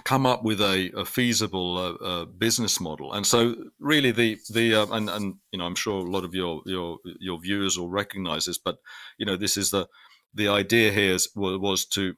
come 0.03 0.25
up 0.25 0.43
with 0.43 0.59
a, 0.59 0.91
a 0.95 1.05
feasible 1.05 1.77
uh, 1.77 2.05
uh, 2.05 2.25
business 2.25 2.79
model. 2.79 3.13
And 3.13 3.25
so, 3.25 3.55
really, 3.79 4.11
the 4.11 4.39
the 4.49 4.75
uh, 4.75 4.87
and 4.91 5.09
and 5.09 5.35
you 5.51 5.59
know, 5.59 5.65
I'm 5.65 5.75
sure 5.75 6.05
a 6.05 6.11
lot 6.11 6.23
of 6.23 6.33
your 6.33 6.61
your 6.65 6.97
your 7.19 7.39
viewers 7.39 7.77
will 7.77 7.89
recognize 7.89 8.45
this, 8.45 8.57
but 8.57 8.79
you 9.17 9.25
know, 9.25 9.37
this 9.37 9.57
is 9.57 9.69
the 9.69 9.87
the 10.33 10.47
idea 10.47 10.91
here 10.91 11.13
is, 11.13 11.29
was 11.35 11.85
to 11.85 12.15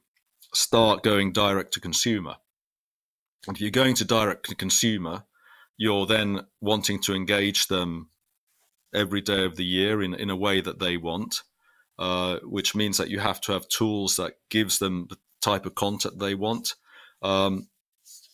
start 0.54 1.02
going 1.02 1.32
direct 1.32 1.74
to 1.74 1.80
consumer. 1.80 2.36
If 3.48 3.60
you're 3.60 3.70
going 3.70 3.94
to 3.96 4.04
direct 4.04 4.48
to 4.48 4.54
consumer, 4.54 5.24
you're 5.76 6.06
then 6.06 6.46
wanting 6.60 7.00
to 7.02 7.14
engage 7.14 7.68
them 7.68 8.08
every 8.94 9.20
day 9.20 9.44
of 9.44 9.56
the 9.56 9.64
year 9.64 10.02
in, 10.02 10.14
in 10.14 10.30
a 10.30 10.36
way 10.36 10.62
that 10.62 10.78
they 10.78 10.96
want, 10.96 11.42
uh, 11.98 12.38
which 12.42 12.74
means 12.74 12.96
that 12.96 13.10
you 13.10 13.18
have 13.20 13.40
to 13.42 13.52
have 13.52 13.68
tools 13.68 14.16
that 14.16 14.34
gives 14.48 14.78
them 14.78 15.06
the 15.10 15.18
type 15.42 15.66
of 15.66 15.74
content 15.74 16.18
they 16.18 16.34
want 16.34 16.74
um, 17.26 17.68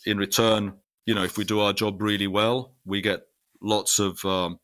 in 0.05 0.19
return, 0.19 0.75
you 1.07 1.15
know, 1.15 1.25
if 1.25 1.39
we 1.39 1.45
do 1.45 1.61
our 1.61 1.73
job 1.73 2.03
really 2.03 2.27
well, 2.27 2.75
we 2.85 3.01
get 3.01 3.23
lots 3.61 3.99
of 3.99 4.25
um, 4.25 4.59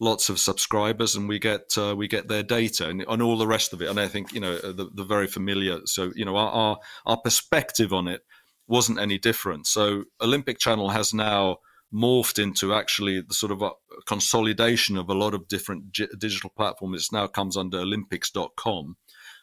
lots 0.00 0.28
of 0.28 0.38
subscribers, 0.38 1.16
and 1.16 1.28
we 1.28 1.38
get 1.38 1.76
uh, 1.76 1.94
we 1.96 2.08
get 2.08 2.28
their 2.28 2.42
data 2.42 2.88
and, 2.88 3.04
and 3.08 3.22
all 3.22 3.36
the 3.36 3.46
rest 3.46 3.72
of 3.72 3.82
it. 3.82 3.90
And 3.90 3.98
I 3.98 4.08
think 4.08 4.32
you 4.32 4.40
know 4.40 4.58
the, 4.58 4.88
the 4.94 5.04
very 5.04 5.26
familiar. 5.26 5.80
So 5.86 6.12
you 6.14 6.24
know 6.24 6.36
our, 6.36 6.50
our 6.50 6.78
our 7.06 7.16
perspective 7.16 7.92
on 7.92 8.08
it 8.08 8.22
wasn't 8.68 9.00
any 9.00 9.18
different. 9.18 9.66
So 9.66 10.04
Olympic 10.20 10.58
Channel 10.58 10.90
has 10.90 11.12
now 11.12 11.58
morphed 11.92 12.42
into 12.42 12.72
actually 12.72 13.20
the 13.20 13.34
sort 13.34 13.52
of 13.52 13.62
consolidation 14.06 14.96
of 14.96 15.10
a 15.10 15.14
lot 15.14 15.34
of 15.34 15.46
different 15.46 15.92
g- 15.92 16.08
digital 16.16 16.50
platforms. 16.50 17.04
It 17.04 17.14
now 17.14 17.26
comes 17.26 17.56
under 17.56 17.78
Olympics.com. 17.80 18.96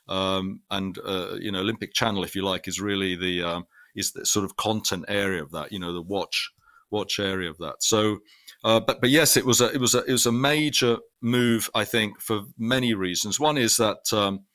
Um, 0.07 0.61
and 0.71 0.97
uh, 1.05 1.35
you 1.39 1.51
know 1.51 1.59
Olympic 1.59 1.93
Channel, 1.93 2.23
if 2.23 2.35
you 2.35 2.43
like, 2.43 2.67
is 2.67 2.81
really 2.81 3.15
the 3.15 3.43
um, 3.43 3.67
is 3.95 4.11
the 4.11 4.25
sort 4.25 4.45
of 4.45 4.55
content 4.55 5.05
area 5.07 5.43
of 5.43 5.51
that, 5.51 5.71
you 5.71 5.79
know, 5.79 5.93
the 5.93 6.01
watch 6.01 6.51
watch 6.91 7.19
area 7.19 7.49
of 7.49 7.57
that. 7.59 7.75
So, 7.79 8.19
uh, 8.63 8.79
but 8.79 9.01
but 9.01 9.09
yes, 9.09 9.37
it 9.37 9.45
was 9.45 9.61
a 9.61 9.71
it 9.71 9.79
was 9.79 9.95
a 9.95 10.03
it 10.03 10.11
was 10.11 10.25
a 10.25 10.31
major 10.31 10.97
move, 11.21 11.69
I 11.73 11.85
think, 11.85 12.19
for 12.21 12.41
many 12.57 12.93
reasons. 12.93 13.39
One 13.39 13.57
is 13.57 13.77
that 13.77 14.11
um, 14.11 14.45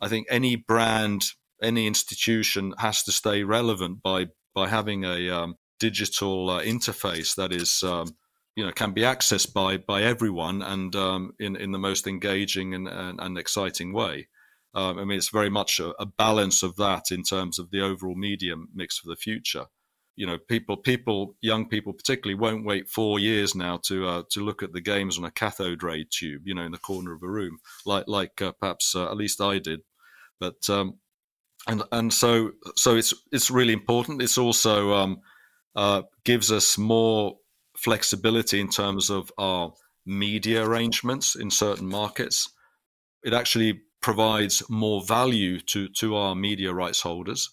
I 0.00 0.08
think 0.08 0.26
any 0.30 0.56
brand, 0.56 1.24
any 1.62 1.86
institution 1.86 2.74
has 2.78 3.02
to 3.04 3.12
stay 3.12 3.44
relevant 3.44 4.02
by 4.02 4.28
by 4.54 4.68
having 4.68 5.04
a 5.04 5.30
um, 5.30 5.56
digital 5.78 6.50
uh, 6.50 6.62
interface 6.62 7.34
that 7.36 7.52
is. 7.52 7.82
Um, 7.82 8.16
you 8.56 8.66
know, 8.66 8.72
can 8.72 8.92
be 8.92 9.02
accessed 9.02 9.54
by 9.54 9.76
by 9.76 10.02
everyone 10.02 10.60
and 10.60 10.94
um, 10.96 11.32
in 11.38 11.54
in 11.54 11.70
the 11.70 11.78
most 11.78 12.08
engaging 12.08 12.74
and, 12.74 12.88
and, 12.88 13.20
and 13.20 13.38
exciting 13.38 13.92
way. 13.92 14.26
Um, 14.74 14.98
I 14.98 15.04
mean, 15.04 15.18
it's 15.18 15.30
very 15.30 15.50
much 15.50 15.80
a, 15.80 15.90
a, 16.00 16.06
balance 16.06 16.62
of 16.62 16.76
that 16.76 17.10
in 17.10 17.24
terms 17.24 17.58
of 17.58 17.70
the 17.70 17.80
overall 17.80 18.14
media 18.14 18.54
mix 18.72 18.98
for 18.98 19.08
the 19.08 19.16
future. 19.16 19.64
You 20.14 20.26
know, 20.26 20.38
people, 20.38 20.76
people, 20.76 21.36
young 21.40 21.68
people 21.68 21.92
particularly, 21.92 22.38
won't 22.38 22.64
wait 22.64 22.88
four 22.88 23.18
years 23.18 23.54
now 23.54 23.80
to 23.86 24.06
uh, 24.06 24.22
to 24.30 24.44
look 24.44 24.62
at 24.62 24.72
the 24.72 24.80
games 24.80 25.18
on 25.18 25.24
a 25.24 25.30
cathode 25.30 25.82
ray 25.82 26.04
tube, 26.08 26.42
you 26.44 26.54
know, 26.54 26.62
in 26.62 26.72
the 26.72 26.78
corner 26.78 27.14
of 27.14 27.22
a 27.22 27.28
room, 27.28 27.58
like 27.84 28.04
like 28.06 28.40
uh, 28.42 28.52
perhaps 28.60 28.94
uh, 28.94 29.10
at 29.10 29.16
least 29.16 29.40
I 29.40 29.58
did. 29.58 29.80
But 30.38 30.68
um, 30.68 30.98
and 31.66 31.82
and 31.90 32.12
so 32.12 32.52
so 32.76 32.96
it's 32.96 33.14
it's 33.32 33.50
really 33.50 33.72
important. 33.72 34.22
It's 34.22 34.38
also 34.38 34.92
um, 34.94 35.20
uh, 35.74 36.02
gives 36.24 36.52
us 36.52 36.78
more 36.78 37.36
flexibility 37.76 38.60
in 38.60 38.68
terms 38.68 39.10
of 39.10 39.32
our 39.38 39.72
media 40.06 40.64
arrangements 40.64 41.34
in 41.34 41.50
certain 41.50 41.88
markets. 41.88 42.50
It 43.24 43.32
actually 43.32 43.80
provides 44.00 44.62
more 44.68 45.02
value 45.04 45.60
to 45.60 45.88
to 45.88 46.16
our 46.16 46.34
media 46.34 46.72
rights 46.72 47.02
holders 47.02 47.50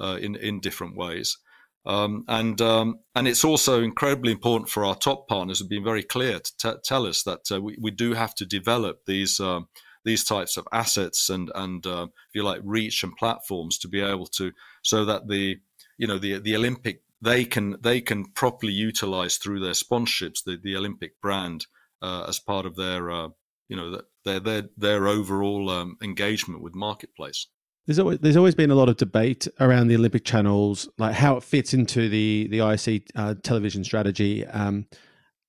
uh, 0.00 0.18
in 0.20 0.36
in 0.36 0.60
different 0.60 0.96
ways. 0.96 1.38
Um, 1.86 2.24
and 2.28 2.60
um, 2.62 3.00
and 3.14 3.28
it's 3.28 3.44
also 3.44 3.82
incredibly 3.82 4.32
important 4.32 4.70
for 4.70 4.84
our 4.84 4.94
top 4.94 5.28
partners 5.28 5.58
have 5.58 5.68
been 5.68 5.84
very 5.84 6.02
clear 6.02 6.40
to 6.40 6.52
t- 6.58 6.78
tell 6.82 7.06
us 7.06 7.22
that 7.24 7.40
uh, 7.52 7.60
we, 7.60 7.76
we 7.78 7.90
do 7.90 8.14
have 8.14 8.34
to 8.36 8.46
develop 8.46 9.04
these 9.06 9.38
um, 9.38 9.68
these 10.04 10.24
types 10.24 10.56
of 10.56 10.66
assets 10.72 11.28
and 11.28 11.50
and 11.54 11.86
uh, 11.86 12.04
if 12.04 12.34
you 12.34 12.42
like 12.42 12.60
reach 12.64 13.02
and 13.02 13.16
platforms 13.16 13.78
to 13.78 13.88
be 13.88 14.00
able 14.00 14.26
to 14.26 14.52
so 14.82 15.04
that 15.04 15.28
the 15.28 15.56
you 15.98 16.06
know 16.06 16.18
the 16.18 16.38
the 16.38 16.56
Olympic 16.56 17.02
they 17.20 17.44
can 17.44 17.76
they 17.82 18.00
can 18.00 18.24
properly 18.32 18.72
utilize 18.72 19.36
through 19.36 19.60
their 19.60 19.72
sponsorships 19.72 20.42
the, 20.44 20.58
the 20.62 20.76
Olympic 20.76 21.20
brand 21.20 21.66
uh, 22.00 22.24
as 22.28 22.38
part 22.38 22.64
of 22.64 22.76
their 22.76 23.10
uh, 23.10 23.28
you 23.68 23.76
know 23.76 24.00
their 24.24 24.40
their 24.40 24.62
their 24.76 25.08
overall 25.08 25.70
um, 25.70 25.96
engagement 26.02 26.62
with 26.62 26.74
marketplace. 26.74 27.46
There's 27.86 27.98
always, 27.98 28.18
there's 28.20 28.36
always 28.36 28.54
been 28.54 28.70
a 28.70 28.74
lot 28.74 28.88
of 28.88 28.96
debate 28.96 29.46
around 29.60 29.88
the 29.88 29.96
Olympic 29.96 30.24
channels, 30.24 30.88
like 30.96 31.14
how 31.14 31.36
it 31.36 31.42
fits 31.42 31.74
into 31.74 32.08
the 32.08 32.48
the 32.50 32.58
IOC 32.58 33.06
uh, 33.14 33.34
television 33.42 33.84
strategy. 33.84 34.46
Um, 34.46 34.86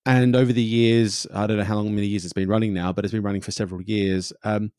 and 0.06 0.36
over 0.36 0.54
the 0.54 0.62
years, 0.62 1.26
I 1.34 1.48
don't 1.48 1.58
know 1.58 1.64
how 1.64 1.78
long 1.78 1.96
many 1.96 2.08
years 2.08 2.26
it's 2.26 2.34
been 2.34 2.50
running 2.50 2.74
now, 2.74 2.92
but 2.94 3.06
it's 3.06 3.14
been 3.14 3.24
running 3.24 3.42
for 3.42 3.52
several 3.52 3.82
years. 3.82 4.32
Um, 4.44 4.72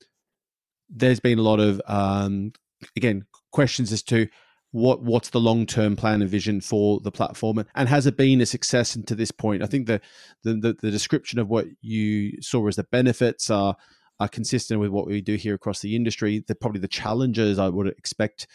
there's 0.89 1.19
been 1.19 1.39
a 1.39 1.43
lot 1.43 1.59
of 1.59 1.81
um, 1.87 2.53
again 2.97 3.25
questions 3.51 3.91
as 3.93 4.03
to 4.05 4.29
what 4.77 5.01
what's 5.03 5.31
the 5.31 5.41
long 5.41 5.65
term 5.65 5.97
plan 5.97 6.21
and 6.21 6.31
vision 6.31 6.61
for 6.61 7.01
the 7.01 7.11
platform, 7.11 7.65
and 7.75 7.89
has 7.89 8.07
it 8.07 8.19
been 8.19 8.43
a 8.43 8.47
success 8.47 8.97
to 9.07 9.15
this 9.15 9.31
point? 9.31 9.63
I 9.63 9.67
think 9.67 9.87
the 9.87 10.03
the, 10.43 10.53
the, 10.53 10.73
the 10.75 10.91
description 10.91 11.39
of 11.39 11.49
what 11.49 11.67
you 11.81 12.43
saw 12.43 12.69
as 12.69 12.77
the 12.77 12.85
benefits 12.85 13.49
are 13.49 13.75
are 14.21 14.29
consistent 14.29 14.79
with 14.79 14.91
what 14.91 15.07
we 15.07 15.23
do 15.23 15.37
here 15.37 15.55
across 15.55 15.81
the 15.81 15.97
industry. 15.97 16.45
The 16.47 16.55
probably 16.55 16.81
the 16.81 16.89
challenges 16.89 17.59
I 17.59 17.71
would 17.71 17.87
expect 17.87 18.49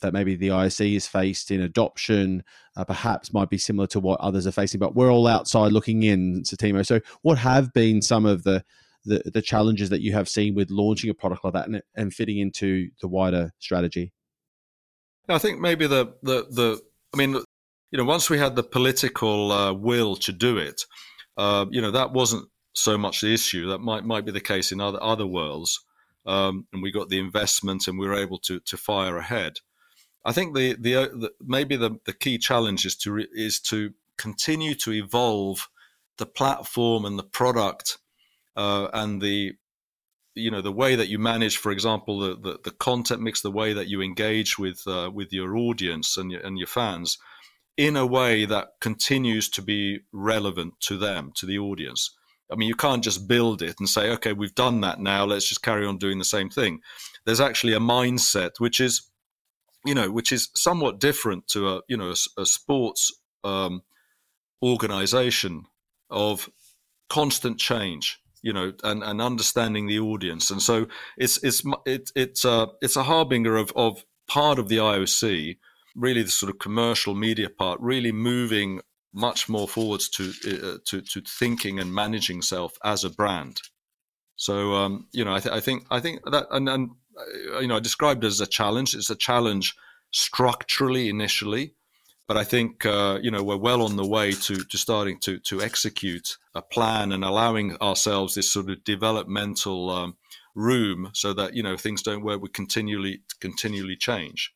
that 0.00 0.12
maybe 0.12 0.36
the 0.36 0.48
IOC 0.48 0.94
is 0.94 1.06
faced 1.06 1.50
in 1.50 1.62
adoption, 1.62 2.44
uh, 2.76 2.84
perhaps 2.84 3.32
might 3.32 3.48
be 3.48 3.58
similar 3.58 3.86
to 3.88 4.00
what 4.00 4.20
others 4.20 4.46
are 4.46 4.52
facing. 4.52 4.78
But 4.78 4.94
we're 4.94 5.10
all 5.10 5.26
outside 5.26 5.72
looking 5.72 6.02
in, 6.02 6.44
so 6.44 6.54
Timo. 6.54 6.84
So, 6.84 7.00
what 7.22 7.38
have 7.38 7.72
been 7.72 8.02
some 8.02 8.26
of 8.26 8.42
the, 8.42 8.62
the 9.06 9.22
the, 9.32 9.40
challenges 9.40 9.88
that 9.88 10.02
you 10.02 10.12
have 10.12 10.28
seen 10.28 10.54
with 10.54 10.70
launching 10.70 11.08
a 11.08 11.14
product 11.14 11.44
like 11.44 11.54
that 11.54 11.66
and, 11.66 11.82
and 11.94 12.12
fitting 12.12 12.38
into 12.38 12.90
the 13.00 13.08
wider 13.08 13.52
strategy? 13.58 14.12
I 15.28 15.38
think 15.38 15.60
maybe 15.60 15.86
the 15.86 16.14
the 16.22 16.46
the 16.50 16.80
I 17.14 17.16
mean, 17.16 17.34
you 17.90 17.98
know, 17.98 18.04
once 18.04 18.28
we 18.28 18.38
had 18.38 18.56
the 18.56 18.62
political 18.62 19.52
uh, 19.52 19.72
will 19.72 20.16
to 20.16 20.32
do 20.32 20.58
it, 20.58 20.82
uh, 21.36 21.66
you 21.70 21.80
know, 21.80 21.90
that 21.90 22.12
wasn't 22.12 22.48
so 22.74 22.96
much 22.96 23.20
the 23.20 23.32
issue. 23.32 23.68
That 23.68 23.78
might 23.78 24.04
might 24.04 24.24
be 24.24 24.32
the 24.32 24.40
case 24.40 24.72
in 24.72 24.80
other 24.80 25.02
other 25.02 25.26
worlds. 25.26 25.84
Um, 26.24 26.66
and 26.72 26.82
we 26.82 26.92
got 26.92 27.08
the 27.08 27.18
investment, 27.18 27.88
and 27.88 27.98
we 27.98 28.06
were 28.06 28.14
able 28.14 28.38
to 28.40 28.60
to 28.60 28.76
fire 28.76 29.16
ahead. 29.16 29.54
I 30.24 30.32
think 30.32 30.54
the 30.54 30.76
the, 30.78 30.96
uh, 30.96 31.08
the 31.08 31.32
maybe 31.40 31.76
the, 31.76 31.98
the 32.06 32.12
key 32.12 32.38
challenge 32.38 32.86
is 32.86 32.96
to 32.98 33.12
re, 33.12 33.28
is 33.32 33.60
to 33.60 33.92
continue 34.16 34.74
to 34.76 34.92
evolve 34.92 35.68
the 36.18 36.26
platform 36.26 37.04
and 37.04 37.18
the 37.18 37.24
product 37.24 37.98
uh, 38.56 38.88
and 38.92 39.20
the 39.20 39.54
you 40.34 40.50
know 40.50 40.60
the 40.60 40.72
way 40.72 40.96
that 40.96 41.08
you 41.08 41.18
manage, 41.18 41.56
for 41.56 41.72
example, 41.72 42.20
the, 42.20 42.36
the, 42.36 42.58
the 42.64 42.70
content 42.70 43.20
mix, 43.20 43.42
the 43.42 43.50
way 43.50 43.72
that 43.72 43.88
you 43.88 44.00
engage 44.00 44.58
with 44.58 44.86
uh, 44.86 45.10
with 45.12 45.32
your 45.32 45.56
audience 45.56 46.16
and 46.16 46.32
your, 46.32 46.40
and 46.40 46.58
your 46.58 46.66
fans, 46.66 47.18
in 47.76 47.96
a 47.96 48.06
way 48.06 48.44
that 48.44 48.68
continues 48.80 49.48
to 49.50 49.62
be 49.62 50.00
relevant 50.12 50.74
to 50.80 50.96
them, 50.96 51.32
to 51.36 51.46
the 51.46 51.58
audience. 51.58 52.10
I 52.50 52.54
mean, 52.54 52.68
you 52.68 52.74
can't 52.74 53.02
just 53.02 53.26
build 53.26 53.62
it 53.62 53.76
and 53.78 53.88
say, 53.88 54.10
okay, 54.10 54.34
we've 54.34 54.54
done 54.54 54.82
that 54.82 55.00
now. 55.00 55.24
Let's 55.24 55.48
just 55.48 55.62
carry 55.62 55.86
on 55.86 55.96
doing 55.96 56.18
the 56.18 56.24
same 56.24 56.50
thing. 56.50 56.80
There's 57.24 57.40
actually 57.40 57.72
a 57.72 57.80
mindset 57.80 58.58
which 58.58 58.78
is, 58.78 59.08
you 59.86 59.94
know, 59.94 60.10
which 60.10 60.32
is 60.32 60.50
somewhat 60.54 61.00
different 61.00 61.48
to 61.48 61.68
a, 61.68 61.80
you 61.88 61.96
know, 61.96 62.10
a, 62.10 62.42
a 62.42 62.44
sports 62.44 63.10
um, 63.42 63.82
organization 64.62 65.64
of 66.10 66.50
constant 67.08 67.58
change, 67.58 68.21
you 68.42 68.52
know, 68.52 68.72
and, 68.82 69.02
and 69.02 69.22
understanding 69.22 69.86
the 69.86 69.98
audience. 69.98 70.50
And 70.50 70.60
so 70.60 70.86
it's 71.16 71.42
it's 71.42 71.62
it, 71.86 72.10
it's 72.14 72.44
a 72.44 72.68
it's 72.80 72.96
a 72.96 73.04
harbinger 73.04 73.56
of 73.56 73.72
of 73.76 74.04
part 74.28 74.58
of 74.58 74.68
the 74.68 74.78
IOC, 74.78 75.56
really 75.94 76.22
the 76.22 76.30
sort 76.30 76.50
of 76.50 76.58
commercial 76.58 77.14
media 77.14 77.48
part, 77.48 77.80
really 77.80 78.12
moving 78.12 78.80
much 79.14 79.48
more 79.48 79.68
forwards 79.68 80.08
to 80.08 80.32
uh, 80.46 80.78
to 80.86 81.00
to 81.00 81.20
thinking 81.20 81.78
and 81.78 81.94
managing 81.94 82.42
self 82.42 82.76
as 82.84 83.04
a 83.04 83.10
brand. 83.10 83.60
So 84.36 84.74
um, 84.74 85.06
you 85.12 85.24
know, 85.24 85.34
I, 85.34 85.40
th- 85.40 85.54
I, 85.54 85.60
think 85.60 85.86
I 85.90 86.00
think 86.00 86.20
that 86.30 86.46
and, 86.50 86.68
and 86.68 86.90
uh, 87.54 87.60
you 87.60 87.68
know, 87.68 87.76
I 87.76 87.80
described 87.80 88.24
it 88.24 88.28
as 88.28 88.40
a 88.40 88.46
challenge. 88.46 88.94
It's 88.94 89.10
a 89.10 89.16
challenge 89.16 89.74
structurally 90.10 91.08
initially, 91.08 91.74
but 92.32 92.40
I 92.40 92.44
think 92.44 92.86
uh, 92.86 93.18
you 93.20 93.30
know 93.30 93.42
we're 93.42 93.58
well 93.58 93.82
on 93.82 93.96
the 93.96 94.06
way 94.06 94.32
to 94.32 94.64
to 94.64 94.78
starting 94.78 95.18
to 95.20 95.38
to 95.40 95.60
execute 95.60 96.38
a 96.54 96.62
plan 96.62 97.12
and 97.12 97.22
allowing 97.24 97.76
ourselves 97.82 98.34
this 98.34 98.50
sort 98.50 98.70
of 98.70 98.82
developmental 98.84 99.90
um, 99.90 100.16
room 100.54 101.10
so 101.12 101.34
that 101.34 101.52
you 101.54 101.62
know 101.62 101.76
things 101.76 102.00
don't 102.00 102.24
where 102.24 102.38
we 102.38 102.48
continually 102.48 103.20
continually 103.40 103.96
change. 103.96 104.54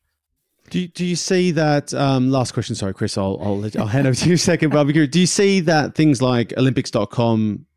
Do 0.71 0.79
you, 0.79 0.87
do 0.87 1.05
you 1.05 1.15
see 1.15 1.51
that? 1.51 1.93
Um, 1.93 2.31
last 2.31 2.55
question. 2.55 2.73
Sorry, 2.73 2.95
Chris. 2.95 3.15
I'll, 3.15 3.39
I'll, 3.43 3.63
I'll 3.79 3.87
hand 3.87 4.07
over 4.07 4.15
to 4.15 4.27
you 4.27 4.33
a 4.33 4.39
second. 4.39 4.71
But 4.71 4.87
do 4.87 5.19
you 5.19 5.27
see 5.27 5.59
that 5.59 5.93
things 5.93 6.19
like 6.19 6.53
Olympics.com 6.57 7.67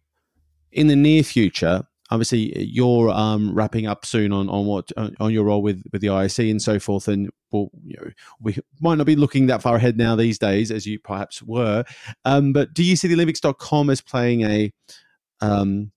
in 0.73 0.87
the 0.87 0.97
near 0.97 1.23
future? 1.23 1.83
Obviously, 2.11 2.59
you're 2.59 3.11
um, 3.11 3.55
wrapping 3.55 3.87
up 3.87 4.07
soon 4.07 4.33
on 4.33 4.49
on 4.49 4.65
what 4.65 4.91
on 4.97 5.31
your 5.31 5.45
role 5.45 5.61
with 5.61 5.85
with 5.93 6.01
the 6.01 6.09
IOC 6.09 6.51
and 6.51 6.63
so 6.63 6.79
forth, 6.81 7.07
and 7.07 7.29
well, 7.51 7.71
you 7.85 7.97
know, 7.97 8.11
we 8.41 8.57
might 8.81 8.97
not 8.97 9.07
be 9.07 9.17
looking 9.17 9.47
that 9.47 9.63
far 9.63 9.77
ahead 9.77 9.97
now 9.97 10.17
these 10.17 10.39
days 10.39 10.71
as 10.71 10.87
you 10.87 10.99
perhaps 10.99 11.43
were. 11.43 11.85
Um, 12.25 12.53
but 12.53 12.75
do 12.75 12.83
you 12.83 12.97
see 12.97 13.09
the 13.09 13.15
Olympics.com 13.15 13.91
as 13.91 14.01
playing 14.01 14.43
a 14.43 14.73
um, 15.41 15.93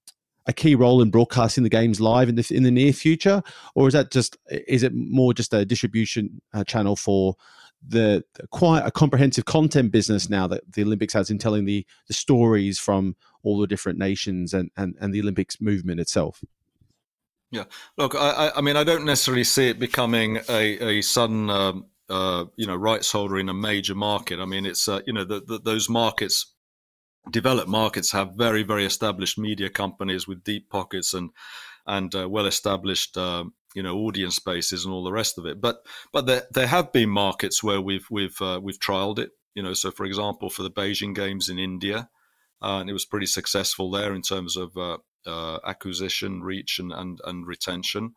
a 0.46 0.54
key 0.54 0.76
role 0.76 1.02
in 1.02 1.10
broadcasting 1.10 1.64
the 1.64 1.70
games 1.70 2.02
live 2.02 2.30
in 2.30 2.36
the 2.36 2.52
in 2.52 2.64
the 2.64 2.72
near 2.72 2.94
future, 2.94 3.42
or 3.76 3.88
is 3.88 3.94
that 3.94 4.12
just 4.12 4.38
is 4.50 4.84
it 4.84 4.94
more 4.94 5.34
just 5.34 5.54
a 5.54 5.66
distribution 5.66 6.42
uh, 6.54 6.64
channel 6.64 6.96
for 6.96 7.36
the, 7.86 8.24
the, 8.36 8.48
quite 8.48 8.86
a 8.86 8.92
comprehensive 8.92 9.46
content 9.46 9.92
business 9.92 10.30
now 10.30 10.48
that 10.48 10.64
the 10.72 10.84
Olympics 10.84 11.14
has 11.14 11.30
in 11.30 11.38
telling 11.38 11.66
the 11.66 11.86
the 12.08 12.14
stories 12.14 12.80
from 12.80 13.16
all 13.44 13.60
the 13.60 13.68
different 13.68 14.00
nations 14.00 14.54
and 14.54 14.70
and, 14.78 14.96
and 15.00 15.14
the 15.14 15.22
Olympics 15.22 15.62
movement 15.62 16.00
itself? 16.00 16.42
Yeah, 17.54 17.66
look, 18.00 18.16
I, 18.16 18.52
I 18.56 18.62
mean, 18.62 18.76
I 18.76 18.84
don't 18.84 19.06
necessarily 19.06 19.44
see 19.44 19.70
it 19.70 19.78
becoming 19.78 20.40
a, 20.50 20.98
a 20.98 21.02
sudden, 21.04 21.52
um, 21.52 21.86
uh, 22.10 22.46
you 22.56 22.66
know, 22.66 22.76
rights 22.76 23.12
holder 23.12 23.38
in 23.38 23.48
a 23.48 23.54
major 23.54 23.94
market. 23.94 24.40
I 24.40 24.46
mean, 24.46 24.66
it's 24.66 24.88
uh, 24.88 25.02
you 25.06 25.14
know, 25.14 25.24
the, 25.24 25.40
the, 25.40 25.60
those 25.60 25.88
markets 25.88 26.48
developed 27.30 27.70
markets 27.70 28.12
have 28.12 28.34
very 28.34 28.64
very 28.64 28.86
established 28.86 29.38
media 29.38 29.70
companies 29.70 30.28
with 30.28 30.44
deep 30.44 30.68
pockets 30.72 31.14
and 31.14 31.30
and 31.86 32.16
uh, 32.16 32.28
well 32.28 32.48
established 32.48 33.16
uh, 33.18 33.44
you 33.76 33.84
know 33.84 33.98
audience 33.98 34.40
bases 34.40 34.84
and 34.84 34.92
all 34.92 35.04
the 35.04 35.12
rest 35.12 35.38
of 35.38 35.46
it. 35.46 35.62
But 35.62 35.86
but 36.12 36.26
there, 36.26 36.44
there 36.56 36.68
have 36.68 36.92
been 36.92 37.10
markets 37.10 37.62
where 37.62 37.80
we've 37.80 38.08
we've 38.10 38.42
uh, 38.42 38.62
we've 38.64 38.80
trialed 38.80 39.20
it. 39.20 39.30
You 39.54 39.62
know 39.62 39.76
so 39.76 39.92
for 39.92 40.08
example 40.08 40.50
for 40.50 40.64
the 40.64 40.72
Beijing 40.72 41.14
games 41.14 41.50
in 41.50 41.60
India 41.60 42.10
uh, 42.64 42.80
and 42.80 42.90
it 42.90 42.94
was 42.94 43.06
pretty 43.06 43.28
successful 43.28 43.92
there 43.92 44.16
in 44.16 44.24
terms 44.24 44.58
of 44.58 44.76
uh, 44.76 44.98
uh, 45.26 45.60
acquisition 45.66 46.42
reach 46.42 46.80
and 46.80 46.92
and, 46.92 47.20
and 47.26 47.48
retention. 47.48 48.14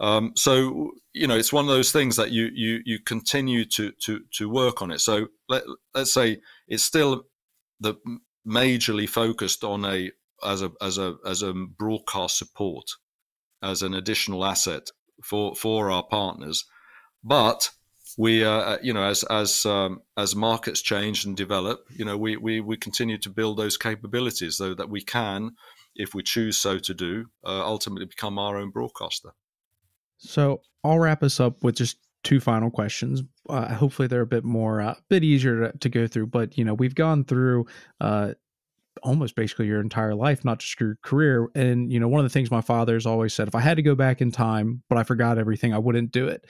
Um, 0.00 0.32
so 0.36 0.92
you 1.12 1.26
know 1.26 1.36
it's 1.36 1.52
one 1.52 1.64
of 1.64 1.70
those 1.70 1.92
things 1.92 2.16
that 2.16 2.32
you 2.32 2.50
you 2.54 2.80
you 2.84 2.98
continue 2.98 3.64
to 3.66 3.92
to 4.04 4.20
to 4.32 4.48
work 4.48 4.82
on 4.82 4.90
it. 4.90 5.00
So 5.00 5.28
let, 5.48 5.62
let's 5.94 6.12
say 6.12 6.38
it's 6.66 6.82
still 6.82 7.24
the 7.80 7.94
majorly 8.46 9.08
focused 9.08 9.64
on 9.64 9.84
a 9.84 10.10
as 10.44 10.62
a 10.62 10.72
as 10.80 10.98
a 10.98 11.16
as 11.24 11.42
a 11.42 11.52
broadcast 11.52 12.38
support 12.38 12.90
as 13.62 13.82
an 13.82 13.94
additional 13.94 14.44
asset 14.44 14.90
for 15.22 15.54
for 15.54 15.90
our 15.90 16.02
partners. 16.02 16.64
But 17.22 17.70
we 18.18 18.44
uh, 18.44 18.78
you 18.82 18.92
know 18.92 19.04
as 19.04 19.24
as 19.24 19.64
um, 19.64 20.02
as 20.16 20.36
markets 20.36 20.82
change 20.82 21.24
and 21.24 21.36
develop 21.36 21.86
you 21.90 22.04
know 22.04 22.16
we, 22.16 22.36
we 22.36 22.60
we 22.60 22.76
continue 22.76 23.18
to 23.18 23.30
build 23.30 23.56
those 23.56 23.76
capabilities 23.76 24.56
so 24.56 24.74
that 24.74 24.90
we 24.90 25.00
can 25.00 25.52
if 25.94 26.14
we 26.14 26.22
choose 26.22 26.56
so 26.56 26.78
to 26.78 26.94
do 26.94 27.26
uh, 27.44 27.64
ultimately 27.64 28.06
become 28.06 28.38
our 28.38 28.56
own 28.56 28.70
broadcaster 28.70 29.30
so 30.18 30.60
i'll 30.84 30.98
wrap 30.98 31.22
us 31.22 31.40
up 31.40 31.62
with 31.62 31.76
just 31.76 31.98
two 32.22 32.40
final 32.40 32.70
questions. 32.70 33.22
Uh, 33.48 33.74
hopefully, 33.74 34.08
they're 34.08 34.20
a 34.20 34.26
bit 34.26 34.44
more, 34.44 34.80
a 34.80 34.88
uh, 34.88 34.94
bit 35.08 35.24
easier 35.24 35.72
to, 35.72 35.78
to, 35.78 35.88
go 35.88 36.06
through. 36.06 36.26
But 36.28 36.56
you 36.56 36.64
know, 36.64 36.74
we've 36.74 36.94
gone 36.94 37.24
through 37.24 37.66
uh, 38.00 38.34
almost 39.02 39.34
basically 39.34 39.66
your 39.66 39.80
entire 39.80 40.14
life, 40.14 40.44
not 40.44 40.60
just 40.60 40.78
your 40.80 40.98
career. 41.02 41.48
And 41.54 41.92
you 41.92 41.98
know, 41.98 42.08
one 42.08 42.20
of 42.20 42.24
the 42.24 42.32
things 42.32 42.50
my 42.50 42.60
father's 42.60 43.06
always 43.06 43.34
said: 43.34 43.48
if 43.48 43.54
I 43.54 43.60
had 43.60 43.76
to 43.76 43.82
go 43.82 43.94
back 43.94 44.20
in 44.20 44.30
time, 44.30 44.82
but 44.88 44.98
I 44.98 45.04
forgot 45.04 45.38
everything, 45.38 45.74
I 45.74 45.78
wouldn't 45.78 46.12
do 46.12 46.28
it. 46.28 46.44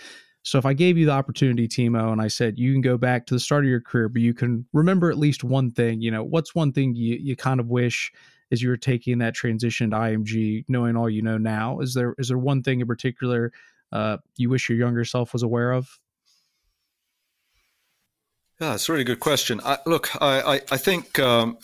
So 0.45 0.59
if 0.59 0.67
I 0.67 0.73
gave 0.73 0.99
you 0.99 1.07
the 1.07 1.13
opportunity, 1.13 1.69
Timo, 1.69 2.11
and 2.11 2.21
I 2.21 2.27
said 2.27 2.59
you 2.59 2.73
can 2.73 2.81
go 2.81 2.99
back 2.99 3.27
to 3.27 3.35
the 3.35 3.41
start 3.41 3.65
of 3.65 3.71
your 3.71 3.81
career, 3.81 4.09
but 4.09 4.23
you 4.23 4.35
can 4.35 4.67
remember 4.73 5.09
at 5.09 5.17
least 5.17 5.45
one 5.45 5.71
thing, 5.71 6.01
you 6.01 6.11
know, 6.11 6.25
what's 6.25 6.55
one 6.55 6.73
thing 6.73 6.95
you 6.95 7.17
you 7.21 7.37
kind 7.37 7.61
of 7.61 7.69
wish 7.69 8.13
as 8.53 8.63
you 8.63 8.69
were 8.69 8.77
taking 8.77 9.19
that 9.19 9.35
transition 9.35 9.91
to 9.91 9.97
IMG, 9.97 10.65
knowing 10.69 10.97
all 10.97 11.11
you 11.11 11.23
know 11.23 11.39
now? 11.39 11.81
Is 11.81 11.95
there 11.95 12.15
is 12.19 12.29
there 12.29 12.39
one 12.39 12.63
thing 12.63 12.81
in 12.81 12.87
particular 12.87 13.53
uh, 13.91 14.19
you 14.37 14.49
wish 14.49 14.69
your 14.69 14.79
younger 14.79 15.05
self 15.05 15.33
was 15.33 15.43
aware 15.43 15.73
of? 15.73 15.99
Yeah, 18.61 18.75
it's 18.75 18.89
a 18.89 18.93
really 18.93 19.05
good 19.05 19.21
question. 19.21 19.61
I, 19.65 19.79
look, 19.87 20.11
I, 20.23 20.41
I, 20.41 20.55
I 20.71 20.77
think 20.77 21.19
um, 21.19 21.59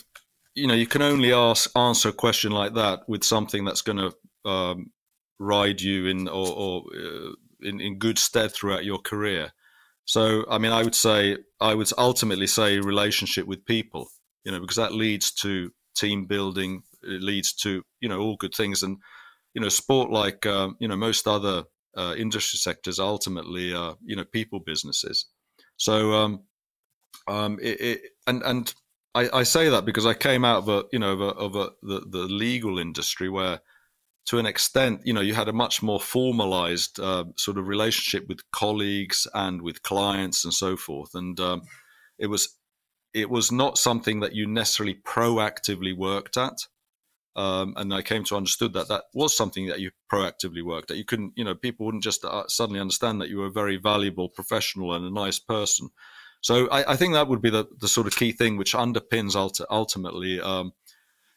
you 0.55 0.67
know 0.67 0.73
you 0.73 0.87
can 0.87 1.01
only 1.01 1.31
ask 1.31 1.69
answer 1.77 2.09
a 2.09 2.13
question 2.13 2.51
like 2.51 2.73
that 2.73 3.07
with 3.07 3.23
something 3.23 3.63
that's 3.63 3.81
going 3.81 3.97
to 3.97 4.49
um, 4.49 4.91
ride 5.39 5.79
you 5.79 6.07
in 6.07 6.27
or, 6.27 6.47
or 6.47 6.83
uh, 6.95 7.31
in, 7.61 7.79
in 7.79 7.97
good 7.97 8.17
stead 8.17 8.51
throughout 8.51 8.83
your 8.83 8.99
career. 8.99 9.51
So, 10.05 10.45
I 10.49 10.57
mean, 10.57 10.71
I 10.71 10.83
would 10.83 10.95
say 10.95 11.37
I 11.61 11.75
would 11.75 11.89
ultimately 11.97 12.47
say 12.47 12.79
relationship 12.79 13.45
with 13.45 13.65
people, 13.65 14.09
you 14.43 14.51
know, 14.51 14.59
because 14.59 14.77
that 14.77 14.93
leads 14.93 15.31
to 15.33 15.71
team 15.99 16.25
building, 16.25 16.83
it 17.03 17.21
leads 17.21 17.53
to 17.53 17.83
you 17.99 18.09
know 18.09 18.19
all 18.19 18.37
good 18.37 18.53
things, 18.55 18.83
and 18.83 18.97
you 19.53 19.61
know, 19.61 19.69
sport 19.69 20.11
like 20.11 20.45
um, 20.45 20.75
you 20.79 20.87
know 20.87 20.95
most 20.95 21.27
other 21.27 21.63
uh, 21.97 22.15
industry 22.17 22.57
sectors 22.57 22.99
ultimately 22.99 23.73
uh, 23.73 23.93
you 24.03 24.15
know 24.15 24.25
people 24.25 24.59
businesses. 24.59 25.25
So, 25.77 26.13
um, 26.13 26.43
um, 27.27 27.59
it, 27.61 27.81
it, 27.81 28.01
and 28.27 28.41
and 28.43 28.73
I, 29.15 29.29
I, 29.33 29.43
say 29.43 29.69
that 29.69 29.85
because 29.85 30.05
I 30.05 30.13
came 30.13 30.45
out 30.45 30.59
of 30.59 30.69
a 30.69 30.83
you 30.91 30.99
know 30.99 31.13
of, 31.13 31.21
a, 31.21 31.25
of 31.25 31.55
a, 31.55 31.69
the 31.81 32.01
the 32.09 32.23
legal 32.27 32.79
industry 32.79 33.29
where 33.29 33.59
to 34.29 34.37
an 34.37 34.45
extent, 34.45 35.01
you 35.05 35.13
know, 35.13 35.21
you 35.21 35.33
had 35.33 35.47
a 35.47 35.53
much 35.53 35.81
more 35.81 35.99
formalized 35.99 36.99
uh, 36.99 37.23
sort 37.35 37.57
of 37.57 37.67
relationship 37.67 38.27
with 38.29 38.39
colleagues 38.51 39.25
and 39.33 39.59
with 39.59 39.81
clients 39.81 40.43
and 40.45 40.53
so 40.53 40.77
forth. 40.77 41.15
And 41.15 41.39
um, 41.39 41.63
it 42.19 42.27
was 42.27 42.58
it 43.13 43.29
was 43.29 43.51
not 43.51 43.77
something 43.77 44.19
that 44.19 44.33
you 44.33 44.47
necessarily 44.47 44.95
proactively 44.95 45.95
worked 45.95 46.37
at. 46.37 46.67
Um, 47.35 47.73
and 47.77 47.93
I 47.93 48.01
came 48.01 48.23
to 48.25 48.35
understood 48.35 48.73
that 48.73 48.89
that 48.89 49.05
was 49.13 49.35
something 49.35 49.67
that 49.67 49.79
you 49.79 49.91
proactively 50.11 50.63
worked 50.63 50.91
at. 50.91 50.97
You 50.97 51.05
couldn't, 51.05 51.33
you 51.35 51.43
know, 51.43 51.55
people 51.55 51.85
wouldn't 51.85 52.03
just 52.03 52.25
uh, 52.25 52.43
suddenly 52.47 52.81
understand 52.81 53.21
that 53.21 53.29
you 53.29 53.37
were 53.37 53.45
a 53.45 53.51
very 53.51 53.77
valuable 53.77 54.29
professional 54.29 54.93
and 54.93 55.05
a 55.05 55.11
nice 55.11 55.39
person. 55.39 55.89
So 56.41 56.67
I, 56.69 56.93
I 56.93 56.95
think 56.95 57.13
that 57.13 57.27
would 57.27 57.41
be 57.41 57.49
the, 57.49 57.67
the 57.79 57.87
sort 57.87 58.07
of 58.07 58.15
key 58.15 58.31
thing 58.31 58.57
which 58.57 58.73
underpins 58.73 59.35
ultimately, 59.69 60.41
um, 60.41 60.73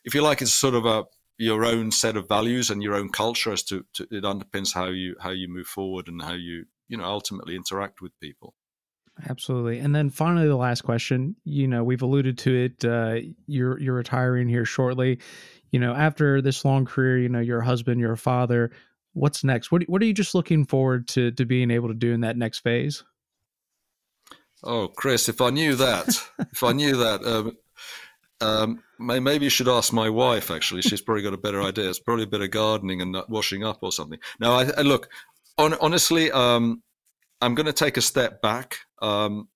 if 0.05 0.15
you 0.15 0.23
like, 0.23 0.43
it's 0.43 0.55
sort 0.55 0.74
of 0.74 0.86
a 0.86 1.05
your 1.39 1.65
own 1.65 1.90
set 1.90 2.16
of 2.16 2.28
values 2.28 2.70
and 2.70 2.82
your 2.82 2.94
own 2.94 3.09
culture 3.09 3.53
as 3.53 3.62
to, 3.65 3.85
to, 3.94 4.05
it 4.11 4.23
underpins 4.23 4.74
how 4.74 4.86
you 4.86 5.16
how 5.20 5.31
you 5.31 5.49
move 5.49 5.66
forward 5.66 6.07
and 6.07 6.23
how 6.23 6.35
you 6.35 6.66
you 6.89 6.97
know 6.97 7.05
ultimately 7.05 7.57
interact 7.57 8.01
with 8.01 8.12
people 8.20 8.55
absolutely 9.28 9.78
and 9.78 9.94
then 9.94 10.11
finally 10.11 10.47
the 10.47 10.57
last 10.57 10.82
question 10.82 11.36
you 11.44 11.66
know 11.66 11.85
we've 11.85 12.03
alluded 12.03 12.39
to 12.39 12.55
it 12.55 12.85
uh, 12.85 13.16
you're 13.47 13.78
you're 13.81 13.94
retiring 13.94 14.49
here 14.49 14.65
shortly 14.65 15.19
you 15.70 15.78
know 15.78 15.93
after 15.94 16.40
this 16.40 16.65
long 16.65 16.85
career 16.85 17.19
you 17.19 17.28
know 17.28 17.40
you're 17.40 17.61
a 17.61 17.65
husband 17.65 18.01
you're 18.01 18.12
a 18.12 18.19
father 18.19 18.70
what's 19.12 19.44
next 19.44 19.70
what, 19.70 19.82
what 19.85 20.03
are 20.03 20.07
you 20.07 20.15
just 20.15 20.35
looking 20.35 20.65
forward 20.65 21.07
to 21.09 21.31
to 21.32 21.44
being 21.44 21.70
able 21.70 21.89
to 21.89 21.94
do 21.94 22.12
in 22.12 22.20
that 22.20 22.36
next 22.36 22.61
phase 22.61 23.05
oh 24.65 24.89
chris 24.89 25.28
if 25.28 25.40
i 25.40 25.51
knew 25.51 25.74
that 25.74 26.09
if 26.53 26.62
i 26.62 26.73
knew 26.73 26.97
that 26.97 27.24
um, 27.24 27.57
um, 28.43 28.82
maybe 28.99 29.44
you 29.44 29.51
should 29.51 29.69
ask 29.69 29.93
my 29.93 30.11
wife. 30.11 30.51
Actually, 30.51 30.82
she's 30.82 31.01
probably 31.01 31.23
got 31.23 31.32
a 31.32 31.39
better 31.39 31.62
idea. 31.62 31.89
It's 31.89 32.01
probably 32.01 32.24
a 32.24 32.28
bit 32.28 32.40
of 32.40 32.51
gardening 32.51 33.01
and 33.01 33.16
washing 33.28 33.65
up 33.65 33.78
or 33.82 33.93
something. 33.93 34.19
Now, 34.40 34.55
I, 34.55 34.70
I 34.77 34.82
look 34.82 35.09
on, 35.59 35.74
honestly. 35.74 36.31
Um, 36.32 36.82
I'm 37.43 37.55
going 37.55 37.66
to 37.66 37.73
take 37.73 37.97
a 37.97 38.02
step 38.02 38.40
back. 38.40 38.78
Um, 39.02 39.48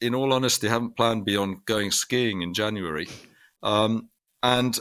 in 0.00 0.14
all 0.14 0.32
honesty, 0.32 0.68
I 0.68 0.70
haven't 0.70 0.96
planned 0.96 1.24
beyond 1.24 1.64
going 1.64 1.90
skiing 1.90 2.42
in 2.42 2.54
January, 2.54 3.08
um, 3.62 4.10
and 4.42 4.78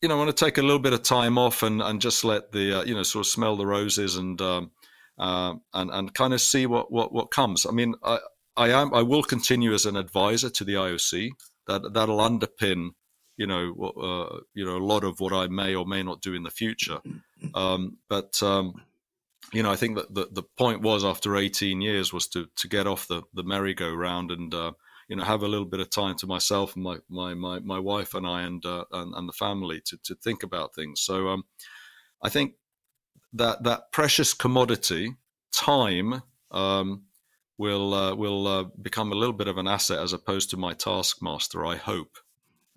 you 0.00 0.08
know, 0.08 0.14
I 0.14 0.18
want 0.18 0.34
to 0.34 0.44
take 0.44 0.58
a 0.58 0.62
little 0.62 0.78
bit 0.78 0.92
of 0.92 1.02
time 1.02 1.36
off 1.36 1.62
and, 1.62 1.82
and 1.82 2.00
just 2.00 2.24
let 2.24 2.52
the 2.52 2.80
uh, 2.80 2.84
you 2.84 2.94
know 2.94 3.02
sort 3.02 3.26
of 3.26 3.30
smell 3.30 3.56
the 3.56 3.66
roses 3.66 4.16
and 4.16 4.40
um, 4.40 4.70
uh, 5.18 5.54
and 5.74 5.90
and 5.90 6.14
kind 6.14 6.32
of 6.32 6.40
see 6.40 6.66
what 6.66 6.90
what 6.92 7.12
what 7.12 7.30
comes. 7.30 7.66
I 7.66 7.72
mean, 7.72 7.94
I 8.02 8.20
I 8.56 8.70
am 8.70 8.94
I 8.94 9.02
will 9.02 9.22
continue 9.22 9.74
as 9.74 9.84
an 9.84 9.96
advisor 9.96 10.50
to 10.50 10.64
the 10.64 10.74
IOC 10.74 11.30
that 11.66 11.92
that'll 11.92 12.18
underpin 12.18 12.90
you 13.36 13.46
know 13.46 13.74
uh, 14.00 14.40
you 14.54 14.64
know 14.64 14.76
a 14.76 14.84
lot 14.84 15.04
of 15.04 15.20
what 15.20 15.32
I 15.32 15.48
may 15.48 15.74
or 15.74 15.84
may 15.84 16.02
not 16.02 16.22
do 16.22 16.34
in 16.34 16.44
the 16.44 16.50
future. 16.50 17.00
Um, 17.54 17.98
but 18.08 18.40
um, 18.42 18.74
you 19.52 19.62
know, 19.62 19.70
I 19.70 19.76
think 19.76 19.96
that 19.96 20.14
the, 20.14 20.28
the 20.30 20.42
point 20.42 20.82
was 20.82 21.04
after 21.04 21.36
18 21.36 21.80
years 21.80 22.12
was 22.12 22.28
to 22.28 22.48
to 22.56 22.68
get 22.68 22.86
off 22.86 23.08
the 23.08 23.22
the 23.34 23.42
merry-go-round 23.42 24.30
and 24.30 24.52
uh, 24.52 24.72
you 25.08 25.16
know 25.16 25.24
have 25.24 25.42
a 25.42 25.48
little 25.48 25.66
bit 25.66 25.80
of 25.80 25.90
time 25.90 26.16
to 26.16 26.26
myself 26.26 26.74
and 26.74 26.84
my 26.84 26.98
my 27.08 27.34
my, 27.34 27.58
my 27.60 27.78
wife 27.78 28.14
and 28.14 28.26
I 28.26 28.42
and, 28.42 28.64
uh, 28.64 28.84
and, 28.92 29.14
and 29.14 29.28
the 29.28 29.32
family 29.32 29.80
to 29.86 29.98
to 30.04 30.14
think 30.16 30.42
about 30.42 30.74
things. 30.74 31.00
So 31.00 31.28
um, 31.28 31.44
I 32.22 32.28
think 32.28 32.54
that 33.32 33.62
that 33.64 33.92
precious 33.92 34.34
commodity 34.34 35.16
time 35.52 36.22
um, 36.50 37.04
will 37.56 37.94
uh, 37.94 38.14
will 38.14 38.46
uh, 38.46 38.64
become 38.82 39.12
a 39.12 39.16
little 39.16 39.32
bit 39.32 39.48
of 39.48 39.56
an 39.56 39.66
asset 39.66 39.98
as 39.98 40.12
opposed 40.12 40.50
to 40.50 40.56
my 40.56 40.74
taskmaster. 40.74 41.64
I 41.64 41.76
hope. 41.76 42.18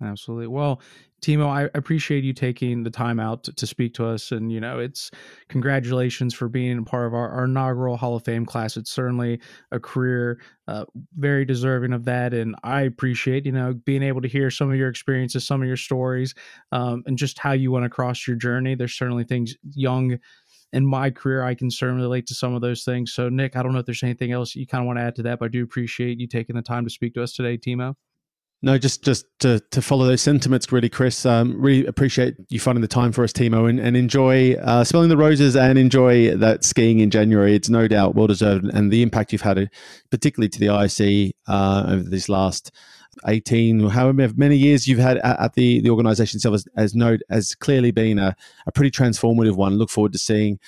Absolutely. 0.02 0.48
Well, 0.48 0.80
Timo, 1.22 1.46
I 1.46 1.70
appreciate 1.74 2.24
you 2.24 2.32
taking 2.32 2.82
the 2.82 2.90
time 2.90 3.20
out 3.20 3.44
to, 3.44 3.52
to, 3.52 3.64
speak 3.64 3.94
to 3.94 4.06
us. 4.06 4.32
And, 4.32 4.50
you 4.50 4.60
know, 4.60 4.80
it's 4.80 5.08
congratulations 5.48 6.34
for 6.34 6.48
being 6.48 6.78
a 6.78 6.82
part 6.82 7.06
of 7.06 7.14
our, 7.14 7.28
our 7.30 7.44
inaugural 7.44 7.96
Hall 7.96 8.16
of 8.16 8.24
Fame 8.24 8.44
class. 8.44 8.76
It's 8.76 8.90
certainly 8.90 9.40
a 9.70 9.78
career 9.78 10.40
uh, 10.66 10.84
very 11.16 11.44
deserving 11.44 11.92
of 11.92 12.04
that. 12.06 12.34
And 12.34 12.56
I 12.64 12.82
appreciate, 12.82 13.46
you 13.46 13.52
know, 13.52 13.72
being 13.72 14.02
able 14.02 14.20
to 14.20 14.28
hear 14.28 14.50
some 14.50 14.68
of 14.68 14.76
your 14.76 14.88
experiences, 14.88 15.46
some 15.46 15.62
of 15.62 15.68
your 15.68 15.76
stories, 15.76 16.34
um, 16.72 17.04
and 17.06 17.16
just 17.16 17.38
how 17.38 17.52
you 17.52 17.70
went 17.70 17.86
across 17.86 18.26
your 18.26 18.36
journey. 18.36 18.74
There's 18.74 18.94
certainly 18.94 19.24
things 19.24 19.54
young 19.74 20.18
in 20.72 20.86
my 20.86 21.10
career, 21.10 21.42
I 21.42 21.54
can 21.54 21.70
certainly 21.70 22.02
relate 22.02 22.26
to 22.28 22.34
some 22.34 22.54
of 22.54 22.62
those 22.62 22.82
things. 22.82 23.12
So, 23.12 23.28
Nick, 23.28 23.56
I 23.56 23.62
don't 23.62 23.74
know 23.74 23.80
if 23.80 23.84
there's 23.84 24.02
anything 24.02 24.32
else 24.32 24.54
you 24.54 24.66
kind 24.66 24.82
of 24.82 24.86
want 24.86 24.98
to 24.98 25.02
add 25.02 25.14
to 25.16 25.22
that, 25.24 25.38
but 25.38 25.44
I 25.44 25.48
do 25.48 25.62
appreciate 25.62 26.18
you 26.18 26.26
taking 26.26 26.56
the 26.56 26.62
time 26.62 26.84
to 26.84 26.90
speak 26.90 27.12
to 27.14 27.22
us 27.22 27.34
today, 27.34 27.58
Timo. 27.58 27.94
No, 28.64 28.78
just 28.78 29.02
just 29.02 29.26
to, 29.40 29.58
to 29.72 29.82
follow 29.82 30.06
those 30.06 30.22
sentiments, 30.22 30.70
really, 30.70 30.88
Chris. 30.88 31.26
Um, 31.26 31.60
really 31.60 31.84
appreciate 31.84 32.36
you 32.48 32.60
finding 32.60 32.80
the 32.80 32.86
time 32.86 33.10
for 33.10 33.24
us, 33.24 33.32
Timo, 33.32 33.68
and, 33.68 33.80
and 33.80 33.96
enjoy 33.96 34.54
uh, 34.54 34.84
smelling 34.84 35.08
the 35.08 35.16
roses 35.16 35.56
and 35.56 35.76
enjoy 35.76 36.36
that 36.36 36.62
skiing 36.62 37.00
in 37.00 37.10
January. 37.10 37.56
It's 37.56 37.68
no 37.68 37.88
doubt 37.88 38.14
well 38.14 38.28
deserved, 38.28 38.66
and 38.66 38.92
the 38.92 39.02
impact 39.02 39.32
you've 39.32 39.42
had, 39.42 39.58
uh, 39.58 39.66
particularly 40.10 40.48
to 40.50 40.60
the 40.60 40.66
IOC 40.66 41.32
uh, 41.48 41.86
over 41.88 42.08
these 42.08 42.28
last 42.28 42.70
18 43.26 43.88
however 43.90 44.30
many 44.36 44.56
years 44.56 44.88
you've 44.88 44.98
had 44.98 45.18
at, 45.18 45.40
at 45.40 45.54
the, 45.54 45.80
the 45.80 45.90
organization 45.90 46.38
itself 46.38 46.54
as, 46.54 46.66
as 46.76 46.94
note 46.94 47.20
has 47.28 47.54
clearly 47.54 47.90
been 47.90 48.18
a, 48.18 48.34
a 48.66 48.72
pretty 48.72 48.90
transformative 48.90 49.56
one. 49.56 49.74
Look 49.74 49.90
forward 49.90 50.12
to 50.12 50.18
seeing 50.18 50.58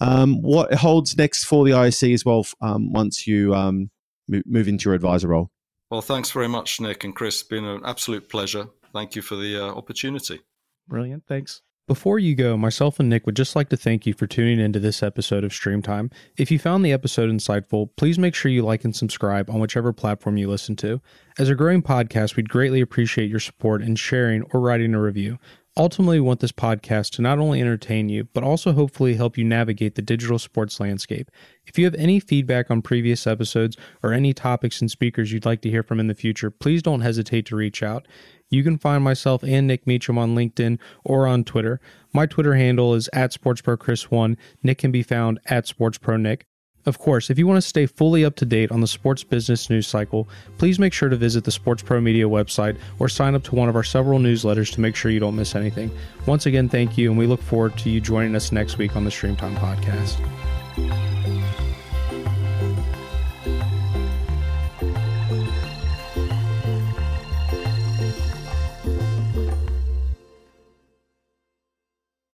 um, 0.00 0.40
what 0.40 0.72
holds 0.72 1.16
next 1.16 1.44
for 1.44 1.64
the 1.64 1.72
IOC 1.72 2.14
as 2.14 2.24
well 2.24 2.46
um, 2.60 2.92
once 2.92 3.26
you 3.26 3.54
um, 3.54 3.90
move 4.28 4.68
into 4.68 4.88
your 4.88 4.94
advisor 4.94 5.28
role. 5.28 5.50
Well, 5.90 6.02
thanks 6.02 6.30
very 6.30 6.48
much, 6.48 6.80
Nick 6.80 7.02
and 7.04 7.14
Chris. 7.14 7.40
It's 7.40 7.48
been 7.48 7.64
an 7.64 7.82
absolute 7.84 8.28
pleasure. 8.28 8.68
Thank 8.92 9.16
you 9.16 9.22
for 9.22 9.36
the 9.36 9.56
uh, 9.56 9.74
opportunity. 9.74 10.40
Brilliant. 10.88 11.24
Thanks. 11.26 11.62
Before 11.90 12.20
you 12.20 12.36
go, 12.36 12.56
myself 12.56 13.00
and 13.00 13.08
Nick 13.08 13.26
would 13.26 13.34
just 13.34 13.56
like 13.56 13.68
to 13.70 13.76
thank 13.76 14.06
you 14.06 14.14
for 14.14 14.28
tuning 14.28 14.60
into 14.60 14.78
this 14.78 15.02
episode 15.02 15.42
of 15.42 15.50
Streamtime. 15.50 16.12
If 16.36 16.48
you 16.52 16.56
found 16.56 16.84
the 16.84 16.92
episode 16.92 17.28
insightful, 17.30 17.88
please 17.96 18.16
make 18.16 18.36
sure 18.36 18.52
you 18.52 18.62
like 18.62 18.84
and 18.84 18.94
subscribe 18.94 19.50
on 19.50 19.58
whichever 19.58 19.92
platform 19.92 20.36
you 20.36 20.48
listen 20.48 20.76
to. 20.76 21.00
As 21.36 21.48
a 21.48 21.56
growing 21.56 21.82
podcast, 21.82 22.36
we'd 22.36 22.48
greatly 22.48 22.80
appreciate 22.80 23.28
your 23.28 23.40
support 23.40 23.82
in 23.82 23.96
sharing 23.96 24.42
or 24.52 24.60
writing 24.60 24.94
a 24.94 25.00
review. 25.00 25.40
Ultimately, 25.76 26.18
we 26.18 26.26
want 26.26 26.40
this 26.40 26.52
podcast 26.52 27.12
to 27.12 27.22
not 27.22 27.38
only 27.38 27.60
entertain 27.60 28.08
you, 28.08 28.24
but 28.32 28.42
also 28.42 28.72
hopefully 28.72 29.14
help 29.14 29.38
you 29.38 29.44
navigate 29.44 29.94
the 29.94 30.02
digital 30.02 30.38
sports 30.38 30.80
landscape. 30.80 31.30
If 31.64 31.78
you 31.78 31.84
have 31.84 31.94
any 31.94 32.18
feedback 32.18 32.70
on 32.70 32.82
previous 32.82 33.24
episodes 33.24 33.76
or 34.02 34.12
any 34.12 34.34
topics 34.34 34.80
and 34.80 34.90
speakers 34.90 35.30
you'd 35.30 35.46
like 35.46 35.62
to 35.62 35.70
hear 35.70 35.84
from 35.84 36.00
in 36.00 36.08
the 36.08 36.14
future, 36.14 36.50
please 36.50 36.82
don't 36.82 37.02
hesitate 37.02 37.46
to 37.46 37.56
reach 37.56 37.84
out. 37.84 38.08
You 38.50 38.64
can 38.64 38.78
find 38.78 39.04
myself 39.04 39.44
and 39.44 39.68
Nick 39.68 39.86
Meacham 39.86 40.18
on 40.18 40.34
LinkedIn 40.34 40.80
or 41.04 41.28
on 41.28 41.44
Twitter. 41.44 41.80
My 42.12 42.26
Twitter 42.26 42.54
handle 42.56 42.94
is 42.94 43.08
at 43.12 43.32
SportsProChris1. 43.32 44.36
Nick 44.64 44.78
can 44.78 44.90
be 44.90 45.04
found 45.04 45.38
at 45.46 45.66
SportsProNick. 45.66 46.42
Of 46.86 46.98
course, 46.98 47.28
if 47.28 47.38
you 47.38 47.46
want 47.46 47.58
to 47.58 47.68
stay 47.68 47.86
fully 47.86 48.24
up 48.24 48.36
to 48.36 48.46
date 48.46 48.72
on 48.72 48.80
the 48.80 48.86
sports 48.86 49.22
business 49.22 49.68
news 49.68 49.86
cycle, 49.86 50.28
please 50.56 50.78
make 50.78 50.92
sure 50.92 51.08
to 51.08 51.16
visit 51.16 51.44
the 51.44 51.50
Sports 51.50 51.82
Pro 51.82 52.00
Media 52.00 52.24
website 52.24 52.78
or 52.98 53.08
sign 53.08 53.34
up 53.34 53.42
to 53.44 53.54
one 53.54 53.68
of 53.68 53.76
our 53.76 53.84
several 53.84 54.18
newsletters 54.18 54.72
to 54.72 54.80
make 54.80 54.96
sure 54.96 55.10
you 55.10 55.20
don't 55.20 55.36
miss 55.36 55.54
anything. 55.54 55.90
Once 56.26 56.46
again, 56.46 56.68
thank 56.68 56.96
you, 56.96 57.10
and 57.10 57.18
we 57.18 57.26
look 57.26 57.42
forward 57.42 57.76
to 57.78 57.90
you 57.90 58.00
joining 58.00 58.34
us 58.34 58.50
next 58.50 58.78
week 58.78 58.96
on 58.96 59.04
the 59.04 59.10
Streamtime 59.10 59.56
podcast. 59.56 60.18